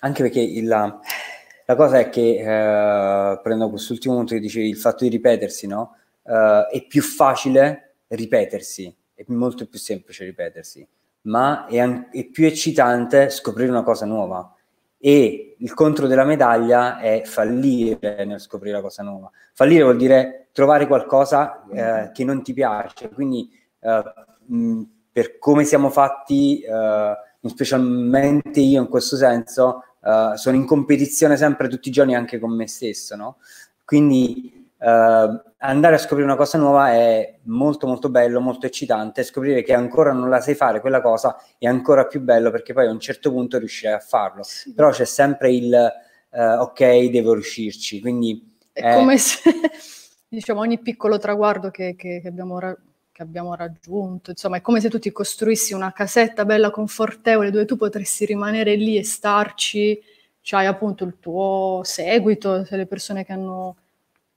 Anche 0.00 0.22
perché 0.22 0.40
il 0.40 0.66
La 0.66 1.76
cosa 1.76 1.98
è 1.98 2.08
che, 2.08 2.38
eh, 2.38 3.40
prendo 3.42 3.68
quest'ultimo 3.68 4.14
punto 4.14 4.34
che 4.34 4.40
dicevi, 4.40 4.68
il 4.68 4.76
fatto 4.76 5.04
di 5.04 5.10
ripetersi, 5.10 5.66
no? 5.66 5.96
Uh, 6.22 6.68
è 6.70 6.84
più 6.86 7.00
facile 7.00 7.94
ripetersi, 8.08 8.94
è 9.14 9.24
molto 9.28 9.66
più 9.66 9.78
semplice 9.78 10.24
ripetersi, 10.24 10.86
ma 11.22 11.66
è, 11.66 11.78
an- 11.78 12.08
è 12.10 12.24
più 12.26 12.44
eccitante 12.44 13.30
scoprire 13.30 13.70
una 13.70 13.82
cosa 13.82 14.04
nuova 14.04 14.54
e 14.98 15.54
il 15.58 15.74
contro 15.74 16.06
della 16.06 16.24
medaglia 16.24 16.98
è 16.98 17.22
fallire 17.24 18.24
nel 18.24 18.40
scoprire 18.40 18.74
una 18.74 18.82
cosa 18.82 19.02
nuova. 19.02 19.30
Fallire 19.54 19.84
vuol 19.84 19.96
dire 19.96 20.48
trovare 20.52 20.86
qualcosa 20.86 21.64
eh, 21.72 22.10
che 22.12 22.24
non 22.24 22.42
ti 22.42 22.52
piace, 22.52 23.08
quindi 23.08 23.50
eh, 23.80 24.02
mh, 24.48 24.82
per 25.12 25.38
come 25.38 25.64
siamo 25.64 25.90
fatti, 25.90 26.60
eh, 26.60 27.12
specialmente 27.48 28.60
io 28.60 28.80
in 28.80 28.88
questo 28.88 29.16
senso, 29.16 29.82
eh, 30.04 30.32
sono 30.36 30.56
in 30.56 30.66
competizione 30.66 31.36
sempre 31.36 31.68
tutti 31.68 31.88
i 31.88 31.92
giorni 31.92 32.14
anche 32.14 32.38
con 32.38 32.54
me 32.54 32.66
stesso, 32.66 33.16
no? 33.16 33.36
Quindi 33.84 34.56
Uh, 34.80 35.42
andare 35.56 35.96
a 35.96 35.98
scoprire 35.98 36.22
una 36.22 36.36
cosa 36.36 36.56
nuova 36.56 36.92
è 36.92 37.40
molto 37.46 37.88
molto 37.88 38.10
bello, 38.10 38.40
molto 38.40 38.66
eccitante, 38.66 39.24
scoprire 39.24 39.64
che 39.64 39.74
ancora 39.74 40.12
non 40.12 40.28
la 40.28 40.40
sai 40.40 40.54
fare 40.54 40.80
quella 40.80 41.00
cosa 41.00 41.36
è 41.58 41.66
ancora 41.66 42.06
più 42.06 42.20
bello 42.20 42.52
perché 42.52 42.72
poi 42.72 42.86
a 42.86 42.92
un 42.92 43.00
certo 43.00 43.32
punto 43.32 43.58
riuscirai 43.58 43.96
a 43.96 43.98
farlo, 43.98 44.44
sì. 44.44 44.72
però 44.74 44.90
c'è 44.90 45.04
sempre 45.04 45.52
il 45.52 45.92
uh, 46.30 46.60
ok, 46.60 47.10
devo 47.10 47.32
riuscirci, 47.32 48.00
quindi 48.00 48.56
è, 48.72 48.82
è... 48.82 48.94
come 48.94 49.18
se 49.18 49.40
diciamo 50.28 50.60
ogni 50.60 50.78
piccolo 50.78 51.18
traguardo 51.18 51.70
che, 51.70 51.96
che, 51.96 52.20
che, 52.22 52.28
abbiamo 52.28 52.60
ra- 52.60 52.78
che, 53.18 53.22
abbiamo 53.22 53.54
raggiunto, 53.56 54.30
insomma 54.30 54.58
è 54.58 54.60
come 54.60 54.80
se 54.80 54.88
tu 54.88 55.00
ti 55.00 55.10
costruissi 55.10 55.74
una 55.74 55.92
casetta 55.92 56.44
bella 56.44 56.70
confortevole 56.70 57.50
dove 57.50 57.64
tu 57.64 57.76
potresti 57.76 58.24
rimanere 58.24 58.76
lì 58.76 58.96
e 58.96 59.02
starci, 59.02 60.00
c'hai 60.40 60.66
appunto 60.66 61.04
il 61.04 61.16
tuo 61.18 61.80
seguito, 61.82 62.64
se 62.64 62.76
le 62.76 62.86
persone 62.86 63.24
che 63.24 63.32
hanno 63.32 63.76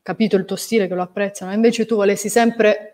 capito 0.02 0.36
il 0.36 0.46
tuo 0.46 0.56
stile, 0.56 0.88
che 0.88 0.96
lo 0.96 1.04
apprezzano, 1.04 1.54
invece 1.54 1.86
tu 1.86 1.96
volessi 1.96 2.28
sempre, 2.28 2.94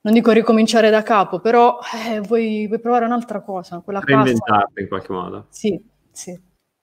non 0.00 0.12
dico 0.12 0.32
ricominciare 0.32 0.90
da 0.90 1.02
capo, 1.02 1.38
però 1.38 1.78
eh, 2.08 2.20
vuoi, 2.20 2.66
vuoi, 2.66 2.80
provare 2.80 3.04
un'altra 3.04 3.40
cosa, 3.40 3.78
quella 3.78 4.00
Reinventarti 4.04 4.80
in 4.80 4.88
qualche 4.88 5.12
modo. 5.12 5.46
Sì, 5.50 5.80
sì. 6.10 6.38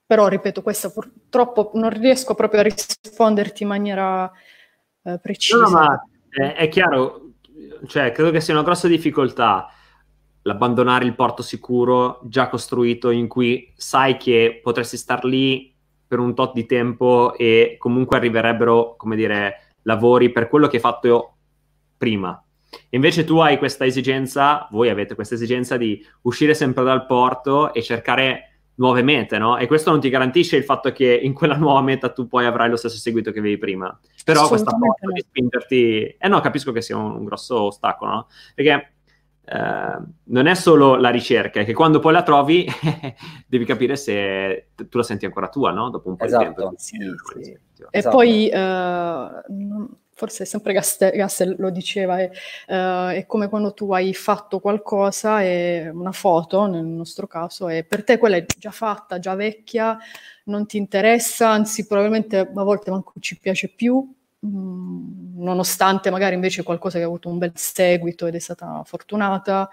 Però, 0.05 0.27
ripeto, 0.27 0.63
questa 0.63 0.89
purtroppo 0.89 1.71
non 1.75 1.89
riesco 1.91 2.33
proprio 2.33 2.61
a 2.61 2.63
risponderti 2.63 3.63
in 3.63 3.69
maniera 3.69 4.31
eh, 5.03 5.19
precisa. 5.19 5.57
No, 5.57 5.69
ma 5.69 6.03
è, 6.29 6.55
è 6.55 6.67
chiaro, 6.69 7.28
cioè, 7.87 8.11
credo 8.11 8.31
che 8.31 8.41
sia 8.41 8.53
una 8.53 8.63
grossa 8.63 8.87
difficoltà 8.87 9.71
l'abbandonare 10.43 11.05
il 11.05 11.15
porto 11.15 11.41
sicuro 11.41 12.21
già 12.23 12.47
costruito 12.49 13.09
in 13.09 13.27
cui 13.27 13.71
sai 13.75 14.17
che 14.17 14.59
potresti 14.63 14.97
star 14.97 15.25
lì 15.25 15.73
per 16.07 16.19
un 16.19 16.33
tot 16.33 16.53
di 16.53 16.65
tempo 16.65 17.35
e 17.35 17.75
comunque 17.77 18.17
arriverebbero, 18.17 18.95
come 18.97 19.15
dire, 19.15 19.75
lavori 19.83 20.31
per 20.31 20.47
quello 20.47 20.67
che 20.67 20.77
hai 20.77 20.81
fatto 20.81 21.35
prima. 21.97 22.41
Invece 22.89 23.23
tu 23.23 23.37
hai 23.37 23.57
questa 23.57 23.85
esigenza, 23.85 24.67
voi 24.71 24.89
avete 24.89 25.15
questa 25.15 25.35
esigenza 25.35 25.77
di 25.77 26.03
uscire 26.21 26.53
sempre 26.53 26.83
dal 26.83 27.05
porto 27.05 27.73
e 27.73 27.83
cercare 27.83 28.48
nuove 28.79 29.03
mete, 29.03 29.37
no? 29.37 29.57
E 29.57 29.67
questo 29.67 29.91
non 29.91 29.99
ti 29.99 30.09
garantisce 30.09 30.55
il 30.55 30.63
fatto 30.63 30.91
che 30.91 31.13
in 31.13 31.33
quella 31.33 31.55
nuova 31.55 31.81
meta 31.81 32.09
tu 32.09 32.27
poi 32.27 32.45
avrai 32.45 32.69
lo 32.69 32.77
stesso 32.77 32.97
seguito 32.97 33.31
che 33.31 33.39
avevi 33.39 33.57
prima. 33.57 33.97
Però 34.23 34.47
questa 34.47 34.71
forza 34.71 35.11
di 35.11 35.21
spingerti... 35.21 36.15
Eh 36.17 36.27
no, 36.27 36.39
capisco 36.39 36.71
che 36.71 36.81
sia 36.81 36.97
un, 36.97 37.11
un 37.11 37.25
grosso 37.25 37.63
ostacolo, 37.63 38.11
no? 38.11 38.27
Perché 38.55 38.93
eh, 39.45 39.97
non 40.23 40.45
è 40.47 40.55
solo 40.55 40.95
la 40.95 41.09
ricerca, 41.09 41.59
è 41.59 41.65
che 41.65 41.73
quando 41.73 41.99
poi 41.99 42.13
la 42.13 42.23
trovi 42.23 42.65
devi 43.47 43.65
capire 43.65 43.95
se 43.95 44.69
tu 44.75 44.97
la 44.97 45.03
senti 45.03 45.25
ancora 45.25 45.49
tua, 45.49 45.71
no? 45.71 45.89
Dopo 45.89 46.09
un 46.09 46.15
po' 46.15 46.25
esatto. 46.25 46.47
di 46.47 46.53
tempo. 46.53 46.73
Sì, 46.77 46.97
sì. 47.41 47.51
E 47.51 47.59
esatto. 47.89 48.15
poi, 48.15 48.49
uh, 48.53 49.97
forse 50.19 50.43
sempre 50.43 50.73
Gassel, 50.73 51.55
lo 51.57 51.69
diceva, 51.69 52.19
è, 52.19 52.29
uh, 52.67 53.15
è, 53.15 53.23
come 53.25 53.47
quando 53.47 53.73
tu 53.73 53.93
hai 53.93 54.13
fatto 54.13 54.59
qualcosa, 54.59 55.41
e 55.41 55.89
una 55.93 56.11
foto 56.11 56.65
nel 56.65 56.83
nostro 56.83 57.25
caso, 57.25 57.69
e 57.69 57.85
per 57.85 58.03
te 58.03 58.17
quella 58.17 58.35
è 58.35 58.45
già 58.57 58.71
fatta, 58.71 59.17
già 59.17 59.33
vecchia, 59.35 59.97
non 60.45 60.65
ti 60.65 60.75
interessa, 60.75 61.49
anzi 61.49 61.87
probabilmente 61.87 62.37
a 62.39 62.63
volte 62.63 62.91
manco 62.91 63.13
ci 63.21 63.37
piace 63.37 63.69
più, 63.69 64.13
Mm, 64.45 65.37
nonostante 65.41 66.09
magari 66.09 66.33
invece 66.33 66.63
qualcosa 66.63 66.97
che 66.97 67.03
ha 67.03 67.07
avuto 67.07 67.27
un 67.27 67.37
bel 67.37 67.51
seguito 67.55 68.25
ed 68.25 68.35
è 68.35 68.39
stata 68.39 68.83
fortunata, 68.85 69.69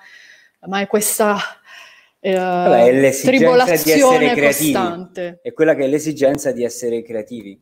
ma 0.63 0.81
è 0.81 0.89
questa 0.89 1.37
eh, 2.19 2.35
Vabbè, 2.35 2.91
è 2.91 3.13
tribolazione 3.13 4.35
costante. 4.35 5.39
È 5.41 5.53
quella 5.53 5.77
che 5.77 5.85
è 5.85 5.87
l'esigenza 5.87 6.51
di 6.51 6.65
essere 6.65 7.03
creativi. 7.03 7.57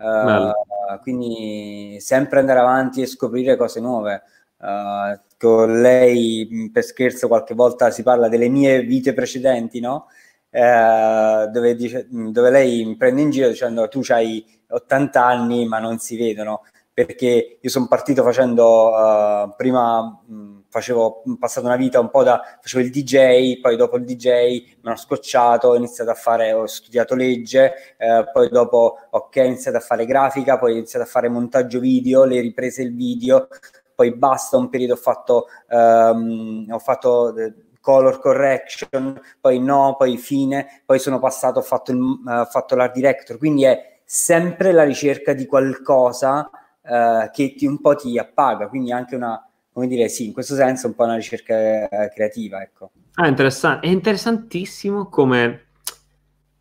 Uh, 0.00 0.98
quindi 1.02 1.98
sempre 2.00 2.40
andare 2.40 2.60
avanti 2.60 3.02
e 3.02 3.06
scoprire 3.06 3.56
cose 3.56 3.80
nuove. 3.80 4.22
Uh, 4.56 5.18
con 5.38 5.80
lei 5.80 6.48
mm, 6.50 6.66
per 6.68 6.84
scherzo 6.84 7.28
qualche 7.28 7.54
volta 7.54 7.90
si 7.90 8.02
parla 8.02 8.28
delle 8.28 8.48
mie 8.48 8.82
vite 8.82 9.12
precedenti, 9.12 9.80
no? 9.80 10.06
Uh, 10.50 11.50
dove, 11.50 11.76
dice, 11.76 12.08
mm, 12.12 12.28
dove, 12.30 12.50
lei 12.50 12.96
prende 12.96 13.20
in 13.22 13.30
giro 13.30 13.48
dicendo 13.48 13.88
tu 13.88 14.00
hai 14.08 14.44
80 14.68 15.24
anni 15.24 15.64
ma 15.66 15.78
non 15.78 15.98
si 15.98 16.16
vedono 16.16 16.62
perché 16.92 17.58
io 17.60 17.70
sono 17.70 17.86
partito 17.86 18.24
facendo 18.24 19.54
prima 19.56 20.02
mh, 20.26 20.59
facevo 20.70 21.22
passato 21.38 21.66
una 21.66 21.76
vita 21.76 22.00
un 22.00 22.08
po' 22.10 22.22
da 22.22 22.40
facevo 22.60 22.82
il 22.82 22.90
DJ 22.90 23.60
poi 23.60 23.76
dopo 23.76 23.96
il 23.96 24.04
DJ 24.04 24.26
mi 24.26 24.78
hanno 24.84 24.96
scocciato 24.96 25.68
ho 25.68 25.76
iniziato 25.76 26.10
a 26.10 26.14
fare 26.14 26.52
ho 26.52 26.66
studiato 26.66 27.14
legge 27.14 27.74
eh, 27.98 28.30
poi 28.32 28.48
dopo 28.48 28.96
ok 29.10 29.36
ho 29.36 29.42
iniziato 29.42 29.76
a 29.76 29.80
fare 29.80 30.06
grafica 30.06 30.58
poi 30.58 30.72
ho 30.72 30.76
iniziato 30.76 31.04
a 31.04 31.08
fare 31.08 31.28
montaggio 31.28 31.80
video 31.80 32.24
le 32.24 32.40
riprese 32.40 32.82
il 32.82 32.94
video 32.94 33.48
poi 33.94 34.14
basta 34.14 34.56
un 34.56 34.68
periodo 34.70 34.94
ho 34.94 34.96
fatto 34.96 35.46
um, 35.68 36.66
ho 36.70 36.78
fatto 36.78 37.36
eh, 37.36 37.54
color 37.80 38.20
correction 38.20 39.20
poi 39.40 39.58
no 39.58 39.96
poi 39.98 40.16
fine 40.16 40.82
poi 40.86 40.98
sono 40.98 41.18
passato 41.18 41.58
ho 41.58 41.62
fatto, 41.62 41.90
il, 41.90 41.98
uh, 41.98 42.46
fatto 42.46 42.76
l'art 42.76 42.94
director 42.94 43.36
quindi 43.36 43.64
è 43.64 43.98
sempre 44.04 44.72
la 44.72 44.84
ricerca 44.84 45.32
di 45.32 45.46
qualcosa 45.46 46.50
uh, 46.82 47.30
che 47.30 47.54
ti, 47.54 47.66
un 47.66 47.80
po' 47.80 47.94
ti 47.94 48.18
appaga, 48.18 48.68
quindi 48.68 48.92
anche 48.92 49.14
una, 49.14 49.49
come 49.80 49.86
dire, 49.86 50.10
sì, 50.10 50.26
in 50.26 50.34
questo 50.34 50.54
senso 50.54 50.88
un 50.88 50.94
po' 50.94 51.04
una 51.04 51.16
ricerca 51.16 51.88
uh, 51.90 52.12
creativa, 52.12 52.60
ecco. 52.60 52.90
Ah, 53.14 53.26
interessante. 53.26 53.86
È 53.86 53.90
interessantissimo 53.90 55.08
come 55.08 55.68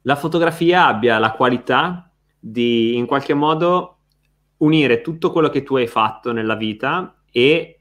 la 0.04 0.16
fotografia 0.16 0.88
abbia 0.88 1.20
la 1.20 1.34
qualità 1.34 2.10
di, 2.40 2.96
in 2.96 3.06
qualche 3.06 3.34
modo, 3.34 3.98
unire 4.58 5.02
tutto 5.02 5.32
quello 5.32 5.50
che 5.50 5.64
tu 5.64 5.76
hai 5.76 5.88
fatto 5.88 6.32
nella 6.32 6.56
vita 6.56 7.22
e 7.30 7.74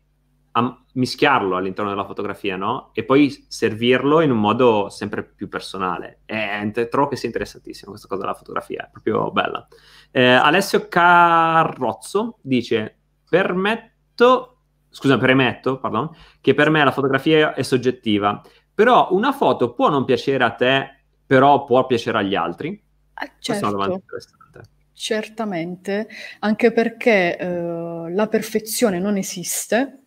mischiarlo 0.94 1.54
all'interno 1.54 1.90
della 1.90 2.04
fotografia, 2.04 2.56
no? 2.56 2.90
E 2.92 3.04
poi 3.04 3.46
servirlo 3.46 4.20
in 4.20 4.32
un 4.32 4.40
modo 4.40 4.88
sempre 4.88 5.22
più 5.22 5.48
personale. 5.48 6.22
E, 6.26 6.88
trovo 6.90 7.06
che 7.06 7.14
sia 7.14 7.28
interessantissimo 7.28 7.90
questa 7.90 8.08
cosa 8.08 8.22
della 8.22 8.34
fotografia, 8.34 8.86
è 8.86 8.90
proprio 8.90 9.30
bella. 9.30 9.68
Eh, 10.10 10.24
Alessio 10.24 10.88
Carrozzo 10.88 12.38
dice, 12.42 12.96
permetto, 13.28 14.57
scusa, 14.98 15.16
premetto, 15.16 15.78
pardon, 15.78 16.10
che 16.40 16.54
per 16.54 16.70
me 16.70 16.82
la 16.82 16.90
fotografia 16.90 17.54
è 17.54 17.62
soggettiva, 17.62 18.42
però 18.74 19.08
una 19.12 19.32
foto 19.32 19.72
può 19.74 19.88
non 19.90 20.04
piacere 20.04 20.42
a 20.42 20.50
te, 20.50 21.04
però 21.24 21.64
può 21.64 21.86
piacere 21.86 22.18
agli 22.18 22.34
altri? 22.34 22.70
Eh, 22.70 23.32
certo. 23.38 23.44
Questa 23.44 23.54
è 23.54 23.58
una 23.60 23.70
domanda 23.70 23.94
certo. 23.94 24.04
interessante. 24.04 24.70
Certamente, 24.92 26.08
anche 26.40 26.72
perché 26.72 27.36
eh, 27.38 28.10
la 28.10 28.26
perfezione 28.26 28.98
non 28.98 29.16
esiste, 29.16 30.02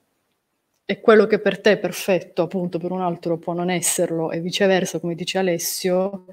e 0.83 0.99
quello 0.99 1.25
che 1.25 1.39
per 1.39 1.61
te 1.61 1.71
è 1.71 1.79
perfetto, 1.79 2.41
appunto, 2.41 2.77
per 2.77 2.91
un 2.91 2.99
altro 2.99 3.37
può 3.37 3.53
non 3.53 3.69
esserlo, 3.69 4.29
e 4.29 4.41
viceversa, 4.41 4.99
come 4.99 5.15
dice 5.15 5.37
Alessio. 5.37 6.25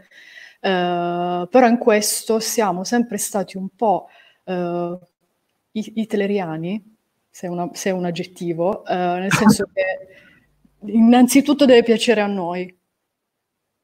Uh, 0.61 1.47
però 1.49 1.69
in 1.69 1.79
questo 1.79 2.41
siamo 2.41 2.83
sempre 2.83 3.17
stati 3.19 3.57
un 3.57 3.69
po' 3.77 4.09
uh, 4.47 4.99
hitleriani, 5.71 6.98
se 7.39 7.47
è, 7.47 7.51
una, 7.51 7.69
se 7.73 7.91
è 7.91 7.93
un 7.93 8.05
aggettivo, 8.05 8.83
uh, 8.85 8.93
nel 8.93 9.33
senso 9.33 9.69
che 9.73 10.91
innanzitutto 10.93 11.67
deve 11.67 11.85
piacere 11.85 12.21
a 12.21 12.27
noi. 12.27 12.77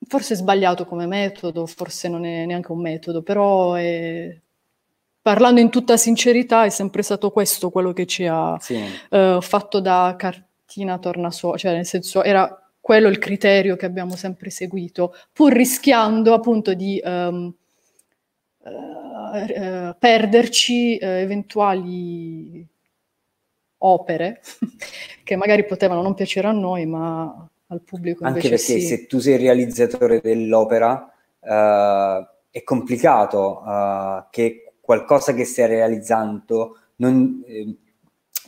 Forse 0.09 0.35
è 0.35 0.37
sbagliato 0.37 0.85
come 0.87 1.07
metodo, 1.07 1.65
forse 1.67 2.09
non 2.09 2.25
è 2.25 2.47
neanche 2.47 2.73
un 2.73 2.81
metodo, 2.81 3.23
però 3.23 3.75
è, 3.75 4.37
parlando 5.23 5.61
in 5.61 5.71
tutta 5.71 5.97
sincerità 5.97 6.65
è 6.65 6.69
sempre 6.69 7.03
stato 7.03 7.31
questo 7.31 7.71
quello 7.71 7.93
che 7.93 8.07
ci 8.07 8.27
ha 8.27 8.59
sì. 8.59 8.83
fatto 9.09 9.81
da 9.81 10.15
cartellino 10.19 10.53
Tina 10.67 10.99
torna 10.99 11.31
su, 11.31 11.55
cioè 11.57 11.73
nel 11.73 11.87
senso 11.87 12.25
era 12.25 12.51
quello 12.81 13.09
il 13.09 13.19
criterio 13.19 13.77
che 13.77 13.87
abbiamo 13.87 14.17
sempre 14.17 14.51
seguito, 14.51 15.15
pur 15.33 15.53
rischiando 15.53 16.35
appunto 16.35 16.75
di 16.75 17.01
um, 17.05 17.55
uh, 18.59 18.71
uh, 18.71 19.97
perderci 19.97 20.99
uh, 21.01 21.05
eventuali 21.05 22.67
opere 23.87 24.41
che 25.25 25.37
magari 25.37 25.65
potevano 25.65 26.03
non 26.03 26.15
piacere 26.15 26.49
a 26.49 26.53
noi, 26.53 26.87
ma 26.87 27.49
al 27.69 27.83
pubblico 27.83 28.25
Anche 28.25 28.49
perché 28.49 28.59
sì. 28.59 28.81
se 28.83 29.07
tu 29.07 29.19
sei 29.19 29.35
il 29.35 29.41
realizzatore 29.41 30.21
dell'opera, 30.21 31.09
è 32.55 32.63
complicato 32.63 33.63
uh, 33.67 34.27
che 34.31 34.75
qualcosa 34.81 35.35
che 35.35 35.45
stai 35.45 35.67
realizzando 35.67 36.79
non 36.97 37.43
eh, 37.45 37.77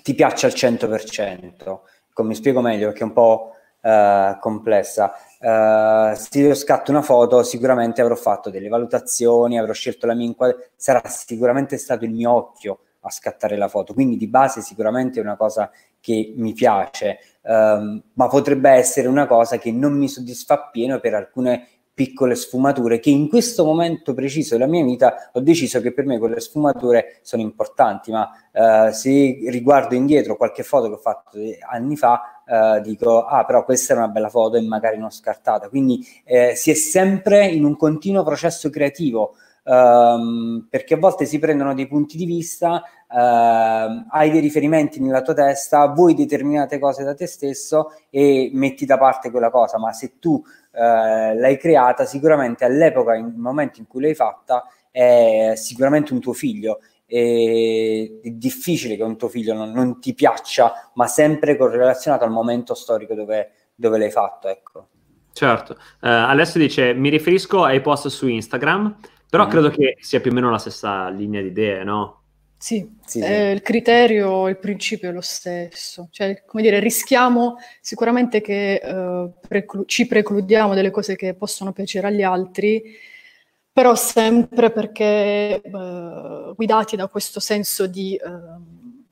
ti 0.00 0.14
piaccia 0.14 0.46
al 0.46 0.52
100%. 0.52 1.78
Come 2.12 2.34
spiego 2.34 2.60
meglio, 2.60 2.86
perché 2.86 3.00
è 3.00 3.06
un 3.06 3.12
po' 3.12 3.50
uh, 3.82 4.38
complessa. 4.38 5.12
Uh, 5.40 6.14
se 6.14 6.38
io 6.38 6.54
scatto 6.54 6.92
una 6.92 7.02
foto, 7.02 7.42
sicuramente 7.42 8.00
avrò 8.00 8.14
fatto 8.14 8.48
delle 8.48 8.68
valutazioni, 8.68 9.58
avrò 9.58 9.72
scelto 9.72 10.06
la 10.06 10.14
mia 10.14 10.26
inquadratura, 10.26 10.68
sarà 10.76 11.02
sicuramente 11.08 11.76
stato 11.76 12.04
il 12.04 12.12
mio 12.12 12.32
occhio 12.32 12.78
a 13.06 13.10
scattare 13.10 13.56
la 13.56 13.68
foto, 13.68 13.94
quindi 13.94 14.16
di 14.16 14.26
base 14.26 14.60
sicuramente 14.60 15.20
è 15.20 15.22
una 15.22 15.36
cosa 15.36 15.70
che 16.00 16.34
mi 16.36 16.52
piace, 16.52 17.18
um, 17.42 18.02
ma 18.12 18.28
potrebbe 18.28 18.70
essere 18.70 19.08
una 19.08 19.26
cosa 19.26 19.58
che 19.58 19.72
non 19.72 19.92
mi 19.92 20.08
soddisfa 20.08 20.68
pieno 20.70 21.00
per 21.00 21.14
alcune 21.14 21.68
piccole 21.96 22.34
sfumature 22.34 23.00
che 23.00 23.08
in 23.08 23.26
questo 23.26 23.64
momento 23.64 24.12
preciso 24.12 24.54
della 24.54 24.70
mia 24.70 24.84
vita 24.84 25.30
ho 25.32 25.40
deciso 25.40 25.80
che 25.80 25.94
per 25.94 26.04
me 26.04 26.18
quelle 26.18 26.40
sfumature 26.40 27.20
sono 27.22 27.40
importanti, 27.40 28.10
ma 28.10 28.28
uh, 28.52 28.92
se 28.92 29.38
riguardo 29.48 29.94
indietro 29.94 30.36
qualche 30.36 30.62
foto 30.62 30.88
che 30.88 30.94
ho 30.94 30.98
fatto 30.98 31.38
anni 31.70 31.96
fa, 31.96 32.42
uh, 32.46 32.80
dico, 32.82 33.24
ah 33.24 33.46
però 33.46 33.64
questa 33.64 33.94
è 33.94 33.96
una 33.96 34.08
bella 34.08 34.28
foto 34.28 34.56
e 34.56 34.60
magari 34.60 34.98
non 34.98 35.10
scartata, 35.10 35.70
quindi 35.70 36.06
eh, 36.24 36.54
si 36.54 36.70
è 36.70 36.74
sempre 36.74 37.46
in 37.46 37.64
un 37.64 37.76
continuo 37.76 38.22
processo 38.22 38.68
creativo, 38.68 39.36
um, 39.66 40.66
perché 40.68 40.94
a 40.94 40.98
volte 40.98 41.26
si 41.26 41.38
prendono 41.38 41.74
dei 41.74 41.86
punti 41.86 42.16
di 42.16 42.24
vista 42.24 42.82
Uh, 43.08 44.04
hai 44.10 44.30
dei 44.32 44.40
riferimenti 44.40 45.00
nella 45.00 45.22
tua 45.22 45.32
testa, 45.32 45.86
vuoi 45.86 46.12
determinate 46.14 46.80
cose 46.80 47.04
da 47.04 47.14
te 47.14 47.26
stesso 47.26 47.92
e 48.10 48.50
metti 48.52 48.84
da 48.84 48.98
parte 48.98 49.30
quella 49.30 49.48
cosa, 49.48 49.78
ma 49.78 49.92
se 49.92 50.18
tu 50.18 50.32
uh, 50.32 50.42
l'hai 50.72 51.56
creata, 51.56 52.04
sicuramente 52.04 52.64
all'epoca, 52.64 53.12
nel 53.12 53.32
momento 53.36 53.78
in 53.78 53.86
cui 53.86 54.00
l'hai 54.00 54.14
fatta, 54.16 54.68
è 54.90 55.52
sicuramente 55.54 56.12
un 56.12 56.20
tuo 56.20 56.32
figlio. 56.32 56.80
E 57.06 58.20
è 58.24 58.30
difficile 58.30 58.96
che 58.96 59.04
un 59.04 59.16
tuo 59.16 59.28
figlio 59.28 59.54
non, 59.54 59.70
non 59.70 60.00
ti 60.00 60.12
piaccia, 60.12 60.90
ma 60.94 61.06
sempre 61.06 61.56
correlazionato 61.56 62.24
al 62.24 62.32
momento 62.32 62.74
storico 62.74 63.14
dove, 63.14 63.52
dove 63.76 63.98
l'hai 63.98 64.10
fatto. 64.10 64.48
Ecco. 64.48 64.88
Certo. 65.32 65.74
Uh, 65.74 66.08
Alessio 66.08 66.58
dice: 66.58 66.92
Mi 66.92 67.08
riferisco 67.08 67.62
ai 67.62 67.80
post 67.80 68.08
su 68.08 68.26
Instagram, 68.26 68.96
però 69.36 69.46
mm. 69.46 69.50
credo 69.50 69.70
che 69.70 69.96
sia 70.00 70.20
più 70.20 70.30
o 70.30 70.34
meno 70.34 70.50
la 70.50 70.56
stessa 70.56 71.10
linea 71.10 71.42
di 71.42 71.48
idee, 71.48 71.84
no? 71.84 72.22
Sì, 72.56 72.90
sì, 73.04 73.20
eh, 73.20 73.50
il 73.52 73.60
criterio, 73.60 74.48
il 74.48 74.56
principio 74.56 75.10
è 75.10 75.12
lo 75.12 75.20
stesso. 75.20 76.08
Cioè, 76.10 76.42
come 76.46 76.62
dire, 76.62 76.78
rischiamo 76.80 77.56
sicuramente 77.82 78.40
che 78.40 78.76
eh, 78.76 79.30
preclu- 79.46 79.86
ci 79.86 80.06
precludiamo 80.06 80.72
delle 80.72 80.90
cose 80.90 81.16
che 81.16 81.34
possono 81.34 81.72
piacere 81.72 82.06
agli 82.06 82.22
altri, 82.22 82.82
però 83.70 83.94
sempre 83.94 84.70
perché 84.70 85.60
eh, 85.60 86.52
guidati 86.56 86.96
da 86.96 87.08
questo 87.08 87.38
senso 87.38 87.86
di 87.86 88.16
ehm, 88.16 89.04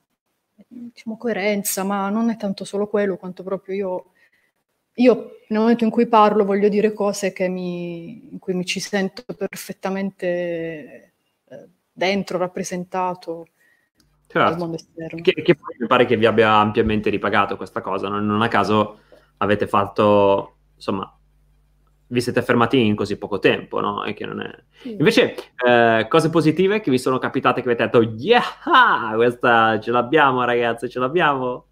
diciamo, 0.67 1.17
coerenza, 1.17 1.83
ma 1.83 2.09
non 2.09 2.31
è 2.31 2.35
tanto 2.35 2.65
solo 2.65 2.87
quello, 2.87 3.17
quanto 3.17 3.43
proprio 3.43 3.75
io, 3.75 4.05
io 4.95 5.39
nel 5.47 5.59
momento 5.59 5.83
in 5.83 5.89
cui 5.89 6.07
parlo 6.07 6.43
voglio 6.43 6.69
dire 6.69 6.93
cose 6.93 7.33
mi, 7.49 8.31
in 8.31 8.39
cui 8.39 8.53
mi 8.53 8.65
ci 8.65 8.79
sento 8.79 9.23
perfettamente 9.37 11.13
dentro, 11.95 12.37
rappresentato 12.37 13.47
certo. 14.27 14.51
al 14.51 14.57
mondo 14.57 14.75
esterno. 14.75 15.21
Che, 15.21 15.33
che, 15.33 15.55
poi 15.55 15.75
mi 15.79 15.87
pare 15.87 16.05
che 16.05 16.17
vi 16.17 16.25
abbia 16.25 16.51
ampiamente 16.51 17.09
ripagato 17.09 17.55
questa 17.55 17.81
cosa, 17.81 18.09
non, 18.09 18.25
non 18.25 18.41
a 18.41 18.47
caso 18.49 18.99
avete 19.37 19.65
fatto, 19.65 20.57
insomma, 20.75 21.09
vi 22.07 22.21
siete 22.21 22.41
fermati 22.41 22.85
in 22.85 22.95
così 22.95 23.17
poco 23.17 23.39
tempo, 23.39 23.79
no? 23.79 24.03
E 24.03 24.13
che 24.13 24.25
non 24.25 24.41
è... 24.41 24.51
Invece, 24.89 25.35
eh, 25.65 26.05
cose 26.09 26.29
positive 26.29 26.81
che 26.81 26.91
vi 26.91 26.99
sono 26.99 27.17
capitate 27.17 27.61
che 27.61 27.67
avete 27.67 27.83
detto, 27.85 28.01
yeah, 28.01 29.13
questa 29.15 29.79
ce 29.79 29.91
l'abbiamo 29.91 30.43
ragazzi, 30.43 30.89
ce 30.89 30.99
l'abbiamo. 30.99 31.67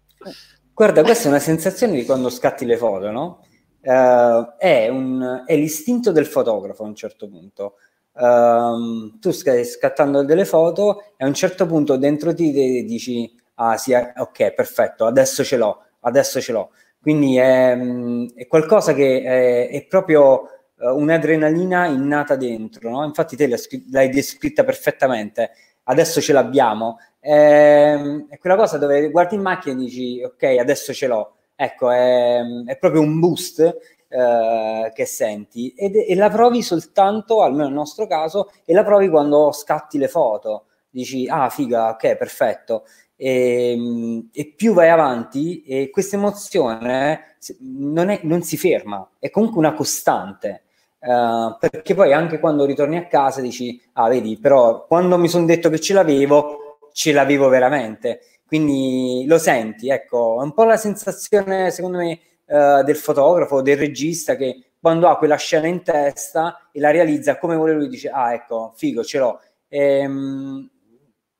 Guarda, 0.74 1.02
questa 1.02 1.26
è 1.26 1.30
una 1.30 1.38
sensazione 1.38 1.94
di 1.94 2.04
quando 2.04 2.28
scatti 2.28 2.64
le 2.66 2.76
foto, 2.76 3.10
no? 3.10 3.46
Uh, 3.80 4.56
è, 4.58 4.88
un, 4.88 5.44
è 5.46 5.56
l'istinto 5.56 6.10
del 6.10 6.26
fotografo 6.26 6.82
a 6.84 6.86
un 6.86 6.94
certo 6.94 7.28
punto 7.28 7.74
um, 8.14 9.18
tu 9.18 9.30
stai 9.30 9.64
scattando 9.64 10.24
delle 10.24 10.44
foto 10.44 11.14
e 11.16 11.24
a 11.24 11.26
un 11.26 11.34
certo 11.34 11.66
punto 11.66 11.96
dentro 11.96 12.34
ti 12.34 12.84
dici, 12.84 13.32
ah 13.56 13.76
sì, 13.76 13.92
eh, 13.92 14.12
ok, 14.16 14.52
perfetto, 14.52 15.06
adesso 15.06 15.44
ce 15.44 15.56
l'ho, 15.56 15.82
adesso 16.00 16.40
ce 16.40 16.52
l'ho. 16.52 16.70
Quindi 17.00 17.36
è, 17.36 17.74
mm, 17.76 18.26
è 18.34 18.46
qualcosa 18.46 18.94
che 18.94 19.22
è, 19.22 19.68
è 19.68 19.86
proprio 19.86 20.48
uh, 20.76 20.96
un'adrenalina 20.96 21.86
innata 21.86 22.36
dentro, 22.36 22.90
no? 22.90 23.04
Infatti 23.04 23.36
te 23.36 23.48
l'hai 23.90 24.08
descritta 24.08 24.64
perfettamente, 24.64 25.50
adesso 25.84 26.20
ce 26.20 26.32
l'abbiamo. 26.32 26.98
È, 27.18 27.30
ehm, 27.30 28.26
è, 28.28 28.38
quella 28.38 28.56
cosa 28.56 28.78
dove 28.78 29.10
guardi 29.10 29.34
in 29.34 29.42
macchina 29.42 29.74
e 29.74 29.78
dici, 29.78 30.22
ok, 30.22 30.42
adesso 30.58 30.92
ce 30.92 31.06
l'ho. 31.06 31.36
Ecco, 31.56 31.90
è, 31.90 32.40
è 32.66 32.76
proprio 32.78 33.00
un 33.00 33.20
boost 33.20 33.60
eh, 34.08 34.92
che 34.94 35.04
senti 35.06 35.72
ed, 35.76 35.94
e 35.96 36.14
la 36.14 36.30
provi 36.30 36.62
soltanto, 36.62 37.42
almeno 37.42 37.64
nel 37.64 37.74
nostro 37.74 38.06
caso, 38.06 38.50
e 38.64 38.72
la 38.74 38.84
provi 38.84 39.08
quando 39.08 39.52
scatti 39.52 39.98
le 39.98 40.08
foto. 40.08 40.66
Dici, 40.90 41.26
ah, 41.28 41.48
figa, 41.48 41.90
ok, 41.90 42.16
perfetto. 42.16 42.84
E, 43.16 43.72
ehm, 43.72 44.28
e 44.32 44.52
più 44.56 44.72
vai 44.74 44.90
avanti, 44.90 45.62
e 45.62 45.90
questa 45.90 46.16
emozione 46.16 47.36
non, 47.60 48.08
è, 48.10 48.20
non 48.22 48.42
si 48.42 48.56
ferma, 48.56 49.08
è 49.18 49.30
comunque 49.30 49.58
una 49.58 49.74
costante. 49.74 50.63
Uh, 51.04 51.56
perché 51.58 51.94
poi 51.94 52.14
anche 52.14 52.38
quando 52.38 52.64
ritorni 52.64 52.96
a 52.96 53.06
casa 53.06 53.42
dici, 53.42 53.80
ah, 53.94 54.08
vedi, 54.08 54.38
però 54.38 54.86
quando 54.86 55.18
mi 55.18 55.28
sono 55.28 55.44
detto 55.44 55.68
che 55.68 55.78
ce 55.78 55.92
l'avevo, 55.92 56.78
ce 56.92 57.12
l'avevo 57.12 57.48
veramente. 57.48 58.20
Quindi 58.46 59.24
lo 59.26 59.38
senti, 59.38 59.90
ecco, 59.90 60.40
è 60.40 60.44
un 60.44 60.54
po' 60.54 60.64
la 60.64 60.76
sensazione, 60.76 61.70
secondo 61.70 61.98
me, 61.98 62.18
eh, 62.46 62.82
del 62.84 62.96
fotografo, 62.96 63.62
del 63.62 63.76
regista 63.76 64.36
che 64.36 64.74
quando 64.84 65.08
ha 65.08 65.16
quella 65.16 65.36
scena 65.36 65.66
in 65.66 65.82
testa 65.82 66.68
e 66.70 66.78
la 66.78 66.90
realizza 66.90 67.38
come 67.38 67.56
vuole 67.56 67.72
lui 67.72 67.88
dice 67.88 68.10
ah 68.10 68.34
ecco 68.34 68.74
figo 68.76 69.02
ce 69.02 69.18
l'ho 69.18 69.40
ehm, 69.66 70.70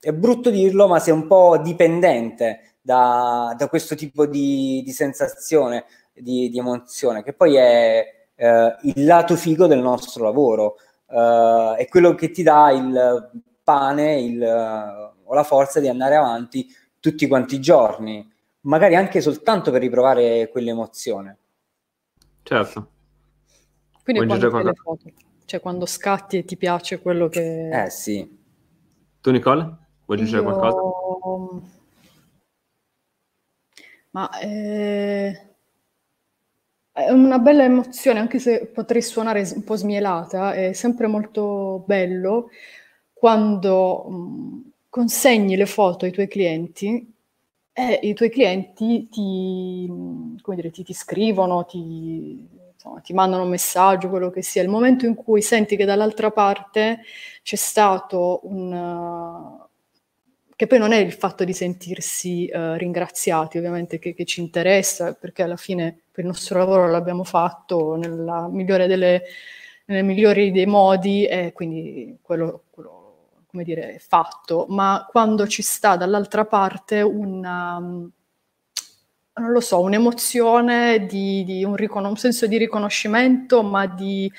è 0.00 0.12
brutto 0.12 0.48
dirlo 0.48 0.88
ma 0.88 0.98
sei 0.98 1.12
un 1.12 1.26
po' 1.26 1.58
dipendente 1.58 2.76
da, 2.80 3.54
da 3.54 3.68
questo 3.68 3.94
tipo 3.96 4.24
di, 4.24 4.80
di 4.82 4.92
sensazione 4.92 5.84
di, 6.14 6.48
di, 6.48 6.58
emozione 6.58 7.22
che 7.22 7.34
poi 7.34 7.56
è 7.56 8.23
eh, 8.34 8.76
il 8.82 9.04
lato 9.04 9.36
figo 9.36 9.66
del 9.66 9.80
nostro 9.80 10.24
lavoro 10.24 10.76
eh, 11.08 11.74
è 11.78 11.88
quello 11.88 12.14
che 12.14 12.30
ti 12.30 12.42
dà 12.42 12.70
il 12.70 13.42
pane 13.62 14.20
il, 14.20 14.42
o 15.24 15.34
la 15.34 15.44
forza 15.44 15.80
di 15.80 15.88
andare 15.88 16.16
avanti 16.16 16.66
tutti 17.00 17.26
quanti 17.26 17.56
i 17.56 17.60
giorni 17.60 18.32
magari 18.64 18.94
anche 18.94 19.20
soltanto 19.20 19.70
per 19.70 19.80
riprovare 19.80 20.48
quell'emozione. 20.50 21.38
Certo. 22.42 22.90
Quindi 24.02 24.26
quando 24.26 24.50
fai 24.50 24.64
le 24.64 24.74
foto, 24.74 25.10
cioè 25.46 25.60
quando 25.60 25.86
scatti 25.86 26.38
e 26.38 26.44
ti 26.44 26.56
piace 26.56 27.00
quello 27.00 27.28
che... 27.28 27.84
Eh 27.84 27.90
sì. 27.90 28.42
Tu 29.20 29.30
Nicole? 29.30 29.62
Vuoi 30.04 30.18
aggiungere 30.18 30.42
Io... 30.42 30.58
qualcosa? 30.58 31.72
Ma 34.10 34.38
eh... 34.40 35.53
una 37.10 37.38
bella 37.38 37.64
emozione, 37.64 38.20
anche 38.20 38.38
se 38.38 38.66
potrei 38.66 39.02
suonare 39.02 39.50
un 39.54 39.64
po' 39.64 39.76
smielata, 39.76 40.54
è 40.54 40.72
sempre 40.72 41.06
molto 41.08 41.82
bello 41.86 42.50
quando 43.12 44.04
mh, 44.08 44.70
consegni 44.90 45.56
le 45.56 45.66
foto 45.66 46.04
ai 46.04 46.12
tuoi 46.12 46.28
clienti 46.28 47.12
e 47.72 47.98
i 48.02 48.14
tuoi 48.14 48.30
clienti 48.30 49.08
ti, 49.08 49.88
dire, 50.54 50.70
ti, 50.70 50.84
ti 50.84 50.92
scrivono, 50.92 51.64
ti, 51.64 52.48
insomma, 52.72 53.00
ti, 53.00 53.12
mandano 53.12 53.42
un 53.42 53.48
messaggio, 53.48 54.08
quello 54.08 54.30
che 54.30 54.42
sia. 54.42 54.62
Il 54.62 54.68
momento 54.68 55.06
in 55.06 55.14
cui 55.14 55.42
senti 55.42 55.76
che 55.76 55.84
dall'altra 55.84 56.30
parte 56.30 57.00
c'è 57.42 57.56
stato 57.56 58.40
un... 58.44 59.53
che 60.56 60.66
poi 60.66 60.78
non 60.78 60.92
è 60.92 60.98
il 60.98 61.12
fatto 61.12 61.44
di 61.44 61.52
sentirsi 61.52 62.48
uh, 62.52 62.74
ringraziati, 62.74 63.58
ovviamente, 63.58 63.98
che, 63.98 64.14
che, 64.14 64.24
ci 64.24 64.40
interessa, 64.40 65.14
perché 65.14 65.42
alla 65.42 65.56
fine 65.56 65.98
per 66.10 66.24
il 66.24 66.30
nostro 66.30 66.58
lavoro 66.58 66.88
l'abbiamo 66.88 67.24
fatto 67.24 67.96
nella 67.96 68.48
migliore 68.48 68.86
delle, 68.86 69.22
nel 69.86 70.04
migliore 70.04 70.50
dei 70.50 70.66
modi 70.66 71.26
e 71.26 71.52
quindi 71.52 72.18
quello, 72.22 72.64
quello 72.70 73.04
come 73.46 73.64
dire, 73.64 73.98
fatto, 74.00 74.66
ma 74.68 75.06
quando 75.08 75.46
ci 75.46 75.62
sta 75.62 75.96
dall'altra 75.96 76.44
parte 76.44 77.00
una, 77.02 77.78
non 77.78 79.50
lo 79.50 79.60
so, 79.60 79.80
un'emozione, 79.80 81.06
di, 81.06 81.44
di 81.44 81.64
un, 81.64 81.76
ricon- 81.76 82.04
un, 82.04 82.16
senso 82.16 82.46
di 82.46 82.58
riconoscimento, 82.58 83.62
ma 83.62 83.86
di, 83.86 84.30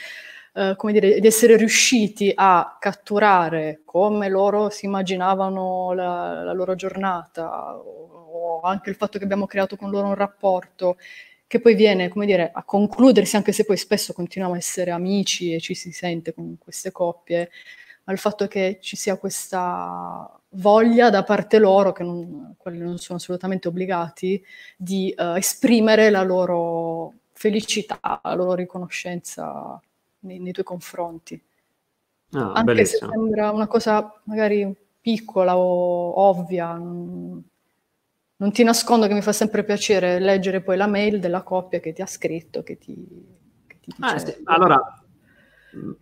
eh, 0.58 0.76
come 0.78 0.94
dire, 0.94 1.20
di 1.20 1.28
essere 1.28 1.58
riusciti 1.58 2.32
a 2.34 2.78
catturare 2.80 3.82
come 3.84 4.30
loro 4.30 4.70
si 4.70 4.86
immaginavano 4.86 5.92
la, 5.94 6.44
la 6.44 6.54
loro 6.54 6.76
giornata, 6.76 7.76
o, 7.76 8.60
o, 8.60 8.62
anche 8.62 8.90
il 8.90 8.96
fatto 8.96 9.18
che 9.18 9.26
abbiamo 9.26 9.48
creato 9.48 9.76
con 9.76 9.90
loro 9.90 10.08
un 10.08 10.16
rapporto 10.16 10.98
che 11.46 11.60
poi 11.60 11.76
viene, 11.76 12.08
come 12.08 12.26
dire, 12.26 12.52
a 12.54 12.64
concludersi, 12.64 13.36
anche 13.36 13.52
se 13.52 13.66
poi 13.66 13.76
spesso 13.76 14.14
continuiamo 14.14 14.56
a 14.56 14.58
essere 14.58 14.92
amici 14.92 15.54
e 15.54 15.60
ci 15.60 15.76
si 15.76 15.92
sente 15.92 16.34
con 16.34 16.58
queste 16.58 16.92
coppie, 16.92 17.52
ma 18.06 18.14
il 18.14 18.20
fatto 18.20 18.48
che 18.48 18.78
ci 18.82 18.96
sia 18.96 19.18
questa 19.18 20.40
voglia 20.52 21.10
da 21.10 21.24
parte 21.24 21.60
loro, 21.60 21.92
che 21.92 22.04
non, 22.04 22.56
non 22.64 22.98
sono 22.98 23.18
assolutamente 23.18 23.68
obbligati, 23.68 24.42
di 24.78 25.14
uh, 25.18 25.36
esprimere 25.36 26.10
la 26.10 26.24
loro 26.24 27.14
felicità, 27.34 28.00
la 28.24 28.34
loro 28.34 28.54
riconoscenza 28.54 29.80
nei, 30.26 30.40
nei 30.40 30.52
tuoi 30.54 30.66
confronti. 30.66 31.42
Ah, 32.34 32.52
Anche 32.54 32.74
bellissimo. 32.76 33.12
se 33.12 33.18
sembra 33.18 33.52
una 33.52 33.68
cosa 33.68 34.22
magari 34.26 34.74
piccola 35.02 35.58
o 35.58 36.20
ovvia, 36.20 36.74
non, 36.74 37.44
non 38.38 38.52
ti 38.52 38.64
nascondo 38.64 39.08
che 39.08 39.14
mi 39.14 39.22
fa 39.22 39.32
sempre 39.34 39.64
piacere 39.64 40.20
leggere 40.20 40.62
poi 40.62 40.78
la 40.78 40.88
mail 40.88 41.20
della 41.20 41.44
coppia 41.44 41.80
che 41.80 41.94
ti 41.94 42.02
ha 42.02 42.06
scritto, 42.08 42.64
che 42.64 42.78
ti, 42.78 42.96
che 43.68 43.78
ti 43.80 43.94
Ah, 44.00 44.14
dice... 44.14 44.20
sì. 44.20 44.42
Allora, 44.46 44.80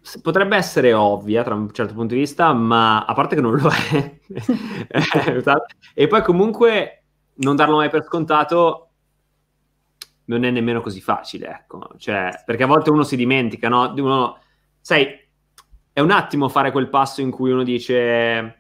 s- 0.02 0.20
potrebbe 0.22 0.56
essere 0.56 0.94
ovvia 0.94 1.44
tra 1.44 1.56
un 1.56 1.72
certo 1.72 1.94
punto 1.94 2.14
di 2.14 2.20
vista, 2.22 2.54
ma 2.54 3.06
a 3.06 3.14
parte 3.14 3.36
che 3.36 3.42
non 3.42 3.56
lo 3.56 3.70
è, 3.92 4.20
Eh, 4.90 5.36
esatto. 5.36 5.76
e 5.94 6.08
poi 6.08 6.22
comunque 6.24 7.04
non 7.36 7.56
darlo 7.56 7.78
mai 7.78 7.90
per 7.90 8.04
scontato 8.04 8.93
non 10.26 10.44
è 10.44 10.52
nemmeno 10.52 10.82
così 10.82 11.02
facile, 11.02 11.48
ecco, 11.50 11.90
cioè, 11.98 12.30
perché 12.46 12.64
a 12.64 12.68
volte 12.68 12.90
uno 12.90 13.04
si 13.04 13.16
dimentica, 13.16 13.70
no? 13.70 13.94
Uno, 13.96 14.40
sai, 14.80 15.20
è 15.92 16.00
un 16.00 16.12
attimo 16.12 16.50
fare 16.50 16.72
quel 16.72 16.90
passo 16.90 17.22
in 17.22 17.32
cui 17.32 17.52
uno 17.52 17.64
dice, 17.64 18.60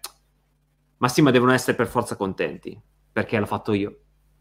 ma 0.97 1.07
sì, 1.07 1.21
ma 1.21 1.31
devono 1.31 1.51
essere 1.53 1.75
per 1.75 1.87
forza 1.87 2.15
contenti, 2.15 2.79
perché 3.11 3.39
l'ho 3.39 3.45
fatto 3.45 3.73
io, 3.73 3.97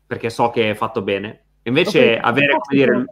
perché 0.07 0.31
so 0.31 0.51
che 0.51 0.71
è 0.71 0.75
fatto 0.75 1.03
bene. 1.03 1.45
Invece 1.65 2.15
Ok, 2.15 2.25
avere, 2.25 2.59
come 2.59 2.63
dire, 2.69 3.05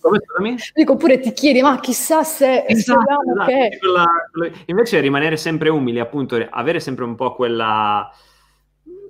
come? 0.00 0.56
Dico 0.74 0.96
pure 0.96 1.20
ti 1.20 1.32
chiedi, 1.32 1.62
ma 1.62 1.78
chissà 1.78 2.24
se 2.24 2.64
Esatto, 2.66 3.00
esatto. 3.00 3.46
che... 3.46 3.78
Quella- 3.78 4.50
invece 4.66 5.00
rimanere 5.00 5.36
sempre 5.36 5.68
umili, 5.68 6.00
appunto, 6.00 6.36
avere 6.50 6.80
sempre 6.80 7.04
un 7.04 7.14
po' 7.14 7.34
quella, 7.34 8.10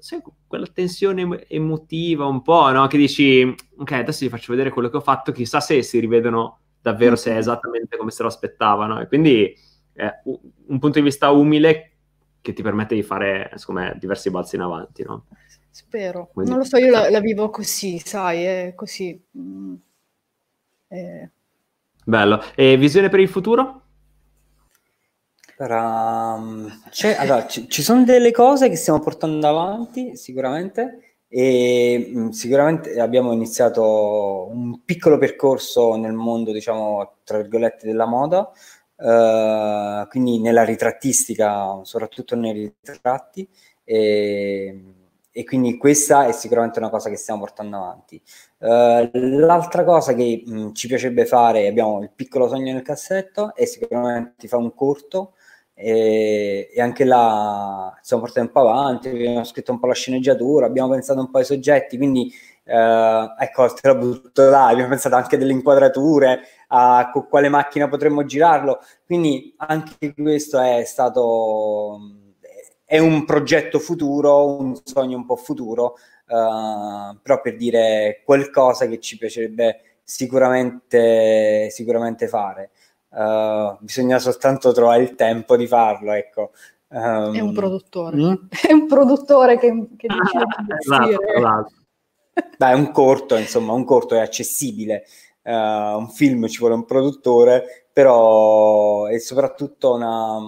sai, 0.03 0.21
quella 0.47 0.67
tensione 0.67 1.23
emo- 1.23 1.39
emotiva, 1.49 2.27
un 2.27 2.43
po', 2.43 2.71
no? 2.71 2.87
Che 2.87 2.97
dici, 2.97 3.55
ok, 3.77 3.93
adesso 3.93 4.25
gli 4.25 4.29
faccio 4.29 4.53
vedere 4.53 4.71
quello 4.71 4.89
che 4.89 4.97
ho 4.97 5.01
fatto, 5.01 5.33
chissà 5.33 5.61
se 5.61 5.83
si 5.83 5.99
rivedono 6.01 6.59
davvero 6.81 7.15
se 7.17 7.33
è 7.33 7.37
esattamente 7.37 7.97
come 7.97 8.11
se 8.11 8.23
lo 8.23 8.29
aspettavano. 8.29 9.01
E 9.01 9.07
quindi 9.07 9.55
è 9.93 10.11
un 10.25 10.39
un 10.73 10.79
punto 10.79 10.99
di 10.99 11.05
vista 11.05 11.31
umile 11.31 11.91
che 12.41 12.53
ti 12.55 12.63
permette 12.63 12.95
di 12.95 13.03
fare, 13.03 13.51
secondo 13.57 13.83
me, 13.83 13.97
diversi 14.01 14.31
balzi 14.31 14.57
in 14.57 14.63
avanti, 14.63 15.03
no? 15.05 15.27
Spero. 15.71 16.29
Quindi- 16.33 16.51
Non 16.51 16.61
lo 16.61 16.67
so, 16.67 16.77
io 16.79 16.91
la, 16.91 17.09
la 17.11 17.21
vivo 17.21 17.51
così, 17.51 17.99
sai, 17.99 18.43
è 18.43 18.73
così. 18.75 19.23
Mm. 19.39 19.75
Eh, 20.89 21.31
Bello. 22.05 22.43
E 22.55 22.77
visione 22.77 23.09
per 23.09 23.21
il 23.21 23.29
futuro? 23.29 23.83
Allora, 25.59 26.37
mm, 26.39 26.67
allora, 27.19 27.47
ci, 27.47 27.69
ci 27.69 27.83
sono 27.83 28.05
delle 28.05 28.33
cose 28.33 28.69
che 28.69 28.77
stiamo 28.77 28.99
portando 29.01 29.47
avanti 29.47 30.17
sicuramente 30.17 31.17
e 31.29 32.11
mm, 32.15 32.29
sicuramente 32.31 32.99
abbiamo 33.01 33.33
iniziato 33.33 34.49
un 34.51 34.83
piccolo 34.85 35.19
percorso 35.19 35.95
nel 35.97 36.13
mondo, 36.15 36.53
diciamo, 36.53 37.19
tra 37.25 37.39
virgolette, 37.39 37.87
della 37.87 38.07
moda, 38.07 38.51
eh, 38.97 40.07
quindi 40.09 40.41
nella 40.41 40.65
ritrattistica, 40.65 41.81
soprattutto 41.85 42.35
nei 42.37 42.75
ritratti 42.83 43.49
e, 43.85 44.95
e 45.31 45.45
quindi 45.45 45.77
questa 45.77 46.27
è 46.27 46.33
sicuramente 46.33 46.79
una 46.79 46.91
cosa 46.91 47.09
che 47.09 47.17
stiamo 47.17 47.41
portando 47.41 47.77
avanti. 47.77 48.21
Eh, 48.59 49.11
l'altra 49.13 49.85
cosa 49.85 50.15
che 50.15 50.43
mh, 50.45 50.73
ci 50.73 50.87
piacerebbe 50.89 51.25
fare, 51.27 51.67
abbiamo 51.67 52.03
il 52.03 52.11
piccolo 52.15 52.49
sogno 52.49 52.73
nel 52.73 52.83
cassetto, 52.83 53.55
è 53.55 53.65
sicuramente 53.65 54.49
fare 54.49 54.63
un 54.63 54.75
corto 54.75 55.35
e, 55.83 56.71
e 56.73 56.81
anche 56.81 57.05
là 57.05 57.97
stiamo 58.01 58.23
portando 58.23 58.51
un 58.55 58.63
po' 58.63 58.69
avanti, 58.71 59.09
abbiamo 59.09 59.45
scritto 59.45 59.73
un 59.73 59.81
po' 59.81 59.89
la 59.89 59.95
sceneggiatura, 59.95 60.67
abbiamo 60.67 60.91
pensato 60.91 61.19
un 61.21 61.31
po' 61.31 61.39
ai 61.39 61.45
soggetti, 61.45 61.97
quindi 61.97 62.33
eh, 62.65 63.35
ecco, 63.39 63.67
te 63.75 63.89
la 63.89 63.95
butto 63.97 64.49
là, 64.49 64.67
abbiamo 64.69 64.91
pensato 64.91 65.17
anche 65.17 65.37
delle 65.37 65.53
inquadrature, 65.53 66.41
a 66.69 67.11
con 67.13 67.27
quale 67.29 67.49
macchina 67.49 67.89
potremmo 67.89 68.25
girarlo, 68.25 68.81
quindi 69.05 69.53
anche 69.59 70.15
questo 70.15 70.61
è 70.61 70.85
stato, 70.85 71.99
è 72.85 72.99
un 72.99 73.25
progetto 73.25 73.79
futuro, 73.81 74.59
un 74.59 74.77
sogno 74.85 75.17
un 75.17 75.27
po' 75.27 75.37
futuro, 75.37 75.97
Uh, 76.25 77.19
però 77.21 77.43
per 77.43 77.57
dire 77.57 78.23
qualcosa 78.25 78.87
che 78.87 78.99
ci 79.01 79.19
piacerebbe 79.19 79.99
sicuramente, 80.03 81.69
sicuramente 81.71 82.27
fare. 82.27 82.71
Uh, 83.13 83.77
bisogna 83.81 84.19
soltanto 84.19 84.73
trovare 84.73 85.03
il 85.03 85.15
tempo 85.15 85.57
di 85.57 85.67
farlo, 85.67 86.13
ecco. 86.13 86.53
Um, 86.89 87.35
è 87.35 87.41
un 87.41 87.53
produttore. 87.53 88.17
Mm? 88.17 88.35
È 88.69 88.73
un 88.73 88.87
produttore 88.87 89.59
che, 89.59 89.69
che 89.97 90.09
decide 90.09 90.45
di 90.61 90.73
esatto, 90.79 91.23
esatto. 91.37 91.73
Beh, 92.57 92.71
è 92.71 92.73
un 92.75 92.91
corto, 92.91 93.37
insomma, 93.37 93.73
un 93.73 93.85
corto 93.85 94.15
è 94.15 94.21
accessibile. 94.21 95.05
Uh, 95.43 95.99
un 95.99 96.09
film 96.09 96.47
ci 96.47 96.59
vuole 96.59 96.75
un 96.75 96.85
produttore, 96.85 97.89
però 97.93 99.07
è 99.07 99.19
soprattutto 99.19 99.95
una, 99.95 100.39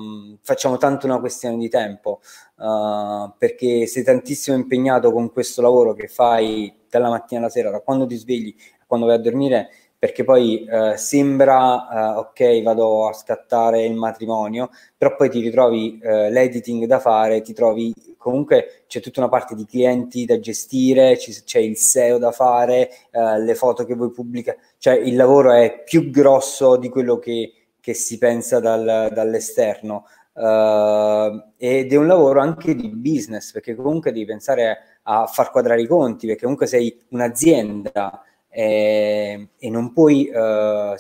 facciamo 0.41 0.79
tanto 0.79 1.05
una 1.07 1.21
questione 1.21 1.59
di 1.59 1.69
tempo. 1.69 2.21
Uh, 2.57 3.33
perché 3.37 3.87
sei 3.87 4.03
tantissimo 4.03 4.57
impegnato 4.57 5.13
con 5.13 5.31
questo 5.31 5.61
lavoro 5.61 5.93
che 5.93 6.09
fai 6.09 6.73
dalla 6.89 7.11
mattina 7.11 7.41
alla 7.41 7.51
sera, 7.51 7.71
da 7.71 7.81
quando 7.81 8.07
ti 8.07 8.17
svegli 8.17 8.55
a 8.79 8.85
quando 8.87 9.07
vai 9.07 9.17
a 9.17 9.19
dormire, 9.19 9.69
perché 10.05 10.23
poi 10.23 10.67
uh, 10.69 10.97
sembra 10.97 12.15
uh, 12.15 12.19
ok, 12.19 12.61
vado 12.61 13.09
a 13.09 13.15
scattare 13.15 13.87
il 13.87 13.95
matrimonio, 13.95 14.69
però 14.99 15.17
poi 15.17 15.31
ti 15.31 15.41
ritrovi 15.41 15.99
l'editing 16.03 16.85
da 16.85 16.99
fare, 16.99 17.41
ti 17.41 17.55
trovi 17.55 17.91
comunque 18.19 18.85
c'è 18.87 19.01
tutta 19.01 19.21
una 19.21 19.31
parte 19.31 19.55
di 19.55 19.65
clienti 19.65 20.27
da 20.27 20.39
gestire, 20.39 21.17
c'è 21.17 21.59
il 21.59 21.79
SEO 21.79 22.19
da 22.19 22.33
fare, 22.33 22.91
le 23.13 23.55
foto 23.55 23.87
che 23.87 23.95
vuoi 23.95 24.11
pubblicare, 24.11 24.59
cioè 24.77 24.95
il 24.95 25.17
lavoro 25.17 25.53
è 25.53 25.83
più 25.85 26.11
grosso 26.11 26.77
di 26.77 26.91
quello 26.91 27.19
che, 27.19 27.53
che 27.81 27.95
si 27.95 28.19
pensa 28.19 28.61
dal, 28.61 29.11
dall'esterno. 29.11 30.05
Uh, 30.35 31.53
ed 31.57 31.93
è 31.93 31.97
un 31.97 32.09
lavoro 32.09 32.41
anche 32.41 32.75
di 32.75 32.89
business 32.89 33.53
perché 33.53 33.77
comunque 33.77 34.11
devi 34.11 34.25
pensare 34.25 34.79
a 35.03 35.27
far 35.27 35.53
quadrare 35.53 35.81
i 35.81 35.87
conti 35.87 36.27
perché 36.27 36.43
comunque 36.43 36.67
sei 36.67 37.01
un'azienda 37.11 38.21
e, 38.55 39.49
e 39.59 39.71
non, 39.71 39.93
puoi, 39.93 40.31
uh, 40.33 40.95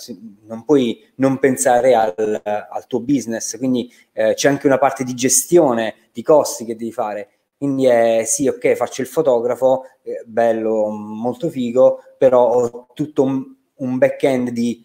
non 0.46 0.64
puoi 0.64 1.00
non 1.16 1.38
pensare 1.38 1.94
al, 1.94 2.40
al 2.42 2.86
tuo 2.88 3.00
business. 3.00 3.56
Quindi 3.56 3.92
uh, 4.14 4.34
c'è 4.34 4.48
anche 4.48 4.66
una 4.66 4.78
parte 4.78 5.04
di 5.04 5.14
gestione 5.14 5.94
di 6.12 6.22
costi 6.22 6.64
che 6.64 6.74
devi 6.74 6.92
fare. 6.92 7.28
Quindi 7.56 7.86
è 7.86 8.24
sì 8.24 8.48
ok 8.48 8.74
faccio 8.74 9.00
il 9.00 9.06
fotografo 9.06 9.84
eh, 10.02 10.22
bello 10.26 10.88
molto 10.88 11.48
figo 11.48 12.00
però 12.18 12.52
ho 12.52 12.88
tutto 12.92 13.22
un, 13.22 13.42
un 13.76 13.96
back-end 13.96 14.50
di, 14.50 14.84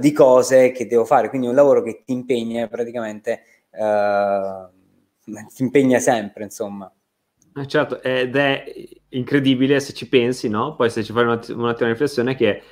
di 0.00 0.12
cose 0.12 0.72
che 0.72 0.86
devo 0.86 1.04
fare. 1.04 1.28
Quindi 1.28 1.46
un 1.46 1.54
lavoro 1.54 1.82
che 1.82 2.02
ti 2.04 2.12
impegna 2.12 2.66
praticamente 2.68 3.42
Uh, 3.76 4.70
ti 5.52 5.62
impegna 5.62 5.98
sempre, 5.98 6.44
insomma. 6.44 6.90
Eh 7.56 7.66
certo, 7.68 8.02
ed 8.02 8.34
è 8.36 8.64
incredibile 9.10 9.78
se 9.80 9.92
ci 9.92 10.08
pensi, 10.08 10.48
no? 10.48 10.74
Poi 10.74 10.90
se 10.90 11.04
ci 11.04 11.12
fai 11.12 11.22
un 11.24 11.30
att- 11.30 11.48
un 11.54 11.68
attimo 11.68 11.86
di 11.86 11.92
riflessione 11.92 12.34
che 12.34 12.62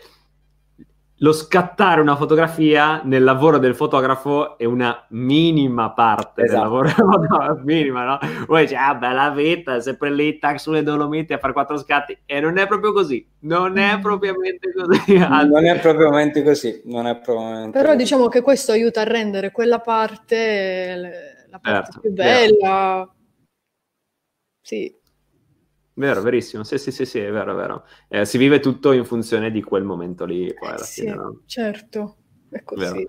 lo 1.19 1.31
scattare 1.33 2.01
una 2.01 2.17
fotografia 2.17 3.01
nel 3.05 3.23
lavoro 3.23 3.59
del 3.59 3.77
fotografo 3.77 4.59
è 4.59 4.65
una 4.65 5.07
minima 5.11 5.93
parte 5.93 6.43
Esatto. 6.43 6.59
del 6.59 6.63
lavoro 6.65 6.87
del 6.87 6.95
fotografo, 6.97 7.61
minima, 7.63 8.05
no? 8.05 8.19
Poi 8.45 8.63
dici, 8.63 8.75
ah, 8.75 8.93
bella 8.97 9.31
vita, 9.31 9.79
sempre 9.79 10.11
lì, 10.11 10.37
tac, 10.41 10.59
sulle 10.59 10.83
Dolomiti 10.83 11.33
a 11.33 11.39
fare 11.39 11.53
quattro 11.53 11.79
scatti, 11.79 12.19
e 12.27 12.41
non 12.41 12.59
è 12.59 12.67
proprio 12.67 12.93
così, 12.93 13.25
non 13.43 13.79
è 13.79 14.01
propriamente 14.01 14.73
così. 14.73 15.15
Non 15.17 15.65
è 15.65 15.79
propriamente 15.79 16.43
così, 16.43 16.83
non 16.87 17.07
è 17.07 17.17
propriamente 17.21 17.71
Però 17.71 17.85
così. 17.93 17.99
diciamo 17.99 18.27
che 18.27 18.41
questo 18.41 18.73
aiuta 18.73 19.03
a 19.03 19.05
rendere 19.05 19.53
quella 19.53 19.79
parte 19.79 21.45
la 21.49 21.59
parte 21.61 21.83
Certo, 21.93 22.01
più 22.01 22.11
bella. 22.11 23.09
Sì, 24.63 25.01
Vero, 25.95 26.23
verissimo, 26.23 26.65
sì, 26.65 26.79
sì, 26.79 26.91
sì, 26.91 27.05
sì, 27.05 27.19
è 27.19 27.31
vero, 27.31 27.53
è 27.53 27.55
vero. 27.55 27.85
Eh, 28.09 28.25
si 28.25 28.39
vive 28.39 28.61
tutto 28.61 28.93
in 28.93 29.05
funzione 29.05 29.51
di 29.51 29.63
quel 29.63 29.85
momento 29.85 30.25
lì, 30.25 30.53
poi 30.55 30.71
alla 30.71 30.79
sì, 30.79 31.03
fine, 31.03 31.15
no? 31.15 31.41
certo, 31.47 32.17
è 32.51 32.63
così. 32.63 33.07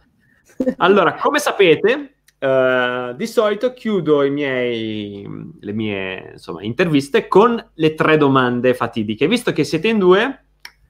Allora, 0.78 1.16
come 1.16 1.40
sapete, 1.40 2.18
eh, 2.38 3.14
di 3.16 3.26
solito 3.26 3.74
chiudo 3.74 4.24
i 4.24 4.30
miei, 4.30 5.28
le 5.60 5.72
mie 5.72 6.32
insomma, 6.34 6.62
interviste 6.62 7.28
con 7.28 7.72
le 7.74 7.94
tre 7.96 8.18
domande 8.18 8.74
fatidiche. 8.74 9.28
Visto 9.28 9.52
che 9.52 9.64
siete 9.64 9.88
in 9.88 9.98
due, 9.98 10.46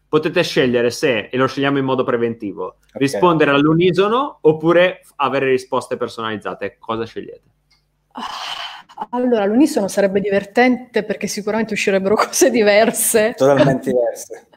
potete 0.10 0.44
scegliere 0.44 0.90
se, 0.90 1.30
e 1.30 1.38
lo 1.38 1.48
scegliamo 1.48 1.78
in 1.78 1.86
modo 1.86 2.04
preventivo, 2.04 2.78
rispondere 2.94 3.52
all'unisono 3.52 4.40
oppure 4.42 5.02
avere 5.18 5.46
risposte 5.46 5.96
personalizzate. 5.96 6.78
Cosa 6.80 7.06
scegliete? 7.06 7.52
Ah, 8.14 8.22
Allora, 9.10 9.46
l'unisono 9.46 9.88
sarebbe 9.88 10.20
divertente 10.20 11.04
perché 11.04 11.28
sicuramente 11.28 11.74
uscirebbero 11.74 12.16
cose 12.16 12.50
diverse. 12.50 13.34
Totalmente 13.36 13.92
diverse. 13.94 14.48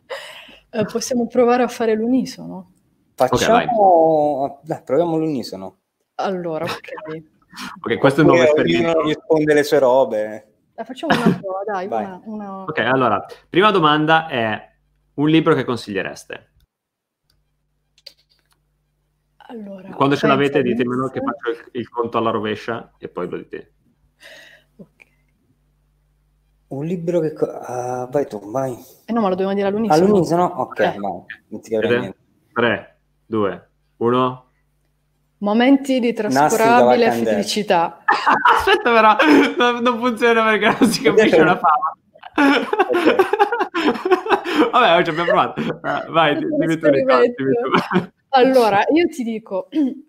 Eh, 0.71 0.85
possiamo 0.85 1.27
provare 1.27 1.63
a 1.63 1.69
fare 1.69 1.95
l'unisono? 1.95 2.73
Facciamo... 3.15 4.43
Okay, 4.43 4.59
Dai, 4.63 4.83
proviamo 4.85 5.17
l'unisono. 5.17 5.79
Allora, 6.17 6.65
ok. 6.65 7.23
ok, 7.81 7.99
questo 7.99 8.21
è 8.21 8.25
un 8.25 8.31
nuovo 8.31 8.45
esperimento. 8.45 9.03
risponde 9.03 9.55
le 9.55 9.63
sue 9.63 9.79
robe. 9.79 10.51
La 10.75 10.85
facciamo 10.85 11.15
una 11.17 11.39
prova, 11.39 11.63
dai. 11.65 11.87
Una, 11.87 12.21
una... 12.25 12.63
Ok, 12.65 12.79
allora, 12.81 13.25
prima 13.49 13.71
domanda 13.71 14.29
è 14.29 14.71
un 15.15 15.29
libro 15.29 15.55
che 15.55 15.65
consigliereste? 15.65 16.51
Allora, 19.49 19.91
Quando 19.91 20.17
ce 20.17 20.27
l'avete 20.27 20.61
ditemelo 20.61 21.09
che 21.09 21.21
faccio 21.21 21.51
il, 21.51 21.69
il, 21.81 21.89
conto 21.89 22.19
alla 22.19 22.31
rovescia 22.31 22.93
e 22.99 23.09
poi 23.09 23.29
lo 23.29 23.37
dite. 23.37 23.76
Okay. 24.77 25.13
Un 26.69 26.85
libro 26.85 27.21
che... 27.21 27.35
Uh, 27.39 28.09
vai 28.11 28.27
tu, 28.27 28.51
vai. 28.51 28.77
Eh 29.05 29.13
no, 29.13 29.21
ma 29.21 29.29
lo 29.29 29.35
dobbiamo 29.35 29.55
dire 29.55 29.69
all'unisono. 29.69 30.05
All'unisono? 30.05 30.45
Ok, 30.45 30.79
eh. 30.81 30.95
vai. 30.99 31.23
Non 31.49 31.61
ti 31.61 31.71
3, 32.53 32.99
2, 33.27 33.69
1... 33.97 34.45
Momenti 35.39 36.01
di 36.01 36.15
trascurabile 36.15 37.11
felicità. 37.13 38.03
Aspetta 38.07 38.91
però, 38.91 39.17
non, 39.59 39.83
non, 39.83 39.99
funziona 39.99 40.45
perché 40.45 40.77
non 40.81 40.91
si 40.91 41.03
capisce 41.03 41.41
una 41.41 41.59
fama. 41.59 41.95
Okay. 43.77 44.71
Vabbè, 44.71 45.05
ci 45.05 45.11
abbiamo 45.11 45.29
provato. 45.31 45.61
Uh, 45.61 46.11
vai, 46.13 46.37
dimmi 46.37 46.79
tu, 46.79 46.89
dimmi 46.89 47.35
tu. 47.35 47.45
Allora, 48.31 48.85
io 48.93 49.07
ti 49.09 49.23
dico, 49.23 49.69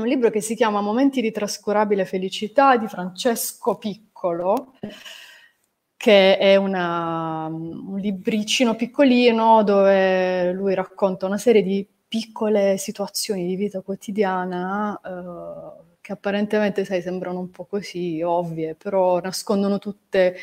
un 0.00 0.06
libro 0.08 0.30
che 0.30 0.40
si 0.40 0.54
chiama 0.54 0.80
Momenti 0.80 1.20
di 1.20 1.30
trascurabile 1.30 2.04
felicità 2.04 2.76
di 2.76 2.86
Francesco 2.86 3.76
Piccolo, 3.76 4.74
che 5.96 6.38
è 6.38 6.56
una, 6.56 7.46
un 7.46 7.98
libricino 7.98 8.74
piccolino 8.74 9.62
dove 9.64 10.52
lui 10.52 10.74
racconta 10.74 11.26
una 11.26 11.38
serie 11.38 11.62
di 11.62 11.86
piccole 12.06 12.78
situazioni 12.78 13.46
di 13.46 13.56
vita 13.56 13.80
quotidiana 13.82 14.98
eh, 15.04 15.86
che 16.00 16.12
apparentemente, 16.12 16.84
sai, 16.84 17.02
sembrano 17.02 17.40
un 17.40 17.50
po' 17.50 17.66
così 17.66 18.22
ovvie, 18.22 18.74
però 18.74 19.20
nascondono 19.20 19.78
tutte 19.78 20.36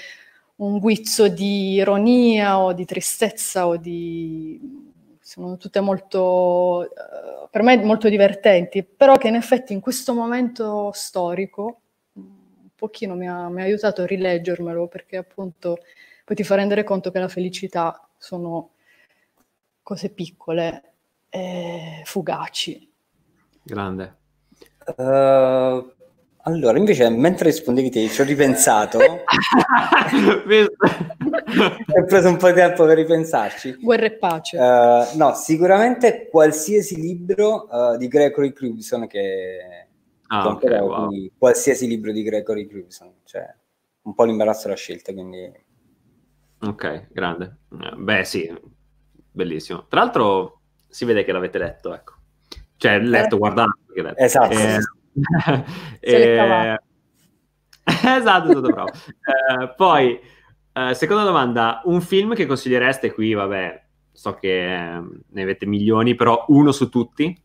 un 0.57 0.80
guizzo 0.80 1.27
di 1.27 1.73
ironia 1.73 2.60
o 2.60 2.73
di 2.73 2.86
tristezza 2.86 3.68
o 3.68 3.77
di 3.77 4.94
sono 5.26 5.57
tutte 5.57 5.80
molto, 5.80 6.81
uh, 6.81 7.49
per 7.49 7.64
me 7.64 7.84
molto 7.84 8.10
divertenti, 8.10 8.84
però 8.84 9.18
che 9.18 9.27
in 9.27 9.34
effetti 9.34 9.73
in 9.73 9.80
questo 9.80 10.14
momento 10.14 10.91
storico 10.93 11.80
un 12.14 12.68
pochino 12.76 13.15
mi 13.15 13.27
ha, 13.27 13.49
mi 13.49 13.61
ha 13.61 13.64
aiutato 13.64 14.03
a 14.03 14.06
rileggermelo 14.06 14.85
perché 14.88 15.18
appunto 15.18 15.80
poi 16.23 16.35
ti 16.35 16.43
fa 16.43 16.53
rendere 16.53 16.84
conto 16.84 17.10
che 17.10 17.18
la 17.18 17.27
felicità 17.27 18.07
sono 18.19 18.73
cose 19.81 20.10
piccole 20.11 20.93
e 21.27 22.03
fugaci. 22.03 22.88
Grande. 23.64 24.18
Uh, 24.95 25.91
allora, 26.43 26.77
invece, 26.77 27.10
mentre 27.10 27.49
rispondevi 27.49 27.89
te, 27.89 28.07
ci 28.10 28.22
ho 28.22 28.26
ripensato. 28.26 28.99
ho 31.36 32.06
preso 32.06 32.30
un 32.30 32.38
po' 32.38 32.48
di 32.48 32.53
tempo 32.53 32.86
per 32.86 32.98
ripensarci. 32.98 33.78
Guerra 33.80 34.06
e 34.06 34.12
pace. 34.14 34.57
Uh, 34.57 35.18
no, 35.18 35.34
sicuramente 35.34 36.28
qualsiasi 36.30 36.99
libro 36.99 37.68
uh, 37.70 37.98
di 37.98 38.07
Gregory 38.07 38.53
Crewson 38.53 39.07
che... 39.07 39.88
Ah, 40.28 40.48
okay, 40.48 40.80
wow. 40.80 41.10
Qualsiasi 41.38 41.88
libro 41.88 42.12
di 42.12 42.24
Gregory 42.24 42.68
Crewson. 42.68 43.14
Cioè, 43.24 43.45
un 44.03 44.14
po' 44.14 44.24
l'imbarazzo 44.24 44.64
della 44.64 44.76
scelta, 44.76 45.14
quindi... 45.14 45.64
Ok, 46.62 47.07
grande. 47.12 47.57
Eh, 47.72 47.95
beh, 47.95 48.24
sì, 48.24 48.52
bellissimo. 49.32 49.86
Tra 49.88 50.02
l'altro 50.02 50.62
si 50.88 51.06
vede 51.06 51.24
che 51.24 51.32
l'avete 51.32 51.57
letto, 51.57 51.94
ecco. 51.94 52.14
Cioè, 52.78 52.99
letto, 52.99 53.36
eh. 53.36 53.38
guardato. 53.38 53.78
Letto. 53.94 54.18
Esatto. 54.18 54.57
Eh, 54.57 54.80
e... 55.99 56.80
esatto, 58.18 58.52
tutto 58.52 58.70
bravo. 58.70 58.91
eh, 58.91 59.74
poi, 59.76 60.20
eh, 60.76 60.93
seconda 60.93 61.23
domanda, 61.23 61.81
un 61.85 62.02
film 62.02 62.35
che 62.35 62.45
consigliereste 62.45 63.14
qui, 63.14 63.34
vabbè, 63.34 63.84
so 64.11 64.34
che 64.34 64.73
eh, 64.73 65.02
ne 65.26 65.41
avete 65.41 65.65
milioni, 65.65 66.15
però 66.15 66.43
uno 66.49 66.73
su 66.73 66.89
tutti? 66.89 67.43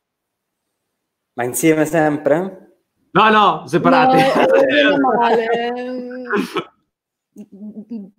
Ma 1.35 1.45
insieme 1.45 1.85
sempre? 1.87 2.75
No, 3.13 3.31
no, 3.31 3.67
separati. 3.67 4.17
No, 4.17 4.99
male. 5.17 5.71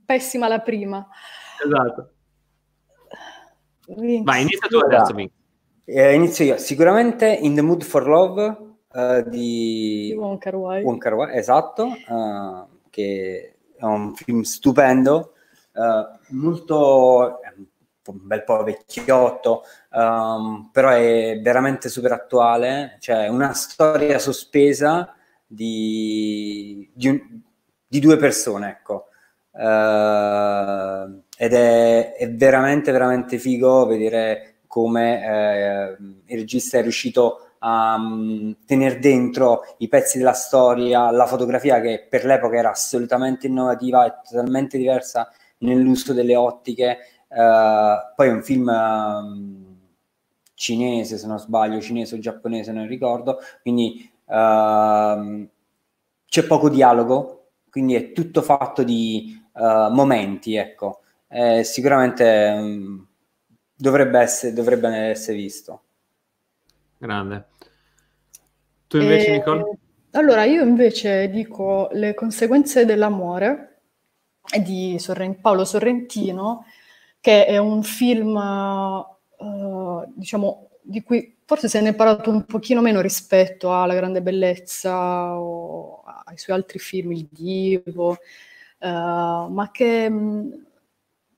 Pessima 0.06 0.48
la 0.48 0.60
prima. 0.60 1.06
Esatto. 1.64 2.14
Vinci. 3.98 4.24
Vai, 4.24 4.42
inizia 4.42 4.68
tu 4.70 4.78
adesso, 4.78 5.14
eh, 5.84 6.14
inizio 6.14 6.46
io. 6.46 6.58
Sicuramente 6.58 7.28
In 7.28 7.54
the 7.56 7.62
Mood 7.62 7.84
for 7.84 8.08
Love 8.08 8.58
uh, 8.94 9.30
di, 9.30 10.16
di 10.16 10.38
Kar 10.38 10.56
Wai 10.56 11.36
esatto, 11.36 11.88
uh, 12.08 12.68
che 12.90 13.51
è 13.82 13.86
un 13.86 14.14
film 14.14 14.42
stupendo, 14.42 15.34
uh, 15.74 16.36
molto 16.36 17.40
un 18.04 18.20
bel 18.22 18.44
po' 18.44 18.64
vecchiotto, 18.64 19.64
um, 19.92 20.70
però 20.72 20.90
è 20.90 21.40
veramente 21.42 21.90
super 21.90 22.12
attuale, 22.12 22.98
cioè 23.00 23.28
una 23.28 23.54
storia 23.54 24.20
sospesa 24.20 25.16
di, 25.46 26.90
di, 26.94 27.08
un, 27.08 27.42
di 27.88 28.00
due 28.00 28.18
persone, 28.18 28.70
ecco. 28.70 29.08
Uh, 29.52 31.24
ed 31.38 31.54
è, 31.54 32.14
è, 32.14 32.32
veramente 32.32 32.92
veramente 32.92 33.38
figo 33.38 33.86
vedere 33.86 34.60
come 34.66 35.26
eh, 35.26 35.98
il 36.28 36.40
regista 36.40 36.78
è 36.78 36.82
riuscito 36.82 37.51
a 37.64 37.96
um, 37.96 38.56
tenere 38.66 39.00
dentro 39.00 39.62
i 39.78 39.88
pezzi 39.88 40.18
della 40.18 40.34
storia, 40.34 41.12
la 41.12 41.26
fotografia 41.26 41.80
che 41.80 42.08
per 42.10 42.26
l'epoca 42.26 42.58
era 42.58 42.72
assolutamente 42.72 43.48
innovativa 43.48 44.06
e 44.06 44.14
totalmente 44.28 44.78
diversa 44.78 45.30
nell'uso 45.60 46.14
delle 46.14 46.36
ottiche. 46.36 46.98
Uh, 47.28 48.14
poi 48.16 48.28
è 48.28 48.32
un 48.32 48.44
film 48.44 48.68
um, 48.68 49.78
cinese, 50.56 51.18
se 51.18 51.28
non 51.28 51.40
sbaglio, 51.40 51.80
cinese 51.82 52.16
o 52.16 52.20
giapponese, 52.20 52.72
non 52.72 52.88
ricordo, 52.88 53.40
quindi 53.62 54.12
uh, 54.26 55.48
c'è 56.26 56.44
poco 56.48 56.70
dialogo, 56.70 57.50
quindi 57.70 57.96
è 57.96 58.12
tutto 58.12 58.42
fatto 58.42 58.84
di 58.84 59.40
uh, 59.54 59.92
momenti, 59.94 60.56
ecco. 60.56 61.02
Eh, 61.28 61.64
sicuramente 61.64 62.54
um, 62.58 63.08
dovrebbe, 63.76 64.20
essere, 64.20 64.54
dovrebbe 64.54 64.90
essere 64.90 65.38
visto. 65.38 65.82
Grande. 67.02 67.48
Tu 68.86 68.98
invece, 68.98 69.28
e... 69.28 69.32
Nicole? 69.38 69.78
Allora, 70.12 70.44
io 70.44 70.62
invece 70.62 71.30
dico 71.32 71.90
Le 71.94 72.14
conseguenze 72.14 72.86
dell'amore 72.86 73.82
di 74.62 75.00
Sorrent- 75.00 75.42
Paolo 75.42 75.66
Sorrentino, 75.66 76.66
che 77.20 77.48
è 77.48 77.58
un 77.58 77.82
film, 77.82 78.36
uh, 78.36 80.14
diciamo, 80.14 80.70
di 80.84 81.02
cui 81.02 81.38
forse 81.44 81.68
se 81.68 81.82
ne 81.82 81.90
è 81.90 81.96
parlato 81.96 82.30
un 82.30 82.46
pochino 82.46 82.82
meno 82.82 83.02
rispetto 83.02 83.74
alla 83.74 83.96
grande 83.96 84.22
bellezza 84.22 85.40
o 85.40 86.04
ai 86.04 86.38
suoi 86.38 86.56
altri 86.56 86.78
film, 86.78 87.14
Il 87.14 87.28
Divo, 87.32 88.10
uh, 88.12 88.18
ma 89.50 89.70
che 89.72 90.08
mh, 90.08 90.66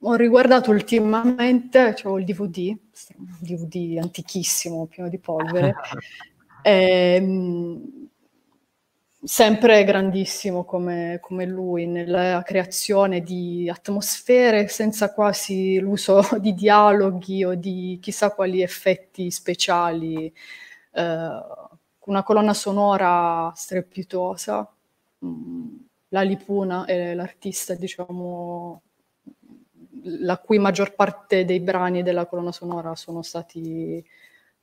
ho 0.04 0.16
riguardato 0.16 0.72
ultimamente, 0.72 1.96
cioè 1.96 2.20
il 2.20 2.26
DVD, 2.26 2.76
un 3.18 3.38
DVD 3.40 3.98
antichissimo, 4.00 4.86
pieno 4.88 5.10
di 5.10 5.20
polvere, 5.20 5.76
Ehm, 6.66 8.10
sempre 9.22 9.84
grandissimo 9.84 10.64
come, 10.64 11.20
come, 11.22 11.46
lui 11.46 11.86
nella 11.88 12.42
creazione 12.44 13.22
di 13.22 13.70
atmosfere 13.70 14.70
senza 14.70 15.14
quasi 15.14 15.80
l'uso 15.80 16.22
di 16.40 16.54
dialoghi 16.54 17.44
o 17.44 17.56
di 17.56 18.00
chissà 18.02 18.32
quali 18.32 18.62
effetti 18.62 19.30
speciali. 19.30 20.34
Eh, 20.94 21.42
una 22.06 22.24
colonna 22.24 22.54
sonora 22.54 23.52
strepitosa. 23.56 24.70
Mm, 25.26 25.76
la 26.10 26.22
Lipuna 26.22 26.86
è 26.86 27.14
l'artista, 27.14 27.76
diciamo, 27.76 28.82
la 30.04 30.38
cui 30.38 30.60
maggior 30.60 30.96
parte 30.96 31.46
dei 31.46 31.60
brani 31.60 32.04
della 32.04 32.26
colonna 32.26 32.52
sonora 32.52 32.96
sono 32.96 33.22
stati 33.22 34.04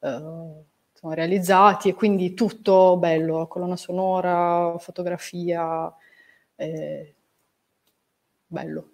eh, 0.00 0.64
realizzati 1.02 1.88
e 1.88 1.94
quindi 1.94 2.34
tutto 2.34 2.96
bello, 2.98 3.46
colonna 3.46 3.76
sonora, 3.76 4.76
fotografia, 4.78 5.92
eh, 6.56 7.14
bello. 8.46 8.90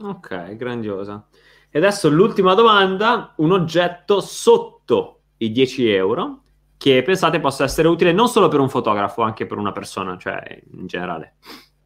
Ok, 0.00 0.56
grandiosa. 0.56 1.26
E 1.70 1.78
adesso 1.78 2.08
l'ultima 2.08 2.54
domanda, 2.54 3.34
un 3.38 3.52
oggetto 3.52 4.20
sotto 4.20 5.20
i 5.38 5.52
10 5.52 5.90
euro 5.90 6.42
che 6.76 7.02
pensate 7.02 7.40
possa 7.40 7.64
essere 7.64 7.88
utile 7.88 8.12
non 8.12 8.28
solo 8.28 8.48
per 8.48 8.60
un 8.60 8.68
fotografo, 8.68 9.22
anche 9.22 9.46
per 9.46 9.58
una 9.58 9.72
persona, 9.72 10.16
cioè 10.16 10.62
in 10.72 10.86
generale. 10.86 11.36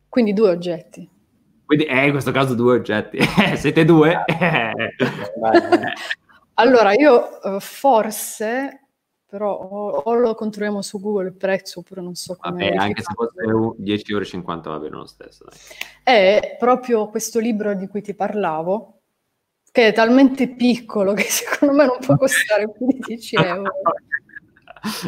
Quindi 0.08 0.34
due 0.34 0.50
oggetti. 0.50 1.08
Quindi, 1.72 1.88
eh, 1.90 2.04
in 2.04 2.10
questo 2.10 2.32
caso 2.32 2.54
due 2.54 2.74
oggetti. 2.74 3.16
Siete 3.56 3.86
due? 3.86 4.24
Allora, 6.56 6.92
io 6.92 7.38
uh, 7.42 7.60
forse, 7.60 8.88
però 9.26 9.54
o, 9.54 9.88
o, 10.04 10.14
lo 10.14 10.34
controlliamo 10.34 10.82
su 10.82 11.00
Google 11.00 11.28
il 11.28 11.34
prezzo 11.34 11.78
oppure 11.80 12.02
non 12.02 12.14
so 12.14 12.36
come... 12.38 12.68
Vabbè, 12.68 12.76
anche 12.76 13.00
se 13.00 13.14
fosse 13.14 13.42
10,50 13.42 14.44
euro 14.44 14.70
va 14.70 14.78
bene 14.78 14.96
lo 14.96 15.06
stesso. 15.06 15.46
Dai. 15.48 15.56
È 16.04 16.56
proprio 16.58 17.08
questo 17.08 17.38
libro 17.40 17.72
di 17.74 17.88
cui 17.88 18.02
ti 18.02 18.14
parlavo, 18.14 19.00
che 19.72 19.88
è 19.88 19.92
talmente 19.94 20.50
piccolo 20.50 21.14
che 21.14 21.22
secondo 21.24 21.74
me 21.74 21.86
non 21.86 21.96
può 22.04 22.18
costare 22.18 22.70
più 22.70 22.86
di 22.86 22.98
10 22.98 23.36
euro. 23.42 23.72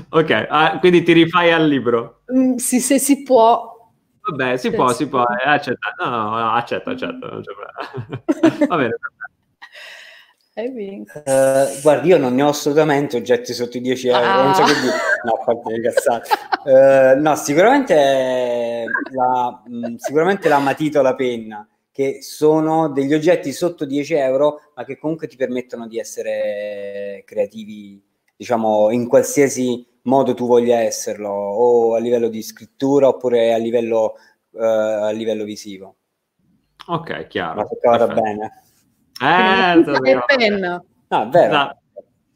ok, 0.08 0.46
ah, 0.48 0.78
quindi 0.78 1.02
ti 1.02 1.12
rifai 1.12 1.52
al 1.52 1.68
libro? 1.68 2.22
Mm, 2.34 2.54
sì, 2.54 2.80
se 2.80 2.98
si 2.98 3.22
può. 3.22 3.73
Vabbè, 4.26 4.56
si 4.56 4.70
può, 4.70 4.90
si 4.92 5.06
può, 5.06 5.22
eh, 5.22 5.48
accetta. 5.48 5.94
No, 5.98 6.08
no, 6.08 6.30
no, 6.30 6.52
accetto, 6.52 6.90
accetto. 6.90 7.42
Va 8.68 8.76
bene. 8.76 8.96
Uh, 10.56 11.80
guardi, 11.82 12.10
io 12.10 12.16
non 12.16 12.32
ne 12.36 12.44
ho 12.44 12.50
assolutamente 12.50 13.16
oggetti 13.16 13.52
sotto 13.52 13.76
i 13.76 13.80
10 13.80 14.06
euro, 14.06 14.24
ah. 14.24 14.44
non 14.44 14.54
so 14.54 14.62
che 14.62 14.80
dire. 14.80 14.94
No, 15.24 15.32
a 15.32 15.44
parte 15.44 15.72
le 15.72 15.80
cazzate. 15.80 16.28
Uh, 16.62 17.20
no, 17.20 17.34
sicuramente 17.34 18.84
la, 19.10 19.62
mh, 19.66 19.96
sicuramente 19.96 20.48
la 20.48 20.60
matita 20.60 21.00
o 21.00 21.02
la 21.02 21.16
penna, 21.16 21.68
che 21.90 22.22
sono 22.22 22.88
degli 22.88 23.12
oggetti 23.12 23.50
sotto 23.50 23.84
10 23.84 24.14
euro, 24.14 24.60
ma 24.76 24.84
che 24.84 24.96
comunque 24.96 25.26
ti 25.26 25.34
permettono 25.34 25.88
di 25.88 25.98
essere 25.98 27.24
creativi, 27.26 28.00
diciamo, 28.36 28.92
in 28.92 29.08
qualsiasi 29.08 29.84
modo 30.04 30.34
tu 30.34 30.46
voglia 30.46 30.80
esserlo, 30.80 31.30
o 31.30 31.94
a 31.94 31.98
livello 31.98 32.28
di 32.28 32.42
scrittura 32.42 33.08
oppure 33.08 33.52
a 33.52 33.58
livello, 33.58 34.14
uh, 34.50 34.62
a 34.62 35.10
livello 35.10 35.44
visivo. 35.44 35.96
Ok, 36.86 37.26
chiaro. 37.28 37.60
Ma 37.60 37.66
se 37.66 37.78
vada 37.82 38.06
bene. 38.08 38.62
Eh, 39.20 40.10
e 40.10 40.22
penna. 40.26 40.84
Ah, 41.08 41.24
vero. 41.26 41.46
Esatto. 41.46 41.82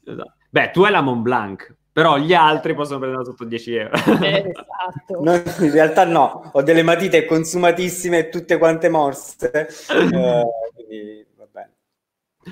Esatto. 0.05 0.33
Beh, 0.51 0.71
tu 0.71 0.83
hai 0.85 0.91
la 0.91 1.03
Mont 1.03 1.21
Blanc, 1.21 1.75
però 1.93 2.17
gli 2.17 2.33
altri 2.33 2.75
possono 2.75 3.01
prendere 3.01 3.25
sotto 3.25 3.45
10 3.45 3.75
euro. 3.75 3.97
Eh, 4.23 4.49
esatto. 4.55 5.23
no, 5.23 5.35
in 5.35 5.71
realtà 5.71 6.05
no, 6.05 6.51
ho 6.53 6.63
delle 6.63 6.83
matite 6.83 7.27
consumatissime 7.27 8.31
tutte 8.31 8.57
quante 8.57 8.89
morse. 8.89 9.51
eh, 9.91 10.47
quindi. 10.75 11.27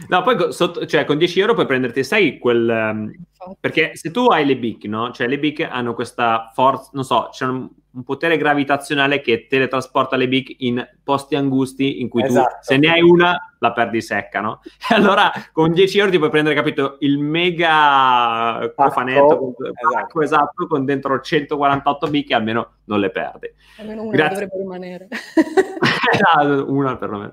No, 0.09 0.23
poi 0.23 0.53
sotto, 0.53 0.87
cioè, 0.87 1.05
con 1.05 1.19
10 1.19 1.41
euro 1.41 1.55
puoi 1.55 1.67
prenderti, 1.67 2.05
sai, 2.05 2.39
quel... 2.39 2.69
Um, 2.69 3.13
perché 3.61 3.93
se 3.95 4.11
tu 4.11 4.27
hai 4.27 4.45
le 4.45 4.57
BIC, 4.57 4.85
no? 4.85 5.13
Cioè 5.13 5.29
le 5.29 5.39
BIC 5.39 5.61
hanno 5.61 5.95
questa 5.95 6.51
forza, 6.53 6.91
non 6.95 7.05
so, 7.05 7.29
c'è 7.31 7.45
un, 7.45 7.69
un 7.97 8.05
potere 8.05 8.37
gravitazionale 8.37 9.23
che 9.23 9.47
teletrasporta 9.49 10.17
le 10.17 10.29
BIC 10.29 10.57
in 10.59 10.87
posti 11.03 11.35
angusti 11.35 12.03
in 12.03 12.11
cui 12.11 12.23
esatto. 12.23 12.57
tu, 12.57 12.57
se 12.61 12.77
ne 12.77 12.91
hai 12.91 13.01
una, 13.01 13.55
la 13.59 13.73
perdi 13.73 14.03
secca, 14.03 14.41
no? 14.43 14.61
E 14.63 14.95
allora 14.95 15.33
con 15.51 15.73
10 15.73 15.99
euro 15.99 16.11
ti 16.11 16.19
puoi 16.19 16.29
prendere, 16.29 16.55
capito, 16.55 16.97
il 17.01 17.19
mega 17.19 18.71
cofanetto 18.77 19.55
esatto. 19.57 20.21
esatto, 20.21 20.67
con 20.67 20.85
dentro 20.85 21.19
148 21.19 22.07
BIC 22.09 22.31
e 22.31 22.35
almeno 22.35 22.71
non 22.85 23.01
le 23.01 23.09
perdi. 23.09 23.51
Almeno 23.79 24.03
una 24.03 24.15
Grazie. 24.15 24.47
dovrebbe 24.47 24.57
rimanere. 24.59 25.09
una 26.67 26.97
perlomeno. 26.99 27.33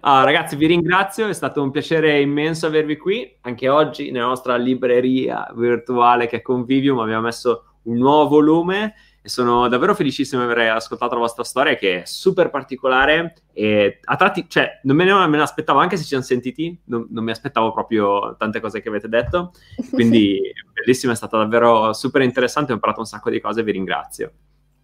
Allora, 0.00 0.24
ragazzi, 0.24 0.56
vi 0.56 0.66
ringrazio, 0.66 1.28
è 1.28 1.34
stato 1.34 1.62
un 1.62 1.70
piacere 1.70 2.18
immenso 2.18 2.66
avervi 2.66 2.96
qui, 2.96 3.36
anche 3.42 3.68
oggi 3.68 4.10
nella 4.10 4.26
nostra 4.26 4.56
libreria 4.56 5.52
virtuale 5.54 6.26
che 6.28 6.36
è 6.36 6.42
Convivium 6.42 6.98
abbiamo 7.00 7.22
messo 7.22 7.64
un 7.82 7.96
nuovo 7.96 8.28
volume 8.28 8.94
e 9.28 9.30
sono 9.30 9.68
davvero 9.68 9.94
felicissimo 9.94 10.44
di 10.44 10.50
aver 10.50 10.70
ascoltato 10.70 11.14
la 11.14 11.20
vostra 11.20 11.44
storia 11.44 11.76
che 11.76 12.02
è 12.02 12.06
super 12.06 12.48
particolare 12.48 13.34
e 13.52 14.00
a 14.02 14.16
tratti, 14.16 14.48
cioè, 14.48 14.80
non 14.84 14.96
me 14.96 15.04
ne, 15.04 15.12
me 15.12 15.36
ne 15.36 15.42
aspettavo 15.42 15.78
anche 15.78 15.98
se 15.98 16.04
ci 16.04 16.14
hanno 16.14 16.24
sentiti, 16.24 16.80
non, 16.86 17.06
non, 17.10 17.24
mi 17.24 17.30
aspettavo 17.30 17.70
proprio 17.72 18.36
tante 18.36 18.58
cose 18.60 18.80
che 18.80 18.88
avete 18.88 19.06
detto, 19.06 19.52
quindi 19.92 20.40
bellissimo, 20.72 21.12
è 21.12 21.16
stato 21.16 21.36
davvero 21.36 21.92
super 21.92 22.22
interessante, 22.22 22.72
ho 22.72 22.76
imparato 22.76 23.00
un 23.00 23.06
sacco 23.06 23.28
di 23.28 23.38
cose, 23.38 23.62
vi 23.62 23.72
ringrazio. 23.72 24.32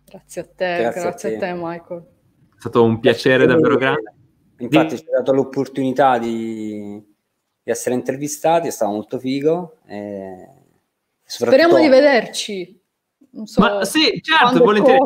Grazie 0.04 0.40
a 0.42 0.44
te, 0.44 0.76
grazie, 0.78 1.00
grazie 1.00 1.36
a, 1.36 1.38
te. 1.38 1.46
a, 1.46 1.52
te. 1.54 1.58
Michael. 1.58 2.00
È 2.00 2.60
stato 2.60 2.84
un 2.84 3.00
piacere 3.00 3.46
davvero 3.46 3.76
grande. 3.76 4.14
Infatti 4.58 4.94
di... 4.94 5.00
ci 5.00 5.06
ha 5.08 5.18
dato 5.18 5.32
l'opportunità 5.32 6.18
di, 6.18 7.02
di, 7.62 7.70
essere 7.70 7.94
intervistati, 7.94 8.68
è 8.68 8.70
stato 8.70 8.92
molto 8.92 9.18
figo. 9.18 9.78
E... 9.86 10.48
Speriamo 11.24 11.78
di 11.78 11.88
vederci 11.88 12.82
So 13.44 13.60
Ma 13.60 13.84
sì, 13.84 14.20
certo, 14.22 14.62
volentieri. 14.62 14.98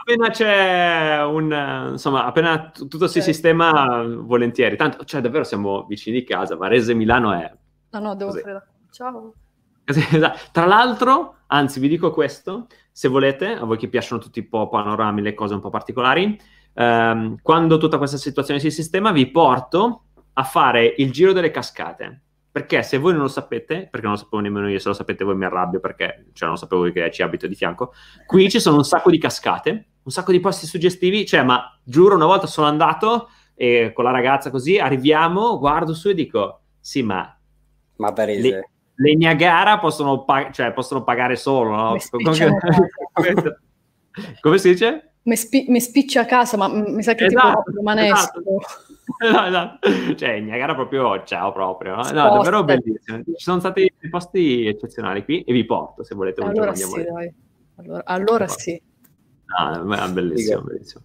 Appena 0.00 0.30
c'è 0.30 1.22
un, 1.22 1.90
insomma, 1.92 2.24
appena 2.24 2.70
t- 2.70 2.88
tutto 2.88 3.06
si 3.06 3.18
okay. 3.18 3.32
sistema, 3.32 4.02
volentieri. 4.04 4.76
Tanto, 4.76 5.04
cioè, 5.04 5.20
davvero 5.20 5.44
siamo 5.44 5.84
vicini 5.84 6.18
di 6.18 6.24
casa, 6.24 6.56
Varese 6.56 6.94
Milano 6.94 7.32
è... 7.32 7.52
No, 7.90 7.98
no, 8.00 8.14
devo 8.16 8.32
fare... 8.32 8.66
Ciao. 8.90 9.34
Esatto. 9.84 10.38
Tra 10.52 10.64
l'altro, 10.64 11.36
anzi, 11.48 11.78
vi 11.80 11.88
dico 11.88 12.10
questo, 12.10 12.66
se 12.90 13.08
volete, 13.08 13.52
a 13.52 13.64
voi 13.64 13.76
che 13.76 13.88
piacciono 13.88 14.20
tutti 14.20 14.38
i 14.38 14.46
po' 14.46 14.68
panorami, 14.68 15.22
le 15.22 15.34
cose 15.34 15.54
un 15.54 15.60
po' 15.60 15.70
particolari, 15.70 16.38
ehm, 16.74 17.36
quando 17.42 17.78
tutta 17.78 17.98
questa 17.98 18.16
situazione 18.16 18.60
si 18.60 18.70
sistema, 18.70 19.12
vi 19.12 19.30
porto 19.30 20.04
a 20.34 20.42
fare 20.44 20.94
il 20.96 21.10
giro 21.12 21.32
delle 21.32 21.50
cascate. 21.50 22.22
Perché 22.52 22.82
se 22.82 22.98
voi 22.98 23.12
non 23.12 23.22
lo 23.22 23.28
sapete, 23.28 23.88
perché 23.90 24.02
non 24.02 24.12
lo 24.12 24.18
sapevo 24.18 24.42
nemmeno 24.42 24.68
io, 24.68 24.78
se 24.78 24.88
lo 24.88 24.94
sapete 24.94 25.24
voi 25.24 25.36
mi 25.36 25.46
arrabbio 25.46 25.80
perché 25.80 26.26
cioè, 26.34 26.48
non 26.48 26.58
sapevo 26.58 26.90
che 26.92 27.10
ci 27.10 27.22
abito 27.22 27.46
di 27.46 27.54
fianco, 27.54 27.94
qui 28.26 28.50
ci 28.50 28.60
sono 28.60 28.76
un 28.76 28.84
sacco 28.84 29.10
di 29.10 29.16
cascate, 29.16 29.86
un 30.02 30.12
sacco 30.12 30.32
di 30.32 30.40
posti 30.40 30.66
suggestivi, 30.66 31.24
cioè 31.24 31.42
ma 31.42 31.74
giuro 31.82 32.14
una 32.14 32.26
volta 32.26 32.46
sono 32.46 32.66
andato 32.66 33.30
e 33.54 33.92
con 33.94 34.04
la 34.04 34.10
ragazza 34.10 34.50
così 34.50 34.78
arriviamo, 34.78 35.58
guardo 35.58 35.94
su 35.94 36.10
e 36.10 36.14
dico 36.14 36.60
sì 36.78 37.02
ma... 37.02 37.34
Ma 37.96 38.12
Parese... 38.12 38.50
Le, 38.50 38.70
le 38.96 39.16
Niagara 39.16 39.78
possono, 39.78 40.24
pag- 40.24 40.52
cioè, 40.52 40.72
possono 40.72 41.02
pagare 41.04 41.36
solo, 41.36 41.70
no? 41.70 41.96
Come, 42.10 43.58
come 44.40 44.58
si 44.58 44.70
dice? 44.70 45.14
Mi, 45.22 45.36
spi- 45.36 45.66
mi 45.68 45.80
spiccia 45.80 46.20
a 46.20 46.26
casa, 46.26 46.56
ma 46.56 46.68
mi 46.68 47.02
sa 47.02 47.14
che 47.14 47.26
esatto, 47.26 47.62
tipo 47.64 47.76
romanesco. 47.76 48.40
Esatto. 49.22 49.48
esatto. 49.48 50.14
Cioè, 50.14 50.40
Niagara 50.40 50.74
proprio 50.74 51.24
ciao 51.24 51.52
proprio. 51.52 51.96
No, 51.96 52.02
no 52.02 52.12
davvero 52.12 52.64
bellissimo. 52.64 53.22
Ci 53.24 53.34
sono 53.36 53.58
stati 53.58 53.92
posti 54.10 54.66
eccezionali 54.66 55.24
qui 55.24 55.42
e 55.42 55.52
vi 55.52 55.64
porto 55.64 56.04
se 56.04 56.14
volete. 56.14 56.42
Allora 56.42 56.74
sì, 56.74 57.02
dai. 57.02 57.34
Allora, 57.76 58.02
allora 58.04 58.48
sì. 58.48 58.80
Ah, 59.58 60.08
bellissimo, 60.08 60.62
bellissimo. 60.62 61.04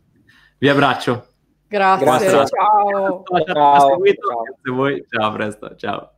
Vi 0.58 0.70
abbraccio. 0.70 1.28
Grazie, 1.68 2.06
Grazie. 2.06 2.30
ciao. 2.30 2.46
ciao. 2.46 3.24
ciao. 3.26 3.46
ciao. 3.46 3.98
ciao. 4.06 5.04
Ciao, 5.10 5.28
a 5.28 5.32
presto, 5.32 5.76
ciao. 5.76 6.17